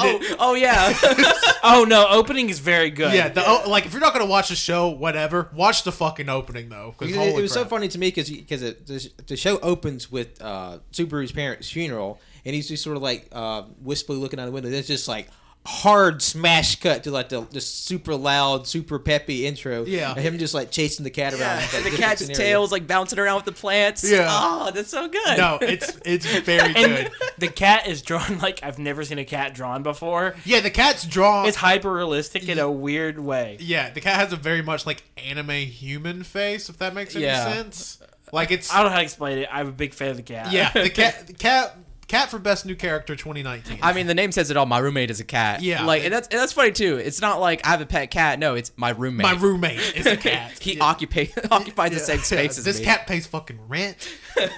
Oh, 0.00 0.36
oh 0.38 0.54
yeah. 0.54 0.92
oh, 1.64 1.84
no. 1.88 2.06
Opening 2.10 2.50
is 2.50 2.58
very 2.58 2.90
good. 2.90 3.12
Yeah, 3.14 3.28
the 3.28 3.42
o 3.48 3.68
like 3.68 3.86
if 3.86 3.92
you're 3.92 4.00
not 4.00 4.12
going 4.12 4.24
to 4.24 4.30
watch 4.30 4.48
the 4.50 4.54
show, 4.56 4.88
whatever, 4.88 5.48
watch 5.54 5.82
the 5.84 5.92
fucking 5.92 6.28
opening 6.28 6.68
though. 6.68 6.94
Because 6.96 7.12
Because 7.12 7.26
it, 7.28 7.38
it 7.38 7.42
was 7.42 7.52
so 7.52 7.64
funny 7.64 7.88
to 7.88 7.98
me 7.98 8.08
because 8.08 8.28
because 8.30 8.60
the, 8.60 9.10
the 9.26 9.36
show 9.36 9.58
opens 9.60 10.10
with 10.12 10.40
uh, 10.42 10.78
Subaru's 10.92 11.32
parents' 11.32 11.70
funeral, 11.70 12.20
and 12.44 12.54
he's 12.54 12.68
just 12.68 12.82
sort 12.84 12.96
of 12.96 13.02
like 13.02 13.28
uh, 13.32 13.62
wistfully 13.82 14.18
looking 14.18 14.38
out 14.38 14.46
the 14.46 14.52
window. 14.52 14.68
Then 14.70 14.78
it's 14.78 14.88
just 14.88 15.08
like 15.08 15.28
hard 15.70 16.22
smash 16.22 16.76
cut 16.76 17.04
to 17.04 17.10
like 17.10 17.28
the 17.28 17.42
just 17.52 17.84
super 17.84 18.14
loud, 18.14 18.66
super 18.66 18.98
peppy 18.98 19.44
intro. 19.46 19.84
Yeah. 19.84 20.12
and 20.12 20.20
him 20.20 20.38
just 20.38 20.54
like 20.54 20.70
chasing 20.70 21.04
the 21.04 21.10
cat 21.10 21.34
around. 21.34 21.40
yeah. 21.60 21.68
And 21.76 21.84
the 21.84 21.90
cat's 21.90 22.22
scenarios. 22.22 22.38
tail's 22.38 22.72
like 22.72 22.86
bouncing 22.86 23.18
around 23.18 23.36
with 23.36 23.44
the 23.44 23.52
plants. 23.52 24.08
Yeah. 24.10 24.26
Oh, 24.30 24.70
that's 24.74 24.88
so 24.90 25.08
good. 25.08 25.36
No, 25.36 25.58
it's 25.60 25.98
it's 26.06 26.24
very 26.40 26.60
And 26.76 26.76
good. 27.08 27.10
the 27.36 27.48
cat 27.48 27.86
is 27.86 28.00
drawn 28.00 28.38
like 28.42 28.60
I've 28.62 28.78
never 28.78 29.04
seen 29.04 29.18
a 29.18 29.24
cat 29.26 29.54
drawn 29.54 29.82
before. 29.82 30.34
Yeah, 30.44 30.60
the 30.60 30.70
cat's 30.70 31.04
drawn. 31.04 31.46
It's 31.46 31.56
hyper 31.58 31.92
realistic 31.92 32.48
in 32.48 32.58
a 32.58 32.70
weird 32.70 33.18
way. 33.18 33.58
yeah, 33.60 33.90
the 33.90 34.00
cat 34.00 34.16
has 34.16 34.32
a 34.32 34.36
very 34.36 34.62
much 34.62 34.86
like 34.86 35.02
anime 35.18 35.50
human 35.50 36.22
face. 36.22 36.68
If 36.70 36.78
that 36.78 36.94
makes 36.94 37.14
any 37.14 37.26
Yeah. 37.26 37.44
sense. 37.52 37.98
Like 38.32 38.50
it's 38.50 38.72
I 38.72 38.76
don't 38.76 38.86
know 38.86 38.90
how 38.90 38.96
to 38.98 39.02
explain 39.02 39.38
it. 39.38 39.48
I'm 39.52 39.68
a 39.68 39.72
big 39.72 39.92
fan 39.94 40.10
of 40.10 40.16
the 40.16 40.22
cat. 40.22 40.50
yeah, 40.50 40.70
the 40.72 40.88
cat, 41.00 41.26
the 41.26 41.32
cat, 41.34 41.76
cat 42.08 42.30
for 42.30 42.38
best 42.38 42.66
new 42.66 42.74
character 42.74 43.14
2019. 43.14 43.78
I 43.82 43.92
mean, 43.92 44.06
the 44.06 44.14
name 44.14 44.32
says 44.32 44.50
it 44.50 44.56
all. 44.56 44.66
My 44.66 44.78
roommate 44.78 45.10
is 45.10 45.20
a 45.20 45.24
cat. 45.24 45.62
Yeah. 45.62 45.84
Like, 45.84 46.02
and 46.04 46.12
that's 46.12 46.26
and 46.28 46.40
that's 46.40 46.52
funny 46.52 46.72
too. 46.72 46.96
It's 46.96 47.20
not 47.20 47.38
like 47.40 47.64
I 47.66 47.70
have 47.70 47.80
a 47.80 47.86
pet 47.86 48.10
cat. 48.10 48.38
No, 48.38 48.54
it's 48.54 48.72
my 48.76 48.90
roommate. 48.90 49.22
my 49.24 49.34
roommate 49.34 49.96
is 49.96 50.06
a 50.06 50.16
cat. 50.28 50.58
he 50.58 50.76
Yeah. 50.78 50.84
occupies 50.86 51.32
the 51.34 51.50
Yeah. 51.50 51.96
same 51.98 52.18
Yeah. 52.18 52.22
space 52.24 52.58
as 52.58 52.64
This 52.64 52.78
me. 52.80 52.84
cat 52.86 53.06
pays 53.06 53.26
fucking 53.26 53.60
rent. 53.68 54.08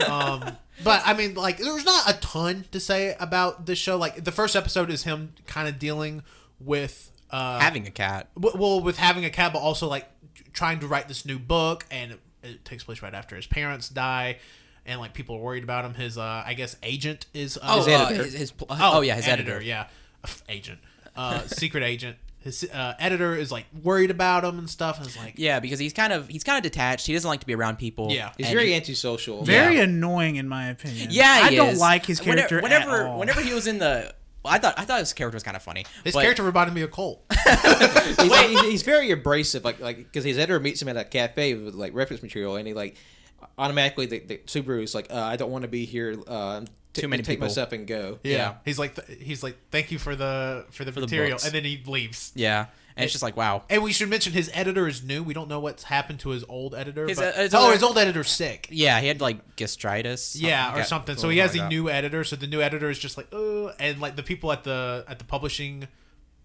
Um, 0.08 0.56
but 0.84 1.02
I 1.04 1.12
mean, 1.14 1.34
like, 1.34 1.58
there's 1.58 1.84
not 1.84 2.08
a 2.08 2.14
ton 2.20 2.64
to 2.72 2.80
say 2.80 3.16
about 3.20 3.66
this 3.66 3.78
show. 3.78 3.96
Like, 3.98 4.24
the 4.24 4.32
first 4.32 4.56
episode 4.56 4.90
is 4.90 5.02
him 5.04 5.34
kind 5.46 5.68
of 5.68 5.78
dealing 5.78 6.22
with 6.60 7.10
uh, 7.30 7.58
Having 7.60 7.86
a 7.86 7.90
cat. 7.90 8.28
w- 8.34 8.56
well, 8.60 8.80
with 8.80 8.96
having 8.98 9.24
a 9.24 9.30
cat, 9.30 9.52
but 9.52 9.60
also 9.60 9.86
like 9.88 10.08
trying 10.52 10.80
to 10.80 10.86
write 10.88 11.06
this 11.08 11.24
new 11.24 11.38
book, 11.38 11.84
and 11.90 12.18
it 12.42 12.64
takes 12.64 12.82
place 12.84 13.02
right 13.02 13.14
after 13.14 13.36
his 13.36 13.46
parents 13.46 13.88
die, 13.88 14.38
and 14.90 15.00
like 15.00 15.14
people 15.14 15.36
are 15.36 15.40
worried 15.40 15.64
about 15.64 15.84
him. 15.84 15.94
His, 15.94 16.18
uh, 16.18 16.42
I 16.44 16.54
guess, 16.54 16.76
agent 16.82 17.26
is 17.32 17.56
uh, 17.56 17.60
Oh, 17.62 17.80
uh, 17.92 18.08
his, 18.08 18.32
his, 18.34 18.52
oh, 18.68 19.00
yeah, 19.00 19.14
his 19.14 19.26
editor. 19.28 19.60
yeah, 19.62 19.86
agent, 20.48 20.80
uh, 21.16 21.40
secret 21.46 21.82
agent. 21.82 22.16
His 22.40 22.64
uh, 22.72 22.94
editor 22.98 23.34
is 23.36 23.52
like 23.52 23.66
worried 23.82 24.10
about 24.10 24.44
him 24.44 24.58
and 24.58 24.68
stuff, 24.70 24.96
and 24.96 25.06
it's 25.06 25.16
like, 25.18 25.34
Yeah, 25.36 25.60
because 25.60 25.78
he's 25.78 25.92
kind 25.92 26.10
of 26.12 26.26
he's 26.28 26.42
kind 26.42 26.56
of 26.56 26.62
detached. 26.62 27.06
He 27.06 27.12
doesn't 27.12 27.28
like 27.28 27.40
to 27.40 27.46
be 27.46 27.54
around 27.54 27.76
people. 27.76 28.10
Yeah. 28.10 28.32
He's 28.38 28.48
very 28.50 28.68
he- 28.68 28.74
antisocial. 28.74 29.44
Very 29.44 29.76
Yeah. 29.76 29.82
annoying 29.82 30.36
in 30.36 30.48
my 30.48 30.68
opinion. 30.70 31.08
Yeah, 31.10 31.40
I 31.44 31.50
he 31.50 31.56
don't 31.56 31.68
is. 31.74 31.80
like 31.80 32.06
his 32.06 32.18
character 32.18 32.60
Whenever, 32.62 33.02
at 33.02 33.06
all. 33.06 33.18
whenever 33.18 33.42
he 33.42 33.52
was 33.52 33.66
in 33.66 33.78
the, 33.78 34.14
well, 34.42 34.54
I 34.54 34.58
thought 34.58 34.72
I 34.78 34.86
thought 34.86 35.00
his 35.00 35.12
character 35.12 35.36
was 35.36 35.42
kind 35.42 35.54
of 35.54 35.62
funny. 35.62 35.84
his 36.02 36.14
but- 36.14 36.22
character 36.22 36.42
reminded 36.42 36.72
me 36.74 36.80
of 36.80 36.90
Colt. 36.90 37.22
he's, 38.06 38.22
he's, 38.22 38.60
he's 38.62 38.82
very 38.84 39.10
abrasive, 39.10 39.62
like 39.62 39.78
like 39.78 39.98
because 39.98 40.24
his 40.24 40.38
editor 40.38 40.58
meets 40.60 40.80
him 40.80 40.88
at 40.88 40.96
a 40.96 41.04
cafe 41.04 41.52
with 41.52 41.74
like 41.74 41.92
reference 41.92 42.22
material, 42.22 42.56
and 42.56 42.66
he 42.66 42.72
like 42.72 42.96
automatically 43.58 44.06
the, 44.06 44.18
the 44.20 44.36
Subaru 44.46 44.82
is 44.82 44.94
like, 44.94 45.10
uh, 45.12 45.16
I 45.16 45.36
don't 45.36 45.50
want 45.50 45.62
to 45.62 45.68
be 45.68 45.84
here. 45.84 46.16
Uh, 46.26 46.60
t- 46.92 47.02
Too 47.02 47.08
many 47.08 47.22
take 47.22 47.34
people. 47.38 47.46
my 47.46 47.52
stuff 47.52 47.72
and 47.72 47.86
go. 47.86 48.18
Yeah. 48.22 48.36
Yeah. 48.36 48.54
he's 48.64 48.78
like, 48.78 48.94
th- 48.94 49.18
he's 49.20 49.42
like, 49.42 49.56
thank 49.70 49.90
you 49.90 49.98
for 49.98 50.16
the 50.16 50.66
for 50.70 50.84
the 50.84 50.90
the 50.90 51.00
material, 51.00 51.32
books. 51.32 51.44
and 51.44 51.54
then 51.54 51.64
he 51.64 51.82
leaves. 51.86 52.32
Yeah, 52.34 52.66
and 52.96 53.04
it's 53.04 53.12
just 53.12 53.22
like 53.22 53.36
wow. 53.36 53.62
And 53.70 53.82
we 53.82 53.92
should 53.92 54.08
mention 54.10 54.32
his 54.32 54.50
editor 54.52 54.86
is 54.88 55.02
new. 55.04 55.22
We 55.22 55.32
don't 55.34 55.48
know 55.48 55.60
what's 55.60 55.84
happened 55.84 56.20
to 56.20 56.30
his 56.30 56.44
old 56.48 56.74
editor. 56.74 57.06
His, 57.06 57.18
but- 57.18 57.34
uh, 57.34 57.40
his 57.42 57.54
oh, 57.54 57.60
other- 57.64 57.72
his 57.74 57.82
old 57.82 57.96
editor's 57.98 58.30
sick. 58.30 58.66
Yeah, 58.70 59.00
he 59.00 59.06
had 59.08 59.20
like 59.20 59.56
gastritis. 59.56 60.36
Yeah, 60.36 60.72
or 60.72 60.78
Got- 60.78 60.86
something. 60.88 61.16
So 61.16 61.28
he 61.28 61.38
has 61.38 61.52
like 61.52 61.60
a 61.60 61.62
that. 61.64 61.68
new 61.70 61.88
editor. 61.88 62.24
So 62.24 62.36
the 62.36 62.46
new 62.46 62.60
editor 62.60 62.90
is 62.90 62.98
just 62.98 63.16
like, 63.16 63.28
oh, 63.32 63.72
and 63.78 64.00
like 64.00 64.16
the 64.16 64.22
people 64.22 64.50
at 64.52 64.64
the 64.64 65.04
at 65.08 65.18
the 65.18 65.24
publishing 65.24 65.86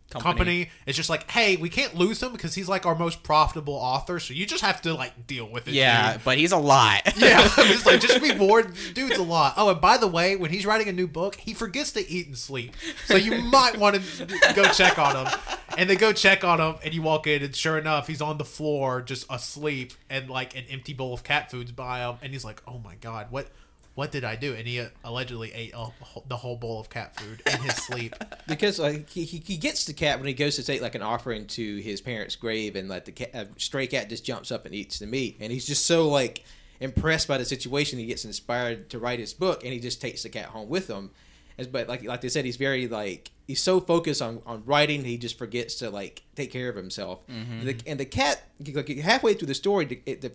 company. 0.09 0.29
Company. 0.29 0.69
is 0.85 0.95
just 0.95 1.09
like, 1.09 1.29
hey, 1.31 1.55
we 1.57 1.69
can't 1.69 1.95
lose 1.95 2.21
him 2.21 2.31
because 2.31 2.55
he's 2.55 2.69
like 2.69 2.85
our 2.85 2.95
most 2.95 3.23
profitable 3.23 3.73
author. 3.73 4.19
So 4.19 4.33
you 4.33 4.45
just 4.45 4.63
have 4.63 4.81
to 4.83 4.93
like 4.93 5.27
deal 5.27 5.49
with 5.49 5.67
it. 5.67 5.73
Yeah, 5.73 6.13
dude. 6.13 6.23
but 6.23 6.37
he's 6.37 6.51
a 6.51 6.57
lot. 6.57 7.01
Yeah, 7.17 7.39
like 7.85 8.01
just 8.01 8.21
be 8.21 8.33
bored. 8.33 8.73
Dude's 8.93 9.17
a 9.17 9.23
lot. 9.23 9.53
Oh, 9.57 9.69
and 9.69 9.79
by 9.81 9.97
the 9.97 10.07
way, 10.07 10.35
when 10.35 10.51
he's 10.51 10.65
writing 10.65 10.89
a 10.89 10.91
new 10.91 11.07
book, 11.07 11.35
he 11.35 11.53
forgets 11.53 11.91
to 11.93 12.07
eat 12.07 12.27
and 12.27 12.37
sleep. 12.37 12.75
So 13.05 13.15
you 13.15 13.41
might 13.41 13.77
want 13.77 13.95
to 13.95 14.53
go 14.53 14.63
check 14.65 14.99
on 14.99 15.25
him. 15.25 15.33
And 15.77 15.89
they 15.89 15.95
go 15.95 16.13
check 16.13 16.43
on 16.43 16.59
him, 16.59 16.75
and 16.83 16.93
you 16.93 17.01
walk 17.01 17.25
in, 17.25 17.41
and 17.41 17.55
sure 17.55 17.77
enough, 17.77 18.07
he's 18.07 18.21
on 18.21 18.37
the 18.37 18.45
floor 18.45 19.01
just 19.01 19.25
asleep, 19.29 19.93
and 20.09 20.29
like 20.29 20.55
an 20.55 20.65
empty 20.69 20.93
bowl 20.93 21.13
of 21.13 21.23
cat 21.23 21.49
food's 21.49 21.71
by 21.71 21.99
him, 21.99 22.15
and 22.21 22.31
he's 22.31 22.45
like, 22.45 22.61
"Oh 22.67 22.77
my 22.79 22.95
god, 22.95 23.27
what?" 23.31 23.47
What 23.95 24.11
did 24.11 24.25
I 24.25 24.35
do? 24.35 24.53
And 24.53 24.67
he 24.67 24.81
uh, 24.81 24.89
allegedly 25.05 25.53
ate 25.53 25.73
a, 25.73 25.87
the 26.27 26.35
whole 26.35 26.57
bowl 26.57 26.81
of 26.81 26.89
cat 26.89 27.15
food 27.15 27.41
in 27.45 27.61
his 27.61 27.75
sleep. 27.75 28.13
because 28.47 28.77
like 28.77 29.09
he, 29.09 29.23
he 29.23 29.37
he 29.37 29.57
gets 29.57 29.85
the 29.85 29.93
cat 29.93 30.19
when 30.19 30.27
he 30.27 30.33
goes 30.33 30.57
to 30.57 30.63
take 30.63 30.81
like 30.81 30.95
an 30.95 31.01
offering 31.01 31.47
to 31.47 31.77
his 31.77 32.01
parents' 32.01 32.35
grave, 32.35 32.75
and 32.75 32.89
like 32.89 33.05
the 33.05 33.13
cat, 33.13 33.31
a 33.33 33.47
stray 33.57 33.87
cat 33.87 34.09
just 34.09 34.25
jumps 34.25 34.51
up 34.51 34.65
and 34.65 34.75
eats 34.75 34.99
the 34.99 35.07
meat, 35.07 35.37
and 35.39 35.51
he's 35.51 35.65
just 35.65 35.85
so 35.85 36.09
like 36.09 36.43
impressed 36.81 37.27
by 37.27 37.37
the 37.37 37.45
situation, 37.45 37.97
he 37.97 38.05
gets 38.05 38.25
inspired 38.25 38.89
to 38.89 38.99
write 38.99 39.19
his 39.19 39.33
book, 39.33 39.63
and 39.63 39.71
he 39.71 39.79
just 39.79 40.01
takes 40.01 40.23
the 40.23 40.29
cat 40.29 40.47
home 40.47 40.67
with 40.67 40.89
him. 40.89 41.11
As 41.57 41.67
but 41.67 41.87
like 41.87 42.03
like 42.03 42.19
they 42.19 42.27
said, 42.27 42.43
he's 42.43 42.57
very 42.57 42.89
like 42.89 43.31
he's 43.47 43.61
so 43.61 43.79
focused 43.79 44.21
on, 44.21 44.41
on 44.45 44.63
writing, 44.65 45.05
he 45.05 45.17
just 45.17 45.37
forgets 45.37 45.75
to 45.75 45.89
like 45.89 46.23
take 46.35 46.51
care 46.51 46.67
of 46.67 46.75
himself. 46.75 47.21
And, 47.29 47.67
the, 47.69 47.77
and 47.87 47.99
the 47.99 48.05
cat, 48.05 48.43
like 48.73 48.89
halfway 48.97 49.35
through 49.35 49.47
the 49.47 49.53
story, 49.53 49.85
the, 49.85 50.15
the 50.15 50.31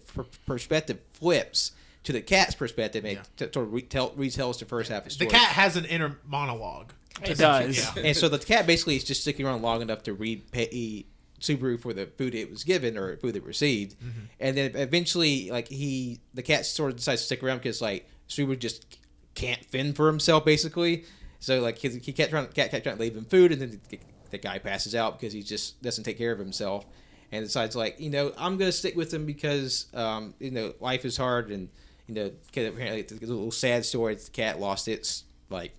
perspective 0.46 0.98
flips 1.12 1.72
to 2.05 2.12
the 2.12 2.20
cat's 2.20 2.55
perspective, 2.55 3.05
and 3.05 3.16
Yeah. 3.38 3.44
it 3.46 3.55
sort 3.55 3.66
of 3.66 3.72
retell, 3.72 4.11
retells 4.12 4.59
the 4.59 4.64
first 4.64 4.90
half 4.90 4.98
of 4.98 5.05
the 5.05 5.11
story. 5.11 5.28
The 5.28 5.34
cat 5.34 5.48
has 5.48 5.76
an 5.76 5.84
inner 5.84 6.18
monologue. 6.26 6.92
It 7.22 7.36
does. 7.38 7.76
Yeah. 7.96 8.03
and 8.03 8.16
so 8.16 8.28
the 8.28 8.38
cat 8.38 8.66
basically 8.66 8.96
is 8.96 9.05
just 9.05 9.20
sticking 9.20 9.44
around 9.46 9.61
long 9.62 9.82
enough 9.82 10.03
to 10.05 10.14
repay 10.14 11.05
Subaru 11.40 11.78
for 11.80 11.92
the 11.92 12.07
food 12.07 12.34
it 12.34 12.51
was 12.51 12.64
given 12.64 12.96
or 12.98 13.16
food 13.16 13.34
it 13.36 13.44
received, 13.44 13.96
and 14.38 14.57
then 14.57 14.72
eventually, 14.76 15.51
like 15.51 15.68
he, 15.68 16.20
the 16.34 16.42
cat 16.42 16.66
sort 16.66 16.90
of 16.90 16.96
decides 16.96 17.22
to 17.22 17.26
stick 17.26 17.42
around 17.42 17.59
because 17.59 17.80
like 17.80 18.09
Subaru 18.28 18.59
just 18.59 18.98
can't 19.34 19.64
fend 19.66 19.96
for 19.96 20.07
himself, 20.07 20.44
basically. 20.44 21.05
So 21.38 21.61
like 21.61 21.78
he, 21.78 21.88
he 21.98 22.12
kept 22.12 22.30
trying, 22.30 22.46
cat 22.48 22.70
kept 22.70 22.84
trying 22.84 22.96
to 22.96 23.01
leave 23.03 23.16
him 23.16 23.24
food, 23.24 23.53
and 23.53 23.61
then 23.62 23.80
the, 23.88 23.98
the 24.30 24.38
guy 24.38 24.59
passes 24.59 24.94
out 24.94 25.18
because 25.18 25.32
he 25.32 25.42
just 25.42 25.80
doesn't 25.82 26.05
take 26.05 26.18
care 26.18 26.32
of 26.32 26.38
himself, 26.38 26.84
and 27.32 27.44
decides 27.44 27.74
like 27.74 27.98
you 28.01 28.11
know 28.11 28.32
I'm 28.36 28.59
gonna 28.59 28.72
stick 28.72 28.94
with 28.96 29.12
him 29.12 29.24
because 29.24 29.86
um 29.94 30.34
you 30.38 30.51
know 30.51 30.74
life 30.80 31.05
is 31.07 31.16
hard 31.16 31.51
and 31.51 31.68
you 32.11 32.14
know 32.16 32.30
'cause 32.52 32.66
apparently 32.66 33.00
it's 33.00 33.12
a 33.12 33.16
little 33.16 33.50
sad 33.52 33.84
story. 33.86 34.16
The 34.16 34.30
cat 34.30 34.58
lost 34.61 34.88
its 34.88 35.24
like 35.48 35.72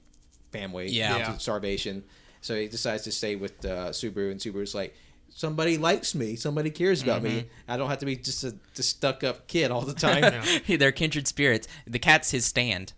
family 0.52 0.88
Yeah. 0.90 1.18
Yeah. 1.18 1.38
starvation. 1.38 2.04
So 2.42 2.56
he 2.56 2.68
decides 2.68 3.04
to 3.04 3.12
stay 3.12 3.36
with 3.36 3.64
uh, 3.66 3.90
Subaru, 3.90 4.32
and 4.32 4.40
Subaru's 4.40 4.74
like, 4.74 4.96
somebody 5.30 5.78
likes 5.78 6.16
me, 6.16 6.36
somebody 6.36 6.72
cares 6.72 7.04
about 7.04 7.22
me. 7.22 7.48
I 7.68 7.78
don't 7.78 7.90
have 7.90 8.00
to 8.00 8.06
be 8.06 8.16
just 8.16 8.44
a 8.44 8.56
just 8.74 8.90
stuck 8.90 9.24
up 9.24 9.48
kid 9.48 9.70
all 9.72 9.82
the 9.82 9.94
time. 9.94 10.42
They're 10.68 10.92
kindred 10.92 11.28
spirits. 11.28 11.68
The 11.86 12.00
cat's 12.00 12.32
his 12.32 12.46
stand, 12.46 12.94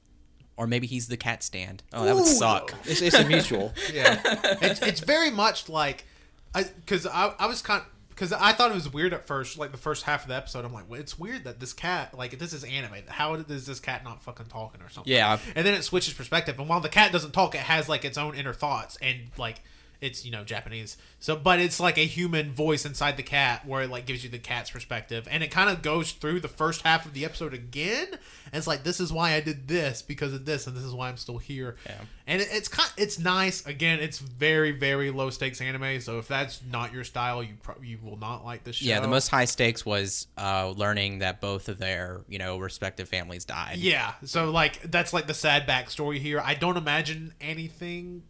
or 0.57 0.65
maybe 0.67 0.87
he's 0.87 1.07
the 1.09 1.17
cat 1.17 1.43
stand. 1.43 1.83
Oh, 1.91 2.05
that 2.05 2.15
would 2.15 2.25
suck. 2.25 2.73
It's, 2.85 3.01
it's 3.01 3.15
a 3.15 3.25
mutual. 3.25 3.73
Yeah, 3.93 4.21
it's 4.61 4.81
it's 4.81 4.99
very 5.01 5.29
much 5.31 5.67
like, 5.67 6.05
because 6.53 7.05
I 7.07 7.33
I 7.37 7.47
was 7.47 7.61
kind 7.61 7.83
because 8.13 8.31
I 8.31 8.53
thought 8.53 8.71
it 8.71 8.75
was 8.75 8.91
weird 8.91 9.13
at 9.13 9.25
first, 9.25 9.57
like 9.57 9.71
the 9.71 9.77
first 9.77 10.03
half 10.03 10.23
of 10.23 10.29
the 10.29 10.35
episode. 10.35 10.65
I'm 10.65 10.73
like, 10.73 10.89
well, 10.89 10.99
it's 10.99 11.17
weird 11.17 11.43
that 11.45 11.59
this 11.59 11.73
cat, 11.73 12.17
like 12.17 12.37
this 12.39 12.53
is 12.53 12.63
anime. 12.63 13.03
How 13.07 13.33
is 13.33 13.65
this 13.65 13.79
cat 13.79 14.03
not 14.03 14.21
fucking 14.21 14.47
talking 14.47 14.81
or 14.81 14.89
something? 14.89 15.11
Yeah. 15.11 15.39
and 15.55 15.65
then 15.65 15.73
it 15.73 15.83
switches 15.83 16.13
perspective, 16.13 16.59
and 16.59 16.69
while 16.69 16.79
the 16.79 16.89
cat 16.89 17.11
doesn't 17.11 17.31
talk, 17.31 17.55
it 17.55 17.61
has 17.61 17.89
like 17.89 18.05
its 18.05 18.17
own 18.17 18.35
inner 18.35 18.53
thoughts 18.53 18.97
and 19.01 19.31
like. 19.37 19.61
It's 20.01 20.25
you 20.25 20.31
know 20.31 20.43
Japanese, 20.43 20.97
so 21.19 21.35
but 21.35 21.59
it's 21.59 21.79
like 21.79 21.97
a 21.97 22.05
human 22.05 22.51
voice 22.51 22.85
inside 22.85 23.17
the 23.17 23.23
cat 23.23 23.65
where 23.65 23.83
it 23.83 23.89
like 23.89 24.05
gives 24.05 24.23
you 24.23 24.29
the 24.29 24.39
cat's 24.39 24.69
perspective, 24.69 25.27
and 25.29 25.43
it 25.43 25.51
kind 25.51 25.69
of 25.69 25.81
goes 25.81 26.11
through 26.11 26.39
the 26.41 26.47
first 26.47 26.81
half 26.81 27.05
of 27.05 27.13
the 27.13 27.25
episode 27.25 27.53
again. 27.53 28.07
And 28.09 28.59
it's 28.59 28.67
like 28.67 28.83
this 28.83 28.99
is 28.99 29.11
why 29.11 29.33
I 29.33 29.41
did 29.41 29.67
this 29.67 30.01
because 30.01 30.33
of 30.33 30.45
this, 30.45 30.67
and 30.67 30.75
this 30.75 30.83
is 30.83 30.93
why 30.93 31.09
I'm 31.09 31.17
still 31.17 31.37
here. 31.37 31.75
Yeah. 31.85 32.01
And 32.27 32.41
it, 32.41 32.47
it's 32.51 32.67
kind, 32.67 32.91
it's 32.97 33.19
nice. 33.19 33.65
Again, 33.65 33.99
it's 33.99 34.19
very, 34.19 34.71
very 34.71 35.11
low 35.11 35.29
stakes 35.29 35.59
anime. 35.59 35.99
So 36.01 36.19
if 36.19 36.27
that's 36.27 36.61
not 36.69 36.93
your 36.93 37.03
style, 37.03 37.43
you 37.43 37.55
pro- 37.61 37.81
you 37.81 37.97
will 38.01 38.17
not 38.17 38.45
like 38.45 38.63
this 38.63 38.77
show. 38.77 38.87
Yeah, 38.87 38.99
the 38.99 39.07
most 39.07 39.27
high 39.29 39.45
stakes 39.45 39.85
was 39.85 40.27
uh, 40.37 40.73
learning 40.75 41.19
that 41.19 41.41
both 41.41 41.69
of 41.69 41.77
their 41.77 42.21
you 42.27 42.39
know 42.39 42.57
respective 42.57 43.09
families 43.09 43.45
died. 43.45 43.77
Yeah. 43.77 44.13
So 44.25 44.51
like 44.51 44.81
that's 44.83 45.13
like 45.13 45.27
the 45.27 45.33
sad 45.33 45.67
backstory 45.67 46.19
here. 46.19 46.41
I 46.43 46.53
don't 46.53 46.77
imagine 46.77 47.33
anything 47.41 48.23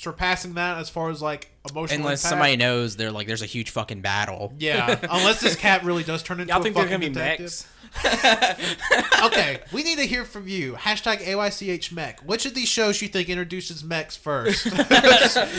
surpassing 0.00 0.54
that 0.54 0.78
as 0.78 0.88
far 0.88 1.10
as 1.10 1.20
like 1.20 1.50
emotional. 1.70 2.00
Unless 2.00 2.22
impact. 2.22 2.30
somebody 2.30 2.56
knows 2.56 2.96
they're 2.96 3.12
like 3.12 3.26
there's 3.26 3.42
a 3.42 3.46
huge 3.46 3.70
fucking 3.70 4.00
battle. 4.00 4.54
Yeah. 4.58 4.98
Unless 5.02 5.40
this 5.40 5.56
cat 5.56 5.84
really 5.84 6.02
does 6.02 6.22
turn 6.22 6.40
into 6.40 6.52
Y'all 6.52 6.60
a 6.60 6.62
think 6.62 6.74
they're 6.74 6.84
fucking 6.84 7.00
gonna 7.00 7.10
be 7.10 7.14
detective. 7.14 7.44
mechs? 7.44 9.22
okay, 9.24 9.60
we 9.72 9.82
need 9.82 9.98
to 9.98 10.06
hear 10.06 10.24
from 10.24 10.46
you. 10.48 10.74
Hashtag 10.74 11.18
AYCH 11.18 11.92
mech. 11.92 12.20
Which 12.20 12.46
of 12.46 12.54
these 12.54 12.68
shows 12.68 13.02
you 13.02 13.08
think 13.08 13.28
introduces 13.28 13.82
mechs 13.82 14.16
first? 14.16 14.66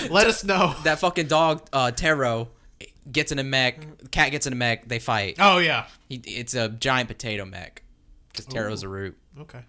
Let 0.10 0.28
us 0.28 0.44
know. 0.44 0.74
That 0.86 1.00
fucking 1.00 1.28
dog, 1.28 1.68
uh, 1.74 1.92
Taro, 1.92 2.48
gets 3.12 3.34
in 3.34 3.40
a 3.40 3.44
mech. 3.44 4.10
Cat 4.12 4.32
gets 4.32 4.48
in 4.48 4.54
a 4.54 4.56
mech. 4.56 4.88
They 4.88 5.00
fight. 5.00 5.36
Oh 5.40 5.58
yeah. 5.60 5.88
He, 6.08 6.16
it's 6.26 6.56
a 6.56 6.70
giant 6.70 7.10
potato 7.10 7.46
mech 7.46 7.84
because 8.32 8.46
Taro's 8.46 8.84
a 8.84 8.90
root. 8.90 9.18
Okay. 9.40 9.60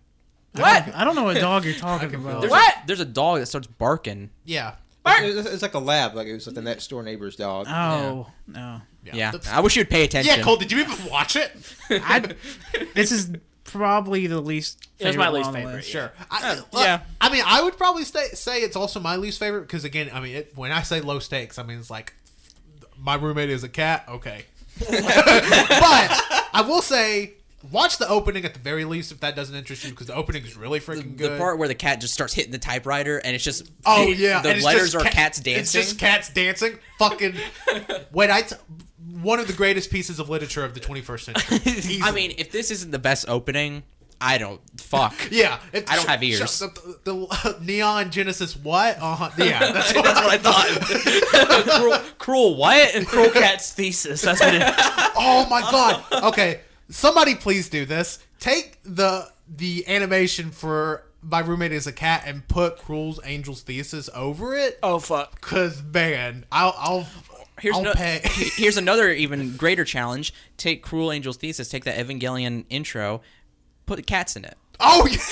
What? 0.54 0.94
I 0.94 1.04
don't 1.04 1.14
know 1.14 1.24
what 1.24 1.36
dog 1.38 1.64
you're 1.64 1.74
talking 1.74 2.14
about. 2.14 2.40
There's 2.42 2.50
What? 2.50 2.74
A, 2.74 2.86
there's 2.86 3.00
a 3.00 3.04
dog 3.06 3.40
that 3.40 3.46
starts 3.46 3.66
barking. 3.66 4.30
Yeah. 4.44 4.74
It's, 5.04 5.48
it's 5.48 5.62
like 5.62 5.74
a 5.74 5.78
lab, 5.80 6.14
like 6.14 6.28
it 6.28 6.32
was 6.34 6.46
like 6.46 6.54
the 6.54 6.62
next 6.62 6.88
door 6.88 7.02
neighbor's 7.02 7.34
dog. 7.34 7.66
Oh 7.68 8.28
no! 8.46 8.80
Yeah, 9.04 9.32
The- 9.32 9.50
I 9.52 9.58
wish 9.60 9.74
you'd 9.76 9.90
pay 9.90 10.04
attention. 10.04 10.36
Yeah, 10.36 10.44
Cole, 10.44 10.56
did 10.56 10.70
you 10.70 10.78
even 10.78 11.10
watch 11.10 11.34
it? 11.34 11.50
I, 11.90 12.34
this 12.94 13.10
is 13.10 13.32
probably 13.64 14.28
the 14.28 14.40
least. 14.40 14.86
It 15.00 15.08
was 15.08 15.16
my 15.16 15.28
least 15.30 15.52
favorite, 15.52 15.72
list. 15.74 15.88
Sure. 15.90 16.12
I, 16.30 16.52
Uh, 16.52 16.62
well, 16.72 16.84
yeah. 16.84 17.00
I 17.20 17.32
mean, 17.32 17.42
I 17.44 17.62
would 17.62 17.76
probably 17.76 18.04
stay, 18.04 18.26
say 18.28 18.60
it's 18.60 18.76
also 18.76 19.00
my 19.00 19.16
least 19.16 19.40
favorite 19.40 19.62
because, 19.62 19.84
again, 19.84 20.08
I 20.12 20.20
mean, 20.20 20.36
it, 20.36 20.52
when 20.54 20.70
I 20.70 20.82
say 20.82 21.00
low 21.00 21.18
stakes, 21.18 21.58
I 21.58 21.64
mean 21.64 21.78
it's 21.80 21.90
like 21.90 22.14
my 22.96 23.16
roommate 23.16 23.50
is 23.50 23.64
a 23.64 23.68
cat. 23.68 24.04
Okay, 24.08 24.44
but 24.78 24.88
I 26.54 26.64
will 26.66 26.82
say 26.82 27.34
watch 27.70 27.98
the 27.98 28.08
opening 28.08 28.44
at 28.44 28.54
the 28.54 28.60
very 28.60 28.84
least 28.84 29.12
if 29.12 29.20
that 29.20 29.36
doesn't 29.36 29.54
interest 29.54 29.84
you 29.84 29.90
because 29.90 30.08
the 30.08 30.14
opening 30.14 30.44
is 30.44 30.56
really 30.56 30.80
freaking 30.80 30.96
The 30.96 31.02
good. 31.02 31.32
The 31.32 31.38
part 31.38 31.58
where 31.58 31.68
the 31.68 31.74
cat 31.74 32.00
just 32.00 32.14
starts 32.14 32.32
hitting 32.34 32.52
the 32.52 32.58
typewriter 32.58 33.18
and 33.18 33.34
it's 33.34 33.44
just 33.44 33.70
Oh 33.86 34.08
yeah, 34.08 34.42
the 34.42 34.50
and 34.50 34.62
letters 34.62 34.94
are 34.94 35.02
ca- 35.02 35.10
cats 35.10 35.40
dancing. 35.40 35.60
It's 35.60 35.72
just 35.72 35.98
cats 35.98 36.28
dancing. 36.30 36.78
Fucking 36.98 37.34
wait, 38.12 38.30
I 38.30 38.42
t- 38.42 38.56
one 39.20 39.38
of 39.38 39.46
the 39.46 39.52
greatest 39.52 39.90
pieces 39.90 40.18
of 40.18 40.28
literature 40.28 40.64
of 40.64 40.74
the 40.74 40.80
21st 40.80 41.20
century. 41.20 42.00
I 42.02 42.10
mean, 42.12 42.34
if 42.38 42.50
this 42.50 42.70
isn't 42.70 42.90
the 42.90 42.98
best 42.98 43.28
opening, 43.28 43.82
I 44.20 44.38
don't 44.38 44.60
fuck. 44.80 45.14
Yeah, 45.30 45.58
if, 45.72 45.90
I 45.90 45.96
don't 45.96 46.06
have 46.06 46.22
ears. 46.22 46.38
shut 46.38 46.74
The, 46.74 46.98
the, 47.04 47.58
neon 47.60 48.10
Genesis 48.10 48.56
what? 48.56 48.96
Uh-huh. 49.00 49.30
Yeah, 49.36 49.72
that's 49.72 49.94
what, 49.94 50.04
That's 50.04 50.20
what 50.20 50.30
I 50.32 50.38
thought. 50.38 51.80
cruel, 51.80 51.98
cruel 52.18 52.56
what? 52.56 53.06
Cruel 53.06 53.30
Cat's 53.30 53.72
thesis. 53.72 54.22
That's 54.22 54.40
what 54.40 54.54
it 54.54 54.62
Oh 55.16 55.46
my 55.50 55.60
god. 55.62 56.04
Okay, 56.30 56.60
somebody 56.92 57.34
please 57.34 57.68
do 57.68 57.84
this. 57.84 58.20
Take 58.38 58.78
the 58.84 59.28
the 59.48 59.86
animation 59.88 60.50
for 60.50 61.04
my 61.22 61.40
roommate 61.40 61.72
is 61.72 61.86
a 61.86 61.92
cat 61.92 62.24
and 62.26 62.46
put 62.48 62.78
Cruel's 62.78 63.18
Angel's 63.20 63.62
Thesis 63.62 64.08
over 64.14 64.54
it. 64.54 64.78
Oh 64.82 64.98
fuck. 64.98 65.40
Cause 65.40 65.82
man, 65.82 66.44
I'll 66.52 66.74
I'll 66.78 67.06
Here's, 67.60 67.76
I'll 67.76 67.82
no- 67.82 67.92
pay. 67.92 68.20
here's 68.24 68.76
another 68.76 69.10
even 69.10 69.56
greater 69.56 69.84
challenge. 69.84 70.32
Take 70.56 70.82
Cruel 70.82 71.12
Angel's 71.12 71.36
Thesis, 71.36 71.68
take 71.68 71.84
that 71.84 71.96
Evangelion 71.96 72.64
intro, 72.70 73.20
put 73.86 74.04
cats 74.06 74.36
in 74.36 74.44
it. 74.44 74.56
oh 74.80 75.06
yeah. 75.06 75.18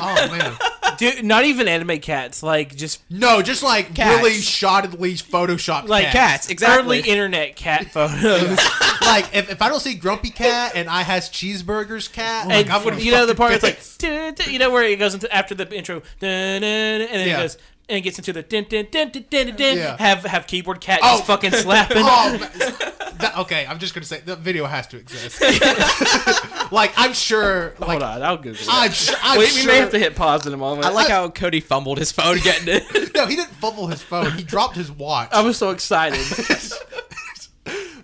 oh 0.00 0.36
man. 0.36 0.56
Dude, 0.98 1.24
not 1.24 1.44
even 1.44 1.68
anime 1.68 1.98
cats. 2.00 2.42
Like 2.42 2.74
just 2.74 3.02
No, 3.10 3.42
just 3.42 3.62
like 3.62 3.94
Cats. 3.94 4.16
really 4.22 4.36
shoddily 4.38 5.22
photoshopped 5.22 5.88
like 5.88 6.06
cats, 6.08 6.48
exactly. 6.48 6.98
Early 7.00 7.08
internet 7.10 7.56
cat 7.56 7.86
photos. 7.92 8.58
like 9.02 9.26
if, 9.34 9.50
if 9.50 9.62
I 9.62 9.68
don't 9.68 9.80
see 9.80 9.94
Grumpy 9.94 10.30
Cat 10.30 10.72
and 10.74 10.88
I 10.88 11.02
has 11.02 11.28
Cheeseburgers 11.30 12.10
Cat, 12.12 12.48
like 12.48 12.66
and 12.66 12.74
I'm 12.74 12.82
gonna 12.84 12.98
you 13.00 13.12
know 13.12 13.26
the 13.26 13.34
part 13.34 13.52
it's 13.52 13.62
like 13.62 13.76
piss. 13.76 13.96
dun, 13.98 14.34
dun, 14.34 14.50
you 14.52 14.58
know 14.58 14.70
where 14.70 14.84
it 14.84 14.98
goes 14.98 15.14
into 15.14 15.32
after 15.34 15.54
the 15.54 15.70
intro 15.74 16.00
dun, 16.20 16.60
dun, 16.62 16.62
and 16.62 16.62
then 17.10 17.28
Yeah. 17.28 17.34
it 17.34 17.42
goes 17.42 17.58
and 17.88 18.02
gets 18.02 18.18
into 18.18 18.32
the 18.32 18.42
dun, 18.42 18.64
dun, 18.68 18.86
dun, 18.90 19.10
dun, 19.10 19.24
dun, 19.30 19.46
dun, 19.46 19.56
dun, 19.56 19.76
Yeah. 19.76 19.96
have 19.98 20.24
have 20.24 20.46
keyboard 20.46 20.80
cat 20.80 21.00
Oh. 21.02 21.16
just 21.16 21.26
fucking 21.26 21.52
slapping. 21.52 21.98
Oh. 22.00 22.50
That- 23.14 23.38
okay, 23.38 23.64
I'm 23.64 23.78
just 23.78 23.94
gonna 23.94 24.04
say 24.04 24.20
the 24.20 24.34
video 24.34 24.64
has 24.66 24.88
to 24.88 24.96
exist. 24.96 25.40
like 26.72 26.92
I'm 26.96 27.12
sure. 27.12 27.74
Like 27.78 27.90
Hold 27.90 28.02
on, 28.02 28.22
I'll 28.22 28.36
Google 28.36 28.60
it. 28.60 28.66
I'm 28.68 28.90
sure. 28.90 29.14
I'm 29.22 29.38
Wait, 29.38 29.50
sure. 29.50 29.62
we 29.62 29.66
may 29.68 29.78
have 29.78 29.90
to 29.90 30.00
hit 30.00 30.16
pause 30.16 30.44
in 30.46 30.52
a 30.52 30.56
moment. 30.56 30.84
I 30.84 30.90
like 30.90 31.08
how 31.08 31.28
Cody 31.30 31.60
fumbled 31.60 31.98
his 31.98 32.10
phone 32.10 32.38
getting 32.38 32.66
it. 32.68 33.12
No, 33.14 33.26
he 33.26 33.36
didn't 33.36 33.52
fumble 33.54 33.86
his 33.86 34.02
phone. 34.02 34.32
He 34.32 34.42
dropped 34.42 34.74
his 34.74 34.90
watch. 34.90 35.28
I 35.32 35.42
was 35.42 35.56
so 35.56 35.70
excited. 35.70 36.18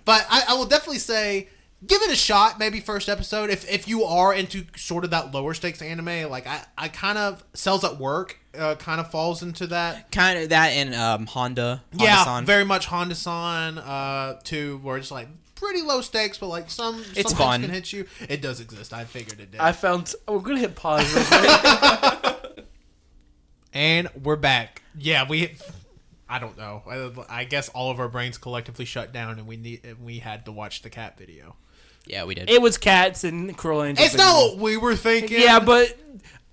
But 0.05 0.25
I, 0.29 0.43
I 0.49 0.53
will 0.55 0.65
definitely 0.65 0.99
say, 0.99 1.49
give 1.85 2.01
it 2.01 2.09
a 2.11 2.15
shot. 2.15 2.57
Maybe 2.57 2.79
first 2.79 3.07
episode. 3.09 3.49
If 3.49 3.69
if 3.69 3.87
you 3.87 4.03
are 4.05 4.33
into 4.33 4.65
sort 4.75 5.03
of 5.03 5.11
that 5.11 5.33
lower 5.33 5.53
stakes 5.53 5.81
anime, 5.81 6.29
like 6.29 6.47
I, 6.47 6.63
I 6.77 6.87
kind 6.87 7.17
of 7.17 7.43
sells 7.53 7.83
at 7.83 7.97
work, 7.97 8.39
uh, 8.57 8.75
kind 8.75 8.99
of 8.99 9.09
falls 9.11 9.41
into 9.43 9.67
that. 9.67 10.11
kind 10.11 10.39
of 10.39 10.49
that 10.49 10.69
and 10.69 10.93
um, 10.95 11.25
Honda. 11.27 11.83
yeah, 11.93 12.17
Honda-san. 12.23 12.45
very 12.45 12.65
much 12.65 12.85
Honda 12.87 13.15
San. 13.15 13.77
Uh, 13.77 14.39
too, 14.43 14.79
where 14.83 14.97
it's 14.97 15.11
like 15.11 15.27
pretty 15.55 15.81
low 15.81 16.01
stakes, 16.01 16.37
but 16.37 16.47
like 16.47 16.69
some 16.69 17.03
It's 17.15 17.29
some 17.31 17.37
fun. 17.37 17.61
can 17.61 17.69
hit 17.69 17.93
you. 17.93 18.05
It 18.27 18.41
does 18.41 18.59
exist. 18.59 18.93
I 18.93 19.05
figured 19.05 19.39
it 19.39 19.51
did. 19.51 19.61
I 19.61 19.71
found. 19.71 20.13
Oh, 20.27 20.33
we're 20.37 20.41
gonna 20.41 20.59
hit 20.59 20.75
pause. 20.75 21.13
Real 21.13 21.23
quick. 21.25 22.65
and 23.73 24.09
we're 24.21 24.35
back. 24.35 24.81
Yeah, 24.97 25.27
we. 25.27 25.55
I 26.27 26.39
don't 26.39 26.57
know. 26.57 26.81
I, 27.29 27.41
I 27.41 27.43
guess 27.43 27.67
all 27.69 27.91
of 27.91 27.99
our 27.99 28.07
brains 28.07 28.37
collectively 28.37 28.85
shut 28.85 29.11
down, 29.11 29.37
and 29.37 29.47
we 29.47 29.57
need 29.57 29.81
and 29.85 30.03
we 30.03 30.19
had 30.19 30.45
to 30.45 30.51
watch 30.51 30.81
the 30.81 30.89
cat 30.89 31.17
video. 31.17 31.55
Yeah, 32.05 32.23
we 32.25 32.33
did. 32.35 32.49
it 32.49 32.61
was 32.61 32.77
cats 32.77 33.23
and 33.23 33.55
Cruel 33.55 33.83
Angels. 33.83 34.07
It's 34.07 34.17
not 34.17 34.33
what 34.35 34.57
we 34.57 34.75
were 34.77 34.95
thinking. 34.95 35.39
Yeah, 35.41 35.59
but 35.59 35.95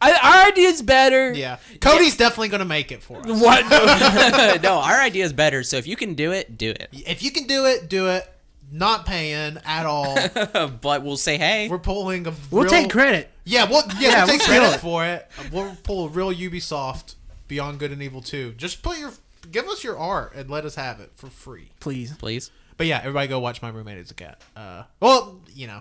I, 0.00 0.12
our 0.12 0.52
idea's 0.52 0.82
better. 0.82 1.32
yeah, 1.32 1.58
Cody's 1.80 2.16
definitely 2.16 2.48
gonna 2.48 2.64
make 2.64 2.92
it 2.92 3.02
for 3.02 3.18
us. 3.18 3.26
What? 3.26 4.62
no, 4.62 4.74
our 4.74 5.00
idea 5.00 5.24
is 5.24 5.32
better. 5.32 5.62
So 5.62 5.76
if 5.76 5.86
you 5.86 5.96
can 5.96 6.14
do 6.14 6.32
it, 6.32 6.56
do 6.56 6.70
it. 6.70 6.88
If 6.92 7.22
you 7.22 7.30
can 7.30 7.46
do 7.46 7.66
it, 7.66 7.88
do 7.88 8.08
it. 8.08 8.28
Not 8.70 9.06
paying 9.06 9.56
at 9.64 9.86
all. 9.86 10.14
but 10.82 11.02
we'll 11.02 11.16
say, 11.16 11.38
hey, 11.38 11.68
We're 11.68 11.78
pulling 11.78 12.26
a. 12.26 12.34
We'll 12.50 12.64
real, 12.64 12.70
take 12.70 12.90
credit. 12.90 13.30
Yeah, 13.44 13.68
we'll 13.68 13.82
yeah, 13.98 14.10
Yeah, 14.10 14.24
we'll 14.24 14.38
take 14.38 14.46
we'll 14.46 14.58
credit 14.58 14.74
it. 14.74 14.80
for 14.80 15.06
it. 15.06 15.26
We'll 15.50 15.74
pull 15.82 16.06
a 16.06 16.08
real 16.08 16.32
Ubisoft 16.32 17.14
Beyond 17.48 17.78
Good 17.78 17.92
and 17.92 18.02
Evil 18.02 18.20
2. 18.20 18.52
Just 18.52 18.82
put 18.82 18.98
your 18.98 19.12
give 19.50 19.66
us 19.68 19.82
your 19.82 19.96
art 19.98 20.34
and 20.34 20.50
let 20.50 20.64
us 20.64 20.74
have 20.74 21.00
it 21.00 21.12
for 21.14 21.28
free. 21.28 21.70
Please. 21.80 22.14
please. 22.16 22.50
But 22.76 22.86
yeah, 22.86 22.98
everybody 22.98 23.26
go 23.26 23.40
watch 23.40 23.62
My 23.62 23.70
Roommate 23.70 23.98
is 23.98 24.10
a 24.10 24.14
Cat. 24.14 24.40
Uh, 24.54 24.84
well, 25.00 25.40
you 25.54 25.66
know, 25.66 25.80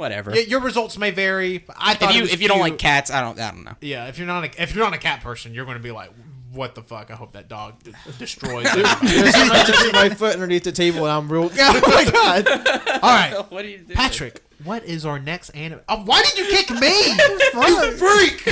Whatever. 0.00 0.30
y- 0.30 0.46
your 0.48 0.60
results 0.60 0.96
may 0.96 1.10
vary. 1.10 1.62
I 1.76 1.92
thought 1.94 2.10
if 2.10 2.16
you 2.16 2.22
if 2.24 2.40
you 2.40 2.48
don't 2.48 2.58
like 2.60 2.78
cats, 2.78 3.10
I 3.10 3.20
don't 3.20 3.38
I 3.38 3.50
don't 3.50 3.64
know. 3.64 3.74
yeah, 3.82 4.06
if 4.08 4.16
you're 4.18 4.26
not 4.26 4.44
a, 4.44 4.62
if 4.62 4.74
you're 4.74 4.82
not 4.82 4.94
a 4.94 4.98
cat 4.98 5.20
person, 5.20 5.52
you're 5.52 5.66
going 5.66 5.76
to 5.76 5.82
be 5.82 5.90
like, 5.90 6.10
what 6.52 6.74
the 6.74 6.82
fuck? 6.82 7.10
I 7.10 7.14
hope 7.14 7.32
that 7.32 7.48
dog 7.48 7.82
d- 7.84 7.92
destroys 8.18 8.64
everybody. 8.66 9.06
There's 9.08 9.34
somebody 9.36 9.60
just 9.70 9.84
put 9.84 9.92
my 9.92 10.08
foot 10.08 10.34
underneath 10.34 10.64
the 10.64 10.72
table, 10.72 11.00
and 11.06 11.12
I'm 11.12 11.30
real. 11.30 11.50
Oh 11.58 11.80
my 11.86 12.10
god! 12.10 12.48
All 13.02 13.10
right, 13.10 13.44
What 13.50 13.62
do 13.62 13.68
you 13.68 13.78
do? 13.78 13.92
Patrick, 13.94 14.42
what 14.64 14.84
is 14.84 15.04
our 15.04 15.18
next 15.18 15.50
anime? 15.50 15.80
Oh, 15.88 15.96
uh, 15.96 16.04
why 16.04 16.22
did 16.22 16.38
you 16.38 16.46
kick 16.46 16.70
me? 16.70 16.88
you 17.68 17.92
freak! 17.98 18.42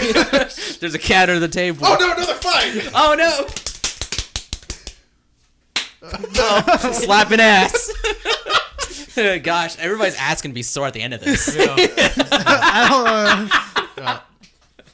There's 0.80 0.94
a 0.94 0.98
cat 0.98 1.30
under 1.30 1.40
the 1.40 1.48
table. 1.48 1.78
oh 1.86 1.96
no, 1.98 2.12
another 2.12 2.34
fight! 2.34 2.90
Oh 2.94 3.14
no! 3.16 3.46
Slapping 6.92 7.40
ass. 7.40 7.90
Gosh, 9.42 9.78
everybody's 9.78 10.16
ass 10.16 10.42
gonna 10.42 10.54
be 10.54 10.62
sore 10.62 10.86
at 10.86 10.92
the 10.94 11.02
end 11.02 11.14
of 11.14 11.20
this. 11.20 11.48
I 11.58 12.88
don't 12.88 13.06
uh, 13.06 13.46
know. 14.02 14.20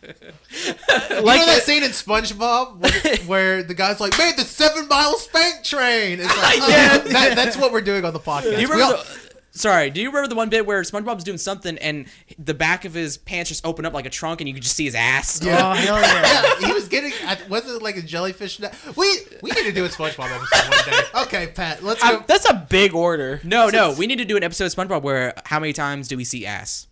you 0.03 1.25
know 1.25 1.47
that 1.47 1.63
scene 1.65 1.83
in 1.83 1.91
SpongeBob 1.91 2.79
where, 2.79 3.17
where 3.27 3.63
the 3.63 3.75
guy's 3.75 4.01
like, 4.01 4.17
"Made 4.19 4.37
the 4.37 4.45
seven 4.45 4.89
mile 4.89 5.17
spank 5.19 5.65
train." 5.65 6.21
It's 6.21 6.37
like, 6.37 6.59
oh, 6.61 6.67
Yeah. 6.69 6.99
that, 6.99 7.37
that's 7.37 7.57
what 7.57 7.73
we're 7.73 7.81
doing 7.81 8.05
on 8.05 8.13
the 8.13 8.21
podcast. 8.21 8.61
You 8.61 8.69
remember? 8.69 8.97
all- 8.97 9.05
The, 9.05 9.24
sorry, 9.55 9.91
do 9.91 10.01
you 10.01 10.09
remember 10.09 10.29
the 10.29 10.35
one 10.35 10.49
bit 10.51 10.67
where 10.67 10.81
SpongeBob's 10.83 11.25
doing 11.25 11.39
something 11.39 11.79
and 11.79 12.07
the 12.39 12.55
back 12.55 12.85
of 12.85 12.93
his 12.95 13.17
pants 13.17 13.49
just 13.49 13.65
open 13.65 13.85
up 13.87 13.93
like 13.95 14.07
a 14.07 14.11
trunk 14.11 14.41
and 14.41 14.49
you 14.49 14.55
could 14.55 14.63
just 14.63 14.77
see 14.77 14.85
his 14.85 14.95
ass? 14.95 15.41
Oh, 15.43 15.49
hell 15.49 15.75
yeah. 16.01 16.43
yeah, 16.61 16.67
he 16.67 16.73
was 16.73 16.89
getting. 16.89 17.13
I- 17.27 17.39
Wasn't 17.49 17.77
it 17.77 17.83
like 17.83 17.97
a 17.97 18.03
jellyfish? 18.03 18.59
net? 18.61 18.75
We 18.97 19.07
we 19.43 19.51
need 19.51 19.65
to 19.65 19.73
do 19.73 19.85
a 19.85 19.89
SpongeBob 19.89 20.31
episode 20.35 20.71
one 20.71 20.91
day. 20.91 21.21
Okay, 21.23 21.47
Pat, 21.53 21.83
let's 21.83 22.03
go. 22.03 22.09
I- 22.21 22.25
that's 22.27 22.49
a 22.49 22.67
big 22.69 22.95
order. 22.95 23.41
No, 23.45 23.69
no, 23.69 23.93
we 23.99 24.07
need 24.07 24.19
to 24.19 24.25
do 24.25 24.37
an 24.37 24.43
episode 24.43 24.67
of 24.67 24.75
SpongeBob 24.75 25.03
where 25.03 25.35
how 25.47 25.61
many 25.61 25.73
times 25.73 26.09
do 26.09 26.17
we 26.17 26.25
see 26.25 26.45
ass? 26.47 26.87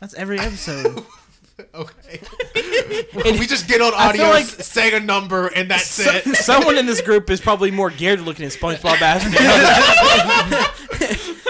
That's 0.00 0.14
every 0.14 0.38
episode. 0.38 1.04
okay, 1.74 2.20
we 3.38 3.46
just 3.46 3.68
get 3.68 3.80
on 3.80 3.92
audio, 3.94 4.22
feel 4.24 4.30
like- 4.30 4.44
say 4.46 4.94
a 4.94 5.00
number, 5.00 5.48
and 5.48 5.70
that's 5.70 5.98
it. 5.98 6.24
Someone 6.36 6.76
in 6.78 6.86
this 6.86 7.00
group 7.00 7.30
is 7.30 7.40
probably 7.40 7.70
more 7.70 7.90
geared 7.90 8.18
to 8.20 8.24
looking 8.24 8.44
at 8.46 8.52
SpongeBob 8.52 9.00
ass. 9.00 9.24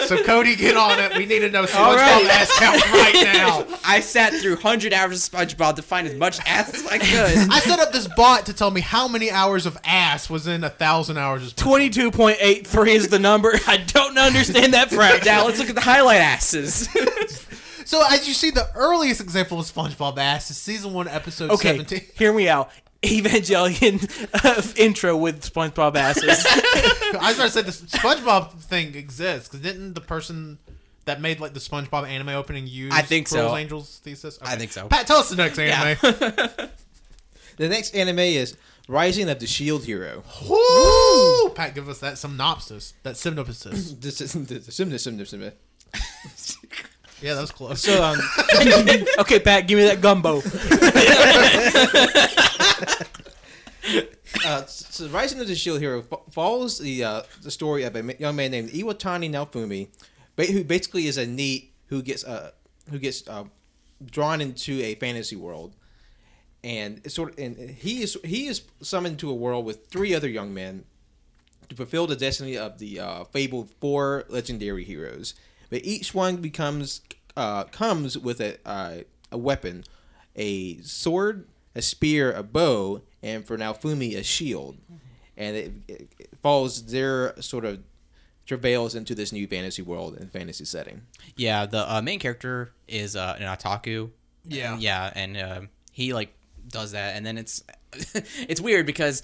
So 0.07 0.25
Cody, 0.25 0.57
get 0.57 0.77
on 0.77 0.99
it. 0.99 1.17
We 1.17 1.25
need 1.25 1.39
to 1.41 1.51
know 1.51 1.61
All 1.61 1.67
SpongeBob 1.67 1.97
right. 1.97 2.27
ass 2.31 2.59
count 2.59 2.93
right 2.93 3.15
now. 3.33 3.65
I 3.85 4.01
sat 4.01 4.33
through 4.35 4.57
hundred 4.57 4.93
hours 4.93 5.25
of 5.25 5.33
SpongeBob 5.33 5.77
to 5.77 5.83
find 5.83 6.05
as 6.07 6.15
much 6.17 6.41
ass 6.47 6.75
as 6.75 6.85
I 6.87 6.99
could. 6.99 7.49
I 7.49 7.61
set 7.61 7.79
up 7.79 7.93
this 7.93 8.09
bot 8.17 8.47
to 8.47 8.53
tell 8.53 8.73
me 8.73 8.81
how 8.81 9.07
many 9.07 9.31
hours 9.31 9.67
of 9.67 9.79
ass 9.85 10.29
was 10.29 10.49
in 10.49 10.65
a 10.65 10.71
thousand 10.71 11.17
hours 11.19 11.47
of 11.47 11.55
Twenty-two 11.55 12.11
point 12.11 12.39
eight 12.41 12.67
three 12.67 12.93
is 12.95 13.09
the 13.09 13.21
number. 13.21 13.53
I 13.69 13.77
don't 13.77 14.19
understand 14.19 14.75
that 14.75 14.91
fraction. 14.91 15.27
now 15.27 15.45
let's 15.47 15.61
look 15.61 15.69
at 15.69 15.77
the 15.77 15.81
highlight 15.81 16.21
asses. 16.21 16.89
So 17.91 18.05
as 18.09 18.28
you 18.28 18.34
see, 18.34 18.53
the 18.53 18.70
earliest 18.76 19.20
example 19.20 19.59
of 19.59 19.66
SpongeBob 19.66 20.16
ass 20.16 20.49
is 20.49 20.57
season 20.57 20.93
one, 20.93 21.09
episode 21.09 21.51
Okay, 21.51 21.70
seventeen. 21.70 22.03
hear 22.14 22.32
me 22.32 22.49
out. 22.49 22.70
Evangelion 23.03 24.09
uh, 24.32 24.62
intro 24.76 25.16
with 25.16 25.43
SpongeBob 25.43 25.97
asses. 25.97 26.47
I 26.47 27.34
was 27.34 27.36
going 27.36 27.51
to 27.51 27.51
say 27.51 27.62
the 27.62 27.72
SpongeBob 27.72 28.53
thing 28.61 28.95
exists 28.95 29.49
because 29.49 29.61
didn't 29.61 29.95
the 29.95 30.01
person 30.01 30.59
that 31.07 31.20
made 31.20 31.41
like 31.41 31.53
the 31.53 31.59
SpongeBob 31.59 32.09
anime 32.09 32.28
opening 32.28 32.68
use 32.68 32.93
I 32.95 33.03
think 33.03 33.26
so. 33.26 33.57
Angels 33.57 33.99
thesis? 34.05 34.38
I 34.41 34.55
think 34.55 34.70
so. 34.70 34.86
Pat, 34.86 35.09
tell 35.09 35.16
us 35.16 35.30
the 35.30 35.34
next 35.34 35.59
anime. 35.59 35.97
The 37.57 37.68
next 37.68 37.97
anime 37.97 38.20
is 38.20 38.57
Rising 38.88 39.28
of 39.28 39.41
the 39.41 39.49
Shield 39.49 39.84
Hero. 39.84 40.22
Woo! 40.49 41.51
Pat, 41.51 41.74
give 41.74 41.88
us 41.88 41.99
that 41.99 42.18
synopsis. 42.18 42.95
That 43.03 43.16
synopsis. 43.16 43.95
This 43.95 44.20
is 44.20 44.32
the 44.32 44.61
Simna 44.61 44.95
Simna 44.95 45.26
Simna. 45.26 46.86
Yeah, 47.23 47.35
that 47.35 47.41
was 47.43 47.51
close. 47.51 47.83
So 47.83 48.03
um, 48.03 48.18
okay, 49.21 49.41
Pat, 49.41 49.68
give 49.68 49.79
me 49.79 49.85
that 49.85 50.01
gumbo. 50.01 50.39
uh, 54.47 54.64
so 54.66 55.09
Rising 55.09 55.41
of 55.41 55.49
the 55.49 55.55
Shield 55.55 55.81
Hero 55.81 56.03
fo- 56.03 56.23
follows 56.31 56.79
the 56.79 57.05
uh, 57.05 57.23
the 57.43 57.51
story 57.51 57.85
of 57.85 57.97
a 57.97 58.03
ma- 58.03 58.12
young 58.18 58.37
man 58.37 58.51
named 58.51 58.71
Iwatani 58.71 59.31
Naofumi, 59.31 59.89
ba- 60.37 60.47
who 60.47 60.64
basically 60.64 61.07
is 61.07 61.18
a 61.18 61.27
NEET 61.27 61.73
who 61.87 62.03
gets 62.03 62.25
uh 62.25 62.51
who 62.91 62.99
gets 62.99 63.27
uh, 63.29 63.45
drawn 64.05 64.41
into 64.41 64.81
a 64.83 64.95
fantasy 64.95 65.37
world, 65.37 65.75
and 66.64 67.01
it's 67.05 67.14
sort 67.14 67.33
of 67.33 67.39
and 67.39 67.71
he 67.71 68.03
is 68.03 68.16
he 68.25 68.47
is 68.47 68.62
summoned 68.81 69.18
to 69.18 69.31
a 69.31 69.35
world 69.35 69.64
with 69.64 69.87
three 69.89 70.14
other 70.14 70.29
young 70.29 70.55
men 70.55 70.85
to 71.68 71.77
fulfill 71.77 72.07
the 72.07 72.16
destiny 72.16 72.57
of 72.57 72.79
the 72.79 73.01
uh, 73.01 73.25
fabled 73.25 73.71
four 73.81 74.25
legendary 74.29 74.85
heroes. 74.85 75.35
But 75.71 75.85
each 75.85 76.14
one 76.14 76.37
becomes 76.37 77.01
uh, 77.37 77.64
comes 77.64 78.18
with 78.18 78.41
a 78.41 78.59
uh, 78.66 78.99
a 79.33 79.39
weapon, 79.39 79.85
a 80.37 80.79
sword, 80.83 81.47
a 81.74 81.82
spear, 81.82 82.32
a 82.32 82.43
bow, 82.43 83.03
and 83.23 83.47
for 83.47 83.57
Naofumi 83.57 84.16
a 84.16 84.23
shield, 84.23 84.77
and 85.36 85.57
it, 85.57 85.73
it, 85.89 86.12
it 86.19 86.31
follows 86.43 86.86
their 86.86 87.40
sort 87.40 87.65
of 87.65 87.81
travails 88.47 88.97
into 88.97 89.15
this 89.15 89.31
new 89.32 89.47
fantasy 89.47 89.82
world 89.82 90.16
and 90.16 90.31
fantasy 90.32 90.65
setting. 90.65 91.03
yeah, 91.36 91.66
the 91.66 91.90
uh, 91.90 92.03
main 92.03 92.19
character 92.19 92.73
is 92.89 93.15
uh, 93.15 93.36
an 93.39 93.47
otaku. 93.47 94.11
Yeah. 94.47 94.77
yeah, 94.78 95.12
and 95.15 95.36
um 95.36 95.69
he 95.93 96.12
like 96.12 96.35
does 96.69 96.93
that, 96.93 97.15
and 97.16 97.24
then 97.24 97.39
it's 97.39 97.62
it's 98.15 98.61
weird 98.61 98.86
because 98.86 99.23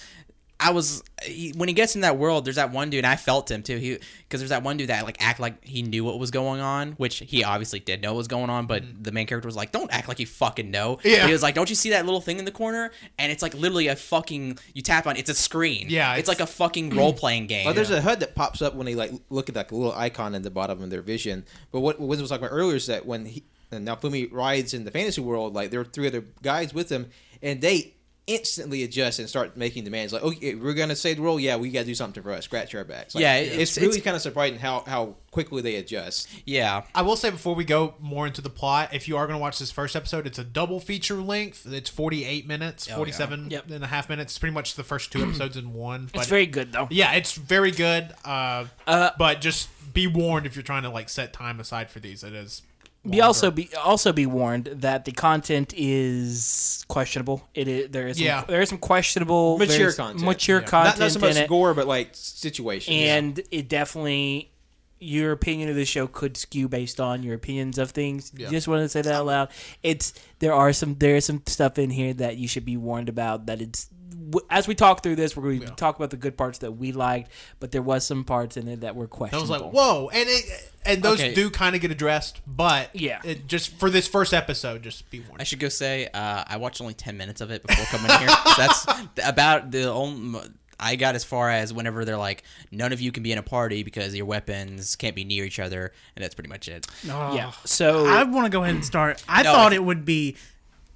I 0.58 0.70
was 0.70 1.02
he, 1.22 1.52
when 1.54 1.68
he 1.68 1.74
gets 1.74 1.94
in 1.96 2.00
that 2.00 2.16
world. 2.16 2.46
There's 2.46 2.56
that 2.56 2.72
one 2.72 2.88
dude, 2.88 3.00
and 3.04 3.06
I 3.06 3.16
felt 3.16 3.50
him 3.50 3.62
too. 3.62 3.76
He 3.76 3.98
because 4.20 4.40
there's 4.40 4.48
that 4.50 4.62
one 4.62 4.78
dude 4.78 4.88
that 4.88 5.04
like 5.04 5.18
act 5.20 5.38
like 5.38 5.62
he 5.62 5.82
knew 5.82 6.02
what 6.02 6.18
was 6.18 6.30
going 6.30 6.62
on, 6.62 6.92
which 6.92 7.18
he 7.18 7.44
obviously 7.44 7.78
did 7.78 8.00
know 8.00 8.12
what 8.14 8.18
was 8.18 8.28
going 8.28 8.48
on. 8.48 8.66
But 8.66 8.82
the 9.04 9.12
main 9.12 9.26
character 9.26 9.46
was 9.46 9.54
like, 9.56 9.70
"Don't 9.70 9.92
act 9.92 10.08
like 10.08 10.18
you 10.18 10.24
fucking 10.26 10.70
know." 10.70 10.96
Mm-hmm. 10.96 11.08
Yeah. 11.08 11.26
he 11.26 11.32
was 11.32 11.42
like, 11.42 11.54
"Don't 11.54 11.68
you 11.68 11.76
see 11.76 11.90
that 11.90 12.06
little 12.06 12.22
thing 12.22 12.38
in 12.38 12.46
the 12.46 12.50
corner?" 12.50 12.90
And 13.18 13.30
it's 13.30 13.42
like 13.42 13.52
literally 13.54 13.88
a 13.88 13.96
fucking 13.96 14.58
you 14.72 14.80
tap 14.80 15.06
on. 15.06 15.16
It's 15.16 15.28
a 15.28 15.34
screen. 15.34 15.86
Yeah, 15.90 16.12
it's, 16.12 16.20
it's- 16.20 16.28
like 16.28 16.40
a 16.40 16.50
fucking 16.50 16.90
role 16.96 17.12
playing 17.12 17.46
game. 17.48 17.66
Well, 17.66 17.74
there's 17.74 17.90
a 17.90 18.00
HUD 18.00 18.20
that 18.20 18.34
pops 18.34 18.62
up 18.62 18.74
when 18.74 18.86
they 18.86 18.94
like 18.94 19.12
look 19.28 19.50
at 19.50 19.56
like 19.56 19.72
a 19.72 19.76
little 19.76 19.92
icon 19.94 20.34
in 20.34 20.40
the 20.40 20.50
bottom 20.50 20.82
of 20.82 20.88
their 20.88 21.02
vision. 21.02 21.44
But 21.70 21.80
what 21.80 22.00
what 22.00 22.18
was 22.18 22.30
talking 22.30 22.46
about 22.46 22.54
earlier 22.54 22.76
is 22.76 22.86
that 22.86 23.04
when 23.04 23.26
he 23.26 23.44
and 23.72 23.86
Naofumi 23.86 24.32
rides 24.32 24.72
in 24.72 24.84
the 24.84 24.90
fantasy 24.90 25.20
world, 25.20 25.52
like 25.52 25.70
there 25.70 25.80
are 25.80 25.84
three 25.84 26.06
other 26.06 26.24
guys 26.42 26.72
with 26.72 26.88
him, 26.88 27.10
and 27.42 27.60
they 27.60 27.92
instantly 28.26 28.82
adjust 28.82 29.18
and 29.20 29.28
start 29.28 29.56
making 29.56 29.84
demands. 29.84 30.12
Like, 30.12 30.22
okay, 30.22 30.54
we're 30.54 30.74
gonna 30.74 30.96
save 30.96 31.16
the 31.16 31.22
world. 31.22 31.40
Yeah, 31.40 31.56
we 31.56 31.70
got 31.70 31.80
to 31.80 31.84
do 31.86 31.94
something 31.94 32.22
for 32.22 32.32
us. 32.32 32.44
Scratch 32.44 32.74
our 32.74 32.84
backs. 32.84 33.14
Like, 33.14 33.22
Yeah, 33.22 33.36
it's, 33.36 33.52
it's- 33.54 33.76
really 33.78 33.88
it's- 33.90 34.04
kind 34.04 34.16
of 34.16 34.22
surprising 34.22 34.58
how 34.58 34.80
how 34.86 35.14
quickly 35.30 35.60
they 35.62 35.76
adjust. 35.76 36.28
yeah. 36.46 36.82
I 36.94 37.02
will 37.02 37.14
say 37.16 37.28
before 37.30 37.54
we 37.54 37.64
go 37.64 37.94
more 38.00 38.26
into 38.26 38.40
the 38.40 38.48
plot, 38.50 38.94
if 38.94 39.06
you 39.06 39.16
are 39.18 39.26
going 39.26 39.38
to 39.38 39.40
watch 39.40 39.58
this 39.58 39.70
first 39.70 39.94
episode, 39.94 40.26
it's 40.26 40.38
a 40.38 40.44
double 40.44 40.80
feature 40.80 41.16
length. 41.22 41.66
It's 41.70 41.90
48 41.90 42.46
minutes, 42.46 42.88
yeah. 42.88 42.96
47 42.96 43.50
Yep. 43.50 43.70
and 43.70 43.84
a 43.84 43.86
half 43.86 44.08
minutes. 44.08 44.32
It's 44.32 44.38
pretty 44.38 44.54
much 44.54 44.74
the 44.76 44.82
first 44.84 45.12
two 45.12 45.22
episodes 45.22 45.56
in 45.58 45.74
one. 45.74 46.08
But 46.12 46.20
It's 46.20 46.28
very 46.30 46.46
good 46.46 46.72
though. 46.72 46.88
yeah, 46.90 47.12
it's 47.12 47.34
very 47.34 47.70
good. 47.70 48.14
Uh, 48.24 48.64
Uh, 48.86 49.10
but 49.18 49.40
just 49.42 49.68
be 49.92 50.06
warned 50.06 50.46
if 50.46 50.56
you're 50.56 50.62
trying 50.62 50.82
to 50.84 50.90
like 50.90 51.08
set 51.10 51.32
time 51.32 51.60
aside 51.60 51.90
for 51.90 52.00
these. 52.00 52.24
It 52.24 52.32
is. 52.34 52.62
Be 53.10 53.20
also 53.20 53.50
be 53.50 53.68
also 53.82 54.12
be 54.12 54.26
warned 54.26 54.66
that 54.66 55.04
the 55.04 55.12
content 55.12 55.72
is 55.76 56.84
questionable. 56.88 57.46
It 57.54 57.68
is 57.68 57.90
there 57.90 58.08
is 58.08 58.16
some, 58.16 58.26
Yeah. 58.26 58.44
there 58.46 58.60
is 58.62 58.68
some 58.68 58.78
questionable 58.78 59.58
Mature 59.58 59.92
content. 59.92 60.24
mature 60.24 60.60
Yeah. 60.60 60.66
content 60.66 60.98
Not 60.98 61.04
not 61.04 61.12
so 61.12 61.18
much 61.20 61.36
in 61.36 61.42
it, 61.42 61.48
gore, 61.48 61.74
but 61.74 61.86
like 61.86 62.10
situation, 62.12 62.94
and 62.94 63.40
it 63.50 63.68
definitely 63.68 64.50
your 64.98 65.32
opinion 65.32 65.68
of 65.68 65.76
the 65.76 65.84
show 65.84 66.06
could 66.06 66.36
skew 66.38 66.68
based 66.68 67.00
on 67.00 67.22
your 67.22 67.34
opinions 67.34 67.76
of 67.76 67.90
things. 67.90 68.32
Yeah. 68.34 68.48
Just 68.48 68.66
want 68.66 68.82
to 68.82 68.88
say 68.88 69.02
that 69.02 69.14
out 69.14 69.26
loud. 69.26 69.48
It's 69.82 70.14
there 70.38 70.54
are 70.54 70.72
some 70.72 70.96
there 70.98 71.16
is 71.16 71.24
some 71.26 71.42
stuff 71.46 71.78
in 71.78 71.90
here 71.90 72.14
that 72.14 72.36
you 72.38 72.48
should 72.48 72.64
be 72.64 72.76
warned 72.76 73.08
about. 73.08 73.46
That 73.46 73.60
it's 73.60 73.88
w- 74.28 74.46
as 74.50 74.66
we 74.68 74.74
talk 74.74 75.02
through 75.02 75.16
this, 75.16 75.36
we're 75.36 75.42
going 75.44 75.60
to 75.60 75.66
Yeah. 75.66 75.72
talk 75.74 75.96
about 75.96 76.10
the 76.10 76.16
good 76.16 76.36
parts 76.36 76.58
that 76.58 76.72
we 76.72 76.92
liked, 76.92 77.30
but 77.60 77.72
there 77.72 77.82
was 77.82 78.06
some 78.06 78.24
parts 78.24 78.56
in 78.56 78.68
it 78.68 78.80
that 78.80 78.94
were 78.96 79.04
I 79.04 79.08
questionable. 79.08 79.42
was 79.54 79.62
like, 79.62 79.72
whoa, 79.72 80.08
and 80.12 80.28
it, 80.28 80.72
and 80.84 81.02
those 81.02 81.20
Okay. 81.20 81.34
do 81.34 81.50
kind 81.50 81.74
of 81.74 81.80
get 81.82 81.90
addressed, 81.90 82.40
but 82.46 82.90
Yeah. 82.94 83.20
it, 83.24 83.46
just 83.46 83.76
for 83.78 83.90
this 83.90 84.06
first 84.08 84.32
episode, 84.34 84.82
just 84.82 85.08
be 85.10 85.20
warned. 85.20 85.40
I 85.40 85.44
should 85.44 85.60
go 85.60 85.68
say 85.68 86.08
uh, 86.12 86.44
I 86.46 86.56
watched 86.56 86.80
only 86.80 86.94
ten 86.94 87.16
minutes 87.16 87.40
of 87.40 87.50
it 87.50 87.66
before 87.66 87.84
coming 87.86 88.10
here. 88.18 88.28
So 88.28 88.52
that's 88.56 88.86
about 89.24 89.70
the 89.70 89.90
only. 89.90 90.40
I 90.78 90.96
got 90.96 91.14
as 91.14 91.24
far 91.24 91.48
as 91.48 91.72
whenever 91.72 92.04
they're 92.04 92.18
like, 92.18 92.42
none 92.70 92.92
of 92.92 93.00
you 93.00 93.10
can 93.10 93.22
be 93.22 93.32
in 93.32 93.38
a 93.38 93.42
party 93.42 93.82
because 93.82 94.14
your 94.14 94.26
weapons 94.26 94.94
can't 94.94 95.16
be 95.16 95.24
near 95.24 95.42
each 95.46 95.58
other, 95.58 95.90
and 96.14 96.22
that's 96.22 96.34
pretty 96.34 96.50
much 96.50 96.68
it. 96.68 96.86
yeah. 97.02 97.52
So 97.64 98.04
I 98.06 98.24
want 98.24 98.44
to 98.44 98.50
go 98.50 98.62
ahead 98.62 98.74
and 98.74 98.84
start. 98.84 99.24
I 99.26 99.42
No, 99.42 99.52
thought 99.52 99.72
if- 99.72 99.76
it 99.76 99.84
would 99.84 100.04
be 100.04 100.36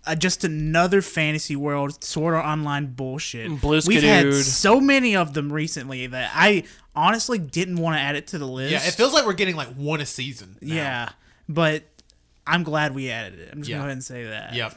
uh, 0.07 0.15
just 0.15 0.45
another 0.45 1.03
fantasy 1.03 1.57
world 1.57 2.03
sort 2.03 2.35
of 2.35 2.45
online 2.45 2.87
bullshit. 2.95 3.61
Blue 3.61 3.81
We've 3.87 4.03
had 4.03 4.33
so 4.35 4.81
many 4.81 5.15
of 5.17 5.35
them 5.35 5.53
recently 5.53 6.07
that 6.07 6.31
I 6.35 6.65
honestly 6.97 7.39
didn't 7.39 7.77
want 7.77 7.97
to 7.97 8.01
add 8.01 8.17
it 8.17 8.27
to 8.29 8.39
the 8.39 8.47
list. 8.47 8.73
yeah, 8.73 8.79
it 8.87 8.95
feels 8.95 9.13
like 9.13 9.27
we're 9.27 9.33
getting 9.35 9.57
like 9.57 9.69
one 9.75 10.01
a 10.01 10.07
season. 10.07 10.57
now. 10.61 10.75
Yeah, 10.75 11.09
but 11.49 11.85
I'm 12.47 12.63
glad 12.63 12.95
we 12.95 13.11
added 13.11 13.39
it. 13.39 13.51
I'm 13.53 13.59
just 13.61 13.69
Yeah. 13.71 13.77
gonna 13.77 13.83
go 13.83 13.87
ahead 13.89 13.93
and 13.97 14.05
say 14.05 14.25
that. 14.25 14.55
Yep. 14.55 14.77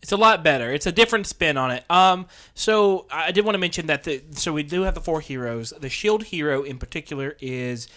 It's 0.00 0.12
a 0.12 0.16
lot 0.16 0.44
better. 0.44 0.72
It's 0.72 0.86
a 0.86 0.92
different 0.92 1.26
spin 1.26 1.56
on 1.56 1.72
it. 1.72 1.84
Um, 1.90 2.26
so 2.54 3.06
I 3.10 3.32
did 3.32 3.44
want 3.44 3.54
to 3.56 3.58
mention 3.58 3.86
that 3.88 4.04
the 4.04 4.22
so 4.30 4.52
we 4.52 4.62
do 4.62 4.82
have 4.82 4.94
the 4.94 5.00
four 5.00 5.20
heroes. 5.20 5.72
The 5.78 5.90
shield 5.90 6.24
hero 6.24 6.62
in 6.62 6.78
particular 6.78 7.36
is 7.40 7.88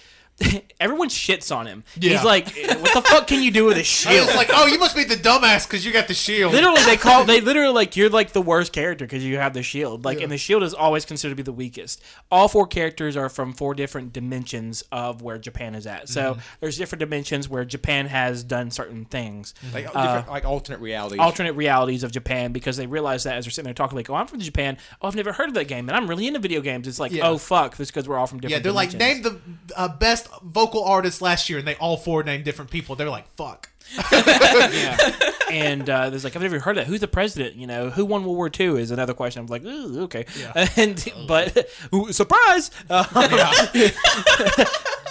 everyone 0.80 1.09
shits 1.09 1.55
on 1.55 1.68
him. 1.68 1.84
Yeah. 1.99 2.11
He's 2.11 2.23
like, 2.23 2.45
what 2.80 2.93
the 2.93 3.01
fuck 3.01 3.27
can 3.27 3.41
you 3.43 3.51
do 3.51 3.65
with 3.65 3.77
a 3.77 3.84
shield? 3.97 4.27
was 4.27 4.35
like, 4.35 4.49
oh, 4.53 4.65
you 4.68 4.80
must 4.80 4.95
be 4.95 5.03
the 5.03 5.15
dumbass 5.15 5.68
because 5.68 5.85
you 5.85 5.91
got 5.91 6.07
the 6.07 6.13
shield. 6.13 6.53
Literally, 6.53 6.81
they 6.84 6.97
call 6.97 7.23
they 7.26 7.41
literally 7.41 7.73
like 7.73 7.95
you're 7.95 8.09
like 8.09 8.31
the 8.34 8.41
worst 8.41 8.73
character 8.73 9.05
because 9.05 9.23
you 9.23 9.38
have 9.38 9.53
the 9.53 9.63
shield. 9.63 10.05
Like, 10.05 10.18
Yeah. 10.18 10.23
and 10.23 10.31
the 10.31 10.38
shield 10.38 10.63
is 10.63 10.73
always 10.73 11.05
considered 11.05 11.31
to 11.34 11.35
be 11.35 11.43
the 11.43 11.51
weakest. 11.53 12.01
All 12.31 12.47
four 12.47 12.65
characters 12.68 13.15
are 13.18 13.30
from 13.30 13.53
four 13.53 13.73
different 13.73 14.13
dimensions 14.13 14.84
of 14.91 15.22
where 15.22 15.38
Japan 15.38 15.76
is 15.76 15.85
at. 15.88 16.09
So 16.09 16.22
Mm-hmm. 16.34 16.39
there's 16.59 16.77
different 16.77 16.99
dimensions 16.99 17.47
where 17.49 17.65
Japan 17.65 18.05
has 18.07 18.43
done 18.43 18.72
certain 18.72 19.05
things. 19.05 19.53
like 19.73 19.88
Uh, 19.95 20.23
like 20.30 20.45
alternate 20.45 20.80
realities. 20.80 21.19
alternate 21.19 21.53
realities 21.53 22.03
of 22.03 22.11
Japan 22.11 22.51
because 22.51 22.77
they 22.77 22.88
realize 22.88 23.23
that 23.23 23.35
as 23.35 23.45
they're 23.45 23.51
sitting 23.51 23.65
there 23.65 23.73
talking 23.73 23.95
like, 23.95 24.09
"Oh, 24.09 24.15
I'm 24.15 24.27
from 24.27 24.39
Japan. 24.39 24.77
Oh, 25.01 25.07
I've 25.07 25.15
never 25.15 25.34
heard 25.34 25.49
of 25.49 25.55
that 25.55 25.68
game, 25.68 25.89
and 25.89 25.95
I'm 25.95 26.07
really 26.07 26.27
into 26.27 26.39
video 26.39 26.61
games." 26.61 26.88
It's 26.88 26.99
like, 26.99 27.11
Yeah. 27.11 27.27
"Oh, 27.27 27.38
fuck!" 27.38 27.77
This 27.77 27.89
because 27.91 28.07
we're 28.07 28.18
all 28.18 28.27
from 28.27 28.39
different. 28.39 28.59
Yeah, 28.59 28.63
they're 28.63 28.72
like, 28.72 28.93
name 28.93 29.22
the 29.22 29.39
uh, 29.76 29.88
best 29.89 30.27
vocal 30.43 30.83
artists 30.83 31.21
last 31.21 31.49
year, 31.49 31.59
and 31.59 31.67
they 31.67 31.75
all 31.75 31.97
four 31.97 32.23
named 32.23 32.43
different 32.43 32.71
people. 32.71 32.95
They're 32.95 33.09
like, 33.09 33.27
fuck. 33.35 33.69
Yeah. 34.11 34.97
and 35.51 35.89
uh, 35.89 36.09
there's 36.09 36.23
like, 36.23 36.35
"I've 36.35 36.41
never 36.41 36.59
heard 36.59 36.77
of 36.77 36.85
that. 36.85 36.88
Who's 36.89 36.99
the 37.01 37.07
president? 37.07 37.55
You 37.55 37.68
know, 37.68 37.89
who 37.89 38.05
won 38.05 38.23
World 38.23 38.35
War 38.38 38.49
II?" 38.57 38.80
Is 38.81 38.91
another 38.91 39.13
question. 39.13 39.41
I'm 39.41 39.47
like, 39.47 39.63
Ooh, 39.65 40.01
"Okay," 40.03 40.26
Yeah. 40.39 40.68
and 40.77 41.03
but 41.27 41.68
ooh, 41.93 42.11
surprise. 42.11 42.72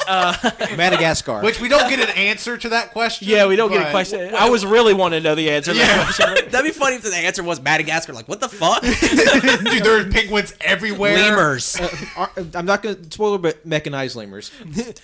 Uh, 0.09 0.35
Madagascar. 0.77 1.41
Which 1.41 1.61
we 1.61 1.69
don't 1.69 1.89
get 1.89 2.01
an 2.01 2.09
answer 2.17 2.57
to 2.59 2.71
that 2.71 2.91
question. 2.91 3.29
yeah, 3.29 3.47
we 3.47 3.55
don't 3.55 3.71
get 3.71 3.81
a 3.81 3.85
but- 3.85 3.91
question. 3.93 4.35
I 4.35 4.49
was 4.51 4.67
really 4.67 4.93
wanting 4.93 5.23
to 5.23 5.29
know 5.29 5.35
the 5.37 5.51
answer. 5.51 5.73
To 5.73 5.79
Yeah. 5.79 5.87
that 5.87 6.15
question. 6.17 6.51
That'd 6.51 6.73
be 6.73 6.77
funny 6.77 6.97
if 6.97 7.03
the 7.03 7.15
answer 7.15 7.45
was 7.45 7.61
Madagascar. 7.61 8.13
Like, 8.13 8.27
what 8.29 8.41
the 8.41 8.49
fuck? 8.49 8.83
Dude, 8.83 9.85
there's 9.85 10.13
penguins 10.13 10.53
everywhere. 10.63 11.15
Lemurs. 11.17 11.79
Are- 12.17 12.31
I'm 12.55 12.67
not 12.67 12.83
going 12.83 12.97
to 12.97 13.11
spoiler, 13.13 13.39
but 13.39 13.65
mechanized 13.65 14.17
lemurs. 14.17 14.51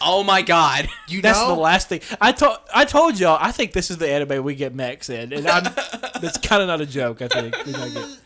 Oh 0.01 0.25
my 0.25 0.43
god. 0.43 0.89
You 1.09 1.23
That's 1.23 1.39
know? 1.39 1.55
the 1.55 1.61
last 1.61 1.89
thing 1.89 2.01
I 2.21 2.33
told. 2.33 2.59
I 2.75 2.85
told 2.85 3.21
y'all. 3.21 3.39
I 3.41 3.53
think 3.53 3.66
this 3.73 3.91
is 3.91 3.99
the 3.99 4.09
anime 4.11 4.43
we 4.45 4.55
get 4.55 4.75
mechs 4.75 5.09
in, 5.11 5.33
and 5.33 5.47
I'm. 5.49 5.65
that's 6.21 6.39
kind 6.39 6.63
of 6.63 6.69
not 6.69 6.81
a 6.81 6.87
joke. 6.87 7.23
I 7.23 7.29
think. 7.29 7.55
We 7.67 7.73
might 7.73 7.93
get- 7.95 8.19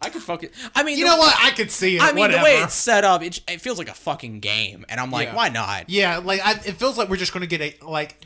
I 0.00 0.10
could 0.10 0.22
fucking. 0.22 0.50
I 0.76 0.84
mean, 0.84 0.96
You 0.96 1.04
the- 1.06 1.10
know 1.12 1.16
what? 1.18 1.34
I 1.40 1.50
could 1.50 1.70
see 1.72 1.96
it. 1.96 2.02
I 2.02 2.08
mean, 2.12 2.18
whatever. 2.20 2.38
the 2.38 2.44
way 2.44 2.62
it's 2.62 2.74
set 2.74 3.02
up, 3.04 3.20
it, 3.22 3.40
it 3.48 3.60
feels 3.60 3.78
like 3.78 3.88
a 3.88 3.94
fucking 3.94 4.38
game, 4.40 4.86
and 4.88 5.00
I'm 5.00 5.10
like, 5.10 5.28
Yeah. 5.28 5.34
why 5.34 5.48
not? 5.48 5.90
Yeah, 5.90 6.18
like 6.18 6.40
I, 6.44 6.52
it 6.52 6.76
feels 6.76 6.96
like 6.96 7.08
we're 7.08 7.16
just 7.16 7.32
gonna 7.32 7.46
get 7.46 7.60
a 7.60 7.74
like. 7.84 8.20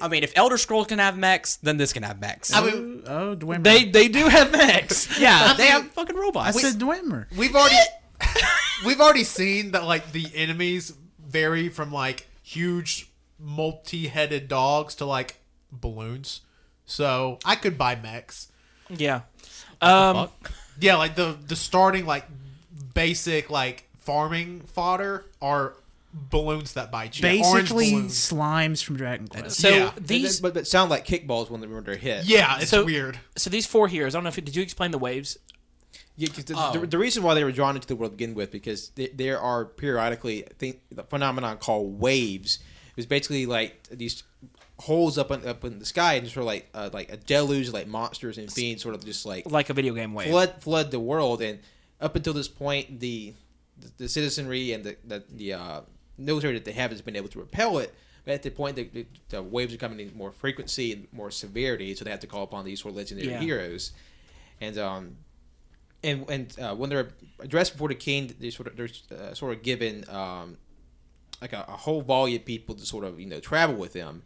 I 0.00 0.08
mean, 0.08 0.24
if 0.24 0.32
Elder 0.36 0.56
Scrolls 0.56 0.86
can 0.86 0.98
have 0.98 1.16
mechs, 1.18 1.56
then 1.56 1.76
this 1.76 1.92
can 1.92 2.02
have 2.02 2.18
mechs. 2.20 2.52
I 2.52 2.64
mean, 2.64 3.02
oh, 3.06 3.30
oh, 3.30 3.36
Dwemer. 3.36 3.62
They 3.62 3.84
they 3.84 4.08
do 4.08 4.26
have 4.26 4.50
mechs. 4.50 5.16
yeah, 5.20 5.52
they 5.54 5.64
mean- 5.64 5.72
have 5.72 5.90
fucking 5.92 6.16
robots. 6.16 6.46
I 6.46 6.48
robots. 6.50 6.62
said 6.72 6.80
Dwemer. 6.80 7.26
we've 7.36 7.54
already 7.54 7.76
we've 8.86 9.00
already 9.00 9.24
seen 9.24 9.72
that 9.72 9.84
like 9.84 10.10
the 10.12 10.26
enemies 10.34 10.92
vary 11.24 11.68
from 11.68 11.92
like 11.92 12.26
huge 12.42 13.10
multi-headed 13.38 14.48
dogs 14.48 14.94
to 14.96 15.04
like 15.04 15.36
balloons. 15.72 16.40
So 16.86 17.38
I 17.44 17.56
could 17.56 17.76
buy 17.78 17.96
mechs. 17.96 18.48
Yeah. 18.88 19.22
Um, 19.80 20.28
Yeah, 20.80 20.96
like 20.96 21.14
the 21.16 21.36
the 21.46 21.56
starting 21.56 22.06
like 22.06 22.26
basic 22.94 23.50
like 23.50 23.88
farming 23.98 24.62
fodder 24.62 25.24
are 25.40 25.76
balloons 26.12 26.74
that 26.74 26.90
bite 26.90 27.16
you. 27.18 27.22
Basically, 27.22 27.92
slimes 28.04 28.82
from 28.84 28.96
Dragon 28.96 29.28
Quest. 29.28 29.58
so 29.60 29.68
Yeah. 29.68 29.92
these 29.98 30.40
but, 30.40 30.54
but 30.54 30.66
sound 30.66 30.90
like 30.90 31.06
kickballs 31.06 31.48
when 31.50 31.60
they're, 31.60 31.70
when 31.70 31.84
they're 31.84 31.96
hit. 31.96 32.24
Yeah, 32.26 32.58
it's 32.60 32.70
So- 32.70 32.84
weird. 32.84 33.18
so 33.36 33.48
these 33.50 33.66
four 33.66 33.88
heroes. 33.88 34.14
I 34.14 34.18
don't 34.18 34.24
know 34.24 34.28
if 34.28 34.34
did 34.36 34.54
you 34.56 34.62
explain 34.62 34.90
the 34.90 34.98
waves? 34.98 35.38
Yeah, 36.16 36.28
'cause 36.28 36.44
the, 36.44 36.54
Oh. 36.56 36.72
the, 36.80 36.86
the 36.86 36.98
reason 36.98 37.22
why 37.22 37.32
they 37.34 37.44
were 37.44 37.52
drawn 37.52 37.74
into 37.74 37.88
the 37.88 37.96
world 37.96 38.12
to 38.12 38.16
begin 38.16 38.34
with 38.34 38.50
because 38.50 38.88
th 38.90 39.12
there 39.14 39.40
are 39.40 39.64
periodically 39.64 40.44
I 40.44 40.50
think 40.58 40.80
the 40.90 41.04
phenomenon 41.04 41.56
called 41.58 41.98
waves. 42.00 42.58
It 42.90 42.96
was 42.96 43.06
basically 43.06 43.46
like 43.46 43.88
these 43.90 44.22
holes 44.82 45.16
up 45.18 45.30
in, 45.30 45.46
up 45.46 45.64
in 45.64 45.78
the 45.78 45.84
sky 45.84 46.14
and 46.14 46.26
sort 46.28 46.42
of 46.42 46.46
like 46.46 46.68
uh, 46.74 46.90
like 46.92 47.12
a 47.12 47.16
deluge, 47.16 47.70
like 47.70 47.86
monsters 47.86 48.38
and 48.38 48.52
fiends, 48.52 48.82
sort 48.82 48.94
of 48.94 49.04
just 49.04 49.24
like 49.26 49.50
Like 49.50 49.70
a 49.70 49.74
video 49.74 49.94
game 49.94 50.12
wave. 50.14 50.28
flood 50.28 50.54
flood 50.60 50.90
the 50.90 51.00
world. 51.00 51.40
And 51.42 51.58
up 52.00 52.16
until 52.16 52.32
this 52.34 52.48
point, 52.48 53.00
the 53.00 53.34
the 53.98 54.08
citizenry 54.08 54.72
and 54.72 54.84
the 54.84 54.96
the, 55.04 55.22
the 55.30 55.52
uh, 55.54 55.80
military 56.18 56.54
that 56.54 56.64
they 56.64 56.72
have 56.72 56.90
has 56.90 57.00
been 57.02 57.16
able 57.16 57.28
to 57.28 57.38
repel 57.38 57.78
it. 57.78 57.94
But 58.24 58.34
at 58.34 58.42
the 58.44 58.50
point, 58.50 58.76
the, 58.76 58.84
the, 58.84 59.06
the 59.30 59.42
waves 59.42 59.74
are 59.74 59.78
coming 59.78 59.98
in 59.98 60.16
more 60.16 60.30
frequency 60.30 60.92
and 60.92 61.08
more 61.12 61.32
severity, 61.32 61.92
so 61.96 62.04
they 62.04 62.10
have 62.12 62.20
to 62.20 62.28
call 62.28 62.44
upon 62.44 62.64
these 62.64 62.80
sort 62.80 62.92
of 62.92 62.96
legendary 62.98 63.30
Yeah. 63.32 63.40
heroes. 63.40 63.90
And 64.60 64.78
um, 64.78 65.16
and 66.04 66.28
and 66.30 66.58
uh, 66.60 66.74
when 66.74 66.88
they're 66.90 67.08
addressed 67.40 67.72
before 67.72 67.88
the 67.88 67.96
king, 67.96 68.32
they 68.38 68.50
sort 68.50 68.68
of 68.68 68.76
they're 68.76 68.88
uh, 69.18 69.34
sort 69.34 69.52
of 69.56 69.62
given 69.62 70.04
um, 70.08 70.56
like 71.40 71.52
a, 71.52 71.64
a 71.68 71.76
whole 71.76 72.00
volume 72.02 72.38
of 72.40 72.44
people 72.46 72.74
to 72.76 72.86
sort 72.86 73.04
of 73.04 73.18
you 73.18 73.26
know 73.26 73.40
travel 73.40 73.74
with 73.74 73.92
them, 73.92 74.22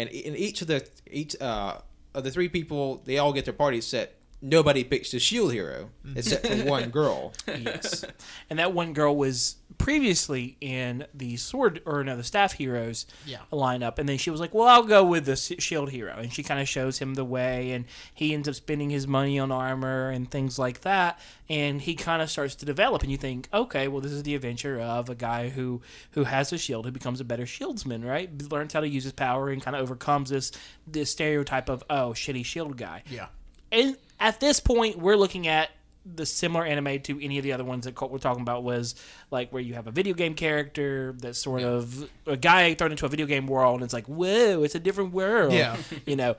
and 0.00 0.10
in 0.10 0.34
each 0.36 0.62
of 0.62 0.68
the 0.68 0.86
each 1.10 1.40
uh, 1.40 1.78
of 2.14 2.24
the 2.24 2.30
three 2.30 2.48
people, 2.48 3.02
they 3.04 3.18
all 3.18 3.32
get 3.32 3.44
their 3.44 3.54
parties 3.54 3.86
set 3.86 4.19
nobody 4.42 4.84
picks 4.84 5.10
the 5.10 5.18
shield 5.20 5.52
hero 5.52 5.90
mm-hmm. 6.06 6.16
except 6.18 6.46
for 6.46 6.56
one 6.64 6.88
girl. 7.00 7.32
yes. 7.46 8.04
And 8.48 8.58
that 8.58 8.72
one 8.72 8.92
girl 8.92 9.14
was 9.16 9.56
previously 9.78 10.56
in 10.60 11.06
the 11.14 11.36
sword 11.36 11.80
or 11.86 12.04
no, 12.04 12.16
the 12.16 12.22
staff 12.24 12.52
heroes 12.52 13.06
Yeah. 13.26 13.38
lineup, 13.52 13.98
and 13.98 14.08
then 14.08 14.18
she 14.18 14.30
was 14.30 14.40
like, 14.40 14.54
"Well, 14.54 14.68
I'll 14.68 14.82
go 14.82 15.04
with 15.04 15.24
the 15.26 15.36
shield 15.36 15.90
hero," 15.90 16.14
and 16.18 16.32
she 16.32 16.42
kind 16.42 16.60
of 16.60 16.68
shows 16.68 16.98
him 16.98 17.14
the 17.14 17.24
way, 17.24 17.72
and 17.72 17.86
he 18.14 18.34
ends 18.34 18.48
up 18.48 18.54
spending 18.54 18.90
his 18.90 19.06
money 19.06 19.38
on 19.38 19.50
armor 19.50 20.10
and 20.10 20.30
things 20.30 20.58
like 20.58 20.82
that, 20.82 21.18
and 21.48 21.80
he 21.80 21.94
kind 21.94 22.20
of 22.22 22.30
starts 22.30 22.54
to 22.56 22.66
develop, 22.66 23.02
and 23.02 23.10
you 23.10 23.16
think, 23.18 23.48
okay, 23.52 23.88
well, 23.88 24.00
this 24.00 24.12
is 24.12 24.22
the 24.22 24.34
adventure 24.34 24.78
of 24.80 25.08
a 25.08 25.14
guy 25.14 25.48
who 25.48 25.80
who 26.12 26.24
has 26.24 26.52
a 26.52 26.58
shield 26.58 26.84
who 26.84 26.92
becomes 26.92 27.20
a 27.20 27.24
better 27.24 27.44
shieldsman, 27.44 28.04
right? 28.06 28.30
Learns 28.50 28.72
how 28.72 28.80
to 28.80 28.88
use 28.88 29.04
his 29.04 29.12
power 29.12 29.48
and 29.50 29.62
kind 29.62 29.74
of 29.76 29.82
overcomes 29.82 30.30
this 30.30 30.52
this 30.86 31.10
stereotype 31.10 31.68
of 31.68 31.82
oh 31.90 32.10
shitty 32.14 32.44
shield 32.44 32.76
guy 32.76 33.02
Yeah. 33.10 33.26
and 33.72 33.96
at 34.20 34.38
this 34.40 34.60
point 34.60 34.98
we're 34.98 35.16
looking 35.16 35.48
at 35.48 35.70
the 36.06 36.24
similar 36.24 36.64
anime 36.64 37.00
to 37.02 37.22
any 37.22 37.36
of 37.38 37.44
the 37.44 37.52
other 37.52 37.64
ones 37.64 37.84
that 37.84 38.10
we're 38.10 38.18
talking 38.18 38.40
about 38.42 38.62
was 38.62 38.94
like 39.30 39.50
where 39.52 39.62
you 39.62 39.74
have 39.74 39.86
a 39.86 39.90
video 39.90 40.14
game 40.14 40.34
character 40.34 41.14
that's 41.18 41.38
sort 41.38 41.62
of 41.62 42.08
a 42.26 42.36
guy 42.36 42.72
thrown 42.74 42.90
into 42.90 43.04
a 43.04 43.08
video 43.08 43.26
game 43.26 43.46
world 43.46 43.74
and 43.76 43.84
it's 43.84 43.92
like 43.92 44.06
whoa 44.06 44.62
it's 44.62 44.74
a 44.74 44.80
different 44.80 45.12
world 45.12 45.52
Yeah. 45.52 45.76
you 46.06 46.16
know 46.16 46.36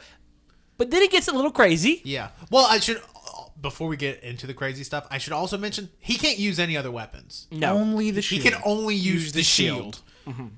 but 0.78 0.90
then 0.90 1.04
it 1.04 1.12
gets 1.12 1.28
a 1.28 1.32
little 1.34 1.52
crazy 1.52 2.02
Yeah. 2.04 2.30
Well, 2.50 2.66
I 2.68 2.80
should 2.80 3.02
before 3.62 3.88
we 3.88 3.98
get 3.98 4.24
into 4.24 4.48
the 4.48 4.56
crazy 4.56 4.84
stuff, 4.84 5.06
I 5.12 5.20
should 5.20 5.34
also 5.34 5.56
mention 5.56 5.90
he 6.00 6.16
can't 6.16 6.40
use 6.40 6.60
any 6.60 6.76
other 6.76 6.90
weapons. 6.90 7.46
no 7.52 7.78
Only 7.78 8.10
the 8.10 8.24
shield. 8.24 8.42
He 8.42 8.50
can 8.50 8.60
only 8.66 8.96
use, 8.96 9.26
Use 9.26 9.32
the, 9.34 9.40
the 9.40 9.44
shield. 9.44 9.78
shield. 9.78 10.02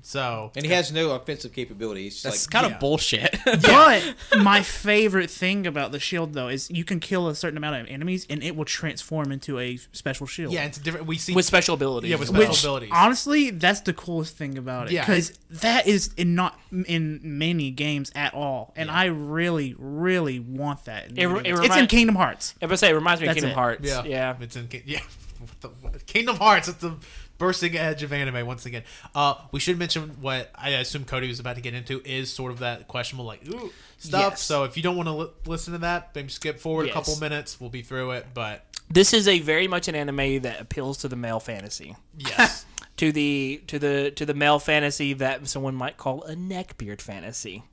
So 0.02 0.52
And 0.56 0.64
he 0.64 0.72
has 0.72 0.92
no 0.92 1.10
offensive 1.12 1.52
capabilities. 1.52 2.22
That's 2.22 2.46
like, 2.46 2.50
kind 2.52 2.66
yeah. 2.70 2.74
of 2.74 2.80
bullshit. 2.80 3.36
But 3.62 4.14
my 4.42 4.62
favorite 4.62 5.30
thing 5.30 5.66
about 5.66 5.92
the 5.92 5.98
shield 5.98 6.34
though 6.34 6.48
is 6.48 6.70
you 6.70 6.84
can 6.84 7.00
kill 7.00 7.28
a 7.28 7.34
certain 7.34 7.56
amount 7.56 7.76
of 7.80 7.86
enemies 7.88 8.26
and 8.28 8.42
it 8.42 8.54
will 8.56 8.64
transform 8.64 9.32
into 9.32 9.58
a 9.58 9.78
special 9.92 10.26
shield. 10.26 10.52
yeah, 10.52 10.64
it's 10.64 10.78
different. 10.78 11.06
We 11.06 11.16
see 11.18 11.34
with 11.34 11.44
special 11.46 11.74
abilities 11.74 12.10
Yeah, 12.10 12.16
with 12.16 12.28
special 12.28 12.48
Which 12.48 12.60
abilities. 12.62 12.90
honestly, 12.92 13.50
that's 13.50 13.80
the 13.80 13.92
coolest 13.92 14.36
thing 14.36 14.58
about 14.58 14.86
it. 14.88 14.92
Yeah, 14.92 15.02
because 15.06 15.30
that 15.50 15.86
is 15.86 16.10
in 16.16 16.34
not 16.34 16.58
in 16.86 17.20
many 17.22 17.70
games 17.70 18.10
at 18.14 18.34
all, 18.34 18.72
and 18.76 18.90
I 18.90 19.06
really, 19.06 19.74
really 19.78 20.40
want 20.40 20.84
that. 20.86 21.10
In 21.10 21.18
It 21.18 21.26
it 21.26 21.44
games. 21.44 21.60
it's 21.60 21.76
in 21.76 21.86
Kingdom 21.86 22.16
Hearts. 22.16 22.54
I 22.62 22.66
would 22.66 22.78
say 22.78 22.90
it 22.90 22.94
reminds 22.94 23.20
me 23.20 23.28
of 23.28 23.34
Kingdom 23.34 23.50
it. 23.52 23.54
Hearts 23.54 23.80
yeah, 23.88 24.04
yeah 24.04 24.36
It's 24.40 24.56
in 24.56 24.68
yeah. 24.84 25.00
What 25.38 25.60
the- 25.60 25.68
what- 25.68 26.06
Kingdom 26.06 26.36
Hearts. 26.36 26.68
It's 26.68 26.78
the 26.78 26.96
bursting 27.38 27.76
edge 27.76 28.02
of 28.02 28.12
anime 28.12 28.46
once 28.46 28.64
again. 28.66 28.82
Uh, 29.14 29.34
we 29.52 29.60
should 29.60 29.78
mention 29.78 30.10
what 30.20 30.50
I 30.54 30.70
assume 30.70 31.04
Cody 31.04 31.28
was 31.28 31.40
about 31.40 31.56
to 31.56 31.62
get 31.62 31.74
into 31.74 32.00
is 32.04 32.32
sort 32.32 32.52
of 32.52 32.60
that 32.60 32.88
questionable 32.88 33.24
like 33.26 33.46
ooh 33.48 33.70
stuff. 33.98 34.32
Yes. 34.32 34.42
So 34.42 34.64
if 34.64 34.76
you 34.76 34.82
don't 34.82 34.96
want 34.96 35.08
to 35.08 35.12
li- 35.12 35.30
listen 35.46 35.72
to 35.72 35.78
that, 35.80 36.14
maybe 36.14 36.28
skip 36.28 36.58
forward 36.58 36.86
Yes. 36.86 36.92
a 36.92 36.94
couple 36.94 37.16
minutes. 37.16 37.60
We'll 37.60 37.70
be 37.70 37.82
through 37.82 38.12
it. 38.12 38.26
But 38.34 38.64
this 38.90 39.12
is 39.12 39.26
a 39.28 39.40
very 39.40 39.66
much 39.68 39.88
an 39.88 39.94
anime 39.94 40.42
that 40.42 40.60
appeals 40.60 40.98
to 40.98 41.08
the 41.08 41.16
male 41.16 41.40
fantasy 41.40 41.96
yes, 42.18 42.66
to 42.98 43.10
the 43.12 43.62
to 43.66 43.78
the 43.78 44.10
to 44.12 44.26
the 44.26 44.34
male 44.34 44.58
fantasy 44.58 45.12
that 45.14 45.46
someone 45.48 45.74
might 45.74 45.96
call 45.96 46.22
a 46.24 46.34
neckbeard 46.34 47.00
fantasy. 47.00 47.64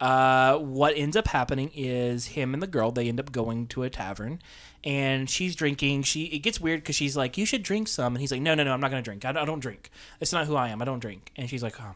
Uh, 0.00 0.56
what 0.58 0.96
ends 0.96 1.16
up 1.16 1.26
happening 1.26 1.72
is 1.74 2.26
him 2.26 2.54
and 2.54 2.62
the 2.62 2.68
girl 2.68 2.92
they 2.92 3.08
end 3.08 3.18
up 3.18 3.32
going 3.32 3.66
to 3.66 3.82
a 3.82 3.90
tavern, 3.90 4.40
and 4.88 5.28
she's 5.28 5.54
drinking. 5.54 6.02
She 6.04 6.24
it 6.24 6.38
gets 6.40 6.58
weird 6.60 6.80
because 6.80 6.96
she's 6.96 7.16
like, 7.16 7.36
"You 7.36 7.44
should 7.46 7.62
drink 7.62 7.88
some," 7.88 8.14
and 8.14 8.20
he's 8.20 8.32
like, 8.32 8.40
"No, 8.40 8.54
no, 8.54 8.64
no, 8.64 8.72
I'm 8.72 8.80
not 8.80 8.90
gonna 8.90 9.02
drink. 9.02 9.24
I 9.24 9.32
don't, 9.32 9.42
I 9.42 9.44
don't 9.44 9.60
drink. 9.60 9.90
It's 10.20 10.32
not 10.32 10.46
who 10.46 10.56
I 10.56 10.68
am. 10.68 10.80
I 10.80 10.84
don't 10.84 11.00
drink." 11.00 11.30
And 11.36 11.48
she's 11.50 11.62
like, 11.62 11.80
"Oh, 11.80 11.94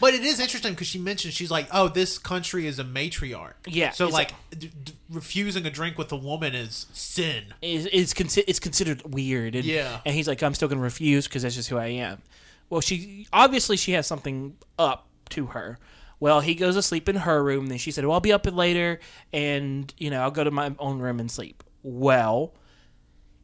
but 0.00 0.14
it 0.14 0.22
is 0.22 0.38
interesting 0.40 0.72
because 0.72 0.86
she 0.86 0.98
mentioned 0.98 1.34
she's 1.34 1.50
like, 1.50 1.66
oh, 1.72 1.88
this 1.88 2.16
country 2.18 2.66
is 2.66 2.78
a 2.78 2.84
matriarch. 2.84 3.52
Yeah, 3.66 3.90
So 3.90 4.08
like 4.08 4.32
d- 4.58 4.70
d- 4.82 4.94
refusing 5.10 5.66
a 5.66 5.70
drink 5.70 5.98
with 5.98 6.10
a 6.10 6.16
woman 6.16 6.54
is 6.54 6.86
sin. 6.94 7.52
is 7.60 7.84
is 7.86 8.14
consi- 8.14 8.44
it's 8.46 8.60
considered 8.60 9.02
weird. 9.12 9.54
And, 9.54 9.64
Yeah. 9.66 10.00
and 10.06 10.14
he's 10.14 10.26
like, 10.26 10.42
I'm 10.42 10.54
still 10.54 10.68
gonna 10.68 10.80
refuse 10.80 11.26
because 11.28 11.42
that's 11.42 11.54
just 11.54 11.68
who 11.68 11.76
I 11.76 11.88
am. 11.88 12.22
Well, 12.70 12.80
she 12.80 13.26
obviously 13.32 13.76
she 13.76 13.92
has 13.92 14.06
something 14.06 14.56
up 14.78 15.06
to 15.30 15.46
her. 15.48 15.78
Well, 16.18 16.40
he 16.40 16.54
goes 16.54 16.76
to 16.76 16.82
sleep 16.82 17.08
in 17.08 17.16
her 17.16 17.42
room. 17.44 17.66
Then 17.66 17.76
she 17.78 17.90
said, 17.90 18.04
"Well, 18.04 18.12
I'll 18.14 18.20
be 18.20 18.32
up 18.32 18.46
later, 18.50 19.00
and 19.34 19.92
you 19.98 20.08
know, 20.10 20.22
I'll 20.22 20.30
go 20.30 20.44
to 20.44 20.50
my 20.50 20.72
own 20.78 20.98
room 21.00 21.18
and 21.20 21.30
sleep." 21.30 21.62
Well, 21.82 22.54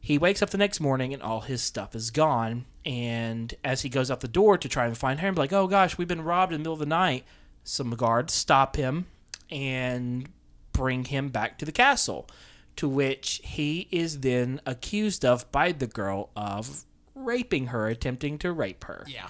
he 0.01 0.19
wakes 0.19 0.43
up 0.43 0.51
the 0.51 0.59
next 0.59 0.81
morning 0.81 1.13
and 1.13 1.23
all 1.23 1.41
his 1.41 1.63
stuff 1.63 1.95
is 1.95 2.11
gone. 2.11 2.67
And 2.85 3.53
as 3.65 3.83
he 3.83 3.89
goes 3.89 4.11
out 4.11 4.21
the 4.21 4.29
door 4.29 4.57
to 4.59 4.69
try 4.69 4.87
and 4.87 4.97
find 4.97 5.19
her, 5.21 5.27
and 5.27 5.35
be 5.35 5.41
like, 5.41 5.53
"Oh 5.53 5.67
gosh, 5.67 5.99
we've 5.99 6.07
been 6.07 6.23
robbed 6.23 6.53
in 6.53 6.59
the 6.59 6.63
middle 6.63 6.75
of 6.75 6.79
the 6.79 6.87
night," 6.87 7.25
some 7.65 7.91
guards 7.91 8.33
stop 8.33 8.77
him 8.77 9.07
and 9.51 10.29
bring 10.73 11.07
him 11.07 11.29
back 11.31 11.59
to 11.59 11.65
the 11.65 11.73
castle. 11.73 12.29
To 12.77 12.89
which 12.89 13.41
he 13.43 13.89
is 13.91 14.21
then 14.21 14.61
accused 14.67 15.25
of 15.25 15.51
by 15.51 15.73
the 15.73 15.87
girl 15.87 16.31
of 16.37 16.85
raping 17.15 17.69
her, 17.69 17.89
attempting 17.89 18.39
to 18.41 18.53
rape 18.53 18.85
her 18.85 19.05
Yeah. 19.09 19.29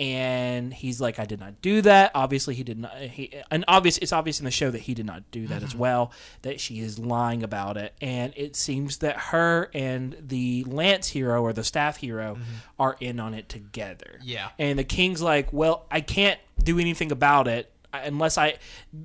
And 0.00 0.72
he's 0.72 0.98
like, 0.98 1.18
"I 1.18 1.26
did 1.26 1.40
not 1.40 1.60
do 1.60 1.82
that." 1.82 2.12
Obviously, 2.14 2.54
he 2.54 2.64
did 2.64 2.78
not. 2.78 2.96
He 2.96 3.34
and 3.50 3.66
obvious, 3.68 3.98
it's 3.98 4.14
obvious 4.14 4.40
in 4.40 4.46
the 4.46 4.50
show 4.50 4.70
that 4.70 4.80
he 4.80 4.94
did 4.94 5.04
not 5.04 5.30
do 5.30 5.46
that 5.48 5.62
as 5.62 5.70
mm-hmm. 5.70 5.78
well. 5.78 6.12
That 6.40 6.58
she 6.58 6.80
is 6.80 6.98
lying 6.98 7.42
about 7.42 7.76
it, 7.76 7.92
and 8.00 8.32
it 8.34 8.56
seems 8.56 8.98
that 8.98 9.16
her 9.16 9.70
and 9.74 10.16
the 10.18 10.64
Lance 10.66 11.08
hero 11.08 11.42
or 11.42 11.52
the 11.52 11.62
staff 11.62 11.98
hero 11.98 12.36
mm-hmm. 12.36 12.42
are 12.78 12.96
in 12.98 13.20
on 13.20 13.34
it 13.34 13.50
together. 13.50 14.18
Yeah. 14.22 14.48
and 14.58 14.78
the 14.78 14.84
king's 14.84 15.20
like, 15.20 15.52
"Well, 15.52 15.84
I 15.90 16.00
can't 16.00 16.40
do 16.62 16.78
anything 16.78 17.12
about 17.12 17.46
it 17.46 17.70
uh, 17.92 18.00
unless 18.02 18.38
I." 18.38 18.56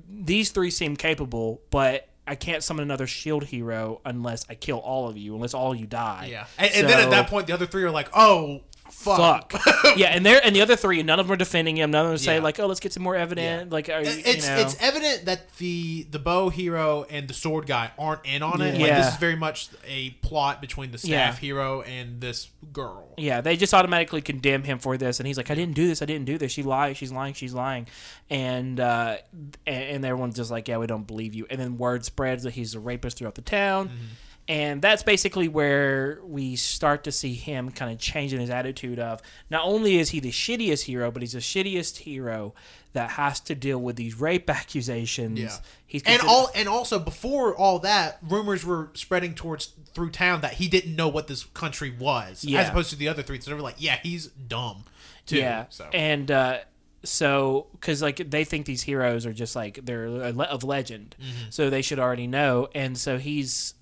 These 0.08 0.50
three 0.50 0.70
seem 0.70 0.96
capable, 0.96 1.60
but. 1.70 2.08
I 2.28 2.34
can't 2.34 2.60
summon 2.60 2.82
another 2.82 3.06
shield 3.06 3.44
hero 3.44 4.00
unless 4.04 4.46
I 4.50 4.56
kill 4.56 4.78
all 4.78 5.08
of 5.08 5.16
you, 5.16 5.36
unless 5.36 5.54
all 5.54 5.76
you 5.76 5.86
die. 5.86 6.26
Yeah. 6.28 6.46
And, 6.58 6.74
and 6.74 6.88
then 6.88 6.98
at 6.98 7.10
that 7.10 7.28
point, 7.28 7.46
the 7.46 7.52
other 7.52 7.66
three 7.66 7.84
are 7.84 7.90
like, 7.92 8.08
oh, 8.14 8.62
fuck. 8.90 9.52
fuck. 9.52 9.96
yeah, 9.96 10.08
and 10.08 10.24
they're 10.24 10.40
and 10.44 10.54
the 10.54 10.60
other 10.62 10.76
three, 10.76 11.02
none 11.02 11.18
of 11.20 11.26
them 11.26 11.34
are 11.34 11.36
defending 11.36 11.76
him. 11.76 11.90
None 11.90 12.04
of 12.04 12.10
them 12.10 12.18
say 12.18 12.36
Yeah. 12.36 12.42
like, 12.42 12.58
"Oh, 12.60 12.66
let's 12.66 12.80
get 12.80 12.92
some 12.92 13.02
more 13.02 13.16
evidence." 13.16 13.72
Like, 13.72 13.88
are, 13.88 14.02
you 14.02 14.22
it's 14.24 14.46
know, 14.46 14.56
it's 14.56 14.76
evident 14.80 15.24
that 15.26 15.52
the 15.56 16.04
the 16.10 16.18
bow 16.18 16.48
hero 16.48 17.04
and 17.10 17.28
the 17.28 17.34
sword 17.34 17.66
guy 17.66 17.90
aren't 17.98 18.24
in 18.26 18.42
on 18.42 18.60
it. 18.60 18.80
Like 18.80 18.90
this 18.90 19.08
is 19.14 19.16
very 19.18 19.36
much 19.36 19.68
a 19.86 20.10
plot 20.22 20.60
between 20.60 20.92
the 20.92 20.98
staff 20.98 21.10
Yeah. 21.10 21.32
hero 21.40 21.82
and 21.82 22.20
this 22.20 22.48
girl. 22.72 23.14
yeah, 23.16 23.40
they 23.40 23.56
just 23.56 23.72
automatically 23.74 24.20
condemn 24.20 24.62
him 24.64 24.78
for 24.78 24.96
this, 24.96 25.20
and 25.20 25.26
he's 25.26 25.36
like, 25.36 25.50
"I 25.50 25.54
didn't 25.54 25.74
do 25.74 25.86
this. 25.88 26.02
I 26.02 26.04
didn't 26.06 26.26
do 26.26 26.38
this. 26.38 26.52
She 26.52 26.62
lied. 26.62 26.96
She's 26.96 27.12
lying. 27.12 27.34
She's 27.34 27.54
lying," 27.54 27.86
and 28.30 28.78
uh, 28.80 29.16
and, 29.66 29.82
and 29.84 30.04
everyone's 30.04 30.36
just 30.36 30.50
like, 30.50 30.68
"Yeah, 30.68 30.78
we 30.78 30.86
don't 30.86 31.06
believe 31.06 31.34
you." 31.34 31.46
And 31.50 31.60
then 31.60 31.76
word 31.78 32.04
spreads 32.04 32.42
that 32.44 32.52
he's 32.54 32.74
a 32.74 32.80
rapist 32.80 33.18
throughout 33.18 33.34
the 33.36 33.42
town. 33.42 33.90
And 34.48 34.80
that's 34.80 35.02
basically 35.02 35.48
where 35.48 36.20
we 36.22 36.54
start 36.54 37.02
to 37.04 37.12
see 37.12 37.34
him 37.34 37.70
kind 37.70 37.92
of 37.92 37.98
changing 37.98 38.38
his 38.40 38.48
attitude 38.50 38.98
of 39.00 39.20
not 39.50 39.64
only 39.64 39.98
is 39.98 40.10
he 40.10 40.20
the 40.20 40.30
shittiest 40.30 40.82
hero, 40.84 41.10
but 41.10 41.22
he's 41.22 41.32
the 41.32 41.40
shittiest 41.40 41.96
hero 41.98 42.54
that 42.92 43.10
has 43.10 43.40
to 43.40 43.54
deal 43.56 43.78
with 43.78 43.96
these 43.96 44.14
rape 44.20 44.48
accusations. 44.48 45.38
Yeah. 45.38 45.56
He's 45.86 46.02
And 46.04 46.22
all 46.22 46.48
and 46.54 46.68
also 46.68 46.98
before 47.00 47.56
all 47.56 47.80
that, 47.80 48.18
rumors 48.22 48.64
were 48.64 48.90
spreading 48.94 49.34
towards 49.34 49.72
through 49.94 50.10
town 50.10 50.42
that 50.42 50.54
he 50.54 50.68
didn't 50.68 50.94
know 50.94 51.08
what 51.08 51.26
this 51.26 51.44
country 51.44 51.90
was, 51.98 52.44
Yeah. 52.44 52.60
as 52.60 52.68
opposed 52.68 52.90
to 52.90 52.96
the 52.96 53.08
other 53.08 53.22
three. 53.22 53.40
So 53.40 53.50
they 53.50 53.54
were 53.54 53.62
like, 53.62 53.76
"Yeah, 53.78 53.98
he's 54.02 54.28
dumb." 54.28 54.84
Too. 55.26 55.38
Yeah, 55.38 55.64
So 55.70 55.88
and 55.92 56.30
uh, 56.30 56.58
so 57.02 57.66
because 57.72 58.00
like 58.02 58.30
they 58.30 58.44
think 58.44 58.66
these 58.66 58.82
heroes 58.82 59.26
are 59.26 59.32
just 59.32 59.56
like 59.56 59.80
they're 59.84 60.06
of 60.06 60.62
legend, 60.64 61.16
Mm-hmm. 61.20 61.50
so 61.50 61.68
they 61.70 61.82
should 61.82 61.98
already 61.98 62.26
know. 62.26 62.68
And 62.74 62.96
so 62.96 63.18
he's, 63.18 63.74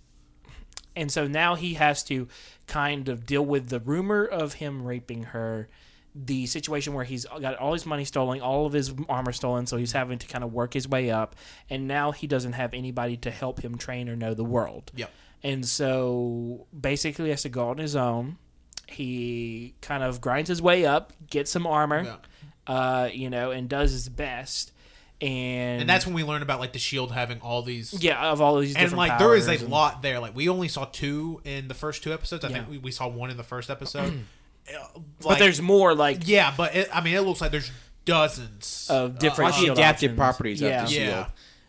and 0.97 1.11
so 1.11 1.27
now 1.27 1.55
he 1.55 1.75
has 1.75 2.03
to 2.05 2.29
kind 2.67 3.09
of 3.09 3.27
deal 3.27 3.45
with 3.45 3.69
the 3.69 3.81
rumor 3.81 4.25
of 4.25 4.55
him 4.55 4.83
raping 4.83 5.25
her. 5.25 5.69
The 6.17 6.47
situation 6.47 6.95
where 6.95 7.05
he's 7.05 7.25
got 7.25 7.57
all 7.57 7.73
his 7.73 7.85
money 7.87 8.05
stolen, 8.05 8.41
all 8.41 8.67
of 8.67 8.73
his 8.73 8.95
armor 9.09 9.33
stolen, 9.33 9.67
so 9.67 9.77
he's 9.77 9.91
having 9.91 10.19
to 10.21 10.27
kind 10.29 10.45
of 10.45 10.53
work 10.53 10.73
his 10.73 10.89
way 10.89 11.11
up, 11.11 11.35
and 11.69 11.89
now 11.89 12.13
he 12.13 12.29
doesn't 12.29 12.53
have 12.53 12.73
anybody 12.73 13.17
to 13.19 13.33
help 13.33 13.61
him 13.61 13.77
train 13.77 14.09
or 14.09 14.15
know 14.15 14.33
the 14.33 14.45
world. 14.45 14.93
Yep. 14.95 15.11
And 15.43 15.67
so 15.67 16.67
basically, 16.79 17.25
he 17.25 17.31
has 17.31 17.43
to 17.43 17.49
go 17.49 17.69
on 17.71 17.79
his 17.79 17.97
own. 17.97 18.39
He 18.89 19.75
kind 19.81 20.03
of 20.05 20.21
grinds 20.21 20.49
his 20.49 20.63
way 20.63 20.87
up, 20.87 21.13
gets 21.31 21.51
some 21.51 21.67
armor, 21.67 22.05
Yeah. 22.05 22.17
uh, 22.73 23.09
you 23.13 23.29
know, 23.29 23.51
and 23.51 23.69
does 23.69 23.91
his 23.93 24.09
best. 24.09 24.73
And, 25.25 25.81
And 25.81 25.89
that's 25.91 26.05
when 26.07 26.15
we 26.15 26.23
learn 26.25 26.43
about 26.43 26.61
like 26.61 26.73
the 26.73 26.79
shield 26.79 27.11
having 27.13 27.41
all 27.41 27.63
these. 27.63 27.95
yeah, 28.03 28.31
of 28.31 28.41
all 28.41 28.59
these 28.59 28.75
And 28.75 28.83
different 28.85 28.99
like 28.99 29.19
there 29.19 29.35
is 29.35 29.49
a 29.49 29.53
and- 29.53 29.69
lot 29.71 30.03
there. 30.03 30.21
Like 30.21 30.37
we 30.37 30.49
only 30.49 30.69
saw 30.69 30.85
two 30.85 31.41
in 31.45 31.69
the 31.69 31.75
first 31.75 32.03
two 32.03 32.13
episodes. 32.13 32.45
I 32.45 32.49
think 32.51 32.69
we, 32.69 32.79
we 32.79 32.91
saw 32.91 33.09
one 33.09 33.31
in 33.31 33.37
the 33.37 33.43
first 33.45 33.71
episode. 33.71 34.25
Uh, 34.67 34.99
but 35.21 35.39
there's 35.39 35.61
more 35.61 35.95
like 35.95 36.27
yeah, 36.27 36.51
but 36.57 36.75
it, 36.75 36.89
I 36.91 37.03
mean, 37.03 37.15
it 37.15 37.21
looks 37.21 37.43
like 37.43 37.51
there's 37.51 37.71
dozens 38.07 38.87
of 38.91 39.19
different 39.19 39.51
like 39.51 39.61
the 39.61 39.67
shield 39.67 39.79
adaptive 39.79 40.11
options. 40.13 40.19
properties 40.19 40.61
Yeah. 40.63 40.83
of 40.85 40.89
the 40.89 40.95
shield. 40.95 41.07
Yeah. 41.09 41.27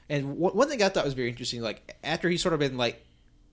And 0.10 0.38
one 0.38 0.54
one 0.56 0.70
thing 0.70 0.82
I 0.82 0.88
thought 0.88 1.04
was 1.04 1.14
very 1.14 1.28
interesting, 1.28 1.62
like 1.62 1.98
after 2.06 2.30
he's 2.30 2.42
sort 2.42 2.54
of 2.54 2.62
been 2.62 2.78
like, 2.78 3.04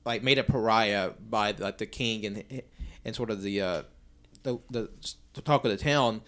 like 0.04 0.22
made 0.22 0.38
a 0.38 0.44
pariah 0.44 1.10
by 1.28 1.52
like 1.58 1.78
the 1.78 1.86
king 1.86 2.24
and 2.24 2.62
and 3.04 3.16
sort 3.16 3.30
of 3.30 3.42
the 3.42 3.60
uh, 3.60 3.82
the, 4.44 4.58
the 4.70 4.88
the 5.34 5.40
talk 5.40 5.64
of 5.64 5.72
the 5.72 5.76
town. 5.76 6.20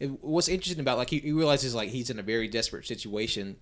It, 0.00 0.06
what's 0.22 0.48
interesting 0.48 0.80
about 0.80 0.98
like 0.98 1.10
he, 1.10 1.18
he 1.18 1.32
realizes 1.32 1.74
like 1.74 1.88
he's 1.90 2.10
in 2.10 2.18
a 2.18 2.22
very 2.22 2.48
desperate 2.48 2.86
situation, 2.86 3.56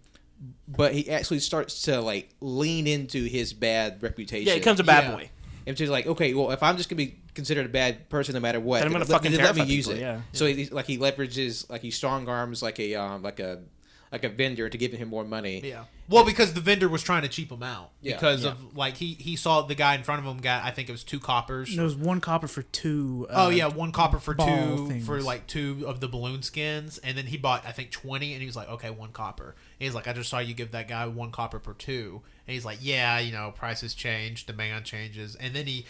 but 0.68 0.92
he 0.92 1.08
actually 1.10 1.38
starts 1.40 1.82
to 1.82 2.00
like 2.00 2.28
lean 2.40 2.86
into 2.86 3.24
his 3.24 3.52
bad 3.52 4.02
reputation. 4.02 4.46
Yeah, 4.46 4.54
he 4.54 4.60
becomes 4.60 4.80
a 4.80 4.84
bad 4.84 5.04
Yeah. 5.04 5.14
boy. 5.16 5.30
And 5.68 5.76
she's 5.76 5.90
like, 5.90 6.06
okay, 6.06 6.32
well, 6.34 6.52
if 6.52 6.62
I'm 6.62 6.76
just 6.76 6.88
gonna 6.88 6.98
be 6.98 7.18
considered 7.34 7.66
a 7.66 7.68
bad 7.68 8.08
person 8.08 8.34
no 8.34 8.40
matter 8.40 8.60
what, 8.60 8.78
Then 8.78 8.86
I'm 8.86 8.92
gonna 8.92 9.04
let- 9.04 9.10
fucking 9.10 9.32
then 9.32 9.42
let 9.44 9.56
me 9.56 9.64
use 9.64 9.86
people, 9.86 9.98
it. 9.98 10.02
yeah. 10.02 10.20
So 10.32 10.46
he, 10.46 10.66
like 10.66 10.86
he 10.86 10.96
leverages, 10.98 11.68
like 11.68 11.82
he 11.82 11.90
strong 11.90 12.28
arms, 12.28 12.62
like 12.62 12.78
a 12.78 12.94
um, 12.94 13.22
like 13.22 13.40
a 13.40 13.62
like 14.12 14.24
a 14.24 14.28
vendor 14.28 14.68
to 14.68 14.78
give 14.78 14.92
him 14.92 15.08
more 15.08 15.24
money. 15.24 15.60
Yeah. 15.64 15.84
Well, 16.08 16.24
because 16.24 16.54
the 16.54 16.60
vendor 16.60 16.88
was 16.88 17.02
trying 17.02 17.22
to 17.22 17.28
cheap 17.28 17.50
him 17.50 17.62
out 17.62 17.90
Yeah. 18.00 18.14
because 18.14 18.44
Yeah. 18.44 18.50
of 18.50 18.76
like 18.76 18.96
he 18.98 19.14
he 19.14 19.34
saw 19.36 19.62
the 19.62 19.74
guy 19.74 19.94
in 19.96 20.04
front 20.04 20.20
of 20.20 20.26
him 20.26 20.40
got 20.40 20.64
I 20.64 20.70
think 20.70 20.88
it 20.88 20.92
was 20.92 21.02
two 21.04 21.18
coppers. 21.18 21.74
There 21.74 21.84
was 21.84 21.96
one 21.96 22.20
copper 22.20 22.46
for 22.48 22.62
two. 22.62 23.26
Uh, 23.30 23.46
Oh 23.46 23.48
yeah, 23.48 23.66
one 23.66 23.90
copper 23.92 24.18
for 24.18 24.34
ball 24.34 24.46
two 24.76 24.88
things. 24.88 25.04
for 25.06 25.20
like 25.20 25.46
two 25.48 25.84
of 25.86 26.00
the 26.00 26.08
balloon 26.08 26.42
skins, 26.42 26.98
and 26.98 27.18
then 27.18 27.26
he 27.26 27.36
bought 27.36 27.66
I 27.66 27.72
think 27.72 27.90
twenty, 27.90 28.32
and 28.32 28.40
he 28.40 28.46
was 28.46 28.54
like, 28.56 28.68
okay, 28.68 28.90
one 28.90 29.10
copper. 29.12 29.56
And 29.80 29.84
he's 29.86 29.94
like, 29.94 30.06
I 30.06 30.12
just 30.12 30.30
saw 30.30 30.38
you 30.38 30.54
give 30.54 30.70
that 30.72 30.86
guy 30.88 31.06
one 31.06 31.32
copper 31.32 31.58
per 31.58 31.72
two, 31.72 32.22
and 32.46 32.54
he's 32.54 32.64
like, 32.64 32.78
yeah, 32.80 33.18
you 33.18 33.32
know, 33.32 33.52
prices 33.56 33.92
change, 33.94 34.46
demand 34.46 34.84
changes, 34.84 35.34
and 35.34 35.54
then 35.54 35.66
he 35.66 35.84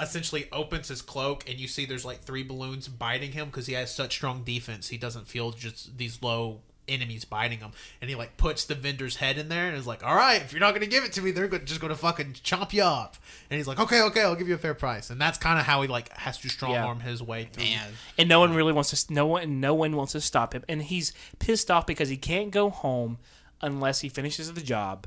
essentially 0.00 0.48
opens 0.52 0.88
his 0.88 1.02
cloak, 1.02 1.48
and 1.48 1.58
you 1.58 1.68
see 1.68 1.84
there's 1.84 2.04
like 2.04 2.20
three 2.22 2.42
balloons 2.42 2.88
biting 2.88 3.32
him 3.32 3.46
because 3.46 3.66
he 3.66 3.74
has 3.74 3.94
such 3.94 4.14
strong 4.14 4.42
defense, 4.44 4.88
he 4.88 4.96
doesn't 4.96 5.28
feel 5.28 5.50
just 5.52 5.96
these 5.98 6.22
low 6.22 6.60
enemies 6.90 7.24
biting 7.24 7.60
him, 7.60 7.70
and 8.00 8.10
he 8.10 8.16
like 8.16 8.36
puts 8.36 8.64
the 8.64 8.74
vendor's 8.74 9.16
head 9.16 9.38
in 9.38 9.48
there, 9.48 9.68
and 9.68 9.76
is 9.76 9.86
like, 9.86 10.04
all 10.04 10.14
right, 10.14 10.42
if 10.42 10.52
you're 10.52 10.60
not 10.60 10.74
gonna 10.74 10.86
give 10.86 11.04
it 11.04 11.12
to 11.12 11.22
me, 11.22 11.30
they're 11.30 11.48
go- 11.48 11.58
just 11.58 11.80
gonna 11.80 11.94
fucking 11.94 12.32
chomp 12.44 12.72
you 12.72 12.82
up, 12.82 13.16
and 13.48 13.56
he's 13.58 13.66
like, 13.66 13.78
okay, 13.80 14.02
okay, 14.02 14.22
I'll 14.22 14.34
give 14.34 14.48
you 14.48 14.54
a 14.54 14.58
fair 14.58 14.74
price, 14.74 15.08
and 15.10 15.20
that's 15.20 15.38
kind 15.38 15.58
of 15.58 15.64
how 15.64 15.80
he 15.82 15.88
like 15.88 16.14
has 16.18 16.36
to 16.38 16.48
strong 16.48 16.72
Yeah. 16.72 16.84
arm 16.84 17.00
his 17.00 17.22
way 17.22 17.48
through. 17.52 17.64
and 18.18 18.28
no 18.28 18.40
one 18.40 18.54
really 18.54 18.72
wants 18.72 18.90
to. 19.06 19.14
No 19.14 19.26
one, 19.26 19.60
no 19.60 19.74
one 19.74 19.96
wants 19.96 20.12
to 20.12 20.20
stop 20.20 20.52
him, 20.54 20.64
and 20.68 20.82
he's 20.82 21.12
pissed 21.38 21.70
off 21.70 21.86
because 21.86 22.08
he 22.08 22.16
can't 22.16 22.50
go 22.50 22.68
home 22.70 23.18
unless 23.62 24.00
he 24.00 24.08
finishes 24.08 24.52
the 24.52 24.60
job, 24.60 25.06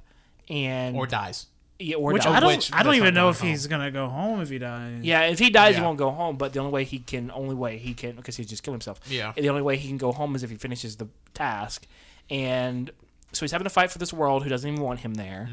and 0.49 0.95
or 0.95 1.07
dies. 1.07 1.47
Yeah, 1.83 1.95
or 1.97 2.13
Which 2.13 2.23
die. 2.23 2.35
I 2.35 2.39
don't. 2.39 2.55
which- 2.55 2.71
I 2.73 2.83
don't 2.83 2.95
even 2.95 3.13
know 3.13 3.23
going 3.25 3.31
if 3.33 3.39
home. 3.39 3.49
he's 3.49 3.67
gonna 3.67 3.91
go 3.91 4.07
home 4.07 4.41
if 4.41 4.49
he 4.49 4.57
dies. 4.59 4.99
Yeah, 5.03 5.21
if 5.23 5.39
he 5.39 5.49
dies, 5.49 5.75
he 5.75 5.81
won't 5.81 5.97
go 5.97 6.11
home. 6.11 6.37
But 6.37 6.53
the 6.53 6.59
only 6.59 6.71
way 6.71 6.83
he 6.83 6.99
can, 6.99 7.31
only 7.31 7.55
way 7.55 7.77
he 7.77 7.93
can, 7.93 8.15
because 8.15 8.35
he 8.37 8.45
just 8.45 8.63
killed 8.63 8.75
himself. 8.75 8.99
Yeah. 9.09 9.33
The 9.35 9.49
only 9.49 9.61
way 9.61 9.77
he 9.77 9.87
can 9.87 9.97
go 9.97 10.11
home 10.11 10.35
is 10.35 10.43
if 10.43 10.49
he 10.49 10.55
finishes 10.57 10.95
the 10.97 11.07
task, 11.33 11.85
and 12.29 12.89
so 13.31 13.41
he's 13.45 13.51
having 13.51 13.65
to 13.65 13.69
fight 13.69 13.91
for 13.91 13.97
this 13.97 14.13
world 14.13 14.43
who 14.43 14.49
doesn't 14.49 14.69
even 14.69 14.83
want 14.83 14.99
him 14.99 15.15
there, 15.15 15.49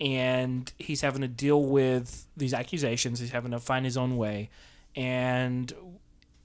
and 0.00 0.72
he's 0.78 1.00
having 1.00 1.22
to 1.22 1.28
deal 1.28 1.62
with 1.64 2.26
these 2.36 2.54
accusations. 2.54 3.18
He's 3.20 3.30
having 3.30 3.50
to 3.52 3.60
find 3.60 3.84
his 3.84 3.96
own 3.96 4.16
way, 4.16 4.50
and 4.96 5.72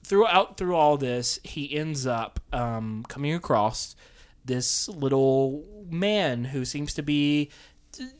throughout 0.04 0.56
through 0.56 0.74
all 0.74 0.96
this, 0.96 1.38
he 1.44 1.74
ends 1.76 2.06
up 2.06 2.40
um, 2.52 3.04
coming 3.08 3.34
across 3.34 3.94
this 4.44 4.88
little 4.88 5.64
man 5.88 6.44
who 6.44 6.64
seems 6.64 6.94
to 6.94 7.02
be 7.02 7.50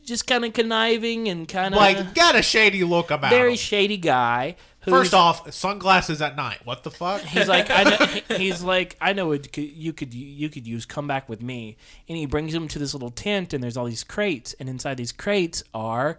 just 0.05 0.27
kind 0.27 0.45
of 0.45 0.53
conniving 0.53 1.27
and 1.27 1.47
kind 1.47 1.73
of 1.73 1.79
Like, 1.79 2.13
got 2.15 2.35
a 2.35 2.41
shady 2.41 2.83
look 2.83 3.11
about 3.11 3.31
very 3.31 3.51
him. 3.51 3.57
shady 3.57 3.97
guy. 3.97 4.55
First 4.87 5.13
off, 5.13 5.51
sunglasses 5.53 6.21
at 6.23 6.35
night. 6.35 6.59
What 6.63 6.83
the 6.83 6.89
fuck? 6.89 7.21
he's 7.21 7.47
like, 7.47 7.69
I 7.69 7.83
know, 7.83 7.97
he's 8.37 8.63
like, 8.63 8.97
I 8.99 9.13
know 9.13 9.31
it. 9.31 9.55
You 9.55 9.93
could 9.93 10.11
you 10.13 10.49
could 10.49 10.65
use 10.65 10.85
come 10.87 11.07
back 11.07 11.29
with 11.29 11.41
me, 11.41 11.77
and 12.09 12.17
he 12.17 12.25
brings 12.25 12.53
him 12.53 12.67
to 12.69 12.79
this 12.79 12.93
little 12.93 13.11
tent, 13.11 13.53
and 13.53 13.63
there's 13.63 13.77
all 13.77 13.85
these 13.85 14.03
crates, 14.03 14.53
and 14.59 14.67
inside 14.67 14.97
these 14.97 15.11
crates 15.11 15.63
are 15.73 16.17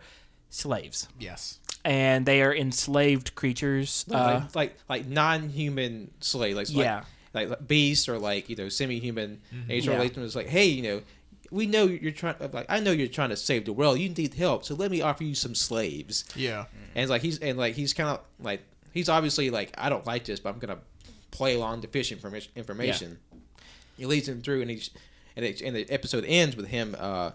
slaves, 0.49 1.09
yes. 1.19 1.59
and 1.85 2.25
they 2.27 2.41
are 2.43 2.55
enslaved 2.55 3.35
creatures. 3.35 4.05
Uh, 4.11 4.43
like, 4.45 4.55
like 4.55 4.77
like 4.89 5.07
non-human 5.09 6.11
slaves, 6.21 6.57
like 6.57 6.67
Yeah. 6.71 7.03
like, 7.35 7.49
like 7.49 7.67
beasts 7.67 8.09
or 8.09 8.19
like 8.19 8.49
you 8.49 8.55
know 8.57 8.69
semi-human. 8.69 9.41
Age 9.69 9.87
Yeah. 9.87 9.95
relation 9.95 10.23
was 10.23 10.37
like, 10.37 10.47
hey, 10.49 10.67
you 10.67 10.83
know, 10.83 11.03
we 11.53 11.67
know 11.67 11.85
you're 11.85 12.13
trying. 12.13 12.37
Like 12.53 12.67
I 12.69 12.81
know 12.81 12.91
you're 12.91 13.09
trying 13.09 13.31
to 13.31 13.37
save 13.37 13.67
the 13.67 13.73
world. 13.73 13.99
You 13.99 14.09
need 14.09 14.35
help, 14.35 14.65
so 14.65 14.75
let 14.75 14.91
me 14.91 15.03
offer 15.03 15.23
you 15.23 15.35
some 15.35 15.55
slaves. 15.55 16.25
Yeah. 16.35 16.65
And 16.95 17.03
it's 17.03 17.11
like 17.11 17.23
he's 17.23 17.39
and 17.39 17.59
like 17.59 17.75
he's 17.75 17.93
kind 17.93 18.09
of 18.09 18.21
like 18.41 18.63
he's 18.93 19.09
obviously 19.09 19.51
like 19.51 19.73
I 19.77 19.89
don't 19.89 20.07
like 20.07 20.25
this, 20.25 20.41
but 20.41 20.53
I'm 20.53 20.59
gonna 20.59 20.79
play 21.31 21.55
along 21.55 21.83
to 21.83 21.89
fish 21.89 22.13
informa- 22.13 22.49
information. 22.57 23.19
He 23.97 24.07
leads 24.07 24.29
him 24.29 24.41
through, 24.41 24.63
and 24.63 24.71
he's 24.71 24.91
and, 25.37 25.45
it, 25.45 25.61
and 25.61 25.77
the 25.77 25.89
episode 25.91 26.25
ends 26.27 26.57
with 26.57 26.69
him 26.69 26.97
uh, 26.99 27.33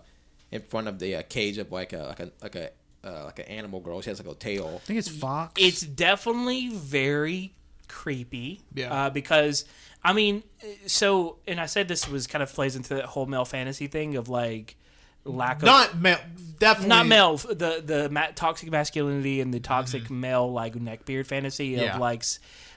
in 0.52 0.62
front 0.62 0.88
of 0.88 1.00
the 1.00 1.18
uh, 1.18 1.22
cage 1.30 1.58
of 1.60 1.72
like 1.72 1.94
a 1.94 2.04
like 2.04 2.20
a 2.20 2.32
like 2.42 2.56
a 2.56 2.70
uh, 3.04 3.26
like 3.26 3.40
an 3.40 3.46
animal 3.46 3.80
girl. 3.80 4.02
She 4.02 4.10
has 4.10 4.24
like 4.24 4.36
a 4.36 4.38
tail. 4.38 4.82
I 4.84 4.86
think 4.86 5.00
it's 5.00 5.10
Fox. 5.10 5.54
it's 5.62 5.82
definitely 5.82 6.70
very 6.70 7.54
creepy. 7.88 8.62
Yeah. 8.74 8.94
Uh, 8.94 9.10
because 9.10 9.66
I 10.10 10.14
mean, 10.14 10.44
so 10.86 11.38
and 11.48 11.60
I 11.60 11.66
said 11.66 11.88
this 11.88 12.08
was 12.08 12.28
kind 12.28 12.42
of 12.42 12.52
plays 12.54 12.76
into 12.76 12.96
that 12.96 13.06
whole 13.06 13.26
male 13.26 13.46
fantasy 13.46 13.88
thing 13.88 14.16
of 14.16 14.30
like 14.30 14.76
lack 15.26 15.58
of 15.58 15.64
Not 15.64 15.98
male. 16.00 16.20
Definitely 16.60 16.90
not 16.90 17.06
male 17.08 17.38
the 17.38 17.84
the 17.86 18.10
ma- 18.10 18.28
toxic 18.34 18.72
masculinity 18.72 19.42
and 19.42 19.54
the 19.54 19.60
toxic 19.60 20.10
male 20.10 20.52
like 20.52 20.74
neckbeard 20.76 21.28
fantasy 21.28 21.76
of 21.76 21.82
Yeah. 21.82 21.98
like 21.98 22.24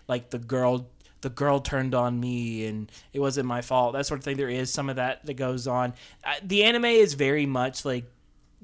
like 0.08 0.30
the 0.30 0.38
girl 0.38 0.88
the 1.22 1.30
girl 1.30 1.60
turned 1.60 1.94
on 1.94 2.18
me 2.18 2.66
and 2.66 2.90
it 3.12 3.20
wasn't 3.20 3.46
my 3.46 3.60
fault 3.60 3.92
that 3.92 4.06
sort 4.06 4.18
of 4.20 4.24
thing 4.24 4.36
there 4.36 4.48
is 4.48 4.72
some 4.72 4.88
of 4.90 4.96
that 4.96 5.24
that 5.26 5.34
goes 5.34 5.66
on 5.66 5.92
uh, 6.24 6.32
the 6.42 6.64
anime 6.64 6.86
is 6.86 7.12
very 7.14 7.44
much 7.46 7.84
like 7.84 8.04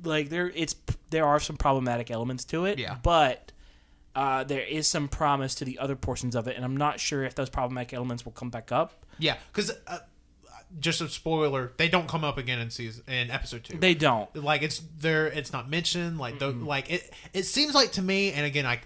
like 0.04 0.28
there 0.30 0.50
it's 0.54 0.74
there 1.10 1.26
are 1.26 1.38
some 1.38 1.56
problematic 1.56 2.10
elements 2.10 2.44
to 2.46 2.64
it 2.64 2.78
Yeah. 2.78 2.96
but 3.02 3.52
uh, 4.16 4.42
there 4.42 4.62
is 4.62 4.88
some 4.88 5.06
promise 5.06 5.54
to 5.54 5.64
the 5.64 5.78
other 5.78 5.94
portions 5.94 6.34
of 6.34 6.48
it 6.48 6.56
and 6.56 6.64
i'm 6.64 6.76
not 6.76 6.98
sure 6.98 7.22
if 7.24 7.34
those 7.36 7.48
problematic 7.50 7.92
elements 7.94 8.24
will 8.24 8.32
come 8.32 8.50
back 8.50 8.72
up 8.72 9.04
Yeah, 9.18 9.36
because 9.52 9.70
uh, 9.86 9.98
just 10.80 11.00
a 11.00 11.08
spoiler, 11.08 11.72
they 11.76 11.88
don't 11.88 12.08
come 12.08 12.24
up 12.24 12.38
again 12.38 12.58
in 12.58 12.70
season 12.70 13.04
in 13.08 13.30
episode 13.30 13.62
two. 13.64 13.78
they 13.78 13.94
don't 13.94 14.34
like 14.34 14.62
it's 14.62 14.82
there. 14.98 15.26
It's 15.28 15.52
not 15.52 15.70
mentioned. 15.70 16.18
Like 16.18 16.38
the 16.40 16.48
like 16.50 16.90
it. 16.90 17.12
It 17.32 17.44
seems 17.44 17.72
like 17.74 17.92
to 17.92 18.02
me, 18.02 18.32
and 18.32 18.44
again, 18.44 18.66
I 18.66 18.80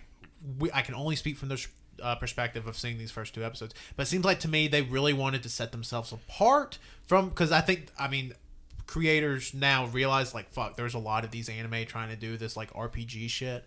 we, 0.58 0.70
I 0.72 0.82
can 0.82 0.94
only 0.94 1.16
speak 1.16 1.36
from 1.38 1.48
this 1.48 1.66
uh, 2.02 2.14
perspective 2.16 2.66
of 2.66 2.76
seeing 2.76 2.98
these 2.98 3.10
first 3.10 3.34
two 3.34 3.42
episodes, 3.44 3.74
but 3.96 4.02
it 4.04 4.06
seems 4.06 4.24
like 4.24 4.40
to 4.40 4.48
me 4.48 4.68
they 4.68 4.82
really 4.82 5.12
wanted 5.14 5.42
to 5.42 5.48
set 5.48 5.72
themselves 5.72 6.12
apart 6.12 6.78
from 7.06 7.30
because 7.30 7.50
I 7.50 7.60
think 7.62 7.88
I 7.98 8.08
mean 8.08 8.34
creators 8.86 9.54
now 9.54 9.86
realize 9.86 10.34
like 10.34 10.50
fuck 10.50 10.76
there's 10.76 10.94
a 10.94 10.98
lot 10.98 11.24
of 11.24 11.30
these 11.30 11.48
anime 11.48 11.84
trying 11.86 12.08
to 12.08 12.16
do 12.16 12.36
this 12.36 12.56
like 12.56 12.72
rpg 12.74 13.30
shit 13.30 13.64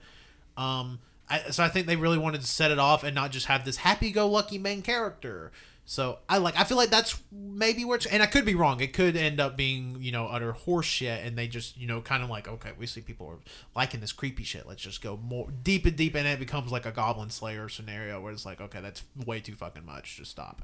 um 0.57 0.99
I, 1.34 1.50
so 1.50 1.64
i 1.64 1.68
think 1.70 1.88
they 1.88 1.96
really 1.96 2.18
wanted 2.18 2.42
to 2.42 2.48
set 2.48 2.72
it 2.72 2.80
off 2.80 3.04
and 3.04 3.16
not 3.16 3.32
just 3.32 3.48
have 3.48 3.66
this 3.66 3.78
happy-go-lucky 3.78 4.58
main 4.58 4.82
character. 4.82 5.52
So 5.86 6.20
i 6.30 6.38
like 6.38 6.58
i 6.58 6.64
feel 6.64 6.78
like 6.78 6.92
that's 6.92 7.20
maybe 7.32 7.84
where 7.84 7.98
it's 7.98 8.06
and 8.06 8.24
i 8.24 8.26
could 8.26 8.46
be 8.46 8.56
wrong. 8.56 8.80
It 8.80 8.94
could 8.94 9.18
end 9.18 9.40
up 9.40 9.58
being 9.58 9.98
you 10.00 10.12
know 10.12 10.28
utter 10.28 10.54
horse 10.54 10.86
shit 10.86 11.26
and 11.26 11.38
they 11.38 11.48
just 11.48 11.76
you 11.78 11.88
know 11.88 12.00
kind 12.00 12.24
of 12.24 12.30
like 12.30 12.48
okay 12.48 12.72
we 12.78 12.86
see 12.86 13.02
people 13.02 13.28
are 13.28 13.40
liking 13.76 14.00
this 14.00 14.14
creepy 14.14 14.44
shit. 14.44 14.68
Let's 14.68 14.82
just 14.82 15.02
go 15.02 15.18
more 15.18 15.50
deep 15.64 15.86
and 15.86 15.96
deep 15.96 16.16
and 16.16 16.26
it. 16.26 16.40
Becomes 16.40 16.72
like 16.72 16.86
a 16.86 16.92
goblin 16.92 17.32
slayer 17.32 17.68
scenario 17.68 18.22
where 18.22 18.32
it's 18.32 18.46
like 18.46 18.62
okay 18.62 18.80
that's 18.80 19.04
way 19.26 19.40
too 19.42 19.56
fucking 19.56 19.86
much. 19.86 20.18
Just 20.18 20.32
stop. 20.32 20.62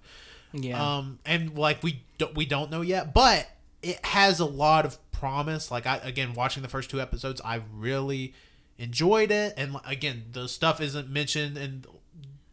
Yeah. 0.54 0.98
Um, 0.98 1.20
and 1.26 1.58
like 1.58 1.84
we 1.84 2.04
don't 2.18 2.36
we 2.36 2.46
don't 2.46 2.72
know 2.72 2.82
yet, 2.82 3.14
but 3.14 3.48
it 3.82 4.04
has 4.06 4.40
a 4.40 4.46
lot 4.46 4.86
of 4.86 4.98
promise. 5.12 5.70
Like 5.72 5.86
I 5.86 5.98
again 5.98 6.34
watching 6.34 6.64
the 6.64 6.70
first 6.70 6.90
two 6.90 7.02
episodes, 7.02 7.42
I 7.44 7.62
really 7.74 8.34
enjoyed 8.80 9.30
it, 9.30 9.54
and 9.58 9.76
again 9.86 10.26
the 10.32 10.48
stuff 10.48 10.82
isn't 10.82 11.10
mentioned 11.10 11.58
in 11.58 11.86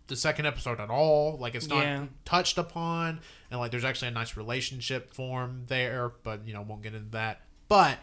the 0.08 0.16
second 0.16 0.44
episode 0.46 0.78
at 0.80 0.90
all. 0.90 1.38
Like 1.38 1.54
it's 1.54 1.66
not 1.68 1.82
Yeah. 1.84 2.06
touched 2.26 2.58
upon, 2.58 3.20
and 3.50 3.58
like 3.58 3.70
there's 3.70 3.84
actually 3.84 4.08
a 4.08 4.12
nice 4.12 4.36
relationship 4.36 5.12
form 5.14 5.64
there, 5.68 6.12
but 6.22 6.46
you 6.46 6.52
know 6.52 6.60
won't 6.62 6.82
get 6.82 6.94
into 6.94 7.10
that. 7.12 7.40
But 7.68 7.98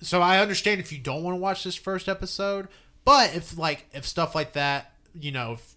so 0.00 0.20
I 0.20 0.38
understand 0.40 0.80
if 0.80 0.92
you 0.92 0.98
don't 0.98 1.22
want 1.22 1.34
to 1.36 1.40
watch 1.40 1.64
this 1.64 1.74
first 1.76 2.08
episode, 2.08 2.68
but 3.04 3.34
if 3.34 3.56
like 3.56 3.86
if 3.92 4.06
stuff 4.06 4.34
like 4.34 4.52
that, 4.52 4.92
you 5.18 5.32
know, 5.32 5.52
if 5.52 5.74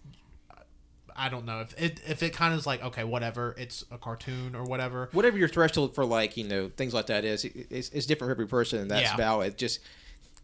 I 1.16 1.28
don't 1.28 1.44
know 1.44 1.60
if 1.60 1.74
it 1.80 2.00
if 2.06 2.22
it 2.22 2.32
kind 2.32 2.52
of 2.52 2.60
is 2.60 2.66
like 2.66 2.82
okay, 2.84 3.04
whatever, 3.04 3.54
it's 3.58 3.84
a 3.90 3.98
cartoon 3.98 4.54
or 4.54 4.64
whatever. 4.64 5.08
whatever 5.12 5.38
your 5.38 5.48
threshold 5.48 5.94
for 5.94 6.04
like 6.04 6.36
you 6.36 6.44
know 6.44 6.70
things 6.76 6.94
like 6.94 7.06
that 7.06 7.24
is, 7.24 7.44
it- 7.44 7.66
it's, 7.70 7.88
it's 7.90 8.06
different 8.06 8.28
for 8.28 8.32
every 8.32 8.46
person, 8.46 8.78
and 8.80 8.90
that's 8.90 9.10
Yeah. 9.10 9.16
valid. 9.16 9.56
Just 9.58 9.80
i- 9.80 9.84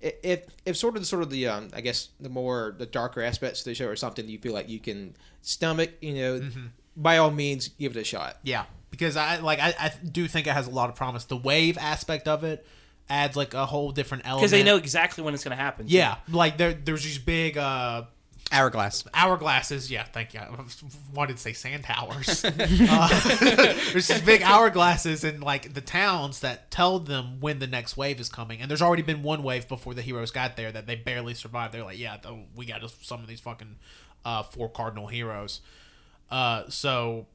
if 0.00 0.40
if 0.64 0.76
sort 0.76 0.94
of 0.96 1.02
the 1.02 1.06
sort 1.06 1.22
of 1.22 1.30
the 1.30 1.46
um 1.48 1.68
I 1.74 1.80
guess 1.80 2.08
the 2.20 2.28
more 2.28 2.74
the 2.76 2.86
darker 2.86 3.22
aspects 3.22 3.60
of 3.60 3.64
the 3.66 3.74
show 3.74 3.86
or 3.88 3.96
something 3.96 4.28
you 4.28 4.38
feel 4.38 4.52
like 4.52 4.68
you 4.68 4.78
can 4.78 5.14
stomach, 5.42 5.90
you 6.00 6.14
know, 6.14 6.40
Mm-hmm. 6.40 6.66
by 6.96 7.18
all 7.18 7.30
means 7.30 7.68
give 7.68 7.96
it 7.96 8.00
a 8.00 8.04
shot. 8.04 8.38
Yeah, 8.42 8.64
because 8.90 9.16
I 9.16 9.38
like 9.38 9.58
I, 9.60 9.74
I 9.78 9.92
do 10.04 10.28
think 10.28 10.46
it 10.46 10.52
has 10.52 10.66
a 10.66 10.70
lot 10.70 10.90
of 10.90 10.96
promise. 10.96 11.24
The 11.24 11.36
wave 11.36 11.78
aspect 11.78 12.28
of 12.28 12.44
it 12.44 12.66
adds 13.08 13.36
like 13.36 13.54
a 13.54 13.64
whole 13.66 13.92
different 13.92 14.26
element 14.26 14.40
because 14.42 14.50
they 14.50 14.62
know 14.64 14.76
exactly 14.76 15.22
when 15.24 15.32
it's 15.32 15.44
going 15.44 15.56
to 15.56 15.62
happen 15.62 15.86
too. 15.86 15.94
Yeah, 15.94 16.16
like 16.28 16.56
there 16.58 16.72
there's 16.74 17.04
these 17.04 17.18
big 17.18 17.56
uh 17.56 18.02
Hourglass. 18.52 19.02
hourglasses. 19.14 19.90
Yeah, 19.90 20.04
thank 20.04 20.32
you. 20.32 20.40
I 20.40 20.48
wanted 21.12 21.36
to 21.36 21.42
say 21.42 21.52
sand 21.52 21.82
towers. 21.82 22.44
uh, 22.44 22.52
there's 23.92 24.08
these 24.08 24.22
big 24.22 24.42
hourglasses 24.42 25.28
in 25.28 25.40
like 25.40 25.74
the 25.74 25.80
towns 25.80 26.40
that 26.40 26.70
tell 26.70 26.98
them 27.00 27.40
when 27.40 27.58
the 27.58 27.66
next 27.66 27.96
wave 27.96 28.20
is 28.20 28.28
coming. 28.28 28.60
And 28.60 28.70
there's 28.70 28.82
already 28.82 29.02
been 29.02 29.22
one 29.22 29.42
wave 29.42 29.66
before 29.66 29.94
the 29.94 30.02
heroes 30.02 30.30
got 30.30 30.56
there 30.56 30.70
that 30.70 30.86
they 30.86 30.94
barely 30.94 31.34
survived. 31.34 31.74
They're 31.74 31.84
like, 31.84 31.98
yeah, 31.98 32.18
we 32.54 32.66
got 32.66 32.82
to 32.82 32.88
some 33.02 33.20
of 33.20 33.26
these 33.26 33.40
fucking 33.40 33.76
uh, 34.24 34.44
four 34.44 34.68
cardinal 34.68 35.08
heroes. 35.08 35.60
Uh, 36.30 36.64
so, 36.68 37.26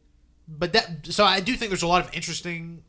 but 0.48 0.74
that 0.74 1.08
so 1.08 1.26
I 1.26 1.40
do 1.42 1.56
think 1.56 1.72
there's 1.72 1.84
a 1.84 1.88
lot 1.88 2.06
of 2.06 2.14
interesting 2.14 2.84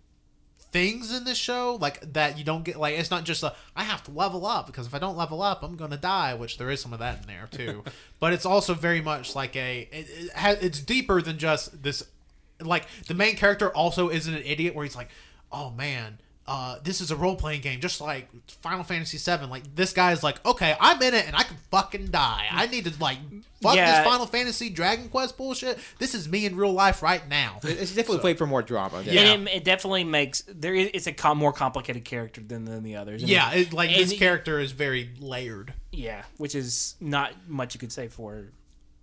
things 0.73 1.15
in 1.15 1.25
this 1.25 1.37
show 1.37 1.77
like 1.81 2.01
that 2.15 2.39
you 2.39 2.45
don't 2.45 2.65
get 2.65 2.77
like 2.77 2.99
it's 2.99 3.11
not 3.11 3.25
just 3.25 3.43
a 3.43 3.55
I 3.77 3.85
have 3.85 4.03
to 4.05 4.11
level 4.11 4.47
up 4.47 4.67
because 4.67 4.87
if 4.87 4.95
I 4.95 4.99
don't 4.99 5.17
level 5.19 5.43
up 5.43 5.63
I'm 5.63 5.77
gonna 5.77 5.99
die 5.99 6.33
which 6.35 6.57
there 6.57 6.71
is 6.71 6.81
some 6.81 6.95
of 6.95 6.99
that 6.99 7.21
in 7.21 7.27
there 7.27 7.49
too. 7.51 7.85
But 8.19 8.33
it's 8.33 8.47
also 8.47 8.75
very 8.75 9.01
much 9.01 9.35
like 9.35 9.57
a 9.57 9.89
it, 9.91 10.07
it 10.09 10.33
has, 10.33 10.59
it's 10.63 10.81
deeper 10.81 11.21
than 11.21 11.39
just 11.39 11.83
this 11.83 12.05
like 12.61 12.87
the 13.09 13.15
main 13.15 13.37
character 13.37 13.71
also 13.71 14.09
isn't 14.09 14.33
an 14.33 14.43
idiot 14.45 14.75
where 14.75 14.85
he's 14.85 14.97
like 14.97 15.11
oh 15.51 15.71
man 15.71 16.19
uh, 16.47 16.77
this 16.83 17.01
is 17.01 17.11
a 17.11 17.17
role 17.17 17.37
playing 17.37 17.61
game, 17.61 17.81
just 17.81 18.01
like 18.01 18.29
Final 18.63 18.83
Fantasy 18.85 19.17
VII. 19.19 19.47
Like 19.47 19.75
this 19.77 19.93
guy 19.93 20.13
is 20.13 20.23
like, 20.23 20.45
okay, 20.45 20.75
I'm 20.81 21.01
in 21.03 21.15
it, 21.15 21.27
and 21.27 21.37
I 21.37 21.45
can 21.45 21.57
fucking 21.71 22.07
die. 22.09 22.47
I 22.51 22.67
need 22.67 22.85
to 22.87 22.93
like 23.01 23.19
fuck 23.63 23.77
Yeah. 23.77 23.99
this 24.03 24.11
Final 24.11 24.27
Fantasy 24.27 24.69
Dragon 24.69 25.09
Quest 25.09 25.37
bullshit. 25.37 25.79
This 25.99 26.15
is 26.17 26.29
me 26.29 26.45
in 26.45 26.57
real 26.57 26.73
life 26.73 27.01
right 27.03 27.27
now. 27.29 27.61
It's 27.63 27.95
definitely 27.95 28.19
played 28.19 28.39
for 28.39 28.47
more 28.47 28.61
drama. 28.63 29.03
than- 29.03 29.15
Yeah. 29.15 29.21
And 29.33 29.47
it, 29.49 29.57
it 29.59 29.65
definitely 29.65 30.03
makes 30.05 30.43
there. 30.49 30.75
Is, 30.75 30.91
it's 30.95 31.07
a 31.07 31.13
com- 31.13 31.39
more 31.39 31.53
complicated 31.53 32.05
character 32.05 32.41
than, 32.41 32.65
than 32.65 32.83
the 32.83 32.97
others. 32.97 33.23
Yeah, 33.23 33.53
it, 33.53 33.73
like 33.73 33.91
and 33.91 34.01
this 34.01 34.13
it- 34.13 34.19
character 34.19 34.59
is 34.59 34.73
very 34.73 35.11
layered. 35.21 35.75
yeah, 35.93 36.23
which 36.39 36.55
is 36.57 36.97
not 37.01 37.33
much 37.47 37.75
you 37.75 37.79
could 37.81 37.93
say 37.93 38.09
for 38.09 38.49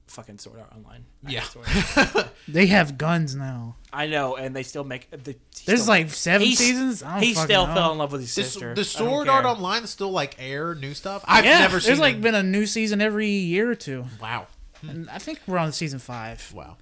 fucking 0.08 0.40
Sword 0.40 0.60
Art 0.60 0.74
Online. 0.76 1.06
I 1.26 1.32
Yeah. 1.32 1.44
Sword 1.44 1.68
Art. 2.16 2.30
They 2.50 2.66
have 2.68 2.98
guns 2.98 3.36
now. 3.36 3.76
I 3.92 4.06
know, 4.08 4.36
and 4.36 4.56
they 4.56 4.64
still 4.64 4.84
make. 4.84 5.10
The, 5.10 5.36
There's 5.66 5.82
still- 5.82 5.94
like 5.94 6.10
seven 6.12 6.46
he's- 6.46 6.60
seasons. 6.60 7.02
I 7.04 7.14
don't 7.16 7.24
he 7.24 7.34
still 7.34 7.66
know. 7.68 7.74
fell 7.74 7.92
in 7.92 7.98
love 7.98 8.12
with 8.12 8.22
his 8.22 8.36
This, 8.36 8.52
sister. 8.54 8.76
the 8.76 8.82
I 8.82 8.84
Sword 8.84 9.28
Art. 9.30 9.46
Online 9.46 9.84
is 9.84 9.90
still 9.90 10.12
like 10.12 10.36
air 10.40 10.76
new 10.76 10.94
stuff. 10.94 11.24
I've 11.28 11.44
yeah, 11.46 11.60
never 11.60 11.80
seen. 11.80 11.88
there's 11.90 12.00
like 12.00 12.16
it. 12.16 12.22
been 12.22 12.36
a 12.36 12.44
new 12.44 12.66
season 12.68 13.02
every 13.02 13.30
year 13.30 13.70
or 13.72 13.76
two. 13.76 14.06
wow, 14.22 14.48
And 14.88 15.10
I 15.10 15.18
think 15.18 15.40
we're 15.48 15.58
on 15.58 15.72
season 15.72 15.98
five. 16.00 16.52
wow. 16.54 16.78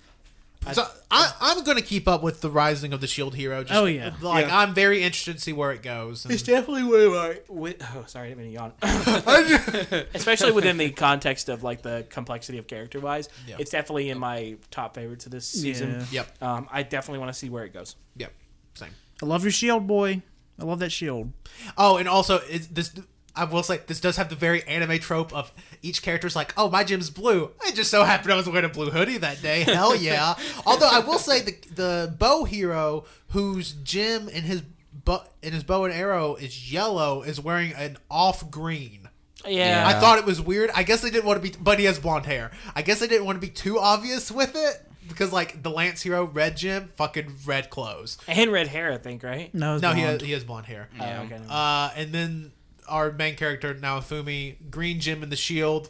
So 0.74 0.86
I, 1.12 1.34
I'm 1.42 1.64
going 1.64 1.78
to 1.78 1.84
keep 1.84 2.08
up 2.08 2.22
with 2.24 2.42
the 2.42 2.50
Rising 2.50 2.94
of 2.94 3.02
the 3.02 3.08
Shield 3.08 3.36
Hero. 3.36 3.64
Just, 3.64 3.74
Oh, 3.80 3.86
yeah. 3.86 4.14
like 4.22 4.48
Yeah. 4.48 4.58
I'm 4.60 4.74
very 4.74 5.04
interested 5.04 5.36
to 5.36 5.42
see 5.42 5.54
where 5.54 5.72
it 5.72 5.82
goes. 5.82 6.26
and- 6.26 6.34
It's 6.34 6.44
definitely 6.44 6.84
one 6.84 7.02
of 7.02 7.12
my. 7.14 7.40
With, 7.48 7.76
oh, 7.96 8.04
sorry, 8.08 8.28
I 8.28 8.30
didn't 8.34 8.44
mean 8.44 8.54
to 8.54 8.54
yawn. 8.54 10.06
Especially 10.14 10.52
within 10.52 10.78
the 10.78 10.90
context 10.92 11.50
of 11.50 11.64
like 11.64 11.82
the 11.82 12.06
complexity 12.10 12.58
of 12.58 12.68
character 12.68 13.00
wise, 13.00 13.30
Yeah. 13.48 13.56
it's 13.60 13.72
definitely 13.72 14.10
in 14.10 14.18
my 14.18 14.58
top 14.72 14.96
favorites 14.96 15.26
of 15.26 15.32
this 15.32 15.48
season. 15.48 16.06
Yeah. 16.12 16.24
Yep, 16.40 16.42
Um, 16.44 16.68
I 16.72 16.84
definitely 16.84 17.20
want 17.20 17.32
to 17.34 17.38
see 17.38 17.50
where 17.50 17.64
it 17.66 17.74
goes. 17.74 17.96
yep, 18.16 18.34
same. 18.74 18.92
I 19.22 19.26
love 19.26 19.44
your 19.44 19.52
shield, 19.52 19.88
boy. 19.88 20.22
I 20.60 20.64
love 20.66 20.80
that 20.80 20.92
shield. 20.92 21.32
Oh, 21.78 21.98
and 21.98 22.08
also 22.10 22.38
it, 22.50 22.74
this. 22.74 22.92
I 23.38 23.44
will 23.46 23.64
say 23.64 23.80
this 23.86 24.00
does 24.00 24.18
have 24.18 24.30
the 24.30 24.36
very 24.36 24.64
anime 24.64 25.00
trope 25.00 25.34
of 25.34 25.52
each 25.82 26.02
character's 26.02 26.36
like, 26.36 26.54
"Oh, 26.58 26.70
my 26.70 26.84
gym's 26.84 27.10
blue." 27.10 27.52
I 27.64 27.72
just 27.72 27.92
so 27.92 28.04
happened 28.04 28.34
I 28.34 28.36
was 28.36 28.48
wearing 28.50 28.66
a 28.66 28.70
blue 28.70 28.90
hoodie 28.90 29.18
that 29.20 29.42
day. 29.42 29.62
Hell 29.62 29.96
yeah! 29.96 30.36
Although 30.66 30.90
I 30.92 31.00
will 31.00 31.20
say 31.20 31.42
the 31.42 31.56
the 31.74 32.16
bow 32.18 32.44
hero 32.46 33.06
whose 33.30 33.74
gym 33.74 34.28
and 34.34 34.46
his 34.46 34.64
bow 34.92 35.24
and 35.44 35.54
his 35.54 35.64
bow 35.64 35.86
and 35.86 35.94
arrow 35.94 36.36
is 36.36 36.72
yellow 36.72 37.22
is 37.22 37.40
wearing 37.40 37.74
an 37.74 37.98
off 38.10 38.50
green. 38.50 39.10
Yeah, 39.46 39.84
I 39.86 40.00
thought 40.00 40.18
it 40.18 40.26
was 40.26 40.42
weird. 40.42 40.72
I 40.76 40.84
guess 40.84 41.02
they 41.02 41.10
didn't 41.10 41.26
want 41.26 41.42
to 41.42 41.50
be, 41.52 41.56
but 41.62 41.80
he 41.80 41.86
has 41.86 42.00
blonde 42.00 42.26
hair. 42.26 42.52
I 42.76 42.82
guess 42.82 43.00
they 43.00 43.08
didn't 43.08 43.26
want 43.26 43.40
to 43.40 43.48
be 43.48 43.54
too 43.54 43.80
obvious 43.80 44.30
with 44.30 44.56
it 44.56 44.84
because, 45.08 45.32
like, 45.32 45.64
the 45.64 45.70
Lance 45.70 46.02
hero, 46.02 46.26
red 46.26 46.58
gym, 46.58 46.90
fucking 46.96 47.34
red 47.46 47.70
clothes. 47.70 48.18
and 48.28 48.52
red 48.52 48.68
hair, 48.68 48.92
I 48.92 48.98
think, 48.98 49.24
right? 49.24 49.54
No, 49.54 49.76
it's 49.76 49.82
No, 49.84 49.94
he 49.94 50.02
has, 50.02 50.22
he 50.22 50.32
has 50.34 50.44
blonde 50.44 50.66
hair. 50.66 50.90
Oh, 51.00 51.06
okay. 51.06 51.40
Uh, 51.50 51.92
and 51.96 52.12
then 52.12 52.52
our 52.88 53.12
main 53.12 53.36
character 53.36 53.74
Naofumi, 53.76 54.70
green 54.70 55.00
gym 55.00 55.24
in 55.24 55.30
the 55.30 55.36
shield. 55.36 55.90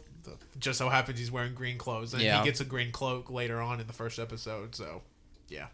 Just 0.58 0.78
so 0.78 0.88
happens 0.88 1.18
he's 1.20 1.30
wearing 1.30 1.54
green 1.54 1.78
clothes, 1.78 2.12
and 2.14 2.22
Yeah. 2.22 2.40
he 2.40 2.44
gets 2.44 2.60
a 2.60 2.64
green 2.64 2.90
cloak 2.90 3.30
later 3.30 3.60
on 3.60 3.80
in 3.80 3.86
the 3.86 3.92
first 3.92 4.18
episode. 4.18 4.74
So, 4.74 5.02
yeah. 5.48 5.66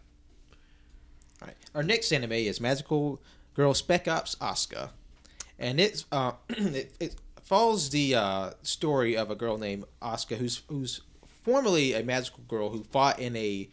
All 1.41 1.49
right. 1.49 1.57
Our 1.75 1.83
next 1.83 2.13
anime 2.13 2.33
is 2.33 2.61
Magical 2.61 3.21
Girl 3.55 3.73
Spec 3.73 4.07
Ops 4.09 4.35
Asuka, 4.37 4.91
and 5.59 5.81
it's 5.81 6.05
uh, 6.13 6.33
it, 6.51 6.95
it 7.01 7.15
follows 7.43 7.91
the 7.91 8.15
uh, 8.15 8.51
story 8.63 9.17
of 9.17 9.31
a 9.31 9.35
girl 9.35 9.57
named 9.59 9.85
Asuka 10.03 10.37
who's 10.37 10.63
who's 10.69 11.01
formerly 11.43 11.95
a 11.95 12.03
magical 12.03 12.43
girl 12.49 12.71
who 12.71 12.85
fought 12.85 13.19
in 13.19 13.35
a 13.37 13.69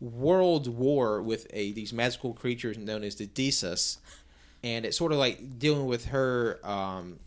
world 0.00 0.68
war 0.68 1.22
with 1.22 1.46
a 1.50 1.72
these 1.72 1.92
magical 1.92 2.34
creatures 2.34 2.76
known 2.76 3.02
as 3.02 3.14
the 3.16 3.26
Desus, 3.26 3.96
and 4.64 4.84
it's 4.86 4.96
sort 4.96 5.12
of 5.12 5.18
like 5.18 5.58
dealing 5.58 5.86
with 5.86 6.06
her 6.06 6.58
um, 6.64 7.20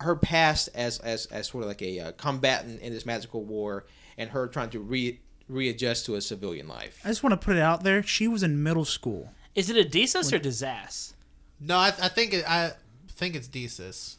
her 0.00 0.14
past 0.14 0.68
as 0.74 0.98
as 1.00 1.26
as 1.26 1.48
sort 1.48 1.64
of 1.64 1.68
like 1.68 1.82
a 1.82 1.98
uh, 2.00 2.12
combatant 2.12 2.80
in 2.82 2.92
this 2.92 3.06
magical 3.06 3.42
war, 3.42 3.86
and 4.18 4.30
her 4.30 4.46
trying 4.46 4.70
to 4.70 4.78
re 4.78 5.18
readjust 5.48 6.06
to 6.06 6.14
a 6.14 6.20
civilian 6.20 6.68
life. 6.68 7.00
I 7.04 7.08
just 7.08 7.22
want 7.22 7.32
to 7.38 7.44
put 7.44 7.56
it 7.56 7.62
out 7.62 7.82
there. 7.82 8.02
She 8.02 8.28
was 8.28 8.42
in 8.42 8.62
middle 8.62 8.84
school. 8.84 9.32
Is 9.54 9.70
it 9.70 9.76
a 9.76 9.88
Desus 9.88 10.32
or 10.32 10.38
Disass? 10.38 11.14
No, 11.60 11.76
I, 11.76 11.88
I 11.88 12.08
think 12.08 12.34
it, 12.34 12.48
I 12.48 12.72
think 13.08 13.34
it's 13.36 13.48
Desus. 13.48 14.16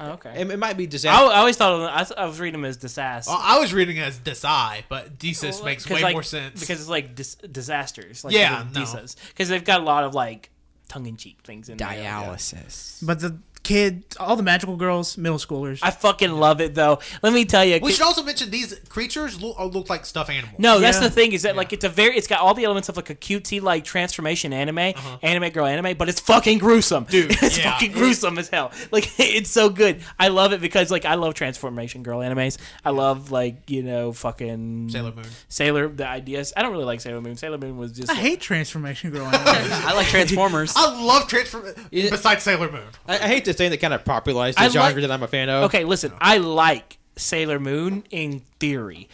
Oh, 0.00 0.10
okay. 0.12 0.32
It, 0.40 0.50
it 0.50 0.58
might 0.58 0.76
be 0.76 0.84
I, 0.84 0.86
disaster. 0.86 1.24
I 1.32 1.38
always 1.38 1.56
thought 1.56 1.72
of, 1.72 1.80
I, 2.18 2.22
I 2.22 2.26
was 2.26 2.38
reading 2.38 2.60
them 2.60 2.68
as 2.68 2.76
Disass. 2.76 3.26
Well, 3.26 3.40
I 3.40 3.58
was 3.58 3.72
reading 3.74 3.96
it 3.96 4.02
as 4.02 4.20
Desai, 4.20 4.84
but 4.88 5.18
Desus 5.18 5.54
Well, 5.56 5.64
makes 5.64 5.84
'cause, 5.84 5.96
way 5.96 6.02
like, 6.02 6.12
more 6.12 6.22
sense. 6.22 6.60
because 6.60 6.80
it's 6.80 6.88
like 6.88 7.16
dis- 7.16 7.34
disasters. 7.36 8.22
Like 8.24 8.34
Yeah, 8.34 8.64
the 8.70 8.80
no. 8.80 9.04
Because 9.28 9.48
they've 9.48 9.64
got 9.64 9.80
a 9.80 9.84
lot 9.84 10.04
of 10.04 10.14
like 10.14 10.50
tongue 10.88 11.06
in 11.06 11.16
cheek 11.16 11.38
things 11.44 11.68
in 11.68 11.76
there. 11.76 11.88
Dialysis. 11.88 13.04
But 13.06 13.20
the 13.20 13.38
kid, 13.68 14.02
all 14.18 14.34
the 14.34 14.42
magical 14.42 14.76
girls, 14.76 15.18
middle 15.18 15.36
schoolers. 15.36 15.80
I 15.82 15.90
fucking 15.90 16.32
love 16.32 16.62
it 16.62 16.74
though. 16.74 17.00
Let 17.22 17.34
me 17.34 17.44
tell 17.44 17.64
you. 17.64 17.78
we 17.82 17.92
should 17.92 18.02
also 18.02 18.22
mention 18.22 18.50
these 18.50 18.74
creatures 18.88 19.40
look, 19.42 19.58
uh, 19.58 19.66
look 19.66 19.90
like 19.90 20.06
stuffed 20.06 20.30
animals. 20.30 20.58
No, 20.58 20.80
that's 20.80 20.96
Yeah. 20.96 21.04
the 21.04 21.10
thing 21.10 21.32
is 21.32 21.42
that 21.42 21.54
like 21.54 21.74
it's 21.74 21.84
a 21.84 21.88
very 21.90 22.16
it's 22.16 22.26
got 22.26 22.40
all 22.40 22.54
the 22.54 22.64
elements 22.64 22.88
of 22.88 22.96
like 22.96 23.10
a 23.10 23.14
cutesy 23.14 23.60
like 23.60 23.84
transformation 23.84 24.54
anime, 24.54 24.78
uh-huh. 24.78 25.18
anime 25.22 25.50
girl 25.50 25.66
anime, 25.66 25.98
but 25.98 26.08
it's 26.08 26.20
fucking 26.20 26.58
gruesome, 26.58 27.04
Dude, 27.04 27.30
it's 27.42 27.58
yeah. 27.58 27.72
fucking 27.72 27.92
gruesome 27.92 28.38
as 28.38 28.48
hell. 28.48 28.72
Like 28.90 29.10
it's 29.18 29.50
so 29.50 29.68
good. 29.68 30.02
I 30.18 30.28
love 30.28 30.54
it 30.54 30.62
because 30.62 30.90
like 30.90 31.04
I 31.04 31.16
love 31.16 31.34
transformation 31.34 32.02
girl 32.02 32.20
animes. 32.20 32.56
I 32.86 32.90
love 32.90 33.30
like 33.30 33.68
you 33.68 33.82
know 33.82 34.12
fucking 34.12 34.88
Sailor 34.88 35.12
Moon. 35.12 35.26
Sailor 35.48 35.88
the 35.88 36.08
ideas. 36.08 36.54
I 36.56 36.62
don't 36.62 36.72
really 36.72 36.86
like 36.86 37.02
Sailor 37.02 37.20
Moon. 37.20 37.36
Sailor 37.36 37.58
Moon 37.58 37.76
was 37.76 37.92
just 37.92 38.10
I 38.10 38.14
hate 38.14 38.40
transformation 38.40 39.10
girl. 39.10 39.26
anime. 39.26 39.72
I 39.72 39.92
like 39.92 40.06
Transformers. 40.06 40.72
I 40.74 41.04
love 41.04 41.28
transform. 41.28 41.66
Yeah. 41.90 42.08
Besides 42.08 42.42
Sailor 42.42 42.72
Moon, 42.72 42.88
I, 43.06 43.16
I 43.16 43.28
hate 43.28 43.44
this 43.44 43.57
thing 43.58 43.70
that 43.70 43.78
kind 43.78 43.92
of 43.94 44.04
popularized 44.04 44.56
the 44.58 44.62
I 44.62 44.68
genre 44.68 44.92
like- 44.94 45.02
that 45.02 45.10
I'm 45.10 45.22
a 45.22 45.28
fan 45.28 45.48
of. 45.50 45.64
okay. 45.64 45.84
Listen, 45.84 46.12
I 46.20 46.38
like 46.38 46.98
Sailor 47.16 47.58
Moon 47.60 48.04
in 48.10 48.40
theory. 48.60 49.08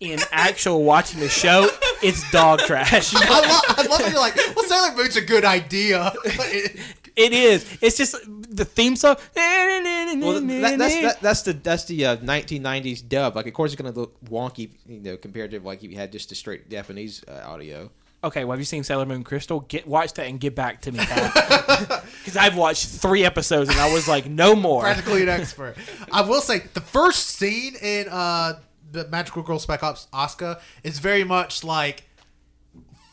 In 0.00 0.18
actual 0.32 0.82
watching 0.84 1.20
the 1.20 1.28
show, 1.30 1.68
it's 2.02 2.30
dog 2.30 2.58
trash. 2.60 3.14
I, 3.16 3.40
lo- 3.40 3.74
I 3.84 3.86
love 3.88 4.00
that 4.00 4.10
you're 4.10 4.20
like, 4.20 4.36
well, 4.54 4.64
Sailor 4.66 4.94
Moon's 4.96 5.16
a 5.16 5.22
good 5.22 5.44
idea. 5.44 6.12
It- 6.24 6.80
It 7.16 7.32
is. 7.32 7.78
It's 7.80 7.96
just 7.96 8.16
the 8.26 8.64
theme 8.64 8.96
song. 8.96 9.14
Well, 9.36 10.40
that, 10.40 10.74
that's 10.78 10.94
that, 11.00 11.18
that's 11.20 11.42
the 11.42 11.52
that's 11.52 11.84
the 11.84 12.06
uh, 12.06 12.16
1990s 12.16 13.08
dub. 13.08 13.36
Like, 13.36 13.46
of 13.46 13.52
course, 13.54 13.72
it's 13.72 13.80
gonna 13.80 13.94
look 13.94 14.18
wonky, 14.24 14.70
you 14.88 14.98
know, 14.98 15.16
compared 15.16 15.52
to 15.52 15.60
like 15.60 15.84
if 15.84 15.92
you 15.92 15.96
had 15.96 16.10
just 16.10 16.28
the 16.30 16.34
straight 16.34 16.68
Japanese 16.68 17.22
uh, 17.28 17.42
audio. 17.46 17.88
Okay, 18.24 18.44
well, 18.44 18.52
have 18.52 18.58
you 18.60 18.64
seen 18.64 18.82
Sailor 18.84 19.06
Moon 19.06 19.22
Crystal? 19.22 19.60
Get 19.60 19.86
watch 19.86 20.14
that 20.14 20.26
and 20.26 20.40
get 20.40 20.54
back 20.54 20.80
to 20.82 20.92
me, 20.92 20.98
because 22.24 22.36
I've 22.36 22.56
watched 22.56 22.86
three 22.88 23.24
episodes 23.24 23.68
and 23.70 23.78
I 23.78 23.92
was 23.92 24.08
like, 24.08 24.26
no 24.26 24.56
more. 24.56 24.82
practically 24.82 25.22
an 25.22 25.28
expert. 25.28 25.76
I 26.10 26.22
will 26.22 26.40
say 26.40 26.60
the 26.72 26.80
first 26.80 27.26
scene 27.28 27.74
in 27.80 28.08
uh, 28.10 28.58
the 28.90 29.06
Magical 29.08 29.42
Girl 29.42 29.58
Spec 29.58 29.82
Ops 29.82 30.08
Asuka 30.12 30.60
is 30.82 30.98
very 30.98 31.22
much 31.24 31.62
like. 31.64 32.04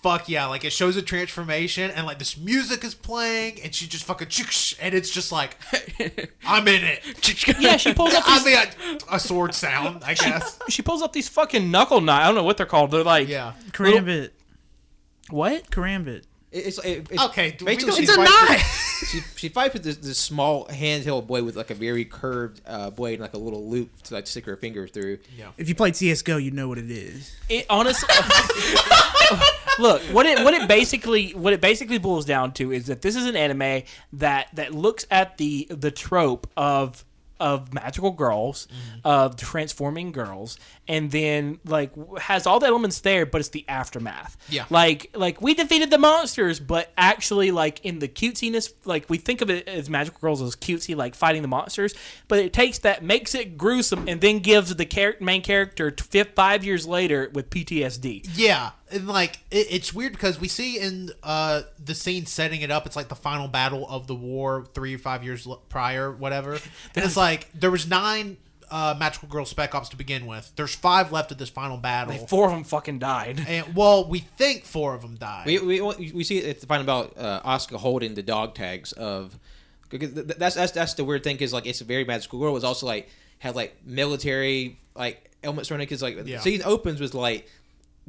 Fuck 0.01 0.27
yeah! 0.29 0.47
Like 0.47 0.65
it 0.65 0.71
shows 0.73 0.95
a 0.97 1.03
transformation, 1.03 1.91
and 1.91 2.07
like 2.07 2.17
this 2.17 2.35
music 2.35 2.83
is 2.83 2.95
playing, 2.95 3.61
and 3.61 3.75
she 3.75 3.85
just 3.85 4.03
fucking 4.05 4.29
chicks, 4.29 4.73
and 4.81 4.95
it's 4.95 5.11
just 5.11 5.31
like, 5.31 5.57
I'm 6.47 6.67
in 6.67 6.83
it. 6.83 7.59
Yeah, 7.59 7.77
she 7.77 7.93
pulls 7.93 8.11
up. 8.15 8.23
I 8.25 8.43
mean, 8.43 8.57
a, 9.11 9.15
a 9.17 9.19
sword 9.19 9.53
sound, 9.53 10.03
I 10.03 10.15
guess. 10.15 10.57
she 10.69 10.81
pulls 10.81 11.03
up 11.03 11.13
these 11.13 11.29
fucking 11.29 11.69
knuckle 11.69 12.01
knives. 12.01 12.23
I 12.23 12.25
don't 12.25 12.33
know 12.35 12.43
what 12.43 12.57
they're 12.57 12.65
called. 12.65 12.89
They're 12.89 13.03
like, 13.03 13.27
Yeah. 13.27 13.53
Karambit. 13.73 14.31
What? 15.31 15.69
Karambit. 15.71 16.23
It's 16.51 16.79
it, 16.79 17.07
it's 17.09 17.23
Okay, 17.27 17.55
we 17.61 17.65
basically 17.65 17.85
don't- 17.87 17.95
she 17.95 18.03
It's 18.03 18.11
a 18.11 18.15
fights 18.15 18.31
with- 18.41 18.49
knife! 18.49 19.07
she, 19.09 19.19
she 19.37 19.47
fights 19.49 19.73
with 19.73 19.83
this, 19.83 19.95
this 19.97 20.17
small 20.17 20.65
handheld 20.67 21.25
blade 21.27 21.45
with 21.45 21.55
like 21.55 21.69
a 21.71 21.73
very 21.73 22.03
curved 22.03 22.59
uh, 22.67 22.89
blade, 22.89 23.13
and 23.13 23.21
like 23.21 23.33
a 23.33 23.37
little 23.37 23.69
loop 23.69 23.89
to 24.03 24.13
like 24.13 24.27
stick 24.27 24.45
her 24.45 24.57
finger 24.57 24.85
through. 24.85 25.19
Yeah. 25.37 25.51
If 25.57 25.69
you 25.69 25.75
played 25.75 25.95
CS:GO, 25.95 26.35
you 26.37 26.51
know 26.51 26.67
what 26.67 26.77
it 26.77 26.91
is. 26.91 27.33
It 27.47 27.65
honestly. 27.69 28.09
Look, 29.79 30.01
what 30.13 30.25
it 30.25 30.43
what 30.43 30.53
it 30.53 30.67
basically 30.67 31.31
what 31.31 31.53
it 31.53 31.61
basically 31.61 31.97
boils 31.97 32.25
down 32.25 32.51
to 32.53 32.71
is 32.73 32.87
that 32.87 33.01
this 33.01 33.15
is 33.15 33.25
an 33.25 33.37
anime 33.37 33.83
that 34.13 34.49
that 34.53 34.73
looks 34.75 35.05
at 35.09 35.37
the 35.37 35.67
the 35.69 35.89
trope 35.91 36.47
of 36.57 37.05
of 37.41 37.73
magical 37.73 38.11
girls, 38.11 38.67
mm-hmm. 38.67 38.99
of 39.03 39.35
transforming 39.35 40.11
girls, 40.11 40.57
and 40.87 41.09
then 41.09 41.59
like 41.65 41.91
has 42.19 42.45
all 42.45 42.59
the 42.59 42.67
elements 42.67 43.01
there, 43.01 43.25
but 43.25 43.39
it's 43.39 43.49
the 43.49 43.65
aftermath. 43.67 44.37
Yeah. 44.47 44.65
like 44.69 45.09
like 45.15 45.41
we 45.41 45.55
defeated 45.55 45.89
the 45.89 45.97
monsters, 45.97 46.59
but 46.59 46.91
actually 46.97 47.51
like 47.51 47.83
in 47.83 47.97
the 47.99 48.07
cutesiness, 48.07 48.71
like 48.85 49.09
we 49.09 49.17
think 49.17 49.41
of 49.41 49.49
it 49.49 49.67
as 49.67 49.89
magical 49.89 50.19
girls 50.21 50.41
as 50.41 50.55
cutesy, 50.55 50.95
like 50.95 51.15
fighting 51.15 51.41
the 51.41 51.47
monsters, 51.47 51.95
but 52.27 52.39
it 52.39 52.53
takes 52.53 52.79
that, 52.79 53.03
makes 53.03 53.33
it 53.33 53.57
gruesome, 53.57 54.07
and 54.07 54.21
then 54.21 54.39
gives 54.39 54.75
the 54.75 54.85
char- 54.85 55.15
main 55.19 55.41
character 55.41 55.89
t- 55.89 56.23
five 56.23 56.63
years 56.63 56.85
later 56.85 57.31
with 57.33 57.49
PTSD. 57.49 58.29
Yeah, 58.35 58.71
and 58.93 59.07
like 59.07 59.39
it, 59.51 59.67
it's 59.69 59.93
weird 59.93 60.11
because 60.13 60.39
we 60.39 60.47
see 60.47 60.79
in 60.79 61.09
uh 61.23 61.61
the 61.83 61.95
scene 61.95 62.25
setting 62.25 62.61
it 62.61 62.71
up 62.71 62.85
it's 62.85 62.95
like 62.95 63.07
the 63.07 63.15
final 63.15 63.47
battle 63.47 63.85
of 63.89 64.07
the 64.07 64.15
war 64.15 64.65
three 64.73 64.93
or 64.95 64.97
five 64.99 65.23
years 65.23 65.47
prior 65.69 66.11
whatever 66.11 66.53
and 66.95 67.05
it's 67.05 67.17
like 67.17 67.51
there 67.53 67.71
was 67.71 67.87
nine 67.87 68.37
uh 68.69 68.95
magical 68.97 69.27
girl 69.27 69.43
spec 69.45 69.75
ops 69.75 69.89
to 69.89 69.95
begin 69.97 70.25
with 70.25 70.51
there's 70.55 70.73
five 70.73 71.11
left 71.11 71.31
at 71.31 71.37
this 71.37 71.49
final 71.49 71.77
battle 71.77 72.13
Four 72.27 72.45
of 72.45 72.51
them 72.51 72.63
fucking 72.63 72.99
died. 72.99 73.43
and 73.47 73.75
well 73.75 74.07
we 74.07 74.19
think 74.19 74.63
four 74.63 74.93
of 74.95 75.01
them 75.01 75.15
died 75.15 75.45
We, 75.45 75.59
we, 75.59 75.81
we 76.13 76.23
see 76.23 76.37
it's 76.37 76.63
fine 76.65 76.81
about 76.81 77.17
uh, 77.17 77.41
Oscar 77.43 77.77
holding 77.77 78.13
the 78.13 78.23
dog 78.23 78.55
tags 78.55 78.91
of 78.93 79.37
because 79.89 80.13
th- 80.13 80.25
th- 80.27 80.39
that's 80.39 80.55
that's 80.55 80.71
that's 80.71 80.93
the 80.93 81.03
weird 81.03 81.23
thing 81.23 81.35
is 81.37 81.51
like 81.51 81.65
it's 81.65 81.81
a 81.81 81.83
very 81.83 82.05
magical 82.05 82.39
girl. 82.39 82.55
It's 82.55 82.63
also 82.63 82.85
like 82.85 83.09
had 83.39 83.55
like 83.57 83.75
military 83.85 84.79
like 84.95 85.29
elements 85.43 85.69
running 85.69 85.83
because 85.85 86.01
like 86.01 86.15
Yeah. 86.15 86.37
the 86.37 86.41
season 86.41 86.65
opens 86.65 87.01
with 87.01 87.13
like 87.13 87.49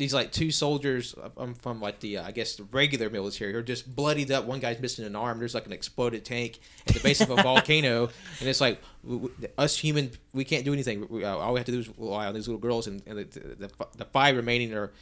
these 0.03 0.13
like 0.13 0.33
two 0.33 0.51
soldiers 0.51 1.15
um, 1.37 1.55
from 1.55 1.81
like 1.81 2.01
the 2.01 2.19
uh, 2.19 2.27
I 2.27 2.33
guess 2.33 2.57
the 2.57 2.65
regular 2.65 3.09
military 3.09 3.53
who 3.53 3.59
are 3.59 3.63
just 3.63 3.95
bloodied 3.95 4.33
up. 4.33 4.47
One 4.47 4.59
guy's 4.59 4.81
missing 4.81 5.05
an 5.05 5.15
arm. 5.15 5.39
There's 5.39 5.55
like 5.55 5.67
an 5.67 5.73
exploded 5.73 6.25
tank 6.25 6.59
at 6.89 6.95
the 6.95 7.01
base 7.01 7.21
of 7.21 7.31
a 7.31 7.37
volcano, 7.43 8.11
and 8.41 8.49
it's 8.49 8.61
like 8.61 8.81
w- 9.05 9.29
w- 9.29 9.49
us 9.57 9.79
human 9.79 10.11
we 10.33 10.45
can't 10.45 10.65
do 10.65 10.73
anything. 10.73 11.07
We, 11.09 11.25
uh, 11.25 11.37
all 11.37 11.53
we 11.53 11.61
have 11.61 11.67
to 11.67 11.73
do 11.73 11.79
is 11.79 11.89
rely 11.97 12.27
on 12.27 12.35
these 12.35 12.49
little 12.49 12.61
girls, 12.61 12.89
and, 12.89 13.01
and 13.07 13.19
the, 13.19 13.25
the, 13.25 13.71
the 13.97 14.05
five 14.07 14.35
remaining 14.37 14.75
are 14.75 14.93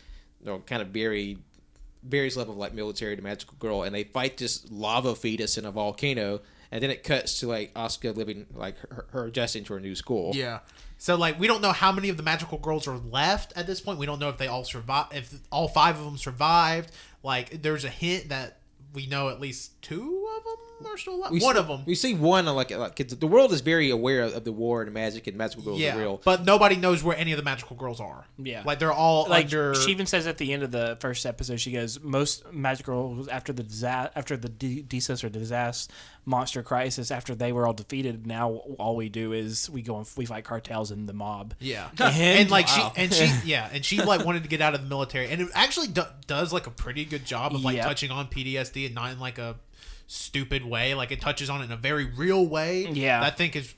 know, 0.45 0.59
kind 0.59 0.83
of 0.83 0.89
very 0.89 1.39
various 2.03 2.37
level 2.37 2.53
of 2.53 2.59
like 2.59 2.75
military 2.75 3.17
to 3.17 3.23
magical 3.23 3.57
girl, 3.59 3.83
and 3.83 3.95
they 3.95 4.05
fight 4.05 4.37
this 4.37 4.71
lava 4.71 5.15
fetus 5.15 5.57
in 5.57 5.65
a 5.65 5.71
volcano, 5.71 6.41
and 6.71 6.83
then 6.83 6.91
it 6.91 7.03
cuts 7.05 7.41
to 7.41 7.47
like 7.47 7.73
Asuka 7.73 8.15
living 8.15 8.47
like 8.55 8.77
her, 8.91 9.07
her 9.13 9.25
adjusting 9.25 9.65
to 9.65 9.73
her 9.75 9.81
new 9.81 9.95
school. 9.95 10.33
yeah 10.35 10.61
so 11.01 11.17
like 11.17 11.41
we 11.41 11.47
don't 11.47 11.63
know 11.63 11.73
how 11.73 11.93
many 11.93 12.11
of 12.11 12.19
the 12.19 12.23
magical 12.23 12.59
girls 12.59 12.87
are 12.87 12.99
left 12.99 13.55
at 13.57 13.67
this 13.67 13.81
point. 13.81 13.99
We 13.99 14.05
don't 14.05 14.19
know 14.19 14.29
if 14.29 14.37
they 14.37 14.49
all 14.49 14.65
survived 14.65 15.15
if 15.15 15.33
all 15.51 15.67
five 15.67 15.99
of 15.99 16.05
them 16.05 16.19
survived. 16.19 16.93
Like 17.23 17.63
there's 17.63 17.87
a 17.87 17.89
hint 17.89 18.29
that 18.29 18.59
we 18.93 19.07
know 19.07 19.31
at 19.31 19.41
least 19.41 19.81
two 19.81 20.29
of 20.37 20.45
them 20.45 20.70
are 20.87 20.97
still 20.99 21.15
alive 21.17 21.31
We 21.31 21.41
one 21.41 21.55
see- 21.55 21.61
of 21.61 21.67
them 21.69 21.83
We 21.87 21.95
see 21.95 22.15
one 22.15 22.47
on 22.49 22.55
like 22.57 22.73
uh, 22.73 22.79
like 22.79 22.97
'cause 22.97 23.09
the 23.17 23.27
world 23.27 23.53
is 23.53 23.61
very 23.61 23.91
aware 23.91 24.23
of 24.23 24.45
the 24.45 24.53
war 24.53 24.83
and 24.83 24.93
magic 24.93 25.27
and 25.27 25.37
magical 25.37 25.65
girls 25.65 25.79
yeah 25.81 25.97
are 25.97 25.99
real. 25.99 26.21
but 26.25 26.45
nobody 26.45 26.77
knows 26.77 27.03
where 27.03 27.17
any 27.17 27.33
of 27.33 27.37
the 27.37 27.43
magical 27.45 27.77
girls 27.77 28.01
are 28.01 28.27
Yeah. 28.39 28.63
like 28.65 28.79
they're 28.79 28.93
all 28.93 29.27
like 29.29 29.45
under 29.47 29.75
she 29.75 29.91
even 29.91 30.07
says 30.07 30.27
at 30.27 30.39
the 30.39 30.53
end 30.53 30.63
of 30.63 30.71
the 30.71 30.97
first 31.01 31.27
episode, 31.27 31.61
she 31.61 31.73
goes, 31.73 32.01
"Most 32.01 32.51
magical 32.53 33.15
girls 33.15 33.29
after 33.29 33.53
the 33.53 33.63
disa- 33.63 34.11
after 34.15 34.37
the 34.37 34.49
D- 34.49 34.83
Desus 34.87 35.23
or 35.25 35.29
disaster 35.29 35.93
monster 36.27 36.63
crisis, 36.63 37.11
after 37.11 37.35
they 37.35 37.51
were 37.51 37.67
all 37.67 37.73
defeated, 37.73 38.27
now 38.27 38.51
all 38.79 38.95
we 38.95 39.09
do 39.09 39.33
is 39.33 39.69
we 39.71 39.81
go 39.83 39.97
and 39.97 40.07
we 40.17 40.27
fight 40.27 40.45
cartels 40.45 40.91
and 40.91 41.09
the 41.09 41.13
mob." 41.13 41.55
Yeah, 41.61 41.89
And- 41.99 42.15
and, 42.17 42.51
like 42.51 42.67
Wow. 42.69 42.93
she 42.95 43.03
and 43.03 43.13
she 43.15 43.31
yeah, 43.45 43.69
and 43.73 43.85
she 43.85 44.01
like 44.03 44.25
wanted 44.25 44.43
to 44.43 44.49
get 44.49 44.61
out 44.61 44.75
of 44.75 44.83
the 44.83 44.89
military, 44.89 45.29
and 45.31 45.41
it 45.43 45.49
actually 45.55 45.89
do, 45.89 46.03
does 46.27 46.53
like 46.53 46.67
a 46.67 46.71
pretty 46.71 47.05
good 47.05 47.25
job 47.25 47.55
of 47.55 47.63
like 47.65 47.77
Yep. 47.77 47.87
touching 47.87 48.11
on 48.11 48.27
PTSD 48.29 48.87
and 48.87 48.95
not 48.95 49.11
in 49.13 49.19
like 49.21 49.39
a 49.39 49.57
stupid 50.11 50.65
way. 50.65 50.95
Like 50.95 51.13
it 51.13 51.21
touches 51.21 51.49
on 51.49 51.61
it 51.63 51.67
in 51.67 51.73
a 51.73 51.77
very 51.77 52.05
real 52.05 52.45
way. 52.47 52.87
Yeah. 52.91 53.21
that 53.21 53.33
I 53.33 53.37
think 53.37 53.55
is 53.57 53.73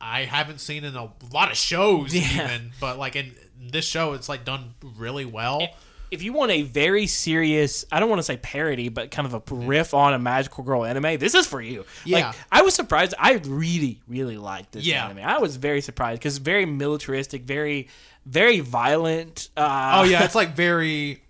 I 0.00 0.22
haven't 0.24 0.58
seen 0.60 0.82
in 0.84 0.96
a 0.96 1.10
lot 1.32 1.50
of 1.50 1.56
shows 1.56 2.14
Yeah. 2.14 2.44
even, 2.46 2.70
but 2.80 2.98
like 2.98 3.14
in 3.16 3.32
this 3.60 3.84
show, 3.84 4.14
it's 4.14 4.28
like 4.28 4.44
done 4.44 4.74
really 4.96 5.24
well. 5.26 5.68
If 6.10 6.22
you 6.22 6.32
want 6.32 6.50
a 6.52 6.62
very 6.62 7.06
serious, 7.06 7.84
I 7.92 8.00
don't 8.00 8.08
want 8.08 8.18
to 8.18 8.22
say 8.22 8.38
parody, 8.38 8.88
but 8.88 9.10
kind 9.10 9.26
of 9.26 9.34
a 9.34 9.54
riff 9.54 9.92
on 9.92 10.14
a 10.14 10.18
magical 10.18 10.64
girl 10.64 10.86
anime, 10.86 11.18
this 11.18 11.34
is 11.34 11.46
for 11.46 11.60
you. 11.60 11.84
Yeah. 12.06 12.28
Like, 12.28 12.36
I 12.50 12.62
was 12.62 12.74
surprised. 12.74 13.12
I 13.18 13.34
really, 13.44 14.00
really 14.08 14.38
liked 14.38 14.72
this 14.72 14.86
Yeah. 14.86 15.04
anime. 15.04 15.22
I 15.22 15.36
was 15.36 15.56
very 15.56 15.82
surprised 15.82 16.20
because 16.20 16.38
very 16.38 16.64
militaristic, 16.64 17.42
very, 17.42 17.88
very 18.24 18.60
violent. 18.60 19.50
Uh, 19.54 19.96
Oh 19.96 20.04
yeah, 20.04 20.24
it's 20.24 20.34
like 20.34 20.56
very. 20.56 21.22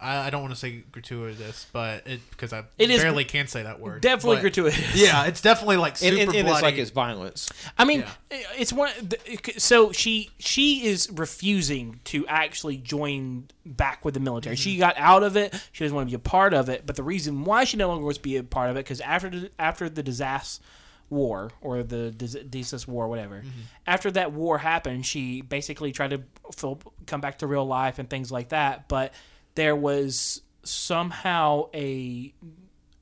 I, 0.00 0.26
I 0.26 0.30
don't 0.30 0.42
want 0.42 0.54
to 0.54 0.58
say 0.58 0.84
gratuitous, 0.92 1.66
but 1.72 2.06
it 2.06 2.20
because 2.30 2.52
I 2.52 2.64
It 2.78 2.90
is 2.90 3.02
barely 3.02 3.24
can 3.24 3.48
say 3.48 3.64
that 3.64 3.80
word. 3.80 4.00
definitely 4.00 4.36
but- 4.36 4.42
gratuitous. 4.42 4.94
Yeah, 4.94 5.24
it's 5.26 5.40
definitely 5.40 5.76
like 5.76 5.96
super 5.96 6.12
and, 6.12 6.22
and 6.22 6.32
bloody. 6.32 6.50
it's 6.50 6.62
like 6.62 6.74
it's 6.76 6.90
violence. 6.90 7.50
I 7.76 7.84
mean, 7.84 8.00
Yeah. 8.00 8.10
Eh, 8.30 8.42
it's 8.58 8.72
one. 8.72 8.90
So 9.56 9.92
she 9.92 10.30
she 10.38 10.86
is 10.86 11.10
refusing 11.10 12.00
to 12.04 12.26
actually 12.26 12.76
join 12.76 13.48
back 13.66 14.04
with 14.04 14.14
the 14.14 14.20
military. 14.20 14.56
She 14.56 14.72
mm-hmm. 14.72 14.80
got 14.80 14.94
out 14.98 15.22
of 15.22 15.36
it. 15.36 15.54
She 15.72 15.84
doesn't 15.84 15.94
want 15.94 16.08
to 16.08 16.10
be 16.10 16.16
a 16.16 16.18
part 16.18 16.54
of 16.54 16.68
it. 16.68 16.86
But 16.86 16.96
the 16.96 17.02
reason 17.02 17.44
why 17.44 17.64
she 17.64 17.76
no 17.76 17.88
longer 17.88 18.04
wants 18.04 18.18
to 18.18 18.22
be 18.22 18.36
a 18.36 18.44
part 18.44 18.70
of 18.70 18.76
it 18.76 18.80
because 18.80 19.00
after 19.00 19.48
after 19.58 19.88
the 19.88 20.02
disaster 20.02 20.62
war 21.10 21.50
or 21.60 21.82
the 21.82 22.10
Dis- 22.10 22.36
Desus 22.36 22.86
war, 22.86 23.08
whatever. 23.08 23.36
Mm-hmm. 23.36 23.60
After 23.86 24.10
that 24.12 24.32
war 24.32 24.58
happened, 24.58 25.06
she 25.06 25.40
basically 25.40 25.92
tried 25.92 26.10
to 26.10 26.22
fill, 26.54 26.80
come 27.06 27.20
back 27.20 27.38
to 27.38 27.46
real 27.46 27.64
life 27.64 27.98
and 27.98 28.08
things 28.08 28.30
like 28.30 28.50
that. 28.50 28.88
But 28.88 29.14
there 29.58 29.74
was 29.74 30.40
somehow 30.62 31.68
a 31.74 32.32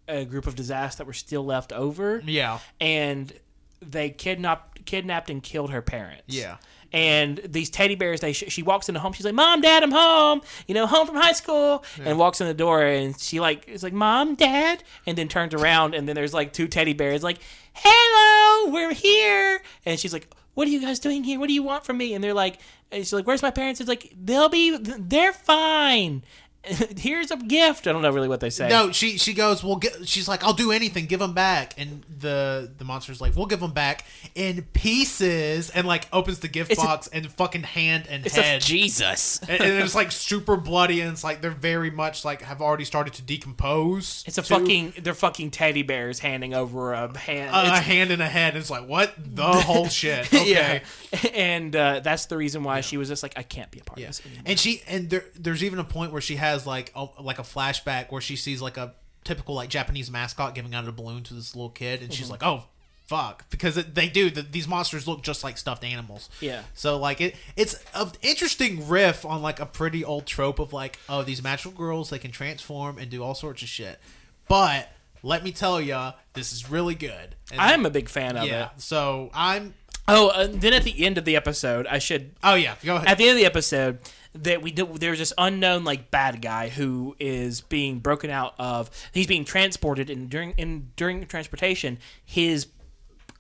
a 0.09 0.25
group 0.25 0.47
of 0.47 0.55
disasters 0.55 0.97
that 0.97 1.07
were 1.07 1.13
still 1.13 1.45
left 1.45 1.73
over 1.73 2.23
yeah, 2.25 2.61
and 2.81 3.33
they 3.81 4.09
kidnapped 4.09 4.87
kidnapped 4.87 5.29
and 5.29 5.43
killed 5.43 5.71
her 5.71 5.83
parents. 5.83 6.35
Yeah. 6.35 6.57
And 6.93 7.39
these 7.45 7.69
teddy 7.69 7.97
bears, 7.97 8.21
they 8.21 8.33
she 8.33 8.63
walks 8.63 8.89
into 8.89 9.01
home. 9.01 9.13
She's 9.13 9.27
like, 9.27 9.35
"Mom, 9.35 9.61
Dad, 9.61 9.83
I'm 9.83 9.91
home. 9.91 10.41
You 10.67 10.75
know, 10.75 10.87
home 10.87 11.07
from 11.07 11.17
high 11.17 11.33
school." 11.33 11.85
And 12.03 12.19
walks 12.19 12.41
in 12.41 12.47
the 12.47 12.55
door, 12.55 12.83
and 12.83 13.19
she 13.21 13.39
like 13.41 13.69
is 13.69 13.83
like, 13.83 13.93
"Mom, 13.93 14.37
Dad," 14.37 14.83
and 15.05 15.19
then 15.19 15.29
turns 15.29 15.53
around, 15.53 15.95
and 15.95 16.09
then 16.09 16.15
there's 16.15 16.33
like 16.33 16.53
two 16.53 16.69
teddy 16.69 16.95
bears, 16.95 17.23
like, 17.25 17.39
"Hello, 17.75 18.73
we're 18.73 18.95
here." 18.95 19.61
And 19.85 19.99
she's 19.99 20.13
like, 20.13 20.33
"What 20.55 20.69
are 20.69 20.71
you 20.71 20.81
guys 20.81 21.01
doing 21.01 21.25
here? 21.25 21.39
What 21.41 21.49
do 21.49 21.55
you 21.55 21.65
want 21.65 21.85
from 21.85 21.99
me?" 21.99 22.15
And 22.15 22.23
they're 22.23 22.33
like, 22.33 22.61
and 22.93 23.03
she's 23.03 23.13
like, 23.13 23.27
"Where's 23.27 23.43
my 23.43 23.51
parents?" 23.51 23.81
It's 23.81 23.89
like, 23.89 24.15
"They'll 24.17 24.49
be, 24.49 24.79
they're 24.79 25.33
fine. 25.33 26.23
Here's 26.99 27.31
a 27.31 27.37
gift." 27.37 27.87
I 27.87 27.93
don't 27.93 28.03
know 28.03 28.11
really 28.11 28.29
what 28.29 28.41
they 28.41 28.51
say. 28.51 28.69
No, 28.69 28.93
she 28.93 29.19
she 29.19 29.33
goes. 29.35 29.63
Well, 29.65 29.77
get, 29.77 30.09
she's 30.09 30.29
like, 30.29 30.45
I'll 30.45 30.53
do 30.53 30.73
anything. 30.73 31.07
Give 31.07 31.21
them 31.21 31.33
back. 31.35 31.75
And 31.79 32.05
the 32.19 32.71
the 32.77 32.85
monster's 32.85 33.21
like, 33.21 33.37
we'll 33.37 33.47
give 33.47 33.61
them 33.61 33.73
back 33.73 34.05
in 34.35 34.63
pieces. 34.73 35.71
And 35.71 35.87
like 35.87 36.09
opens 36.13 36.41
the 36.41 36.49
gift 36.49 36.71
It's 36.73 36.83
a- 36.83 36.85
box 36.87 37.09
and 37.09 37.31
fucking 37.31 37.63
hand 37.65 38.07
and 38.09 38.27
a 38.27 38.31
head. 38.31 38.63
Jesus. 38.63 39.41
and, 39.49 39.61
and 39.61 39.83
it's 39.83 39.95
like 39.95 40.11
super 40.13 40.57
bloody 40.57 41.01
and 41.01 41.13
it's 41.13 41.25
like 41.25 41.41
they're 41.41 41.51
very 41.51 41.91
much 41.91 42.25
like 42.25 42.43
have 42.43 42.61
already 42.63 42.85
started 42.85 43.15
to 43.15 43.23
decompose. 43.23 44.25
It's 44.27 44.39
a 44.39 44.43
too. 44.43 44.55
fucking 44.59 44.95
they're 45.03 45.15
fucking 45.15 45.51
teddy 45.51 45.83
bears 45.83 46.19
handing 46.19 46.55
over 46.55 46.93
a 46.93 47.17
hand. 47.17 47.55
a, 47.55 47.75
a 47.77 47.81
hand 47.81 48.11
and 48.11 48.23
a 48.23 48.27
head. 48.29 48.57
It's 48.57 48.71
like 48.71 48.87
what 48.89 49.13
the 49.19 49.45
whole 49.47 49.89
shit. 49.89 50.27
Okay. 50.37 50.53
yeah, 50.53 51.31
and 51.35 51.75
uh, 51.75 52.01
that's 52.01 52.27
the 52.27 52.37
reason 52.37 52.63
why 52.63 52.81
she 52.81 52.97
was 52.97 53.09
just 53.09 53.23
like, 53.23 53.33
I 53.37 53.43
can't 53.43 53.71
be 53.71 53.81
a 53.81 53.85
part 53.85 53.99
Yeah. 53.99 54.07
of 54.07 54.09
this 54.11 54.25
anymore. 54.27 54.43
And 54.47 54.59
she 54.59 54.83
and 54.87 55.11
there 55.11 55.25
there's 55.39 55.65
even 55.65 55.79
a 55.79 55.85
point 55.85 56.13
where 56.13 56.21
she 56.21 56.37
has 56.37 56.56
like 56.65 56.93
a, 56.95 57.09
like 57.21 57.41
a 57.41 57.43
flashback 57.43 58.13
where 58.13 58.21
she 58.21 58.37
sees 58.37 58.63
like 58.63 58.77
a 58.77 58.95
typical 59.25 59.57
like 59.57 59.69
Japanese 59.69 60.13
mascot 60.13 60.55
giving 60.55 60.73
out 60.77 60.87
a 60.87 60.93
balloon 60.93 61.25
to 61.25 61.35
this 61.35 61.57
little 61.57 61.71
kid, 61.71 62.01
and 62.03 62.11
Mm-hmm. 62.11 62.17
she's 62.17 62.31
like, 62.31 62.45
oh. 62.45 62.67
Fuck, 63.07 63.49
because 63.51 63.77
it, 63.77 63.95
they 63.95 64.09
do. 64.09 64.31
The, 64.31 64.43
these 64.43 64.67
monsters 64.67 65.07
look 65.07 65.23
just 65.23 65.45
like 65.45 65.59
stuffed 65.59 65.85
animals. 65.85 66.29
Yeah. 66.41 66.63
So 66.75 66.97
like 66.97 67.21
it, 67.21 67.37
it's 67.57 67.81
an 67.95 68.11
interesting 68.21 68.89
riff 68.89 69.25
on 69.25 69.43
like 69.43 69.61
a 69.61 69.67
pretty 69.67 70.05
old 70.05 70.27
trope 70.27 70.59
of 70.59 70.73
like, 70.73 70.99
oh, 71.09 71.23
these 71.23 71.41
magical 71.41 71.71
girls 71.71 72.11
they 72.11 72.19
can 72.19 72.33
transform 72.33 72.99
and 72.99 73.09
do 73.09 73.23
all 73.23 73.37
sorts 73.37 73.63
of 73.63 73.69
shit. 73.69 74.01
But 74.49 74.91
let 75.23 75.45
me 75.45 75.53
tell 75.53 75.81
ya, 75.81 76.15
this 76.33 76.53
is 76.53 76.69
really 76.69 76.97
good. 76.97 77.37
And, 77.53 77.61
I'm 77.61 77.87
a 77.87 77.91
big 77.91 78.09
fan 78.09 78.37
of 78.37 78.49
yeah. 78.49 78.65
it. 78.65 78.81
So 78.81 79.31
I'm. 79.33 79.75
Oh, 80.09 80.31
uh, 80.31 80.49
then 80.51 80.73
at 80.73 80.83
the 80.83 81.05
end 81.07 81.17
of 81.17 81.25
the 81.25 81.37
episode, 81.37 81.87
I 81.87 82.01
should 82.01 82.33
Oh 82.43 82.57
yeah. 82.57 82.75
Go 82.85 82.97
ahead. 82.97 83.07
at 83.07 83.19
the 83.19 83.29
end 83.29 83.33
of 83.35 83.39
the 83.39 83.47
episode 83.47 83.99
that 84.45 84.63
we 84.63 84.71
do, 84.71 84.87
there's 84.99 85.19
this 85.19 85.33
unknown 85.39 85.85
like 85.85 86.11
bad 86.11 86.41
guy 86.43 86.69
who 86.69 87.17
is 87.19 87.61
being 87.61 87.99
broken 87.99 88.31
out 88.31 88.55
of. 88.59 88.91
He's 89.13 89.27
being 89.27 89.45
transported, 89.45 90.11
and 90.11 90.29
during 90.31 90.53
in 90.53 90.91
during 90.97 91.25
transportation, 91.27 91.99
his 92.25 92.69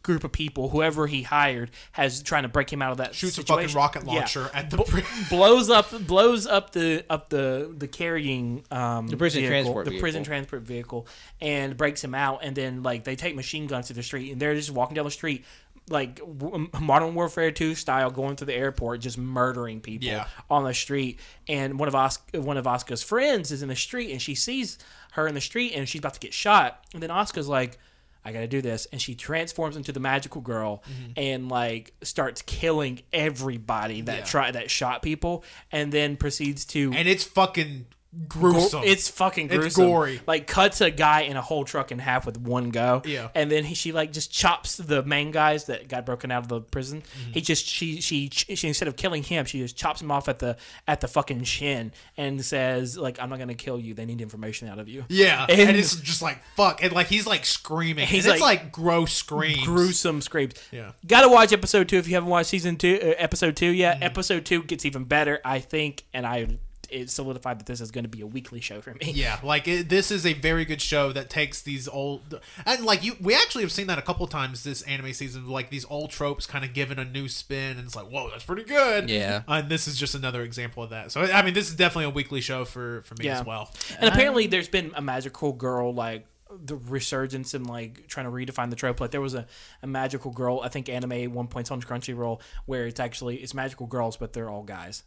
group 0.02 0.22
of 0.22 0.30
people, 0.30 0.68
whoever 0.68 1.08
he 1.08 1.22
hired, 1.24 1.68
has 1.90 2.22
trying 2.22 2.44
to 2.44 2.48
break 2.48 2.72
him 2.72 2.80
out 2.80 2.92
of 2.92 2.98
that. 2.98 3.12
Shoots 3.12 3.38
a 3.38 3.42
fucking 3.42 3.74
rocket 3.74 4.04
Yeah. 4.06 4.12
launcher 4.12 4.48
at 4.54 4.70
the. 4.70 4.76
Bl- 4.76 5.00
blows 5.28 5.68
up 5.68 5.90
blows 6.06 6.46
up 6.46 6.70
the 6.70 7.04
up 7.10 7.28
the 7.28 7.74
the 7.76 7.88
carrying 7.88 8.62
um 8.70 9.08
the 9.08 9.16
prison 9.16 9.40
vehicle, 9.40 9.62
transport 9.64 9.86
the 9.86 9.98
prison 9.98 10.22
transport 10.22 10.62
vehicle 10.62 11.08
and 11.40 11.76
breaks 11.76 12.04
him 12.04 12.14
out 12.14 12.40
and 12.44 12.54
then 12.54 12.84
like 12.84 13.02
they 13.02 13.16
take 13.16 13.34
machine 13.34 13.66
guns 13.66 13.88
to 13.88 13.94
the 13.94 14.02
street 14.04 14.30
and 14.30 14.40
they're 14.40 14.54
just 14.54 14.70
walking 14.70 14.94
down 14.94 15.04
the 15.04 15.10
street 15.10 15.44
like 15.88 16.16
w- 16.16 16.68
modern 16.80 17.14
warfare 17.14 17.50
2 17.52 17.74
style 17.74 18.10
going 18.10 18.36
through 18.36 18.46
the 18.48 18.54
airport 18.54 19.00
just 19.00 19.16
murdering 19.18 19.80
people 19.80 20.08
Yeah. 20.08 20.26
on 20.50 20.64
the 20.64 20.74
street 20.74 21.20
and 21.48 21.78
one 21.78 21.88
of 21.88 21.94
Os- 21.94 22.18
one 22.34 22.56
of 22.56 22.64
Asuka's 22.64 23.02
friends 23.02 23.52
is 23.52 23.62
in 23.62 23.68
the 23.68 23.76
street 23.76 24.10
and 24.10 24.20
she 24.20 24.34
sees 24.34 24.78
her 25.12 25.26
in 25.28 25.34
the 25.34 25.40
street 25.40 25.72
and 25.74 25.88
she's 25.88 26.00
about 26.00 26.14
to 26.14 26.20
get 26.20 26.34
shot 26.34 26.84
and 26.92 27.02
then 27.02 27.10
Asuka's 27.10 27.48
like 27.48 27.78
I 28.24 28.32
gotta 28.32 28.48
do 28.48 28.60
this, 28.60 28.88
and 28.90 29.00
she 29.00 29.14
transforms 29.14 29.76
into 29.76 29.92
the 29.92 30.00
magical 30.00 30.40
girl 30.40 30.82
mm-hmm. 30.82 31.12
and 31.16 31.48
like 31.48 31.92
starts 32.02 32.42
killing 32.42 33.02
everybody 33.12 34.00
that 34.00 34.18
Yeah. 34.18 34.24
try 34.24 34.50
that 34.50 34.68
shot 34.68 35.00
people, 35.00 35.44
and 35.70 35.92
then 35.92 36.16
proceeds 36.16 36.64
to 36.66 36.92
and 36.92 37.06
it's 37.06 37.22
fucking 37.22 37.86
gruesome. 38.28 38.82
It's 38.84 39.08
fucking 39.08 39.46
It's 39.46 39.56
gruesome. 39.56 39.86
gory. 39.86 40.20
Like 40.26 40.46
cuts 40.46 40.80
a 40.80 40.90
guy 40.90 41.22
in 41.22 41.36
a 41.36 41.42
whole 41.42 41.64
truck 41.64 41.92
in 41.92 41.98
half 41.98 42.26
with 42.26 42.38
one 42.38 42.70
go. 42.70 43.02
Yeah. 43.04 43.28
And 43.34 43.50
then 43.50 43.64
he, 43.64 43.74
she 43.74 43.92
like 43.92 44.12
just 44.12 44.32
chops 44.32 44.76
the 44.76 45.02
main 45.02 45.30
guys 45.30 45.66
that 45.66 45.88
got 45.88 46.06
broken 46.06 46.30
out 46.30 46.42
of 46.42 46.48
the 46.48 46.60
prison. 46.60 47.02
Mm-hmm. 47.02 47.32
He 47.32 47.40
just 47.40 47.66
she, 47.66 48.00
she 48.00 48.28
she 48.30 48.68
instead 48.68 48.88
of 48.88 48.96
killing 48.96 49.22
him, 49.22 49.44
she 49.44 49.58
just 49.60 49.76
chops 49.76 50.00
him 50.00 50.10
off 50.10 50.28
at 50.28 50.38
the 50.38 50.56
at 50.88 51.00
the 51.00 51.08
fucking 51.08 51.44
shin 51.44 51.92
and 52.16 52.44
says 52.44 52.96
like 52.96 53.20
I'm 53.20 53.28
not 53.30 53.38
gonna 53.38 53.54
kill 53.54 53.78
you. 53.78 53.94
They 53.94 54.04
need 54.06 54.20
information 54.20 54.68
out 54.68 54.78
of 54.78 54.88
you. 54.88 55.04
yeah, 55.08 55.46
And- 55.48 55.60
and, 55.60 55.76
it's 55.76 55.96
just 55.96 56.22
like 56.22 56.38
fuck, 56.56 56.82
and 56.82 56.92
like 56.92 57.08
he's 57.08 57.26
like 57.26 57.44
screaming. 57.44 58.06
He's 58.06 58.24
and 58.26 58.34
it's 58.34 58.40
like- 58.42 58.62
like 58.62 58.72
gross 58.72 59.12
screams. 59.12 59.64
Gruesome 59.64 60.20
screams. 60.20 60.54
Yeah. 60.70 60.92
Gotta 61.06 61.28
watch 61.28 61.52
episode 61.52 61.88
two 61.88 61.96
if 61.98 62.06
you 62.08 62.14
haven't 62.14 62.30
watched 62.30 62.48
season 62.50 62.76
two, 62.76 62.98
uh, 63.02 63.14
episode 63.18 63.56
two 63.56 63.66
yet. 63.70 63.96
Mm-hmm. 63.96 64.04
Episode 64.04 64.44
two 64.44 64.62
gets 64.62 64.84
even 64.84 65.04
better, 65.04 65.40
I 65.44 65.58
think, 65.58 66.04
and 66.14 66.26
I 66.26 66.46
it 66.90 67.10
solidified 67.10 67.58
that 67.58 67.66
this 67.66 67.80
is 67.80 67.90
going 67.90 68.04
to 68.04 68.08
be 68.10 68.20
a 68.20 68.26
weekly 68.26 68.60
show 68.60 68.80
for 68.80 68.90
me. 68.94 69.12
Yeah, 69.12 69.38
like 69.42 69.66
it, 69.68 69.88
this 69.88 70.10
is 70.10 70.24
a 70.26 70.32
very 70.32 70.64
good 70.64 70.80
show 70.80 71.12
that 71.12 71.30
takes 71.30 71.62
these 71.62 71.88
old 71.88 72.40
and 72.64 72.84
like 72.84 73.04
you. 73.04 73.14
We 73.20 73.34
actually 73.34 73.62
have 73.64 73.72
seen 73.72 73.86
that 73.88 73.98
a 73.98 74.02
couple 74.02 74.26
times 74.26 74.64
this 74.64 74.82
anime 74.82 75.12
season. 75.12 75.48
Like 75.48 75.70
these 75.70 75.84
old 75.90 76.10
tropes 76.10 76.46
kind 76.46 76.64
of 76.64 76.72
given 76.72 76.98
a 76.98 77.04
new 77.04 77.28
spin, 77.28 77.76
and 77.78 77.86
it's 77.86 77.96
like, 77.96 78.06
whoa, 78.06 78.30
that's 78.30 78.44
pretty 78.44 78.64
good. 78.64 79.08
Yeah. 79.10 79.42
and 79.48 79.68
this 79.68 79.86
is 79.88 79.96
just 79.98 80.14
another 80.14 80.42
example 80.42 80.82
of 80.82 80.90
that. 80.90 81.12
So 81.12 81.22
I 81.22 81.42
mean, 81.42 81.54
this 81.54 81.68
is 81.68 81.74
definitely 81.76 82.04
a 82.06 82.10
weekly 82.10 82.40
show 82.40 82.64
for 82.64 83.02
for 83.02 83.14
me 83.16 83.26
Yeah. 83.26 83.40
as 83.40 83.46
well. 83.46 83.70
And 83.98 84.08
apparently, 84.08 84.46
there's 84.46 84.68
been 84.68 84.92
a 84.94 85.02
magical 85.02 85.52
girl 85.52 85.92
like 85.94 86.26
the 86.64 86.76
resurgence 86.76 87.54
and 87.54 87.66
like 87.66 88.06
trying 88.06 88.24
to 88.24 88.30
redefine 88.32 88.70
the 88.70 88.76
trope. 88.76 89.00
Like 89.00 89.10
there 89.10 89.20
was 89.20 89.34
a, 89.34 89.46
a 89.82 89.86
magical 89.86 90.30
girl, 90.30 90.60
I 90.62 90.68
think 90.68 90.88
anime 90.88 91.12
at 91.12 91.30
one 91.30 91.48
point 91.48 91.72
on 91.72 91.82
Crunchyroll 91.82 92.40
where 92.66 92.86
it's 92.86 93.00
actually 93.00 93.36
it's 93.38 93.52
magical 93.52 93.86
girls, 93.86 94.16
but 94.16 94.32
they're 94.32 94.48
all 94.48 94.62
guys. 94.62 95.02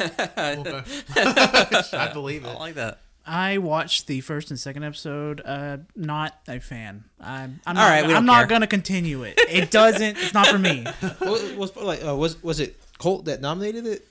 Okay. 0.00 0.82
I 1.16 2.10
believe 2.12 2.44
it. 2.44 2.48
I 2.48 2.54
like 2.58 2.74
that. 2.74 3.00
I 3.28 3.58
watched 3.58 4.06
the 4.06 4.20
first 4.20 4.50
and 4.50 4.58
second 4.60 4.84
episode. 4.84 5.42
Uh, 5.44 5.78
not 5.96 6.38
a 6.46 6.60
fan. 6.60 7.04
I'm. 7.20 7.60
I'm 7.66 7.76
All 7.76 7.82
not, 7.82 7.88
right, 7.90 8.06
we 8.06 8.14
I'm 8.14 8.24
not 8.24 8.40
care. 8.40 8.46
gonna 8.46 8.66
continue 8.68 9.24
it. 9.24 9.34
It 9.48 9.70
doesn't. 9.70 10.16
It's 10.18 10.32
not 10.34 10.46
for 10.46 10.58
me. 10.58 10.86
was, 11.20 11.52
was 11.54 11.76
like 11.76 12.04
uh, 12.04 12.14
was 12.14 12.40
was 12.42 12.60
it 12.60 12.76
Colt 12.98 13.24
that 13.24 13.40
nominated 13.40 13.84
it? 13.86 14.06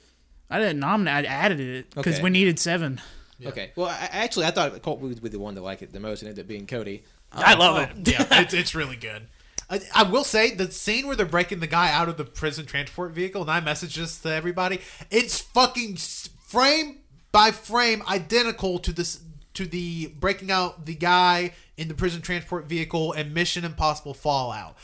I 0.49 0.59
didn't 0.59 0.79
nominate. 0.79 1.25
I 1.25 1.27
added 1.29 1.59
it 1.61 1.89
because 1.95 2.15
Okay. 2.15 2.23
we 2.23 2.29
needed 2.29 2.59
seven. 2.59 2.99
Okay. 3.43 3.71
Well, 3.75 3.87
I, 3.87 4.09
actually, 4.11 4.45
I 4.47 4.51
thought 4.51 4.81
Colt 4.81 4.99
would 4.99 5.21
be 5.21 5.29
the 5.29 5.39
one 5.39 5.55
to 5.55 5.61
like 5.61 5.81
it 5.81 5.91
the 5.93 5.99
most, 5.99 6.21
and 6.21 6.29
ended 6.29 6.43
up 6.43 6.47
being 6.49 6.67
Cody. 6.67 7.03
I 7.31 7.55
love 7.55 7.77
it. 7.89 8.07
yeah, 8.07 8.25
it's, 8.41 8.53
it's 8.53 8.75
really 8.75 8.95
good. 8.95 9.27
I, 9.69 9.81
I 9.93 10.03
will 10.03 10.23
say 10.23 10.53
the 10.53 10.71
scene 10.71 11.07
where 11.07 11.15
they're 11.15 11.25
breaking 11.25 11.59
the 11.59 11.67
guy 11.67 11.91
out 11.91 12.09
of 12.09 12.17
the 12.17 12.25
prison 12.25 12.65
transport 12.65 13.11
vehicle, 13.11 13.41
and 13.41 13.51
I 13.51 13.59
message 13.59 13.95
this 13.95 14.19
to 14.19 14.31
everybody. 14.31 14.79
It's 15.09 15.39
fucking 15.41 15.97
frame 15.97 16.99
by 17.31 17.51
frame 17.51 18.03
identical 18.07 18.79
to 18.79 18.93
this 18.93 19.21
to 19.55 19.65
the 19.65 20.07
breaking 20.19 20.51
out 20.51 20.85
the 20.85 20.95
guy 20.95 21.53
in 21.77 21.87
the 21.87 21.93
prison 21.93 22.21
transport 22.21 22.65
vehicle 22.65 23.13
and 23.13 23.33
Mission 23.33 23.65
Impossible 23.65 24.13
Fallout. 24.13 24.77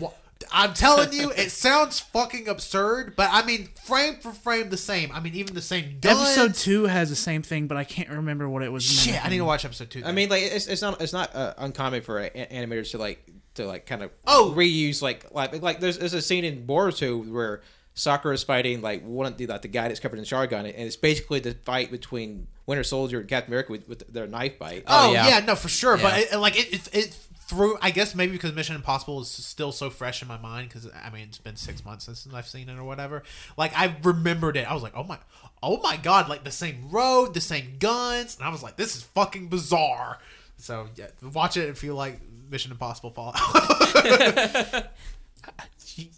Wha- 0.00 0.12
I'm 0.52 0.74
telling 0.74 1.12
you, 1.12 1.30
it 1.30 1.50
sounds 1.50 2.00
fucking 2.00 2.46
absurd, 2.46 3.14
but 3.16 3.30
I 3.32 3.44
mean, 3.44 3.68
frame 3.84 4.16
for 4.16 4.32
frame 4.32 4.68
the 4.68 4.76
same. 4.76 5.10
I 5.12 5.20
mean, 5.20 5.34
even 5.34 5.54
the 5.54 5.62
same 5.62 5.98
guns. 6.00 6.20
Episode 6.20 6.54
two 6.54 6.84
has 6.84 7.08
the 7.08 7.16
same 7.16 7.42
thing, 7.42 7.66
but 7.66 7.78
I 7.78 7.84
can't 7.84 8.10
remember 8.10 8.48
what 8.48 8.62
it 8.62 8.70
was. 8.70 8.84
Shit, 8.84 9.24
I 9.24 9.30
need 9.30 9.38
to 9.38 9.44
watch 9.44 9.64
episode 9.64 9.90
two. 9.90 10.02
I 10.04 10.12
mean, 10.12 10.28
like 10.28 10.42
it's, 10.42 10.66
it's 10.66 10.82
not 10.82 11.00
it's 11.00 11.12
not 11.12 11.34
uh, 11.34 11.54
uncommon 11.56 12.02
for 12.02 12.20
uh, 12.20 12.28
animators 12.30 12.90
to 12.90 12.98
like 12.98 13.26
to 13.56 13.66
like 13.66 13.86
kind 13.86 14.02
of 14.02 14.10
Oh. 14.26 14.52
reuse 14.56 15.02
like 15.02 15.26
like 15.32 15.60
like 15.62 15.80
there's 15.80 15.98
there's 15.98 16.14
a 16.14 16.22
scene 16.22 16.44
in 16.44 16.66
Boruto 16.66 17.30
where 17.30 17.62
Sakura 17.94 18.34
is 18.34 18.42
fighting 18.42 18.82
like 18.82 19.02
one 19.04 19.26
of 19.26 19.38
the 19.38 19.46
like 19.46 19.62
the 19.62 19.68
guy 19.68 19.88
that's 19.88 20.00
covered 20.00 20.18
in 20.18 20.24
Sharingan, 20.24 20.60
and 20.60 20.68
it's 20.68 20.96
basically 20.96 21.40
the 21.40 21.54
fight 21.54 21.90
between 21.90 22.46
Winter 22.66 22.84
Soldier 22.84 23.20
and 23.20 23.28
Captain 23.28 23.50
America 23.52 23.72
with, 23.72 23.88
with 23.88 24.12
their 24.12 24.26
knife 24.26 24.58
fight. 24.58 24.84
Oh, 24.86 25.08
oh 25.08 25.12
yeah. 25.12 25.28
yeah. 25.28 25.40
no, 25.46 25.54
for 25.54 25.68
sure. 25.68 25.96
But 25.96 26.18
it, 26.18 26.36
like 26.38 26.58
it, 26.58 26.74
it, 26.74 26.94
it 26.94 27.18
through. 27.48 27.78
I 27.80 27.90
guess 27.90 28.14
maybe 28.14 28.32
because 28.32 28.52
Mission 28.52 28.76
Impossible 28.76 29.22
is 29.22 29.28
still 29.28 29.72
so 29.72 29.88
fresh 29.88 30.20
in 30.20 30.28
my 30.28 30.36
mind 30.36 30.68
because 30.68 30.90
I 31.02 31.08
mean 31.08 31.22
it's 31.28 31.38
been 31.38 31.56
six 31.56 31.86
months 31.86 32.04
since 32.04 32.28
I've 32.34 32.46
seen 32.46 32.68
it 32.68 32.76
or 32.76 32.84
whatever. 32.84 33.22
Like 33.56 33.72
I 33.74 33.96
remembered 34.02 34.58
it. 34.58 34.70
I 34.70 34.74
was 34.74 34.82
like, 34.82 34.92
oh 34.94 35.04
my, 35.04 35.18
oh 35.62 35.80
my 35.80 35.96
god, 35.96 36.28
like 36.28 36.44
the 36.44 36.50
same 36.50 36.90
road, 36.90 37.32
the 37.32 37.40
same 37.40 37.76
guns, 37.78 38.36
and 38.36 38.46
I 38.46 38.50
was 38.50 38.62
like, 38.62 38.76
this 38.76 38.94
is 38.94 39.04
fucking 39.04 39.48
bizarre. 39.48 40.18
So 40.58 40.88
yeah, 40.96 41.06
watch 41.32 41.56
it 41.56 41.70
if 41.70 41.82
you 41.82 41.94
like 41.94 42.20
Mission 42.50 42.70
Impossible 42.72 43.10
Fallout. 43.10 43.36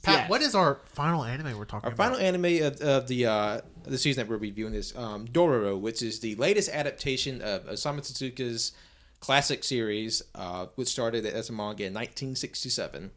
Pat, 0.02 0.14
Yeah. 0.22 0.28
what 0.28 0.42
is 0.42 0.54
our 0.54 0.80
final 0.86 1.22
anime 1.24 1.56
we're 1.56 1.64
talking 1.64 1.86
Our 1.88 1.92
about? 1.94 2.12
Our 2.12 2.14
final 2.16 2.26
anime 2.26 2.62
of, 2.66 2.80
of 2.80 3.08
the 3.08 3.26
uh, 3.26 3.60
the 3.84 3.98
season 3.98 4.24
that 4.24 4.30
we're 4.30 4.38
reviewing 4.38 4.74
is 4.74 4.94
um, 4.96 5.26
Dororo, 5.28 5.78
which 5.78 6.02
is 6.02 6.20
the 6.20 6.34
latest 6.36 6.68
adaptation 6.70 7.40
of 7.42 7.64
Osamu 7.66 8.00
Tezuka's 8.00 8.72
classic 9.20 9.62
series, 9.64 10.22
uh, 10.34 10.66
which 10.74 10.88
started 10.88 11.24
as 11.26 11.48
a 11.48 11.52
manga 11.52 11.84
in 11.84 11.92
1967. 11.94 13.10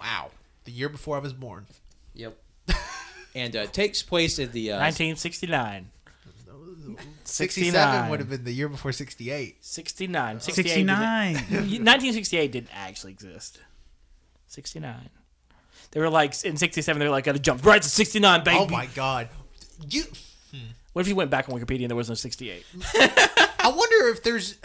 wow, 0.00 0.30
the 0.64 0.72
year 0.72 0.88
before 0.88 1.16
I 1.16 1.20
was 1.20 1.32
born. 1.34 1.66
Yep. 2.14 2.36
and 3.34 3.54
uh, 3.56 3.66
takes 3.66 4.02
place 4.02 4.38
in 4.38 4.50
the 4.52 4.72
uh, 4.72 4.76
1969. 4.80 5.90
67 7.24 8.10
would 8.10 8.20
have 8.20 8.30
been 8.30 8.44
the 8.44 8.52
year 8.52 8.68
before 8.68 8.92
68. 8.92 9.64
69. 9.64 10.40
68 10.40 10.68
69. 10.74 11.34
1968 11.34 12.52
didn't 12.52 12.70
actually 12.72 13.12
exist. 13.12 13.60
69. 14.48 15.10
They 15.90 16.00
were 16.00 16.10
like 16.10 16.34
in 16.44 16.56
67. 16.56 16.98
They 16.98 17.04
were 17.06 17.10
like, 17.10 17.24
"Gotta 17.24 17.38
jump 17.38 17.64
right 17.64 17.80
to 17.80 17.88
69, 17.88 18.44
baby." 18.44 18.58
Oh 18.60 18.68
my 18.68 18.86
god. 18.86 19.28
You 19.88 20.04
What 20.92 21.02
if 21.02 21.08
you 21.08 21.14
went 21.16 21.30
back 21.30 21.48
on 21.48 21.58
Wikipedia 21.58 21.82
and 21.82 21.90
there 21.90 21.96
was 21.96 22.08
no 22.08 22.14
68? 22.14 22.64
I 22.94 23.72
wonder 23.74 24.08
if 24.08 24.22
there's 24.22 24.56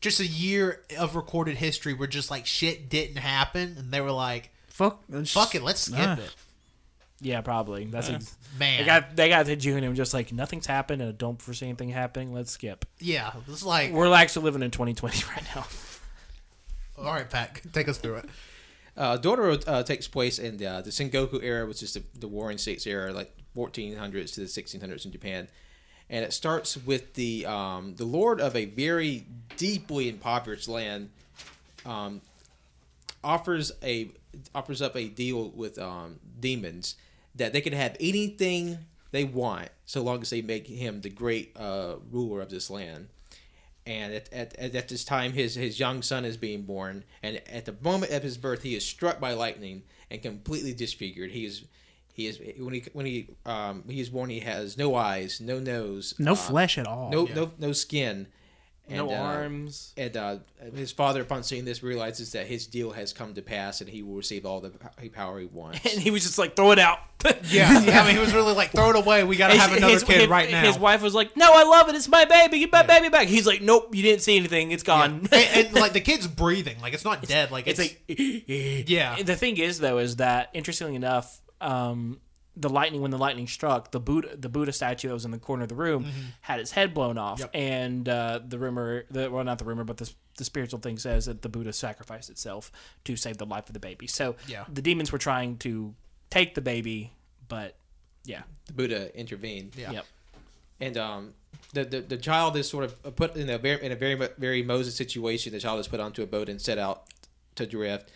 just 0.00 0.20
a 0.20 0.26
year 0.26 0.80
of 0.98 1.14
recorded 1.14 1.56
history 1.56 1.92
where 1.94 2.08
just 2.08 2.30
like 2.30 2.46
shit 2.46 2.88
didn't 2.88 3.16
happen 3.18 3.74
and 3.78 3.90
they 3.92 4.00
were 4.00 4.10
like, 4.12 4.50
Fuck. 4.68 5.02
fuck 5.26 5.54
it, 5.54 5.62
let's 5.62 5.82
skip 5.82 5.98
Ah. 5.98 6.14
it. 6.18 6.34
Yeah, 7.22 7.40
probably. 7.40 7.84
That's 7.84 8.10
ex- 8.10 8.36
Man. 8.58 8.80
they 8.80 8.84
got 8.84 9.16
they 9.16 9.28
got 9.28 9.46
to 9.46 9.56
June 9.56 9.78
and 9.78 9.88
were 9.88 9.94
just 9.94 10.12
like 10.12 10.32
nothing's 10.32 10.66
happened 10.66 11.00
and 11.00 11.08
I 11.10 11.12
don't 11.12 11.40
foresee 11.40 11.66
anything 11.66 11.88
happening. 11.90 12.34
Let's 12.34 12.50
skip. 12.50 12.84
yeah, 12.98 13.32
this 13.46 13.58
is 13.58 13.64
like, 13.64 13.92
We're 13.92 14.12
actually 14.12 14.44
living 14.44 14.62
in 14.62 14.70
2020 14.72 15.24
right 15.34 15.44
now. 15.54 15.64
all 16.98 17.04
right, 17.14 17.28
Pat, 17.30 17.60
take 17.72 17.88
us 17.88 17.98
through 17.98 18.16
it. 18.16 18.24
Uh, 18.96 19.16
Dororo 19.16 19.62
uh, 19.66 19.82
takes 19.84 20.06
place 20.06 20.38
in 20.38 20.58
the, 20.58 20.66
uh, 20.66 20.80
the 20.82 20.90
Sengoku 20.90 21.42
era, 21.42 21.64
which 21.66 21.82
is 21.82 21.94
the, 21.94 22.02
the 22.18 22.28
Warring 22.28 22.58
States 22.58 22.86
era, 22.86 23.10
like 23.12 23.34
1400s 23.56 24.34
to 24.34 24.40
the 24.40 24.46
1600s 24.46 25.06
in 25.06 25.12
Japan. 25.12 25.48
And 26.10 26.24
it 26.26 26.34
starts 26.34 26.76
with 26.76 27.14
the 27.14 27.46
um, 27.46 27.94
the 27.96 28.04
lord 28.04 28.38
of 28.40 28.54
a 28.54 28.66
very 28.66 29.24
deeply 29.56 30.10
impoverished 30.10 30.68
land 30.68 31.08
um, 31.86 32.20
offers 33.24 33.72
a 33.82 34.10
offers 34.54 34.82
up 34.82 34.94
a 34.96 35.08
deal 35.08 35.48
with 35.50 35.78
um, 35.78 36.18
demons 36.40 36.96
that 37.34 37.52
they 37.52 37.60
can 37.60 37.72
have 37.72 37.96
anything 38.00 38.78
they 39.10 39.24
want 39.24 39.68
so 39.84 40.02
long 40.02 40.22
as 40.22 40.30
they 40.30 40.42
make 40.42 40.66
him 40.66 41.00
the 41.00 41.10
great 41.10 41.56
uh, 41.56 41.96
ruler 42.10 42.40
of 42.40 42.50
this 42.50 42.70
land. 42.70 43.08
And 43.84 44.14
at, 44.14 44.32
at, 44.32 44.56
at 44.58 44.88
this 44.88 45.04
time, 45.04 45.32
his, 45.32 45.54
his 45.56 45.80
young 45.80 46.02
son 46.02 46.24
is 46.24 46.36
being 46.36 46.62
born. 46.62 47.04
And 47.22 47.40
at 47.50 47.64
the 47.64 47.74
moment 47.82 48.12
of 48.12 48.22
his 48.22 48.36
birth, 48.38 48.62
he 48.62 48.74
is 48.76 48.86
struck 48.86 49.18
by 49.18 49.32
lightning 49.32 49.82
and 50.10 50.22
completely 50.22 50.72
disfigured. 50.72 51.32
He 51.32 51.44
is 51.44 51.64
he 52.14 52.26
is 52.26 52.38
when 52.58 52.74
he 52.74 52.84
when 52.92 53.06
he 53.06 53.28
um 53.46 53.84
he 53.88 53.98
is 54.00 54.10
born, 54.10 54.28
he 54.30 54.40
has 54.40 54.76
no 54.76 54.94
eyes, 54.94 55.40
no 55.40 55.58
nose, 55.58 56.14
No 56.18 56.32
uh, 56.32 56.36
flesh 56.36 56.76
at 56.78 56.86
all. 56.86 57.10
no 57.10 57.24
no 57.24 57.50
no 57.58 57.72
skin, 57.72 58.26
no 58.88 59.10
uh, 59.10 59.14
arms. 59.14 59.92
and 59.96 60.16
uh, 60.16 60.36
his 60.74 60.92
father, 60.92 61.22
upon 61.22 61.42
seeing 61.42 61.64
this, 61.64 61.82
realizes 61.82 62.32
that 62.32 62.46
his 62.46 62.66
deal 62.66 62.90
has 62.90 63.12
come 63.12 63.34
to 63.34 63.42
pass, 63.42 63.80
and 63.80 63.88
he 63.88 64.02
will 64.02 64.16
receive 64.16 64.44
all 64.44 64.60
the 64.60 64.70
power 65.12 65.38
he 65.38 65.46
wants. 65.46 65.80
And 65.92 66.00
he 66.00 66.10
was 66.10 66.22
just 66.22 66.38
like, 66.38 66.56
throw 66.56 66.72
it 66.72 66.78
out. 66.78 66.98
Yeah, 67.44 67.80
yeah, 67.82 68.00
I 68.02 68.06
mean, 68.06 68.16
he 68.16 68.20
was 68.20 68.34
really 68.34 68.54
like, 68.54 68.72
throw 68.72 68.90
it 68.90 68.96
away. 68.96 69.22
We 69.22 69.36
gotta 69.36 69.56
have 69.56 69.72
another 69.76 70.00
kid 70.00 70.22
his, 70.22 70.28
right 70.28 70.50
now. 70.50 70.62
His 70.62 70.78
wife 70.78 71.02
was 71.02 71.14
like, 71.14 71.36
"No, 71.36 71.52
I 71.52 71.62
love 71.62 71.88
it. 71.88 71.94
It's 71.94 72.08
my 72.08 72.24
baby. 72.24 72.58
Get 72.58 72.72
my 72.72 72.82
baby 72.82 73.10
back." 73.10 73.28
He's 73.28 73.46
like, 73.46 73.62
"Nope, 73.62 73.94
you 73.94 74.02
didn't 74.02 74.22
see 74.22 74.36
anything. 74.36 74.72
It's 74.72 74.82
gone." 74.82 75.28
and, 75.30 75.32
and, 75.32 75.74
like 75.80 75.92
the 75.92 76.00
kid's 76.00 76.26
breathing, 76.26 76.80
like 76.80 76.94
it's 76.94 77.04
not 77.04 77.22
dead. 77.22 77.52
Like 77.52 77.68
it's 77.68 77.78
it's, 77.78 78.08
like, 78.08 78.44
Yeah. 78.88 79.22
The 79.22 79.36
thing 79.36 79.56
is, 79.58 79.78
though, 79.78 79.98
is 79.98 80.16
that 80.16 80.50
interestingly 80.52 80.96
enough, 80.96 81.40
um, 81.60 82.18
the 82.56 82.68
lightning 82.68 83.00
when 83.00 83.10
the 83.10 83.18
lightning 83.18 83.46
struck 83.46 83.90
the 83.92 84.00
Buddha 84.00 84.36
the 84.36 84.48
Buddha 84.48 84.72
statue 84.72 85.08
that 85.08 85.14
was 85.14 85.24
in 85.24 85.30
the 85.30 85.38
corner 85.38 85.62
of 85.62 85.68
the 85.70 85.74
room 85.74 86.06
had 86.42 86.60
its 86.60 86.70
head 86.72 86.92
blown 86.92 87.16
off, 87.18 87.40
Yep. 87.40 87.50
and 87.54 88.08
uh, 88.08 88.40
the 88.46 88.58
rumor, 88.58 89.04
the 89.10 89.30
well, 89.30 89.42
not 89.44 89.58
the 89.58 89.64
rumor, 89.64 89.84
but 89.84 89.96
the 89.96 90.10
the 90.36 90.44
spiritual 90.44 90.78
thing 90.80 90.98
says 90.98 91.26
that 91.26 91.42
the 91.42 91.48
Buddha 91.48 91.72
sacrificed 91.72 92.30
itself 92.30 92.70
to 93.04 93.16
save 93.16 93.36
the 93.38 93.46
life 93.46 93.68
of 93.68 93.74
the 93.74 93.80
baby. 93.80 94.06
So 94.06 94.36
Yeah. 94.48 94.64
the 94.72 94.82
demons 94.82 95.12
were 95.12 95.18
trying 95.18 95.58
to 95.58 95.94
take 96.30 96.54
the 96.54 96.60
baby, 96.62 97.12
but 97.48 97.76
yeah, 98.24 98.42
the 98.66 98.72
Buddha 98.72 99.18
intervened. 99.18 99.74
Yeah. 99.76 99.90
yep. 99.92 100.06
and 100.80 100.96
um, 100.98 101.34
the, 101.72 101.84
the 101.84 102.00
the 102.00 102.16
child 102.18 102.56
is 102.56 102.68
sort 102.68 102.84
of 102.84 103.16
put 103.16 103.34
in 103.36 103.48
a 103.50 103.58
very 103.58 103.82
in 103.84 103.92
a 103.92 103.96
very 103.96 104.14
very 104.38 104.62
Moses 104.62 104.94
situation. 104.94 105.52
The 105.52 105.60
child 105.60 105.80
is 105.80 105.88
put 105.88 106.00
onto 106.00 106.22
a 106.22 106.26
boat 106.26 106.48
and 106.48 106.60
set 106.60 106.78
out 106.78 107.04
to 107.56 107.66
drift. 107.66 108.10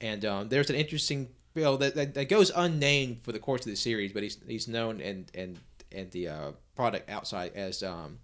And 0.00 0.24
um, 0.24 0.48
there's 0.48 0.68
an 0.70 0.74
interesting 0.76 1.28
bill 1.54 1.76
that, 1.78 1.94
that, 1.94 2.14
that 2.14 2.28
goes 2.28 2.50
unnamed 2.54 3.20
for 3.22 3.32
the 3.32 3.38
course 3.38 3.62
of 3.62 3.70
the 3.70 3.76
series, 3.76 4.12
but 4.12 4.22
he's 4.22 4.38
he's 4.46 4.68
known 4.68 5.00
and 5.00 5.30
and 5.34 5.58
and 5.90 6.10
the 6.10 6.28
uh, 6.28 6.52
product 6.74 7.08
outside 7.10 7.52
as 7.54 7.82
um, 7.82 8.18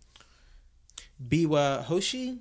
Biwa 1.27 1.85
Hoshi. 1.85 2.39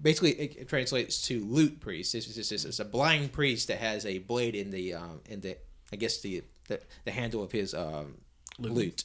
Basically, 0.00 0.32
it, 0.32 0.56
it 0.56 0.68
translates 0.68 1.22
to 1.28 1.44
lute 1.44 1.78
priest. 1.78 2.14
It's, 2.14 2.36
it's, 2.36 2.50
it's, 2.50 2.64
it's 2.64 2.80
a 2.80 2.84
blind 2.84 3.32
priest 3.32 3.68
that 3.68 3.78
has 3.78 4.04
a 4.04 4.18
blade 4.18 4.56
in 4.56 4.70
the 4.70 4.94
um, 4.94 5.20
in 5.28 5.40
the 5.40 5.56
I 5.92 5.96
guess 5.96 6.20
the 6.20 6.42
the, 6.68 6.80
the 7.04 7.10
handle 7.10 7.42
of 7.42 7.52
his 7.52 7.74
um, 7.74 8.14
lute. 8.58 9.04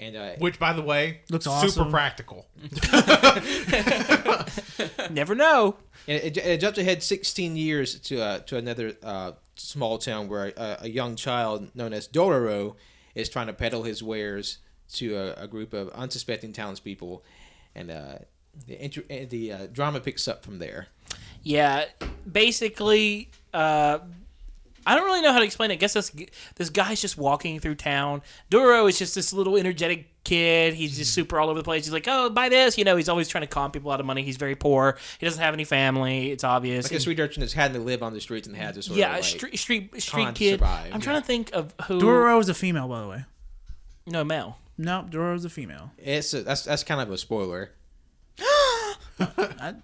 And 0.00 0.16
uh, 0.16 0.30
Which, 0.38 0.58
by 0.58 0.72
the 0.72 0.82
way, 0.82 1.20
Looks 1.30 1.44
super 1.44 1.56
awesome. 1.56 1.90
practical. 1.90 2.46
Never 5.10 5.36
know. 5.36 5.76
And 6.08 6.20
it, 6.22 6.36
it 6.36 6.60
jumps 6.60 6.78
ahead 6.78 7.02
16 7.02 7.56
years 7.56 7.98
to 8.00 8.20
uh, 8.20 8.38
to 8.40 8.56
another 8.56 8.94
uh, 9.02 9.32
small 9.64 9.98
town 9.98 10.28
where 10.28 10.52
a, 10.56 10.78
a 10.82 10.88
young 10.88 11.16
child 11.16 11.74
known 11.74 11.92
as 11.92 12.06
Dororo 12.06 12.76
is 13.14 13.28
trying 13.28 13.46
to 13.46 13.52
peddle 13.52 13.82
his 13.82 14.02
wares 14.02 14.58
to 14.92 15.16
a, 15.16 15.44
a 15.44 15.48
group 15.48 15.72
of 15.72 15.88
unsuspecting 15.90 16.52
townspeople, 16.52 17.24
and 17.74 17.90
uh, 17.90 18.18
the 18.66 18.84
inter- 18.84 19.04
uh, 19.10 19.26
the 19.28 19.52
uh, 19.52 19.66
drama 19.72 20.00
picks 20.00 20.28
up 20.28 20.44
from 20.44 20.58
there. 20.58 20.88
Yeah, 21.42 21.86
basically, 22.30 23.30
uh, 23.52 23.98
I 24.86 24.94
don't 24.94 25.04
really 25.04 25.22
know 25.22 25.32
how 25.32 25.38
to 25.38 25.44
explain 25.44 25.70
it. 25.70 25.74
I 25.74 25.76
guess 25.76 25.94
this 25.94 26.12
this 26.56 26.70
guy's 26.70 27.00
just 27.00 27.16
walking 27.16 27.58
through 27.60 27.76
town. 27.76 28.22
Duro 28.50 28.86
is 28.86 28.98
just 28.98 29.14
this 29.14 29.32
little 29.32 29.56
energetic 29.56 30.13
kid. 30.24 30.74
He's 30.74 30.96
just 30.96 31.12
mm. 31.12 31.14
super 31.14 31.38
all 31.38 31.50
over 31.50 31.58
the 31.58 31.64
place. 31.64 31.84
He's 31.84 31.92
like, 31.92 32.06
"Oh, 32.08 32.30
buy 32.30 32.48
this!" 32.48 32.76
You 32.76 32.84
know, 32.84 32.96
he's 32.96 33.08
always 33.08 33.28
trying 33.28 33.42
to 33.42 33.46
con 33.46 33.70
people 33.70 33.90
out 33.90 34.00
of 34.00 34.06
money. 34.06 34.22
He's 34.22 34.36
very 34.36 34.54
poor. 34.54 34.96
He 35.18 35.26
doesn't 35.26 35.40
have 35.40 35.54
any 35.54 35.64
family. 35.64 36.30
It's 36.30 36.44
obvious. 36.44 36.86
Like 36.86 36.92
a 36.92 36.94
And- 36.96 37.02
sweet 37.02 37.20
urchin 37.20 37.40
that's 37.40 37.52
had 37.52 37.72
to 37.74 37.78
live 37.78 38.02
on 38.02 38.12
the 38.12 38.20
streets 38.20 38.48
and 38.48 38.56
had 38.56 38.74
to 38.74 38.82
sort 38.82 38.98
yeah, 38.98 39.08
of 39.08 39.12
a 39.12 39.16
like, 39.16 39.24
street 39.24 39.58
street 39.58 40.02
street 40.02 40.34
kid. 40.34 40.58
survive, 40.58 40.92
I'm 40.92 41.00
trying 41.00 41.20
to 41.20 41.26
think 41.26 41.52
of 41.52 41.74
who. 41.86 42.00
Dororo 42.00 42.40
is 42.40 42.48
a 42.48 42.54
female, 42.54 42.88
by 42.88 43.00
the 43.00 43.08
way. 43.08 43.24
No, 44.06 44.24
male. 44.24 44.58
No, 44.76 45.06
Dororo 45.08 45.36
is 45.36 45.44
a 45.44 45.50
female. 45.50 45.92
It's 45.98 46.34
a, 46.34 46.42
that's 46.42 46.64
that's 46.64 46.82
kind 46.82 47.00
of 47.00 47.10
a 47.10 47.18
spoiler. 47.18 47.70
I, 49.20 49.74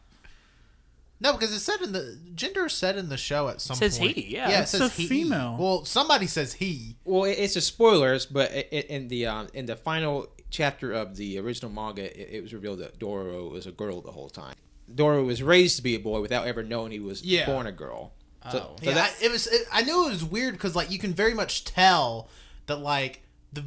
No, 1.21 1.33
because 1.35 1.53
it 1.53 1.61
said 1.61 1.83
in 1.83 1.93
the 1.93 2.19
gender 2.35 2.69
said 2.71 2.97
in 2.97 3.09
the 3.11 3.17
show 3.19 3.49
at 3.49 3.61
some 3.61 3.77
Says 3.77 3.99
point. 3.99 4.17
he, 4.17 4.35
yeah. 4.35 4.49
yeah, 4.49 4.59
it 4.59 4.63
It's 4.63 4.71
says 4.71 4.81
a 4.81 4.89
he. 4.89 5.07
female. 5.07 5.57
Well, 5.61 5.85
somebody 5.85 6.27
says 6.27 6.55
he. 6.55 6.97
Well, 7.05 7.25
it, 7.25 7.33
it's 7.33 7.57
a 7.57 7.61
spoilers, 7.61 8.25
but 8.27 8.51
it, 8.53 8.69
it, 8.73 8.87
in 8.87 9.09
the 9.09 9.27
um, 9.27 9.49
in 9.53 9.67
the 9.67 9.77
final 9.77 10.29
chapter 10.51 10.93
of 10.93 11.17
the 11.17 11.39
original 11.39 11.71
manga, 11.71 12.05
it, 12.19 12.37
it 12.37 12.43
was 12.43 12.55
revealed 12.55 12.79
that 12.81 12.99
Doro 12.99 13.49
was 13.51 13.67
a 13.67 13.71
girl 13.73 14.01
the 14.01 14.13
whole 14.13 14.31
time. 14.31 14.55
Doro 14.93 15.23
was 15.23 15.43
raised 15.43 15.77
to 15.77 15.83
be 15.83 15.95
a 15.95 16.01
boy 16.01 16.21
without 16.21 16.47
ever 16.47 16.63
knowing 16.63 16.91
he 16.91 16.99
was 17.01 17.23
Yeah. 17.23 17.47
born 17.47 17.67
a 17.67 17.73
girl. 17.73 18.13
So, 18.51 18.59
Oh. 18.59 18.77
so 18.83 18.89
yeah, 18.89 18.95
that 18.95 19.17
I- 19.21 19.25
it 19.27 19.31
was. 19.31 19.47
It, 19.47 19.67
I 19.71 19.83
knew 19.83 20.07
it 20.07 20.11
was 20.11 20.25
weird 20.25 20.55
because 20.55 20.75
like 20.75 20.91
you 20.91 20.99
can 20.99 21.13
very 21.13 21.35
much 21.35 21.65
tell 21.65 22.29
that 22.67 22.77
like 22.77 23.23
the 23.53 23.65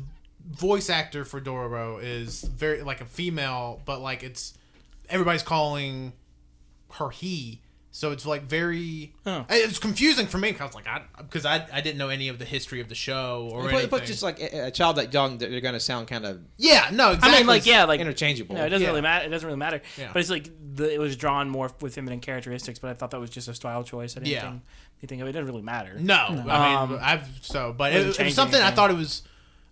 voice 0.50 0.90
actor 0.90 1.24
for 1.24 1.40
Dororo 1.40 2.02
is 2.04 2.42
very 2.42 2.82
like 2.82 3.00
a 3.00 3.06
female, 3.06 3.80
but 3.86 4.02
like 4.02 4.24
it's 4.24 4.58
everybody's 5.08 5.44
calling 5.44 6.14
her 6.96 7.10
he. 7.10 7.62
So 7.96 8.12
it's 8.12 8.26
like 8.26 8.42
very. 8.44 9.14
Huh. 9.24 9.44
It's 9.50 9.78
confusing 9.78 10.26
for 10.26 10.40
me 10.40 10.50
because 10.52 10.62
I 10.62 10.66
was 10.66 10.74
like, 10.74 10.88
I 10.88 11.02
because 11.22 11.46
I, 11.46 11.68
I 11.72 11.80
didn't 11.82 12.00
know 12.00 12.10
any 12.10 12.28
of 12.28 12.40
the 12.40 12.46
history 12.46 12.82
of 12.82 12.90
the 12.90 12.96
show 12.96 13.50
or 13.52 13.62
but, 13.66 13.70
anything. 13.72 13.90
but 13.92 14.04
just 14.06 14.24
like 14.24 14.40
a, 14.42 14.66
a 14.68 14.72
child 14.72 14.96
that 14.96 15.14
young, 15.14 15.38
they're 15.38 15.62
gonna 15.62 15.80
sound 15.80 16.08
kind 16.08 16.26
of 16.26 16.42
yeah, 16.58 16.90
no, 16.92 17.12
exactly. 17.12 17.36
I 17.36 17.38
mean, 17.38 17.46
like, 17.46 17.68
yeah, 17.68 17.84
like 17.84 18.00
interchangeable. 18.00 18.56
No, 18.56 18.66
it 18.66 18.70
doesn't 18.70 18.82
Yeah. 18.82 18.90
really 18.90 19.02
matter. 19.02 19.28
It 19.28 19.30
doesn't 19.30 19.46
really 19.46 19.60
matter. 19.60 19.82
Yeah. 19.96 20.10
But 20.12 20.22
it's 20.22 20.32
like 20.32 20.50
the, 20.74 20.92
it 20.92 21.00
was 21.00 21.16
drawn 21.16 21.50
more 21.52 21.70
with 21.82 21.94
feminine 21.94 22.20
characteristics. 22.20 22.80
But 22.80 22.90
I 22.90 22.94
thought 22.96 23.12
that 23.12 23.20
was 23.20 23.30
just 23.30 23.48
a 23.48 23.54
style 23.54 23.84
choice. 23.84 24.18
I 24.18 24.22
didn't 24.22 24.32
Yeah. 24.32 24.42
think 24.42 24.62
anything 25.04 25.22
of 25.22 25.28
it. 25.28 25.30
It 25.30 25.34
doesn't 25.34 25.48
really 25.48 25.62
matter. 25.62 25.96
No, 26.00 26.16
I 26.16 26.32
mean, 26.32 26.50
Um, 26.50 27.00
I've 27.00 27.28
so, 27.44 27.74
but 27.78 27.92
it, 27.92 27.98
doesn't 27.98 28.06
it 28.06 28.08
was 28.08 28.18
change 28.18 28.34
something 28.34 28.60
I 28.60 28.72
thought 28.72 28.90
it 28.90 28.98
was. 28.98 29.22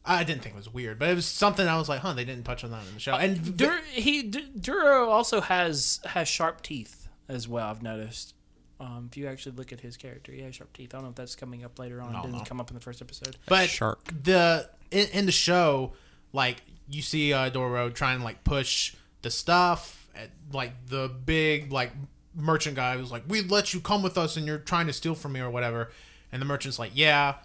I 0.06 0.24
didn't 0.24 0.44
think 0.44 0.54
it 0.54 0.58
was 0.58 0.72
weird, 0.72 1.00
but 1.00 1.10
it 1.10 1.16
was 1.16 1.26
something 1.26 1.68
I 1.68 1.78
was 1.78 1.90
like, 1.90 2.02
huh, 2.02 2.14
they 2.14 2.26
didn't 2.26 2.44
touch 2.44 2.64
on 2.64 2.70
that 2.70 2.86
in 2.88 2.94
the 2.94 3.00
show. 3.00 3.14
And 3.16 3.58
Dur- 3.58 3.82
he 3.92 4.22
D- 4.22 4.46
Duro 4.60 5.10
also 5.10 5.42
has 5.42 6.00
has 6.06 6.28
sharp 6.28 6.62
teeth 6.62 7.01
as 7.32 7.48
well. 7.48 7.68
I've 7.68 7.82
noticed. 7.82 8.36
Um, 8.80 9.10
if 9.12 9.18
you 9.18 9.28
actually 9.28 9.56
look 9.56 9.72
at 9.72 9.80
his 9.80 9.96
character, 9.96 10.32
he 10.32 10.42
has 10.42 10.56
sharp 10.56 10.74
teeth. 10.74 10.94
I 10.94 10.98
don't 10.98 11.04
know 11.04 11.10
if 11.10 11.16
that's 11.16 11.36
coming 11.36 11.64
up 11.64 11.78
later 11.78 12.02
on. 12.02 12.16
It 12.16 12.22
didn't 12.24 12.38
no. 12.38 12.44
come 12.44 12.60
up 12.60 12.70
in 12.72 12.74
the 12.74 12.82
first 12.82 13.02
episode. 13.02 13.38
but 13.46 13.70
Shark. 13.70 14.12
the 14.24 14.70
in, 14.90 15.08
in 15.10 15.26
the 15.28 15.32
show, 15.32 15.94
like 16.34 16.64
you 16.90 17.02
see 17.02 17.32
uh, 17.32 17.50
Doro 17.50 17.90
trying 17.90 18.20
to 18.20 18.24
like 18.24 18.44
push 18.44 18.96
the 19.22 19.30
stuff, 19.30 20.08
at, 20.16 20.32
like 20.52 20.88
the 20.88 21.12
big 21.26 21.72
like 21.72 21.92
merchant 22.36 22.76
guy 22.76 22.96
was 22.96 23.12
like, 23.12 23.24
"We 23.28 23.42
let 23.42 23.74
you 23.74 23.82
come 23.82 24.02
with 24.02 24.18
us, 24.18 24.36
and 24.36 24.48
you're 24.48 24.58
trying 24.58 24.88
to 24.88 24.94
steal 24.94 25.14
from 25.14 25.34
me 25.34 25.42
or 25.42 25.50
whatever," 25.52 25.92
and 26.32 26.42
the 26.42 26.46
merchant's 26.46 26.80
like, 26.80 26.92
"Yeah, 26.96 27.36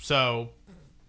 so 0.00 0.50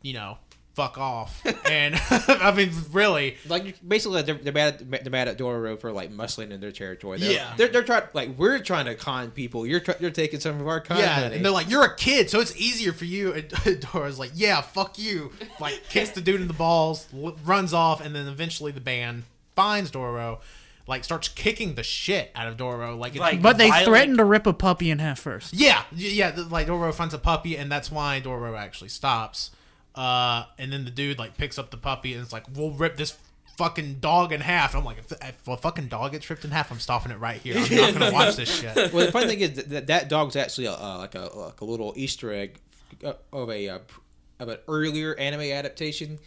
you 0.01 0.13
know." 0.13 0.37
Fuck 0.73 0.97
off, 0.97 1.45
and 1.69 1.95
I 2.09 2.53
mean, 2.55 2.71
really, 2.93 3.35
like 3.49 3.75
basically 3.85 4.21
they're, 4.21 4.35
they're 4.35 4.53
mad 4.53 4.75
at, 4.75 4.89
they're 5.03 5.11
mad 5.11 5.27
at 5.27 5.37
Doro 5.37 5.75
for 5.75 5.91
like 5.91 6.13
muscling 6.13 6.51
in 6.51 6.61
their 6.61 6.71
territory. 6.71 7.19
They're, 7.19 7.31
Yeah. 7.33 7.53
they're, 7.57 7.67
they're 7.67 7.83
trying 7.83 8.03
like 8.13 8.37
we're 8.37 8.57
trying 8.59 8.85
to 8.85 8.95
con 8.95 9.31
people. 9.31 9.67
You're 9.67 9.81
try, 9.81 9.95
you're 9.99 10.11
taking 10.11 10.39
some 10.39 10.61
of 10.61 10.67
our 10.69 10.79
con 10.79 10.97
Yeah, 10.97 11.19
money. 11.23 11.35
and 11.35 11.43
they're 11.45 11.51
like, 11.51 11.69
"You're 11.69 11.83
a 11.83 11.95
kid, 11.97 12.29
so 12.29 12.39
it's 12.39 12.55
easier 12.55 12.93
for 12.93 13.03
you." 13.03 13.33
And 13.33 13.81
Dora's 13.91 14.17
like, 14.17 14.31
"Yeah, 14.33 14.61
fuck 14.61 14.97
you!" 14.97 15.33
Like 15.59 15.81
kicks 15.89 16.11
the 16.11 16.21
dude 16.21 16.39
in 16.39 16.47
the 16.47 16.53
balls, 16.53 17.05
l- 17.13 17.35
runs 17.43 17.73
off, 17.73 17.99
and 17.99 18.15
then 18.15 18.27
eventually 18.27 18.71
the 18.71 18.79
band 18.79 19.23
finds 19.57 19.91
Doro, 19.91 20.39
like 20.87 21.03
starts 21.03 21.27
kicking 21.27 21.75
the 21.75 21.83
shit 21.83 22.31
out 22.33 22.47
of 22.47 22.55
Doro. 22.55 22.95
Like, 22.95 23.11
it's, 23.11 23.19
Like- 23.19 23.41
but 23.41 23.57
they 23.57 23.67
Violent- 23.67 23.87
threatened 23.87 24.17
to 24.19 24.23
rip 24.23 24.47
a 24.47 24.53
puppy 24.53 24.89
in 24.89 24.99
half 24.99 25.19
first. 25.19 25.53
yeah, 25.53 25.83
yeah, 25.93 26.31
like 26.49 26.67
Doro 26.67 26.93
finds 26.93 27.13
a 27.13 27.19
puppy, 27.19 27.57
and 27.57 27.69
that's 27.69 27.91
why 27.91 28.21
Doro 28.21 28.55
actually 28.55 28.89
stops. 28.89 29.51
Uh, 29.95 30.45
and 30.57 30.71
then 30.71 30.85
the 30.85 30.91
dude 30.91 31.19
like 31.19 31.37
picks 31.37 31.57
up 31.59 31.69
the 31.71 31.77
puppy 31.77 32.13
and 32.13 32.21
it's 32.23 32.31
like, 32.33 32.45
"We'll 32.55 32.71
rip 32.71 32.97
this." 32.97 33.17
Fucking 33.57 33.95
dog 33.99 34.31
in 34.31 34.41
half. 34.41 34.73
I'm 34.75 34.83
like, 34.85 34.97
if, 34.97 35.11
if 35.11 35.47
a 35.47 35.57
fucking 35.57 35.87
dog 35.87 36.13
gets 36.13 36.27
ripped 36.29 36.43
in 36.45 36.49
half, 36.51 36.71
I'm 36.71 36.79
stopping 36.79 37.11
it 37.11 37.19
right 37.19 37.39
here. 37.39 37.57
I'm 37.57 37.75
not 37.75 37.93
gonna 37.93 38.11
watch 38.11 38.35
this 38.37 38.49
shit. 38.49 38.75
well, 38.93 39.05
the 39.05 39.11
funny 39.11 39.27
thing 39.27 39.39
is 39.41 39.65
that 39.65 39.85
that 39.87 40.09
dog's 40.09 40.35
actually 40.35 40.65
a, 40.65 40.71
uh, 40.73 40.97
like 40.99 41.13
a 41.13 41.29
like 41.35 41.61
a 41.61 41.65
little 41.65 41.93
Easter 41.95 42.33
egg 42.33 42.59
uh, 43.03 43.13
of 43.31 43.51
a 43.51 43.67
uh, 43.69 43.79
of 44.39 44.47
an 44.47 44.57
earlier 44.67 45.13
anime 45.19 45.41
adaptation. 45.41 46.17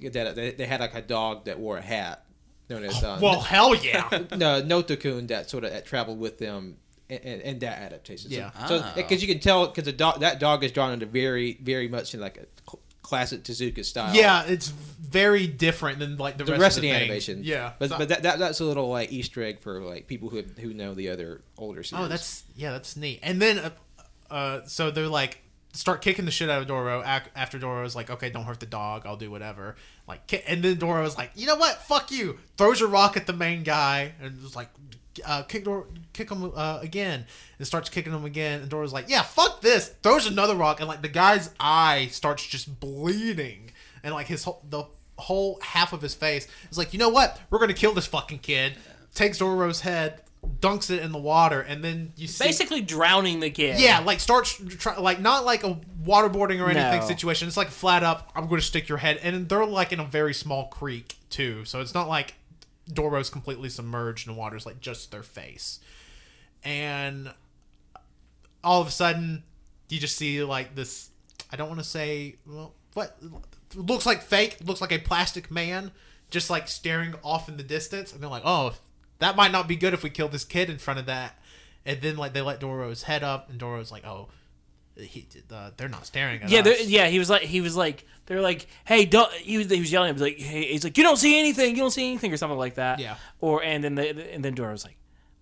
That 0.00 0.34
they, 0.34 0.52
they 0.52 0.66
had 0.66 0.80
like 0.80 0.94
a 0.96 1.02
dog 1.02 1.44
that 1.44 1.60
wore 1.60 1.76
a 1.76 1.82
hat, 1.82 2.24
known 2.68 2.82
as 2.84 3.04
uh, 3.04 3.20
Well, 3.22 3.40
hell 3.40 3.74
yeah. 3.74 4.08
no 4.34 4.60
Notokun 4.62 5.28
that 5.28 5.48
sort 5.50 5.62
of 5.64 5.70
that 5.72 5.84
traveled 5.86 6.18
with 6.18 6.38
them 6.38 6.78
in, 7.08 7.18
in, 7.18 7.40
in 7.42 7.58
that 7.60 7.78
adaptation. 7.78 8.30
Yeah. 8.32 8.50
So 8.66 8.76
Oh. 8.82 8.92
because 8.96 9.20
you 9.22 9.28
can 9.28 9.38
tell 9.38 9.66
because 9.66 9.84
the 9.84 9.92
dog 9.92 10.20
that 10.20 10.40
dog 10.40 10.64
is 10.64 10.72
drawn 10.72 10.92
into 10.92 11.06
very 11.06 11.58
very 11.62 11.86
much 11.86 12.14
in 12.14 12.20
like 12.20 12.38
a 12.38 12.46
cl- 12.68 12.80
classic 13.02 13.42
Tezuka 13.42 13.84
style. 13.84 14.14
Yeah, 14.14 14.44
it's 14.46 14.68
very 14.68 15.46
different 15.46 15.98
than 15.98 16.16
like 16.16 16.38
the, 16.38 16.44
The 16.44 16.52
rest, 16.52 16.62
rest 16.62 16.76
of 16.78 16.82
the, 16.82 16.90
of 16.90 16.94
the 16.94 17.00
animation, 17.04 17.40
Yeah, 17.42 17.72
but 17.78 17.90
but 17.90 18.08
that, 18.08 18.22
that 18.22 18.38
that's 18.38 18.60
a 18.60 18.64
little 18.64 18.88
like 18.88 19.12
Easter 19.12 19.42
egg 19.42 19.60
for 19.60 19.80
like 19.80 20.06
people 20.06 20.28
who 20.28 20.42
who 20.60 20.72
know 20.72 20.94
the 20.94 21.08
other 21.08 21.42
older 21.58 21.82
series. 21.82 22.04
oh, 22.04 22.08
that's 22.08 22.44
yeah, 22.56 22.72
that's 22.72 22.96
neat. 22.96 23.20
And 23.22 23.40
then, 23.40 23.58
uh, 23.58 23.70
uh, 24.30 24.60
so 24.66 24.90
they're 24.90 25.08
like 25.08 25.42
start 25.72 26.02
kicking 26.02 26.24
the 26.24 26.30
shit 26.30 26.50
out 26.50 26.60
of 26.60 26.66
Doro 26.66 27.00
after 27.02 27.58
Doro's 27.58 27.94
like, 27.94 28.10
okay, 28.10 28.28
don't 28.28 28.44
hurt 28.44 28.58
the 28.60 28.66
dog, 28.66 29.06
I'll 29.06 29.16
do 29.16 29.30
whatever. 29.30 29.76
Like, 30.08 30.42
and 30.48 30.64
then 30.64 30.78
Doro's 30.78 31.16
like, 31.16 31.30
you 31.36 31.46
know 31.46 31.54
what, 31.56 31.76
fuck 31.82 32.10
you, 32.10 32.38
throws 32.58 32.80
a 32.80 32.88
rock 32.88 33.16
at 33.16 33.26
the 33.26 33.32
main 33.32 33.62
guy 33.62 34.12
and 34.20 34.42
was 34.42 34.56
like. 34.56 34.68
Uh, 35.26 35.42
kick 35.42 35.64
Dor- 35.64 35.88
kick 36.12 36.30
him 36.30 36.52
uh, 36.54 36.78
again, 36.82 37.26
and 37.58 37.66
starts 37.66 37.88
kicking 37.88 38.12
him 38.12 38.24
again. 38.24 38.60
And 38.60 38.70
Dora's 38.70 38.92
like, 38.92 39.06
"Yeah, 39.08 39.22
fuck 39.22 39.60
this." 39.60 39.88
Throws 40.02 40.26
another 40.26 40.54
rock, 40.54 40.78
and 40.80 40.88
like 40.88 41.02
the 41.02 41.08
guy's 41.08 41.50
eye 41.58 42.08
starts 42.12 42.46
just 42.46 42.78
bleeding, 42.80 43.70
and 44.04 44.14
like 44.14 44.26
his 44.28 44.44
whole 44.44 44.62
the 44.70 44.84
whole 45.18 45.58
half 45.62 45.92
of 45.92 46.00
his 46.00 46.14
face 46.14 46.46
is 46.70 46.78
like, 46.78 46.92
"You 46.92 46.98
know 46.98 47.08
what? 47.08 47.38
We're 47.50 47.58
gonna 47.58 47.74
kill 47.74 47.92
this 47.92 48.06
fucking 48.06 48.38
kid." 48.38 48.74
Takes 49.12 49.38
Doro's 49.38 49.80
head, 49.80 50.22
dunks 50.60 50.88
it 50.88 51.02
in 51.02 51.10
the 51.10 51.18
water, 51.18 51.60
and 51.60 51.82
then 51.82 52.12
you 52.16 52.28
see 52.28 52.44
Basically, 52.44 52.80
drowning 52.80 53.40
the 53.40 53.50
kid. 53.50 53.80
yeah, 53.80 53.98
like 53.98 54.20
starts 54.20 54.60
try, 54.78 54.96
like 54.96 55.20
not 55.20 55.44
like 55.44 55.64
a 55.64 55.76
waterboarding 56.04 56.60
or 56.64 56.70
anything 56.70 57.00
No. 57.00 57.06
situation. 57.06 57.48
It's 57.48 57.56
like 57.56 57.68
flat 57.68 58.04
up. 58.04 58.30
I'm 58.36 58.46
going 58.46 58.60
to 58.60 58.66
stick 58.66 58.88
your 58.88 58.98
head, 58.98 59.18
and 59.24 59.48
they're 59.48 59.66
like 59.66 59.92
in 59.92 59.98
a 59.98 60.04
very 60.04 60.32
small 60.32 60.68
creek 60.68 61.16
too, 61.28 61.64
so 61.64 61.80
it's 61.80 61.92
not 61.94 62.08
like 62.08 62.34
Doro's 62.92 63.30
completely 63.30 63.68
submerged 63.68 64.28
in 64.28 64.36
water. 64.36 64.56
It's 64.56 64.66
like 64.66 64.80
just 64.80 65.10
their 65.10 65.22
face, 65.22 65.80
and 66.62 67.32
all 68.62 68.80
of 68.80 68.88
a 68.88 68.90
sudden 68.90 69.44
you 69.88 69.98
just 69.98 70.16
see 70.16 70.42
like 70.42 70.74
this. 70.74 71.10
I 71.52 71.56
don't 71.56 71.68
want 71.68 71.80
to 71.80 71.86
say 71.86 72.36
well, 72.46 72.74
what 72.94 73.18
looks 73.74 74.06
like 74.06 74.22
fake. 74.22 74.58
Looks 74.64 74.80
like 74.80 74.92
a 74.92 74.98
plastic 74.98 75.50
man 75.50 75.92
just 76.30 76.48
like 76.50 76.68
staring 76.68 77.14
off 77.24 77.48
in 77.48 77.56
the 77.56 77.62
distance, 77.62 78.12
and 78.12 78.22
they're 78.22 78.30
like, 78.30 78.44
oh. 78.44 78.74
That 79.18 79.36
might 79.36 79.52
not 79.52 79.68
be 79.68 79.76
good 79.76 79.92
if 79.92 80.02
we 80.02 80.08
kill 80.08 80.28
this 80.28 80.46
kid 80.46 80.70
in 80.70 80.78
front 80.78 80.98
of 80.98 81.04
that 81.04 81.38
and 81.84 82.00
then 82.00 82.16
like 82.16 82.32
they 82.32 82.40
let 82.40 82.60
Doro's 82.60 83.04
head 83.04 83.22
up, 83.22 83.48
and 83.50 83.58
Doro's 83.58 83.90
like, 83.90 84.06
"Oh, 84.06 84.28
he, 85.04 85.26
uh, 85.52 85.70
they're 85.76 85.88
not 85.88 86.06
staring 86.06 86.42
at 86.42 86.50
Yeah, 86.50 86.60
us." 86.60 86.86
yeah. 86.86 87.06
He 87.08 87.18
was 87.18 87.28
like, 87.30 87.42
he 87.42 87.60
was 87.60 87.76
like, 87.76 88.06
they're 88.26 88.40
like, 88.40 88.66
hey, 88.84 89.04
don't. 89.04 89.32
He 89.32 89.58
was, 89.58 89.70
he 89.70 89.80
was 89.80 89.90
yelling. 89.90 90.08
He 90.08 90.12
was 90.12 90.22
like, 90.22 90.38
hey, 90.38 90.64
he's 90.72 90.84
like, 90.84 90.96
you 90.96 91.02
don't 91.04 91.16
see 91.16 91.38
anything, 91.38 91.70
you 91.74 91.80
don't 91.82 91.90
see 91.90 92.06
anything, 92.08 92.32
or 92.32 92.36
something 92.36 92.58
like 92.58 92.74
that. 92.76 92.98
Yeah. 92.98 93.16
Or 93.40 93.62
and 93.62 93.82
then 93.82 93.94
the, 93.96 94.32
and 94.34 94.44
then 94.44 94.54
Dora 94.54 94.72
was 94.72 94.84
like, 94.84 94.96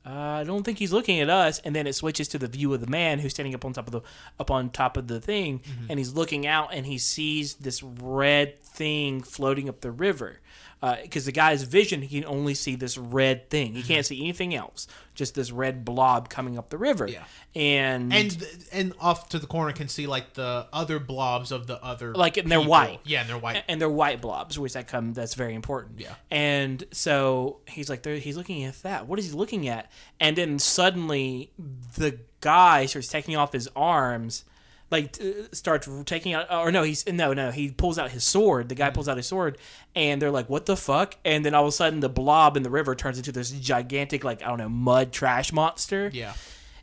uh, 0.07 0.11
I 0.41 0.45
don't 0.45 0.63
think 0.63 0.79
he's 0.79 0.93
looking 0.93 1.21
at 1.21 1.29
us. 1.29 1.59
And 1.65 1.77
then 1.77 1.87
it 1.87 1.93
switches 1.95 2.29
to 2.29 2.39
the 2.39 2.47
view 2.49 2.73
of 2.73 2.81
the 2.81 2.87
man 2.87 3.19
who's 3.19 3.33
standing 3.35 3.55
up 3.55 3.65
on 3.65 3.75
top 3.75 3.87
of 3.87 3.93
the 3.93 4.01
up 4.41 4.51
on 4.51 4.71
top 4.71 4.97
of 4.97 5.07
the 5.09 5.21
thing, 5.21 5.61
and 5.91 5.99
he's 5.99 6.15
looking 6.15 6.47
out, 6.47 6.73
and 6.73 6.87
he 6.87 6.97
sees 6.99 7.55
this 7.55 7.83
red 7.83 8.63
thing 8.63 9.23
floating 9.23 9.69
up 9.69 9.81
the 9.83 9.91
river. 9.91 10.41
Uh, 10.81 10.97
because 11.03 11.25
the 11.25 11.33
guy's 11.33 11.65
vision 11.65 12.03
he 12.03 12.21
can 12.21 12.29
only 12.29 12.55
see 12.55 12.77
this 12.77 12.97
red 12.97 13.51
thing. 13.51 13.75
He 13.75 13.83
can't 13.83 14.05
mm-hmm. 14.05 14.15
see 14.15 14.21
anything 14.21 14.55
else, 14.55 14.87
just 15.15 15.35
this 15.35 15.51
red 15.51 15.85
blob 15.85 16.29
coming 16.29 16.57
up 16.57 16.71
the 16.71 16.79
river. 16.79 17.09
Yeah. 17.09 17.25
and 17.57 18.13
and 18.13 18.47
and 18.73 18.93
off 19.01 19.31
to 19.31 19.39
the 19.41 19.47
corner 19.49 19.73
can 19.73 19.89
see 19.89 20.07
like 20.07 20.35
the 20.35 20.67
other 20.73 21.01
blobs 21.01 21.51
of 21.51 21.67
the 21.67 21.83
other 21.83 22.15
like 22.15 22.37
and 22.37 22.51
they're 22.51 22.61
white 22.61 23.01
Yeah, 23.05 23.23
and 23.23 23.29
they're 23.29 23.39
white. 23.39 23.65
and 23.67 23.81
they're 23.81 23.89
white 23.91 24.21
blobs 24.21 24.59
which 24.59 24.75
that 24.75 24.87
come 24.87 25.15
that's 25.15 25.35
very 25.35 25.55
important 25.55 25.99
Yeah. 25.99 26.15
and 26.31 26.85
so 26.93 27.59
he's 27.67 27.89
like 27.91 28.05
he's 28.05 28.37
looking 28.37 28.65
at 28.65 28.81
that 28.83 29.09
what 29.09 29.19
is 29.19 29.31
he 29.31 29.33
looking 29.33 29.67
at 29.67 29.91
and 30.21 30.37
then 30.37 30.59
suddenly 30.59 31.51
the 31.97 32.21
guy 32.41 32.87
starts 32.87 33.09
taking 33.09 33.35
off 33.37 33.53
his 33.53 33.69
arms 33.75 34.45
like 34.91 35.17
starts 35.53 35.89
taking 36.07 36.33
out 36.33 36.51
or 36.53 36.73
no 36.73 36.83
he's 36.83 37.07
no 37.07 37.33
no 37.35 37.51
he 37.51 37.71
pulls 37.71 37.99
out 37.99 38.11
his 38.11 38.25
sword 38.25 38.69
the 38.69 38.75
Mm-hmm. 38.75 38.85
guy 38.85 38.91
pulls 38.91 39.09
out 39.09 39.17
his 39.17 39.27
sword 39.27 39.59
and 39.95 40.21
they're 40.23 40.31
like 40.31 40.49
what 40.49 40.67
the 40.67 40.77
fuck 40.77 41.17
and 41.25 41.45
then 41.45 41.55
all 41.55 41.65
of 41.65 41.69
a 41.69 41.73
sudden 41.73 42.01
the 42.01 42.09
blob 42.09 42.57
in 42.57 42.63
the 42.63 42.71
river 42.71 42.95
turns 42.95 43.19
into 43.19 43.33
this 43.33 43.51
gigantic 43.51 44.25
like 44.25 44.43
i 44.43 44.49
don't 44.49 44.59
know 44.59 44.69
mud 44.69 45.13
trash 45.13 45.53
monster 45.53 46.11
yeah. 46.13 46.33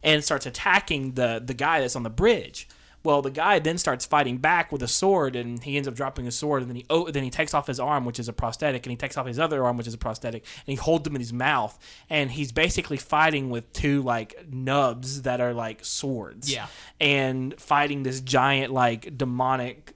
and 0.03 0.23
starts 0.23 0.45
attacking 0.45 1.13
the 1.13 1.41
the 1.43 1.53
guy 1.53 1.79
that's 1.79 1.95
on 1.95 2.03
the 2.03 2.09
bridge. 2.09 2.67
Well, 3.05 3.21
the 3.21 3.29
guy 3.31 3.59
then 3.59 3.77
starts 3.77 4.05
fighting 4.05 4.37
back 4.37 4.71
with 4.71 4.81
a 4.83 4.87
sword, 4.87 5.35
and 5.35 5.63
he 5.63 5.77
ends 5.77 5.87
up 5.87 5.93
dropping 5.93 6.25
his 6.25 6.35
sword, 6.37 6.61
and 6.63 6.69
then 6.69 6.75
he 6.77 6.85
oh, 6.89 7.09
then 7.09 7.23
he 7.23 7.29
takes 7.29 7.53
off 7.53 7.67
his 7.67 7.79
arm, 7.79 8.03
which 8.03 8.19
is 8.19 8.27
a 8.27 8.33
prosthetic, 8.33 8.85
and 8.85 8.91
he 8.91 8.97
takes 8.97 9.15
off 9.17 9.27
his 9.27 9.39
other 9.39 9.63
arm, 9.63 9.77
which 9.77 9.87
is 9.87 9.93
a 9.93 9.97
prosthetic, 9.97 10.43
and 10.65 10.71
he 10.71 10.75
holds 10.75 11.03
them 11.03 11.15
in 11.15 11.21
his 11.21 11.31
mouth, 11.31 11.77
and 12.09 12.31
he's 12.31 12.51
basically 12.51 12.97
fighting 12.97 13.49
with 13.49 13.71
two 13.71 14.01
like 14.01 14.45
nubs 14.51 15.21
that 15.21 15.39
are 15.39 15.53
like 15.53 15.85
swords, 15.85 16.51
Yeah. 16.51 16.67
and 16.99 17.59
fighting 17.59 18.03
this 18.03 18.19
giant 18.21 18.73
like 18.73 19.17
demonic 19.17 19.94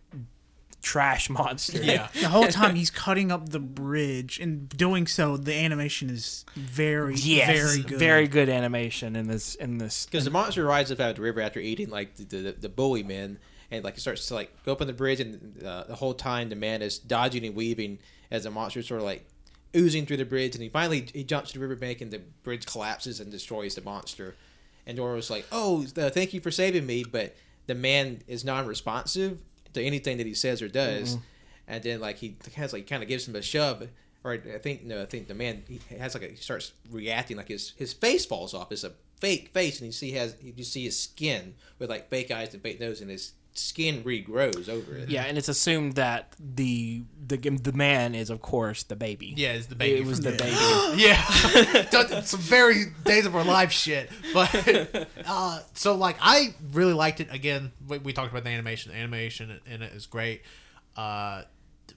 trash 0.81 1.29
monster. 1.39 1.81
Yeah. 1.83 2.07
The 2.19 2.29
whole 2.29 2.47
time 2.47 2.75
he's 2.75 2.89
cutting 2.89 3.31
up 3.31 3.49
the 3.49 3.59
bridge, 3.59 4.39
and 4.39 4.67
doing 4.69 5.07
so, 5.07 5.37
the 5.37 5.53
animation 5.53 6.09
is 6.09 6.45
very, 6.55 7.15
Yes, 7.15 7.47
very 7.73 7.83
good. 7.83 7.99
very 7.99 8.27
good 8.27 8.49
animation 8.49 9.15
in 9.15 9.27
this 9.27 9.55
in 9.55 9.77
this 9.77 10.05
Because 10.05 10.25
the 10.25 10.31
monster 10.31 10.63
rides 10.65 10.91
up 10.91 10.99
out 10.99 11.11
of 11.11 11.15
the 11.17 11.21
river 11.21 11.41
after 11.41 11.59
eating 11.59 11.89
like 11.89 12.15
the 12.15 12.23
the, 12.23 12.51
the 12.53 12.69
bully 12.69 13.03
men, 13.03 13.39
and 13.71 13.83
like 13.83 13.97
it 13.97 14.01
starts 14.01 14.27
to 14.27 14.33
like 14.33 14.51
go 14.65 14.71
up 14.71 14.81
on 14.81 14.87
the 14.87 14.93
bridge, 14.93 15.19
and 15.19 15.61
uh, 15.63 15.83
the 15.83 15.95
whole 15.95 16.13
time 16.13 16.49
the 16.49 16.55
man 16.55 16.81
is 16.81 16.97
dodging 16.99 17.45
and 17.45 17.55
weaving 17.55 17.99
as 18.31 18.43
the 18.43 18.51
monster 18.51 18.81
sort 18.83 18.99
of 19.01 19.05
like 19.05 19.25
oozing 19.75 20.05
through 20.05 20.17
the 20.17 20.25
bridge, 20.25 20.55
and 20.55 20.63
he 20.63 20.69
finally 20.69 21.07
he 21.13 21.23
jumps 21.23 21.51
to 21.51 21.59
the 21.59 21.61
riverbank, 21.61 22.01
and 22.01 22.11
the 22.11 22.19
bridge 22.43 22.65
collapses 22.65 23.19
and 23.19 23.31
destroys 23.31 23.75
the 23.75 23.81
monster. 23.81 24.35
And 24.87 24.97
Dora 24.97 25.13
was 25.15 25.29
like, 25.29 25.45
"Oh, 25.51 25.85
uh, 25.97 26.09
thank 26.09 26.33
you 26.33 26.41
for 26.41 26.49
saving 26.49 26.85
me," 26.87 27.03
but 27.03 27.35
the 27.67 27.75
man 27.75 28.21
is 28.27 28.43
non-responsive 28.43 29.39
to 29.73 29.83
anything 29.83 30.17
that 30.17 30.27
he 30.27 30.33
says 30.33 30.61
or 30.61 30.67
does, 30.67 31.15
mm-hmm. 31.15 31.23
and 31.67 31.83
then 31.83 31.99
like 31.99 32.17
he 32.17 32.35
has 32.55 32.73
like 32.73 32.87
kind 32.87 33.03
of 33.03 33.09
gives 33.09 33.27
him 33.27 33.35
a 33.35 33.41
shove. 33.41 33.87
Or 34.23 34.33
I 34.33 34.57
think 34.57 34.83
no, 34.83 35.01
I 35.01 35.05
think 35.05 35.27
the 35.27 35.33
man 35.33 35.63
he 35.67 35.79
has 35.97 36.13
like 36.13 36.23
a, 36.23 36.27
he 36.27 36.35
starts 36.35 36.73
reacting 36.91 37.37
like 37.37 37.47
his 37.47 37.71
his 37.77 37.93
face 37.93 38.25
falls 38.25 38.53
off. 38.53 38.71
It's 38.71 38.83
a 38.83 38.91
fake 39.17 39.49
face, 39.53 39.79
and 39.79 39.87
you 39.87 39.91
see 39.91 40.11
he 40.11 40.17
has 40.17 40.35
you 40.41 40.63
see 40.63 40.83
his 40.83 40.99
skin 40.99 41.55
with 41.77 41.89
like 41.89 42.09
fake 42.09 42.31
eyes 42.31 42.53
and 42.53 42.61
fake 42.61 42.79
nose, 42.79 43.01
and 43.01 43.09
his 43.09 43.33
skin 43.59 44.03
regrows 44.03 44.69
over 44.69 44.95
it. 44.95 45.09
Yeah, 45.09 45.23
and 45.23 45.37
it's 45.37 45.49
assumed 45.49 45.95
that 45.95 46.33
the 46.39 47.03
the 47.27 47.37
the 47.37 47.73
man 47.73 48.15
is 48.15 48.29
of 48.29 48.41
course 48.41 48.83
the 48.83 48.95
baby. 48.95 49.33
Yeah, 49.35 49.53
it's 49.53 49.67
the 49.67 49.75
baby. 49.75 50.01
It 50.01 50.07
was 50.07 50.21
the 50.21 50.31
baby. 50.31 50.55
Yeah, 51.01 51.21
some 52.23 52.39
very 52.39 52.85
Days 53.05 53.25
of 53.25 53.35
Our 53.35 53.43
Lives 53.43 53.73
shit. 53.73 54.09
But 54.33 55.07
uh, 55.25 55.59
so 55.73 55.95
like, 55.95 56.17
I 56.21 56.55
really 56.71 56.93
liked 56.93 57.19
it. 57.19 57.27
Again, 57.31 57.71
we, 57.87 57.99
we 57.99 58.13
talked 58.13 58.31
about 58.31 58.43
the 58.43 58.49
animation. 58.49 58.91
The 58.91 58.97
animation 58.97 59.59
in 59.65 59.81
it 59.81 59.93
is 59.93 60.05
great. 60.05 60.41
Uh, 60.95 61.43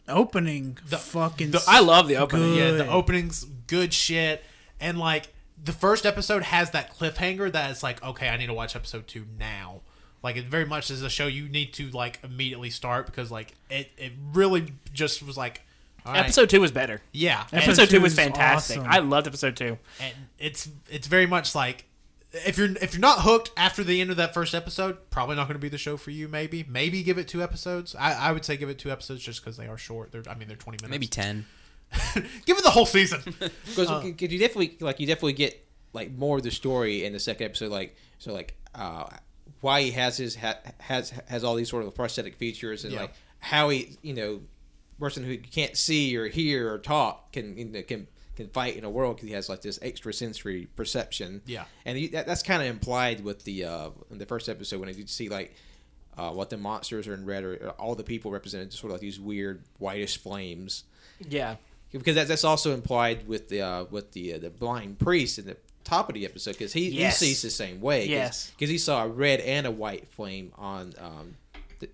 opening. 0.09 0.79
The 0.89 0.99
fucking. 0.99 1.55
I 1.67 1.81
love 1.81 2.09
the 2.09 2.17
opening. 2.17 2.55
yeah, 2.55 2.73
the 2.73 2.89
openings, 2.89 3.45
good 3.67 3.95
shit, 3.95 4.45
and 4.81 4.99
like 4.99 5.33
the 5.63 5.73
first 5.73 6.05
episode 6.05 6.43
has 6.43 6.71
that 6.73 6.97
cliffhanger 6.97 7.51
that 7.53 7.71
is 7.71 7.83
like, 7.83 8.03
okay, 8.03 8.29
I 8.29 8.37
need 8.37 8.47
to 8.47 8.55
watch 8.55 8.75
episode 8.75 9.07
two 9.07 9.27
now. 9.39 9.83
Like 10.23 10.37
it 10.37 10.45
very 10.45 10.65
much 10.65 10.91
is 10.91 11.03
a 11.03 11.11
show 11.11 11.27
you 11.27 11.49
need 11.49 11.73
to 11.75 11.91
like 11.91 12.21
immediately 12.23 12.71
start 12.71 13.07
because 13.07 13.31
like 13.31 13.55
it 13.71 13.91
it 13.97 14.13
really 14.33 14.73
just 14.93 15.23
was 15.23 15.37
like. 15.37 15.63
all 16.07 16.13
right, 16.13 16.21
Episode 16.21 16.49
two 16.51 16.61
was 16.61 16.71
better. 16.73 17.01
yeah, 17.13 17.47
Episode 17.53 17.89
two 17.89 17.97
two 17.99 18.03
was 18.03 18.15
fantastic. 18.15 18.79
awesome. 18.79 18.91
I 18.91 18.99
loved 18.99 19.27
episode 19.27 19.57
two. 19.57 19.79
and 20.01 20.15
it's 20.39 20.69
it's 20.89 21.07
very 21.07 21.27
much 21.27 21.55
like 21.55 21.87
if 22.33 22.57
you're 22.57 22.71
if 22.81 22.95
you're 22.95 23.01
not 23.01 23.21
hooked 23.21 23.51
after 23.57 23.85
the 23.85 24.01
end 24.01 24.11
of 24.11 24.17
that 24.17 24.33
first 24.33 24.55
episode, 24.55 24.97
probably 25.11 25.37
not 25.37 25.49
going 25.49 25.55
to 25.55 25.61
be 25.61 25.69
the 25.69 25.77
show 25.79 25.97
for 25.97 26.11
you. 26.13 26.29
Maybe 26.29 26.65
maybe 26.69 27.03
give 27.03 27.19
it 27.19 27.29
two 27.29 27.43
episodes. 27.43 27.95
I, 27.99 28.15
I 28.15 28.33
would 28.33 28.45
say 28.45 28.57
give 28.57 28.69
it 28.69 28.79
two 28.79 28.91
episodes 28.91 29.23
just 29.23 29.43
because 29.43 29.57
they 29.57 29.67
are 29.67 29.77
short. 29.77 30.13
They're 30.13 30.23
I 30.29 30.35
mean 30.35 30.49
they're 30.49 30.57
twenty 30.57 30.77
minutes. 30.77 30.91
Maybe 30.91 31.07
ten. 31.09 31.47
give 32.47 32.57
it 32.57 32.65
the 32.65 32.71
whole 32.71 32.87
season. 32.87 33.21
because 33.67 33.91
you 34.21 34.39
definitely 34.39 34.77
like 34.81 34.99
you 34.99 35.07
definitely 35.07 35.35
get 35.35 35.67
like 35.93 36.11
more 36.13 36.39
of 36.39 36.43
the 36.43 36.51
story 36.51 37.05
in 37.05 37.13
the 37.13 37.21
second 37.21 37.45
episode 37.47 37.71
like 37.71 37.95
so 38.19 38.33
like 38.33 38.57
uh 38.75 39.05
why 39.63 39.81
he 39.83 39.93
has 39.93 40.19
his 40.19 40.37
ha- 40.37 40.59
has 40.81 41.11
has 41.29 41.43
all 41.43 41.55
these 41.55 41.71
sort 41.71 41.85
of 41.87 41.95
prosthetic 41.95 42.37
features 42.37 42.85
and 42.85 42.93
Yeah. 42.93 43.01
like 43.03 43.15
how 43.39 43.71
he 43.71 43.97
you 44.03 44.13
know 44.13 44.41
person 45.01 45.25
who 45.25 45.37
can't 45.39 45.77
see 45.77 46.15
or 46.17 46.29
hear 46.29 46.71
or 46.73 46.79
talk 46.79 47.33
can 47.33 47.57
you 47.57 47.65
know, 47.65 47.83
can 47.83 48.07
can 48.37 48.49
fight 48.49 48.77
in 48.77 48.85
a 48.85 48.91
world 48.91 49.17
because 49.17 49.29
he 49.29 49.35
has 49.35 49.49
like 49.49 49.61
this 49.63 49.79
extra 49.83 50.13
sensory 50.13 50.67
perception 50.77 51.41
Yeah. 51.47 51.65
and 51.85 51.99
you, 51.99 52.09
that, 52.11 52.27
that's 52.27 52.43
kind 52.43 52.63
of 52.63 52.69
implied 52.69 53.25
with 53.25 53.45
the 53.45 53.65
uh 53.65 53.91
in 54.11 54.19
the 54.19 54.27
first 54.27 54.49
episode 54.49 54.81
when 54.81 54.95
you 54.97 55.07
see 55.07 55.29
like 55.29 55.55
uh, 56.19 56.31
what 56.31 56.51
the 56.51 56.57
monsters 56.59 57.09
are 57.09 57.15
in 57.15 57.25
red 57.25 57.43
or 57.43 57.71
all 57.79 57.95
the 57.95 58.05
people 58.05 58.31
represented 58.31 58.71
sort 58.73 58.91
of 58.91 58.97
like 58.97 59.01
these 59.01 59.19
weird 59.19 59.63
whitish 59.79 60.19
flames 60.19 60.85
Yeah. 61.27 61.57
because 61.91 62.15
that's, 62.15 62.29
that's 62.29 62.45
also 62.45 62.75
implied 62.75 63.27
with 63.27 63.49
the 63.49 63.63
uh, 63.63 63.85
with 63.91 64.13
the 64.13 64.35
uh, 64.35 64.39
the 64.39 64.51
blind 64.51 64.99
priest 64.99 65.39
in 65.39 65.47
the 65.47 65.57
top 65.85 66.09
of 66.09 66.15
the 66.15 66.25
episode 66.25 66.53
because 66.53 66.73
he, 66.73 66.89
Yes. 66.91 67.21
he 67.21 67.27
sees 67.27 67.43
the 67.43 67.51
same 67.51 67.81
way 67.81 68.07
Yes. 68.07 68.51
because 68.51 68.71
he 68.71 68.79
saw 68.79 69.05
a 69.05 69.09
red 69.09 69.41
and 69.41 69.67
a 69.67 69.71
white 69.71 70.09
flame 70.09 70.53
on 70.57 70.93
um 70.99 71.37
the, 71.81 71.89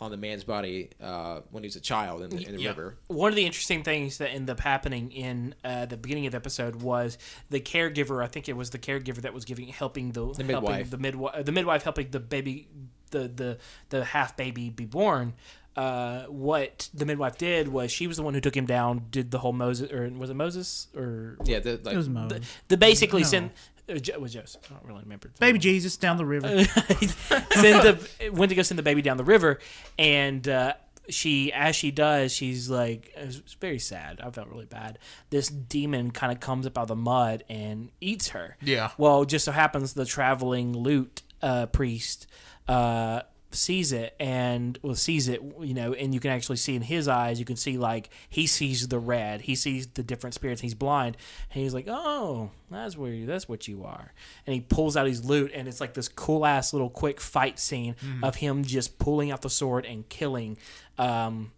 on 0.00 0.10
the 0.10 0.16
man's 0.16 0.44
body 0.44 0.90
uh, 1.02 1.40
when 1.50 1.62
he 1.62 1.66
was 1.68 1.76
a 1.76 1.80
child 1.80 2.22
in 2.22 2.30
the, 2.30 2.46
in 2.48 2.56
the 2.56 2.66
river 2.66 2.96
One 3.08 3.30
of 3.30 3.36
the 3.36 3.44
interesting 3.46 3.82
things 3.82 4.18
that 4.18 4.30
ended 4.30 4.50
up 4.50 4.60
happening 4.60 5.10
in 5.12 5.54
uh, 5.64 5.86
the 5.86 5.96
beginning 5.96 6.26
of 6.26 6.32
the 6.32 6.36
episode 6.36 6.76
was 6.76 7.18
the 7.50 7.60
caregiver. 7.60 8.22
I 8.22 8.26
think 8.28 8.48
it 8.48 8.56
was 8.56 8.70
the 8.70 8.78
caregiver 8.78 9.22
that 9.22 9.34
was 9.34 9.44
giving 9.44 9.68
helping 9.68 10.12
the, 10.12 10.20
The 10.32 10.44
helping 10.44 10.46
midwife. 10.46 10.90
the 10.90 10.98
midwife 10.98 11.44
the 11.44 11.52
midwife 11.52 11.82
helping 11.82 12.10
the 12.10 12.20
baby 12.20 12.68
the 13.10 13.26
the 13.28 13.58
the 13.88 14.04
half 14.04 14.36
baby 14.36 14.70
be 14.70 14.84
born. 14.86 15.34
Uh, 15.76 16.24
what 16.24 16.88
the 16.92 17.06
midwife 17.06 17.38
did 17.38 17.68
was 17.68 17.92
she 17.92 18.06
was 18.08 18.16
the 18.16 18.22
one 18.22 18.34
who 18.34 18.40
took 18.40 18.56
him 18.56 18.66
down, 18.66 19.06
did 19.10 19.30
the 19.30 19.38
whole 19.38 19.52
Moses 19.52 19.90
or 19.92 20.08
was 20.10 20.28
it 20.28 20.34
Moses 20.34 20.88
or 20.96 21.36
yeah 21.44 21.60
the, 21.60 21.80
like, 21.82 21.94
It 21.94 21.96
was 21.96 22.08
Moses. 22.08 22.40
the, 22.40 22.44
the 22.68 22.76
basically 22.76 23.22
No. 23.22 23.26
send 23.28 23.50
uh, 23.88 23.94
Jo- 23.94 24.18
was 24.18 24.32
Joseph. 24.34 24.62
I 24.70 24.74
don't 24.74 24.84
really 24.84 25.02
remember. 25.02 25.30
Baby 25.38 25.58
Jesus 25.60 25.96
down 25.96 26.16
the 26.16 26.24
river. 26.26 26.48
send 26.64 27.82
the 27.86 28.30
went 28.32 28.50
to 28.50 28.56
go 28.56 28.62
send 28.62 28.78
the 28.78 28.82
baby 28.82 29.00
down 29.02 29.16
the 29.16 29.24
river, 29.24 29.58
and 29.98 30.46
uh, 30.48 30.74
she, 31.08 31.52
as 31.52 31.74
she 31.76 31.90
does, 31.90 32.32
she's 32.32 32.68
like, 32.68 33.12
it's 33.16 33.54
very 33.54 33.78
sad. 33.78 34.20
I 34.22 34.30
felt 34.30 34.48
really 34.48 34.66
bad. 34.66 34.98
This 35.30 35.48
demon 35.48 36.10
kind 36.10 36.32
of 36.32 36.40
comes 36.40 36.66
up 36.66 36.78
out 36.78 36.82
of 36.82 36.88
the 36.88 36.96
mud 36.96 37.44
and 37.48 37.90
eats 38.00 38.28
her. 38.28 38.56
Yeah. 38.62 38.90
Well, 38.98 39.24
just 39.24 39.44
so 39.44 39.52
happens 39.52 39.94
the 39.94 40.04
traveling 40.04 40.72
lute 40.76 41.22
uh, 41.42 41.66
priest. 41.66 42.26
Uh, 42.68 43.22
sees 43.52 43.92
it 43.92 44.14
and 44.20 44.78
well 44.82 44.94
sees 44.94 45.28
it 45.28 45.42
you 45.60 45.74
know 45.74 45.92
and 45.92 46.14
you 46.14 46.20
can 46.20 46.30
actually 46.30 46.56
see 46.56 46.76
in 46.76 46.82
his 46.82 47.08
eyes 47.08 47.38
you 47.38 47.44
can 47.44 47.56
see 47.56 47.76
like 47.76 48.08
he 48.28 48.46
sees 48.46 48.86
the 48.88 48.98
red 48.98 49.40
he 49.40 49.54
sees 49.56 49.88
the 49.88 50.02
different 50.02 50.34
spirits 50.34 50.60
he's 50.60 50.74
blind 50.74 51.16
and 51.52 51.62
he's 51.62 51.74
like 51.74 51.86
oh 51.88 52.50
that's 52.70 52.96
where 52.96 53.12
you, 53.12 53.26
that's 53.26 53.48
what 53.48 53.66
you 53.66 53.84
are. 53.84 54.12
And 54.46 54.54
he 54.54 54.60
pulls 54.60 54.96
out 54.96 55.06
his 55.06 55.24
loot 55.24 55.50
and 55.54 55.66
it's 55.66 55.80
like 55.80 55.94
this 55.94 56.08
cool 56.08 56.46
ass 56.46 56.72
little 56.72 56.90
quick 56.90 57.20
fight 57.20 57.58
scene 57.58 57.96
of 58.22 58.36
him 58.36 58.64
just 58.64 58.98
pulling 58.98 59.30
out 59.30 59.42
the 59.42 59.50
sword 59.50 59.84
and 59.84 60.08
killing 60.08 60.56
um 60.98 61.50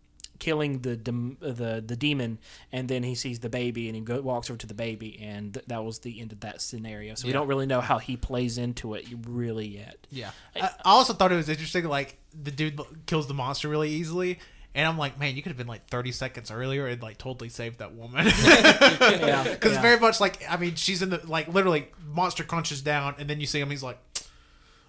killing 0.43 0.81
the 0.81 0.97
dem- 0.97 1.37
the 1.41 1.83
the 1.87 1.95
demon 1.97 2.37
and 2.73 2.89
then 2.89 3.03
he 3.05 3.15
sees 3.15 3.39
the 3.39 3.49
baby 3.49 3.87
and 3.89 3.95
he 3.95 4.03
go, 4.03 4.21
walks 4.21 4.51
over 4.51 4.59
to 4.59 4.67
the 4.67 4.75
baby 4.75 5.21
and 5.23 5.55
th- 5.55 5.67
that 5.69 5.85
was 5.85 6.01
the 6.01 6.21
end 6.21 6.33
of 6.33 6.41
that 6.41 6.61
scenario 6.61 7.15
so 7.15 7.27
we 7.27 7.31
Yeah. 7.33 7.39
don't 7.39 7.47
really 7.47 7.67
know 7.67 7.81
how 7.81 7.99
he 7.99 8.17
plays 8.17 8.59
into 8.59 8.95
it 8.95 9.07
really 9.29 9.69
yet 9.69 9.99
Yeah. 10.11 10.33
I, 10.57 10.61
I 10.85 10.91
also 10.99 11.13
thought 11.13 11.31
it 11.31 11.37
was 11.37 11.49
interesting. 11.49 11.85
Like 11.85 12.19
the 12.35 12.51
dude 12.51 12.81
kills 13.07 13.29
the 13.29 13.35
monster 13.35 13.69
really 13.69 13.91
easily, 13.91 14.39
and 14.75 14.89
I'm 14.89 14.97
like, 14.99 15.19
man, 15.21 15.37
you 15.37 15.43
could 15.43 15.51
have 15.51 15.59
been 15.59 15.67
like 15.67 15.87
30 15.89 16.13
seconds 16.13 16.51
earlier 16.51 16.87
and 16.87 17.01
like 17.03 17.19
totally 17.19 17.51
saved 17.51 17.79
that 17.79 17.95
woman. 17.95 18.27
yeah 18.45 19.45
Because 19.53 19.75
yeah. 19.75 19.83
very 19.83 20.01
much 20.01 20.19
like 20.21 20.43
I 20.49 20.57
mean, 20.57 20.75
she's 20.77 21.03
in 21.03 21.11
the 21.11 21.21
like 21.27 21.47
literally 21.49 21.89
monster 22.07 22.43
crunches 22.43 22.81
down, 22.83 23.15
and 23.19 23.29
then 23.29 23.39
you 23.41 23.47
see 23.47 23.61
him. 23.61 23.71
He's 23.71 23.83
like, 23.83 23.99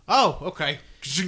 oh, 0.07 0.38
okay. 0.41 0.80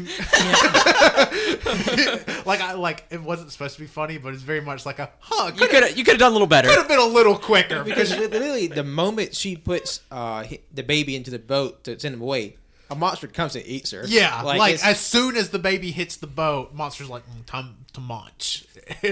like 2.45 2.61
I 2.61 2.76
like 2.77 3.03
it 3.10 3.22
wasn't 3.22 3.52
supposed 3.52 3.76
to 3.76 3.81
be 3.81 3.88
funny, 3.88 4.18
but 4.18 4.34
it's 4.34 4.41
very 4.41 4.61
much 4.61 4.85
like 4.85 4.99
a 4.99 5.11
huh. 5.19 5.52
You 5.53 5.68
Could 5.68 5.69
could 5.69 5.97
you 5.97 6.06
could 6.06 6.14
have 6.14 6.19
done 6.19 6.31
a 6.31 6.34
little 6.34 6.47
better. 6.47 6.69
Could 6.69 6.77
have 6.77 6.88
been 6.88 6.99
a 6.99 7.06
little 7.06 7.38
quicker 7.38 7.84
because 7.84 8.15
literally 8.18 8.68
the 8.68 8.85
moment 8.85 9.35
she 9.35 9.57
puts 9.57 9.99
uh, 10.11 10.45
the 10.73 10.84
baby 10.84 11.18
into 11.18 11.30
the 11.30 11.39
boat 11.39 11.84
to 11.84 11.99
send 11.99 12.15
him 12.15 12.22
away 12.22 12.56
a 12.89 12.95
monster 12.95 13.27
comes 13.27 13.56
and 13.56 13.65
eats 13.65 13.91
her. 13.91 14.03
Yeah, 14.06 14.41
like, 14.41 14.76
it's- 14.76 14.85
as 14.85 14.99
soon 14.99 15.35
as 15.35 15.49
the 15.49 15.60
baby 15.60 15.91
hits 15.91 16.18
the 16.18 16.27
boat, 16.27 16.73
monster's 16.73 17.10
like 17.10 17.23
mm, 17.27 17.45
time 17.45 17.77
to 17.93 17.99
munch. 17.99 18.65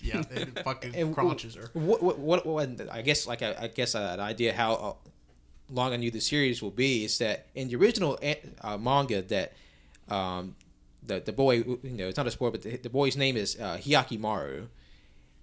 yeah, 0.00 0.22
it 0.30 0.60
fucking 0.64 0.94
and 0.94 1.14
crunches 1.14 1.56
her. 1.56 1.70
What, 1.72 2.02
what, 2.02 2.18
what, 2.18 2.46
what 2.46 2.80
I 2.90 3.02
guess 3.02 3.26
like 3.26 3.42
I, 3.42 3.56
I 3.60 3.66
guess 3.68 3.94
uh, 3.94 4.10
an 4.14 4.20
idea 4.20 4.52
how 4.52 4.74
uh, 4.74 4.92
long 5.70 5.92
I 5.92 5.96
knew 5.96 6.10
the 6.10 6.20
series 6.20 6.62
will 6.62 6.70
be 6.70 7.04
is 7.04 7.18
that 7.18 7.46
in 7.54 7.68
the 7.68 7.76
original 7.76 8.18
uh, 8.62 8.78
manga 8.78 9.22
that 9.22 9.52
um, 10.08 10.56
the 11.02 11.20
the 11.20 11.32
boy 11.32 11.56
you 11.56 11.78
know 11.82 12.08
it's 12.08 12.16
not 12.16 12.26
a 12.26 12.30
spoiler 12.30 12.52
but 12.52 12.62
the, 12.62 12.76
the 12.76 12.90
boy's 12.90 13.16
name 13.16 13.36
is 13.36 13.58
uh, 13.60 13.78
Hyakkimaru, 13.78 14.66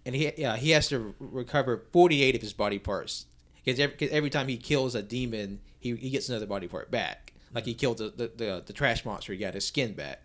and 0.06 0.16
he 0.16 0.46
uh, 0.46 0.56
he 0.56 0.72
has 0.72 0.88
to 0.90 1.16
recover 1.20 1.84
forty 1.92 2.24
eight 2.24 2.36
of 2.36 2.42
his 2.42 2.54
body 2.54 2.80
parts. 2.80 3.26
Because 3.64 3.80
every, 3.80 4.12
every 4.12 4.30
time 4.30 4.48
he 4.48 4.58
kills 4.58 4.94
a 4.94 5.02
demon 5.02 5.60
he, 5.80 5.96
he 5.96 6.10
gets 6.10 6.30
another 6.30 6.46
body 6.46 6.68
part 6.68 6.92
back. 6.92 7.34
Like 7.54 7.66
he 7.66 7.74
killed 7.74 7.98
the 7.98 8.10
the, 8.10 8.32
the, 8.36 8.64
the 8.66 8.74
trash 8.74 9.06
monster 9.06 9.34
he 9.34 9.40
got 9.40 9.54
his 9.54 9.66
skin 9.66 9.94
back. 9.94 10.24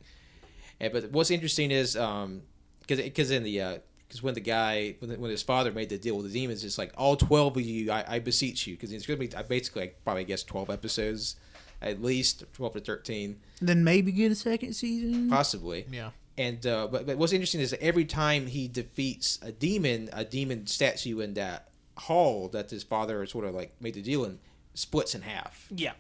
And, 0.79 0.93
but 0.93 1.11
what's 1.11 1.31
interesting 1.31 1.71
is 1.71 1.97
um 1.97 2.43
because 2.81 2.99
because 2.99 3.31
in 3.31 3.43
the 3.43 3.61
uh 3.61 3.79
because 4.11 4.25
when 4.25 4.35
the 4.35 4.41
guy 4.41 4.97
when, 4.99 5.09
the, 5.11 5.17
when 5.19 5.31
his 5.31 5.43
father 5.43 5.71
made 5.71 5.89
the 5.89 5.97
deal 5.97 6.17
with 6.17 6.27
the 6.27 6.33
demons 6.33 6.65
it's 6.65 6.77
like 6.79 6.93
all 6.99 7.17
12 7.17 7.57
of 7.57 7.63
you 7.63 7.93
i, 7.93 8.17
I 8.17 8.19
beseech 8.19 8.67
you 8.67 8.75
because 8.75 8.93
it's 8.93 9.07
going 9.07 9.21
to 9.21 9.27
be 9.29 9.35
I 9.37 9.43
basically 9.43 9.83
like, 9.83 10.01
probably 10.05 10.25
guess 10.25 10.43
12 10.43 10.69
episodes 10.69 11.37
at 11.81 12.03
least 12.03 12.43
12 12.55 12.73
to 12.75 12.81
13 12.81 13.39
Then 13.63 13.85
maybe 13.85 14.11
get 14.13 14.33
a 14.33 14.35
second 14.35 14.73
season. 14.75 15.31
possibly 15.31 15.87
Yeah. 15.91 16.11
and 16.37 16.67
uh, 16.67 16.89
but, 16.91 17.07
but 17.07 17.17
what's 17.19 17.33
interesting 17.33 17.61
is 17.61 17.71
that 17.71 17.83
every 17.83 18.05
time 18.05 18.49
he 18.49 18.67
defeats 18.67 19.39
a 19.43 19.53
demon 19.53 20.11
a 20.13 20.25
demon 20.25 20.67
statue 20.67 21.21
in 21.21 21.35
that 21.35 21.69
hall 21.97 22.49
that 22.49 22.71
his 22.71 22.83
father 22.83 23.25
sort 23.27 23.45
of 23.45 23.55
like 23.55 23.73
made 23.81 23.95
the 23.95 24.03
deal 24.03 24.25
in 24.25 24.39
splits 24.75 25.15
in 25.15 25.23
half 25.23 25.69
Yeah. 25.71 25.93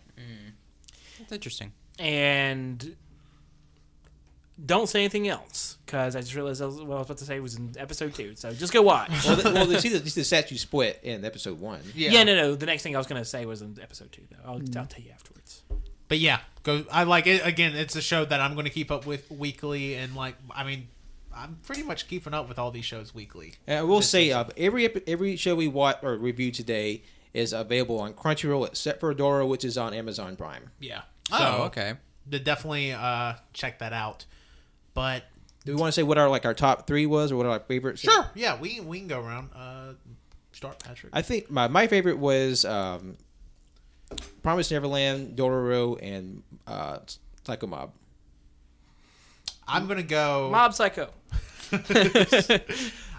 That's 1.18 1.32
interesting. 1.32 1.72
And 1.98 2.96
don't 4.64 4.88
say 4.88 5.00
anything 5.00 5.28
else 5.28 5.78
because 5.86 6.14
I 6.16 6.20
just 6.20 6.34
realized 6.34 6.60
what 6.60 6.70
I 6.70 6.74
was 6.74 7.06
about 7.06 7.18
to 7.18 7.24
say 7.24 7.40
was 7.40 7.56
in 7.56 7.74
episode 7.78 8.14
two. 8.14 8.34
So 8.36 8.52
just 8.52 8.72
go 8.72 8.82
watch. 8.82 9.10
well, 9.26 9.36
the, 9.36 9.50
well 9.50 9.72
you 9.72 9.80
see 9.80 9.88
the, 9.88 9.98
you 9.98 10.10
see 10.10 10.20
the 10.20 10.24
statue 10.24 10.56
split 10.56 11.00
in 11.02 11.24
episode 11.24 11.60
one 11.60 11.80
yeah. 11.94 12.10
Yeah, 12.10 12.24
no, 12.24 12.34
no. 12.34 12.54
The 12.54 12.66
next 12.66 12.82
thing 12.82 12.94
I 12.94 12.98
was 12.98 13.06
going 13.06 13.20
to 13.20 13.28
say 13.28 13.46
was 13.46 13.62
in 13.62 13.78
episode 13.80 14.12
two, 14.12 14.22
though. 14.30 14.38
I'll, 14.44 14.60
I'll 14.76 14.86
tell 14.86 15.02
you 15.02 15.10
afterwards. 15.12 15.62
But 16.08 16.18
yeah, 16.18 16.40
go. 16.62 16.84
I 16.90 17.04
like 17.04 17.26
it. 17.26 17.46
Again, 17.46 17.74
it's 17.76 17.96
a 17.96 18.02
show 18.02 18.24
that 18.24 18.40
I'm 18.40 18.54
going 18.54 18.64
to 18.64 18.70
keep 18.70 18.90
up 18.90 19.06
with 19.06 19.30
weekly, 19.30 19.94
and 19.94 20.16
like, 20.16 20.34
I 20.50 20.64
mean, 20.64 20.88
I'm 21.34 21.58
pretty 21.62 21.84
much 21.84 22.08
keeping 22.08 22.34
up 22.34 22.48
with 22.48 22.58
all 22.58 22.70
these 22.70 22.84
shows 22.84 23.14
weekly. 23.14 23.54
And 23.66 23.78
I 23.78 23.82
will 23.84 23.98
This 23.98 24.10
say, 24.10 24.32
uh, 24.32 24.44
every 24.56 24.88
every 25.06 25.36
show 25.36 25.54
we 25.54 25.68
watch 25.68 25.98
or 26.02 26.16
review 26.16 26.50
today 26.50 27.04
is 27.32 27.52
available 27.52 28.00
on 28.00 28.14
Crunchyroll, 28.14 28.66
except 28.66 29.00
for 29.00 29.14
Dora, 29.14 29.46
which 29.46 29.64
is 29.64 29.78
on 29.78 29.94
Amazon 29.94 30.36
Prime. 30.36 30.70
Yeah. 30.80 31.02
Oh, 31.32 31.62
okay. 31.64 31.94
to 32.30 32.38
definitely 32.40 32.92
uh, 32.92 33.34
check 33.52 33.78
that 33.78 33.92
out. 33.92 34.26
But 34.94 35.24
Do 35.64 35.72
we 35.74 35.80
want 35.80 35.88
to 35.88 35.92
say 35.92 36.02
what 36.02 36.18
our 36.18 36.28
like 36.28 36.44
our 36.44 36.54
top 36.54 36.86
three 36.86 37.06
was, 37.06 37.32
or 37.32 37.36
what 37.36 37.46
our 37.46 37.60
favorites? 37.60 38.00
sure, 38.00 38.26
yeah, 38.34 38.58
we 38.58 38.80
we 38.80 38.98
can 38.98 39.08
go 39.08 39.20
around. 39.20 39.50
Uh, 39.54 39.92
start 40.52 40.78
Patrick. 40.82 41.12
I 41.14 41.22
think 41.22 41.50
my, 41.50 41.68
my 41.68 41.86
favorite 41.86 42.18
was 42.18 42.64
um, 42.64 43.16
Promise 44.42 44.70
Neverland, 44.70 45.36
Dororo, 45.36 45.98
and 46.02 46.42
uh, 46.66 46.98
Psycho 47.44 47.66
Mob. 47.66 47.92
I'm 49.68 49.86
gonna 49.86 50.02
go. 50.02 50.48
Mob 50.50 50.74
Psycho. 50.74 51.10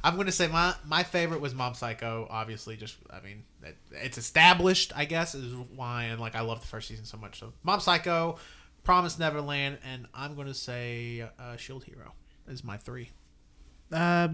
I'm 0.03 0.17
gonna 0.17 0.31
say 0.31 0.47
my 0.47 0.73
my 0.85 1.03
favorite 1.03 1.41
was 1.41 1.53
Mob 1.53 1.75
Psycho. 1.75 2.27
Obviously, 2.29 2.75
just 2.75 2.97
I 3.09 3.21
mean, 3.21 3.43
it, 3.63 3.77
it's 3.91 4.17
established. 4.17 4.91
I 4.95 5.05
guess 5.05 5.35
is 5.35 5.53
why, 5.75 6.05
and 6.05 6.19
like 6.19 6.35
I 6.35 6.41
love 6.41 6.59
the 6.61 6.67
first 6.67 6.87
season 6.87 7.05
so 7.05 7.17
much. 7.17 7.39
So 7.39 7.53
Mob 7.63 7.81
Psycho, 7.81 8.37
Promise 8.83 9.19
Neverland, 9.19 9.77
and 9.83 10.07
I'm 10.13 10.35
gonna 10.35 10.53
say 10.53 11.27
uh, 11.39 11.55
Shield 11.57 11.83
Hero 11.83 12.13
is 12.47 12.63
my 12.63 12.77
three. 12.77 13.11
Uh, 13.91 14.29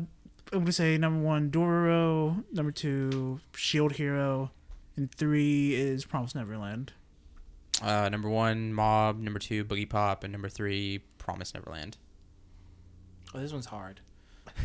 I'm 0.53 0.59
gonna 0.59 0.71
say 0.71 0.97
number 0.97 1.19
one 1.23 1.51
Dororo, 1.51 2.43
number 2.53 2.71
two 2.71 3.39
Shield 3.55 3.93
Hero, 3.93 4.51
and 4.95 5.11
three 5.11 5.75
is 5.75 6.05
Promise 6.05 6.35
Neverland. 6.35 6.93
Uh, 7.81 8.09
number 8.09 8.29
one, 8.29 8.73
Mob. 8.73 9.19
Number 9.19 9.37
two, 9.39 9.63
Boogiepop, 9.65 10.23
and 10.23 10.31
number 10.31 10.49
three, 10.49 10.99
Promise 11.17 11.53
Neverland. 11.53 11.97
Oh, 13.35 13.39
this 13.39 13.51
one's 13.51 13.67
hard. 13.67 14.01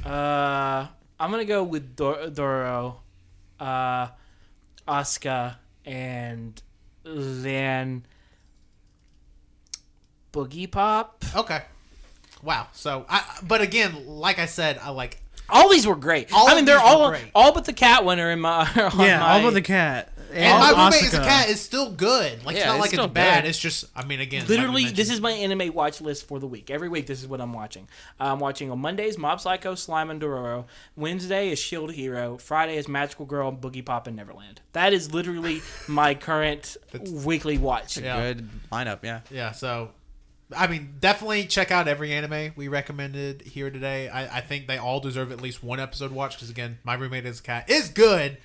Uh, 0.07 0.87
I'm 1.21 1.31
gonna 1.31 1.45
go 1.45 1.63
with 1.63 1.95
Dor- 1.97 2.31
Doro, 2.31 3.03
uh, 3.61 4.09
Asuka, 4.89 5.57
and 5.85 6.63
then 7.05 8.07
Boogiepop. 10.33 11.37
Okay. 11.37 11.63
Wow. 12.43 12.69
So 12.73 13.07
I, 13.09 13.23
but 13.47 13.61
again, 13.61 14.07
like 14.07 14.39
I 14.39 14.47
said, 14.47 14.79
I 14.83 14.91
like 14.91 15.21
All 15.49 15.69
these 15.71 15.87
were 15.87 15.97
great. 15.97 16.33
All 16.33 16.49
I 16.49 16.55
mean, 16.55 16.65
they're 16.65 16.79
all 16.79 17.11
great. 17.11 17.31
all 17.35 17.53
but 17.53 17.65
the 17.65 17.73
cat 17.73 18.05
one 18.05 18.19
are 18.19 18.31
in 18.31 18.41
my. 18.41 18.61
on 18.93 19.01
yeah, 19.01 19.21
my- 19.21 19.33
all 19.35 19.43
but 19.43 19.55
the 19.55 19.63
cat. 19.63 20.09
and 20.33 20.59
my 20.59 20.73
Asuka. 20.73 20.77
roommate 20.87 21.03
is 21.05 21.15
a 21.15 21.19
cat 21.21 21.49
is 21.51 21.61
still 21.61 21.91
good. 21.93 22.45
Like 22.45 22.57
it's 22.57 22.65
not 22.65 22.77
it's 22.77 22.81
like 22.81 22.87
it's 22.87 22.95
still 22.95 23.07
bad. 23.07 23.43
good. 23.45 23.49
It's 23.51 23.59
just 23.59 23.85
I 23.95 24.05
mean 24.05 24.21
again, 24.21 24.47
Literally, 24.49 24.87
we 24.87 24.91
this 24.91 25.09
is 25.11 25.21
my 25.21 25.31
anime 25.31 25.73
watch 25.75 26.01
list 26.01 26.27
for 26.27 26.41
the 26.41 26.47
week. 26.49 26.69
Every 26.71 26.89
week, 26.89 27.07
this 27.07 27.21
is 27.21 27.29
what 27.29 27.41
I'm 27.41 27.53
watching. 27.53 27.87
I'm 28.19 28.39
watching 28.41 28.71
on 28.73 28.81
Mondays 28.81 29.19
Mob 29.19 29.41
Psycho, 29.41 29.75
Slime, 29.77 30.11
and 30.11 30.21
Dororo. 30.21 30.65
Wednesday 30.97 31.51
is 31.51 31.59
Shield 31.61 31.93
Hero. 31.93 32.39
Friday 32.39 32.77
is 32.77 32.89
Magical 32.89 33.27
Girl, 33.27 33.53
Boogiepop, 33.53 34.07
and 34.09 34.17
Neverland. 34.17 34.63
That 34.73 34.93
is 34.95 35.13
literally 35.15 35.61
my 35.87 36.15
current 36.15 36.77
weekly 37.25 37.59
watch. 37.59 37.99
Yeah. 37.99 38.33
Good 38.33 38.49
lineup, 38.73 39.01
yeah. 39.05 39.21
Yeah, 39.31 39.53
so 39.53 39.91
I 40.57 40.67
mean, 40.67 40.95
definitely 41.01 41.45
check 41.45 41.71
out 41.71 41.89
every 41.89 42.13
anime 42.13 42.53
we 42.57 42.69
recommended 42.69 43.43
here 43.43 43.71
today. 43.71 44.09
I, 44.09 44.39
I 44.39 44.41
think 44.41 44.67
they 44.67 44.79
all 44.79 45.01
deserve 45.01 45.33
at 45.33 45.41
least 45.41 45.63
one 45.63 45.81
episode 45.81 46.13
watch 46.13 46.37
because 46.37 46.51
again, 46.51 46.79
my 46.85 46.95
roommate 46.95 47.27
is 47.27 47.41
a 47.41 47.43
cat 47.43 47.71
is 47.71 47.89
good, 47.89 48.39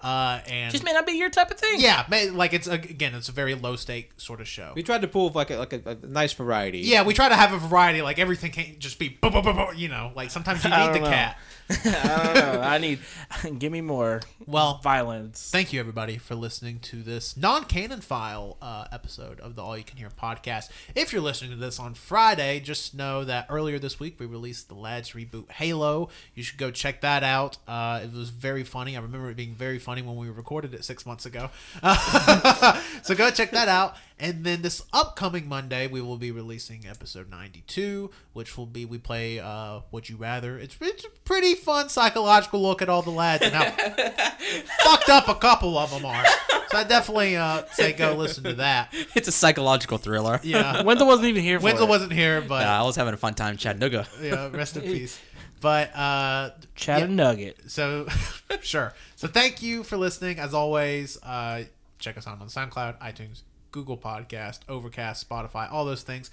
uh, 0.00 0.40
and 0.48 0.70
Just 0.72 0.84
may 0.84 0.92
not 0.92 1.06
be 1.06 1.12
your 1.12 1.30
type 1.30 1.50
of 1.50 1.58
thing. 1.58 1.80
yeah, 1.80 2.04
ma- 2.10 2.30
like 2.32 2.52
it's 2.52 2.66
again, 2.66 3.14
it's 3.14 3.28
a 3.28 3.32
very 3.32 3.54
low 3.54 3.76
stake 3.76 4.12
sort 4.18 4.40
of 4.40 4.48
show. 4.48 4.72
We 4.76 4.82
tried 4.82 5.02
to 5.02 5.08
pull 5.08 5.30
like 5.30 5.50
a, 5.50 5.56
like 5.56 5.72
a, 5.72 5.80
a 6.02 6.06
nice 6.06 6.32
variety. 6.32 6.80
Yeah, 6.80 7.02
we 7.04 7.14
try 7.14 7.28
to 7.28 7.36
have 7.36 7.52
a 7.52 7.58
variety. 7.58 8.02
Like 8.02 8.18
everything 8.18 8.50
can't 8.52 8.78
just 8.78 8.98
be, 8.98 9.08
boom, 9.08 9.32
boom, 9.32 9.44
boom, 9.44 9.56
boom, 9.56 9.68
you 9.76 9.88
know. 9.88 10.12
Like 10.14 10.30
sometimes 10.30 10.62
you 10.64 10.70
I 10.72 10.86
need 10.86 10.94
the 10.96 11.00
know. 11.04 11.10
cat. 11.10 11.38
I 11.70 12.32
don't 12.34 12.34
know. 12.54 12.60
I 12.60 12.76
need. 12.78 12.98
give 13.58 13.72
me 13.72 13.80
more 13.80 14.20
Well, 14.46 14.80
violence. 14.82 15.48
Thank 15.50 15.72
you, 15.72 15.80
everybody, 15.80 16.18
for 16.18 16.34
listening 16.34 16.78
to 16.80 17.02
this 17.02 17.38
non-canon 17.38 18.02
file 18.02 18.58
uh, 18.60 18.84
episode 18.92 19.40
of 19.40 19.54
the 19.54 19.62
All 19.62 19.76
You 19.78 19.82
Can 19.84 19.96
Hear 19.96 20.10
podcast. 20.10 20.68
If 20.94 21.10
you're 21.14 21.22
listening 21.22 21.52
to 21.52 21.56
this 21.56 21.80
on 21.80 21.94
Friday, 21.94 22.60
just 22.60 22.94
know 22.94 23.24
that 23.24 23.46
earlier 23.48 23.78
this 23.78 23.98
week 23.98 24.20
we 24.20 24.26
released 24.26 24.68
the 24.68 24.74
Lads 24.74 25.12
reboot 25.12 25.50
Halo. 25.52 26.10
You 26.34 26.42
should 26.42 26.58
go 26.58 26.70
check 26.70 27.00
that 27.00 27.24
out. 27.24 27.56
Uh, 27.66 28.00
it 28.04 28.12
was 28.12 28.28
very 28.28 28.62
funny. 28.62 28.94
I 28.94 29.00
remember 29.00 29.30
it 29.30 29.36
being 29.36 29.54
very 29.54 29.78
funny 29.84 30.02
when 30.02 30.16
we 30.16 30.28
recorded 30.30 30.74
it 30.74 30.84
six 30.84 31.04
months 31.06 31.26
ago. 31.26 31.50
so 33.02 33.14
go 33.14 33.30
check 33.30 33.50
that 33.52 33.68
out. 33.68 33.96
And 34.18 34.44
then 34.44 34.62
this 34.62 34.82
upcoming 34.92 35.48
Monday, 35.48 35.86
we 35.88 36.00
will 36.00 36.16
be 36.16 36.30
releasing 36.30 36.86
episode 36.86 37.28
92, 37.30 38.10
which 38.32 38.56
will 38.56 38.66
be 38.66 38.84
we 38.84 38.96
play 38.98 39.40
uh, 39.40 39.80
Would 39.90 40.08
You 40.08 40.16
Rather. 40.16 40.56
It's, 40.58 40.76
it's 40.80 41.04
a 41.04 41.10
pretty 41.24 41.54
fun 41.54 41.88
psychological 41.88 42.62
look 42.62 42.80
at 42.80 42.88
all 42.88 43.02
the 43.02 43.10
lads 43.10 43.44
and 43.44 43.52
how 43.54 43.70
fucked 44.84 45.08
up 45.10 45.28
a 45.28 45.34
couple 45.34 45.76
of 45.76 45.90
them 45.90 46.04
are. 46.06 46.24
So 46.70 46.78
I 46.78 46.84
definitely 46.84 47.36
uh, 47.36 47.64
say 47.72 47.92
go 47.92 48.14
listen 48.14 48.44
to 48.44 48.54
that. 48.54 48.94
It's 49.14 49.28
a 49.28 49.32
psychological 49.32 49.98
thriller. 49.98 50.40
Yeah. 50.42 50.82
Wendell 50.82 51.06
wasn't 51.08 51.28
even 51.28 51.42
here 51.42 51.58
for 51.58 51.64
Wenzel 51.64 51.86
it. 51.86 51.90
wasn't 51.90 52.12
here, 52.12 52.40
but 52.40 52.62
Yeah, 52.62 52.80
I 52.80 52.84
was 52.84 52.96
having 52.96 53.14
a 53.14 53.18
fun 53.18 53.34
time 53.34 53.56
Chattanooga. 53.56 54.06
yeah, 54.22 54.48
rest 54.52 54.76
in 54.76 54.82
peace. 54.82 55.20
But 55.64 55.96
uh, 55.96 56.50
Chat 56.74 56.98
yeah. 56.98 57.04
a 57.06 57.08
nugget. 57.08 57.70
So, 57.70 58.06
sure. 58.60 58.92
So, 59.16 59.28
thank 59.28 59.62
you 59.62 59.82
for 59.82 59.96
listening. 59.96 60.38
As 60.38 60.52
always, 60.52 61.16
uh, 61.22 61.64
check 61.98 62.18
us 62.18 62.26
out 62.26 62.38
on 62.38 62.48
SoundCloud, 62.48 62.98
iTunes, 63.00 63.44
Google 63.70 63.96
Podcast, 63.96 64.58
Overcast, 64.68 65.26
Spotify, 65.26 65.72
all 65.72 65.86
those 65.86 66.02
things. 66.02 66.30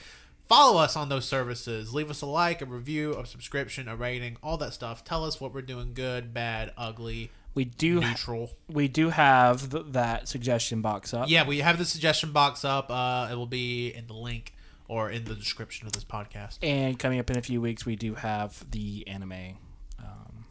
Follow 0.49 0.81
us 0.81 0.97
on 0.97 1.07
those 1.07 1.23
services. 1.23 1.93
Leave 1.93 2.09
us 2.09 2.21
a 2.21 2.25
like, 2.25 2.61
a 2.61 2.65
review, 2.65 3.15
a 3.17 3.25
subscription, 3.25 3.87
a 3.87 3.95
rating, 3.95 4.35
all 4.43 4.57
that 4.57 4.73
stuff. 4.73 5.05
Tell 5.05 5.23
us 5.23 5.39
what 5.39 5.53
we're 5.53 5.61
doing 5.61 5.93
good, 5.93 6.33
bad, 6.33 6.73
ugly, 6.77 7.31
We 7.55 7.63
do. 7.63 8.01
neutral. 8.01 8.51
We 8.67 8.89
do 8.89 9.11
have 9.11 9.71
th- 9.71 9.85
that 9.91 10.27
suggestion 10.27 10.81
box 10.81 11.13
up. 11.13 11.29
Yeah, 11.29 11.47
we 11.47 11.59
have 11.59 11.77
the 11.77 11.85
suggestion 11.85 12.33
box 12.33 12.65
up. 12.65 12.91
Uh, 12.91 13.29
it 13.31 13.35
will 13.35 13.45
be 13.45 13.95
in 13.95 14.07
the 14.07 14.13
link 14.13 14.53
or 14.91 15.09
in 15.09 15.23
the 15.23 15.33
description 15.33 15.87
of 15.87 15.93
this 15.93 16.03
podcast. 16.03 16.57
And 16.61 16.99
coming 16.99 17.17
up 17.17 17.29
in 17.29 17.37
a 17.37 17.41
few 17.41 17.61
weeks, 17.61 17.85
we 17.85 17.95
do 17.95 18.15
have 18.15 18.69
the 18.71 19.07
anime 19.07 19.55
um, 19.97 20.43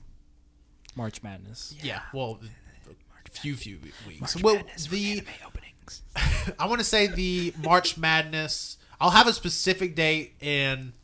March 0.97 1.23
Madness. 1.23 1.75
Yeah, 1.83 2.01
well, 2.15 2.41
a 2.89 3.31
few 3.31 3.55
few 3.55 3.79
weeks. 4.09 4.43
well, 4.43 4.59
the 4.89 5.13
anime 5.13 5.27
openings. 5.47 6.03
I 6.59 6.67
want 6.67 6.81
to 6.81 6.87
say 6.87 7.07
the 7.07 7.53
March 7.63 7.99
Madness. 7.99 8.79
I'll 8.99 9.11
have 9.11 9.27
a 9.27 9.35
specific 9.35 9.95
date 9.95 10.37
in 10.41 10.95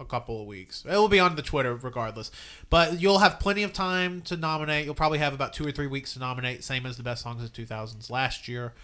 a 0.00 0.04
couple 0.04 0.40
of 0.40 0.48
weeks. 0.48 0.84
It 0.84 0.90
will 0.90 1.06
be 1.06 1.20
on 1.20 1.36
the 1.36 1.42
Twitter 1.42 1.76
regardless, 1.76 2.32
but 2.68 3.00
you'll 3.00 3.20
have 3.20 3.38
plenty 3.38 3.62
of 3.62 3.72
time 3.72 4.22
to 4.22 4.36
nominate. 4.36 4.86
You'll 4.86 4.96
probably 4.96 5.18
have 5.18 5.34
about 5.34 5.52
two 5.52 5.64
or 5.64 5.70
three 5.70 5.86
weeks 5.86 6.14
to 6.14 6.18
nominate, 6.18 6.64
same 6.64 6.84
as 6.84 6.96
the 6.96 7.04
best 7.04 7.22
songs 7.22 7.44
of 7.44 7.52
2000s 7.52 8.10
last 8.10 8.48
year. 8.48 8.74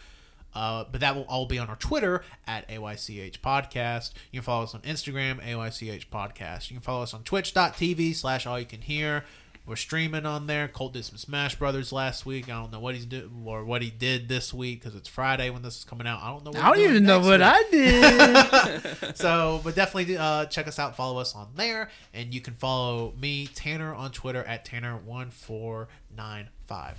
Uh, 0.55 0.85
but 0.90 1.01
that 1.01 1.14
will 1.14 1.24
all 1.24 1.47
be 1.47 1.59
on 1.59 1.68
our 1.68 1.77
Twitter 1.77 2.22
at 2.47 2.68
AYCH 2.68 3.40
Podcast. 3.40 4.12
You 4.32 4.40
can 4.40 4.44
follow 4.44 4.64
us 4.64 4.74
on 4.74 4.81
Instagram, 4.82 5.40
AYCH 5.43 6.09
Podcast. 6.09 6.70
You 6.70 6.77
can 6.77 6.82
follow 6.82 7.02
us 7.02 7.14
on 7.14 7.22
twitch.tv 7.22 8.14
slash 8.14 8.47
all 8.47 8.59
you 8.59 8.66
can 8.66 8.81
hear. 8.81 9.24
We're 9.66 9.77
streaming 9.77 10.27
on 10.27 10.48
there. 10.48 10.66
Colt 10.66 10.94
did 10.94 11.05
some 11.05 11.16
Smash 11.16 11.55
Brothers 11.55 11.93
last 11.93 12.27
week. 12.27 12.47
I 12.48 12.60
don't 12.60 12.72
know 12.72 12.81
what 12.81 12.94
he's 12.97 13.06
do 13.06 13.31
or 13.44 13.64
what 13.64 13.82
he 13.82 13.90
did 13.90 14.28
this 14.28 14.52
week 14.52 14.81
because 14.81 14.97
it's 14.97 15.09
Friday 15.09 15.48
when 15.51 15.62
this 15.62 15.78
is 15.78 15.85
coming 15.85 16.09
out. 16.09 16.20
I 16.22 16.31
don't 16.31 16.44
know. 16.44 16.51
What 16.51 16.60
I 16.64 16.68
don't 16.70 16.90
even 16.90 17.05
know 17.05 17.20
what 17.20 17.39
week. 17.39 17.48
I 17.48 17.64
did. 17.70 19.16
So, 19.16 19.60
but 19.62 19.74
definitely 19.77 20.16
uh, 20.16 20.47
check 20.47 20.66
us 20.66 20.78
out. 20.78 20.97
Follow 20.97 21.20
us 21.20 21.36
on 21.36 21.51
there, 21.55 21.90
and 22.12 22.35
you 22.35 22.40
can 22.40 22.55
follow 22.55 23.12
me 23.20 23.47
Tanner 23.48 23.94
on 23.94 24.10
Twitter 24.10 24.43
at 24.44 24.64
Tanner 24.64 24.97
one 24.97 25.31
four 25.31 25.89
nine 26.16 26.48
five. 26.66 26.97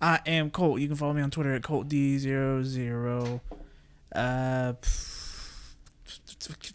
I 0.00 0.20
am 0.26 0.50
Colt. 0.50 0.80
You 0.80 0.88
can 0.88 0.96
follow 0.96 1.12
me 1.14 1.22
on 1.22 1.30
Twitter 1.30 1.54
at 1.54 1.62
ColtD00. 1.62 3.40
Uh, 4.14 4.72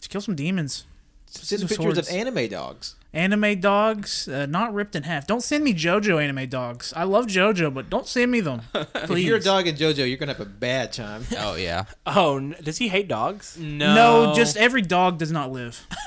kill 0.08 0.20
some 0.20 0.34
demons. 0.34 0.84
Send 1.26 1.60
Some 1.60 1.68
pictures 1.68 1.96
of 1.98 2.08
anime 2.08 2.48
dogs. 2.48 2.96
Anime 3.12 3.60
dogs, 3.60 4.28
uh, 4.28 4.46
not 4.46 4.72
ripped 4.74 4.94
in 4.96 5.04
half. 5.04 5.26
Don't 5.26 5.42
send 5.42 5.62
me 5.64 5.72
JoJo 5.74 6.22
anime 6.22 6.48
dogs. 6.48 6.92
I 6.94 7.04
love 7.04 7.26
JoJo, 7.26 7.72
but 7.72 7.88
don't 7.90 8.06
send 8.06 8.30
me 8.32 8.40
them. 8.40 8.62
If 8.74 9.10
you're 9.18 9.36
a 9.36 9.40
dog 9.40 9.66
in 9.66 9.74
JoJo, 9.76 10.08
you're 10.08 10.16
gonna 10.16 10.32
have 10.32 10.40
a 10.40 10.44
bad 10.44 10.92
time. 10.92 11.24
Oh 11.38 11.54
yeah. 11.54 11.84
Oh, 12.06 12.36
n- 12.38 12.56
does 12.62 12.78
he 12.78 12.88
hate 12.88 13.08
dogs? 13.08 13.56
No. 13.58 13.94
No, 14.26 14.34
just 14.34 14.56
every 14.56 14.82
dog 14.82 15.18
does 15.18 15.30
not 15.32 15.50
live. 15.52 15.86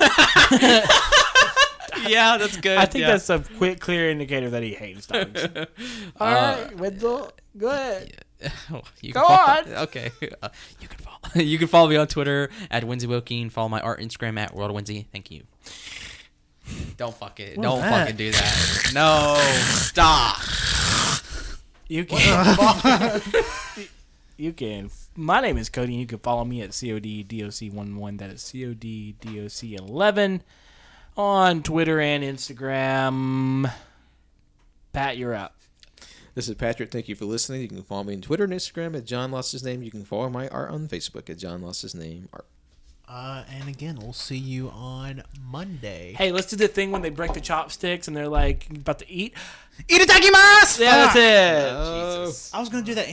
yeah, 2.08 2.36
that's 2.38 2.56
good. 2.56 2.78
I 2.78 2.86
think 2.86 3.02
yeah. 3.02 3.12
that's 3.12 3.30
a 3.30 3.40
quick, 3.56 3.80
clear 3.80 4.10
indicator 4.10 4.50
that 4.50 4.62
he 4.62 4.74
hates 4.74 5.06
dogs. 5.06 5.44
All 6.20 6.32
right, 6.32 6.76
Wenzel, 6.76 7.32
go 7.56 7.68
ahead. 7.68 8.24
you 9.00 9.12
Go 9.12 9.26
can 9.26 9.36
follow, 9.36 9.76
on. 9.76 9.82
Okay. 9.84 10.10
Uh, 10.42 10.48
you 10.80 10.88
can 10.88 10.98
follow. 10.98 11.18
You 11.34 11.58
can 11.58 11.68
follow 11.68 11.88
me 11.88 11.96
on 11.96 12.06
Twitter 12.06 12.50
at 12.70 12.82
Winsy 12.84 13.06
Wilkeen. 13.06 13.50
Follow 13.50 13.70
my 13.70 13.80
art 13.80 14.00
Instagram 14.00 14.38
at 14.38 14.54
World 14.54 14.70
of 14.70 14.76
Winsy. 14.76 15.06
Thank 15.10 15.30
you. 15.30 15.44
Don't 16.96 17.14
fuck 17.14 17.40
it. 17.40 17.56
What 17.56 17.62
Don't 17.62 17.80
that? 17.80 18.00
fucking 18.00 18.16
do 18.16 18.30
that. 18.30 18.90
No. 18.94 19.36
Stop. 19.62 20.38
You 21.88 22.04
can. 22.04 23.20
you 24.36 24.52
can. 24.52 24.90
My 25.16 25.40
name 25.40 25.56
is 25.56 25.70
Cody. 25.70 25.92
and 25.92 26.00
You 26.00 26.06
can 26.06 26.18
follow 26.18 26.44
me 26.44 26.60
at 26.62 26.70
CODDOC11. 26.70 28.18
That 28.18 28.30
is 28.30 28.42
CODDOC11 28.42 30.40
on 31.16 31.62
Twitter 31.62 32.00
and 32.00 32.24
Instagram. 32.24 33.72
Pat, 34.92 35.16
you're 35.16 35.34
up. 35.34 35.56
This 36.34 36.48
is 36.48 36.54
Patrick. 36.56 36.90
Thank 36.90 37.08
you 37.08 37.14
for 37.14 37.26
listening. 37.26 37.60
You 37.60 37.68
can 37.68 37.82
follow 37.82 38.04
me 38.04 38.14
on 38.14 38.20
Twitter 38.20 38.44
and 38.44 38.52
Instagram 38.52 38.96
at 38.96 39.04
John 39.04 39.30
Lost 39.30 39.52
His 39.52 39.62
Name. 39.62 39.82
You 39.82 39.90
can 39.90 40.04
follow 40.04 40.28
my 40.28 40.48
art 40.48 40.70
on 40.70 40.88
Facebook 40.88 41.30
at 41.30 41.38
John 41.38 41.62
Lost 41.62 41.82
His 41.82 41.94
Name 41.94 42.28
Art. 42.32 42.46
Uh, 43.06 43.44
and 43.52 43.68
again, 43.68 43.98
we'll 44.00 44.14
see 44.14 44.38
you 44.38 44.70
on 44.70 45.22
Monday. 45.40 46.14
Hey, 46.16 46.32
let's 46.32 46.48
do 46.48 46.56
the 46.56 46.66
thing 46.66 46.90
when 46.90 47.02
they 47.02 47.10
break 47.10 47.34
the 47.34 47.40
chopsticks 47.40 48.08
and 48.08 48.16
they're 48.16 48.28
like 48.28 48.66
about 48.70 48.98
to 49.00 49.10
eat. 49.10 49.34
Eat 49.88 50.00
Itadakimasu! 50.00 50.80
Yeah, 50.80 51.12
that's 51.12 51.16
it. 51.16 51.72
Oh. 51.76 52.24
Jesus. 52.24 52.54
I 52.54 52.60
was 52.60 52.68
gonna 52.70 52.82
do 52.84 52.94
that 52.94 53.08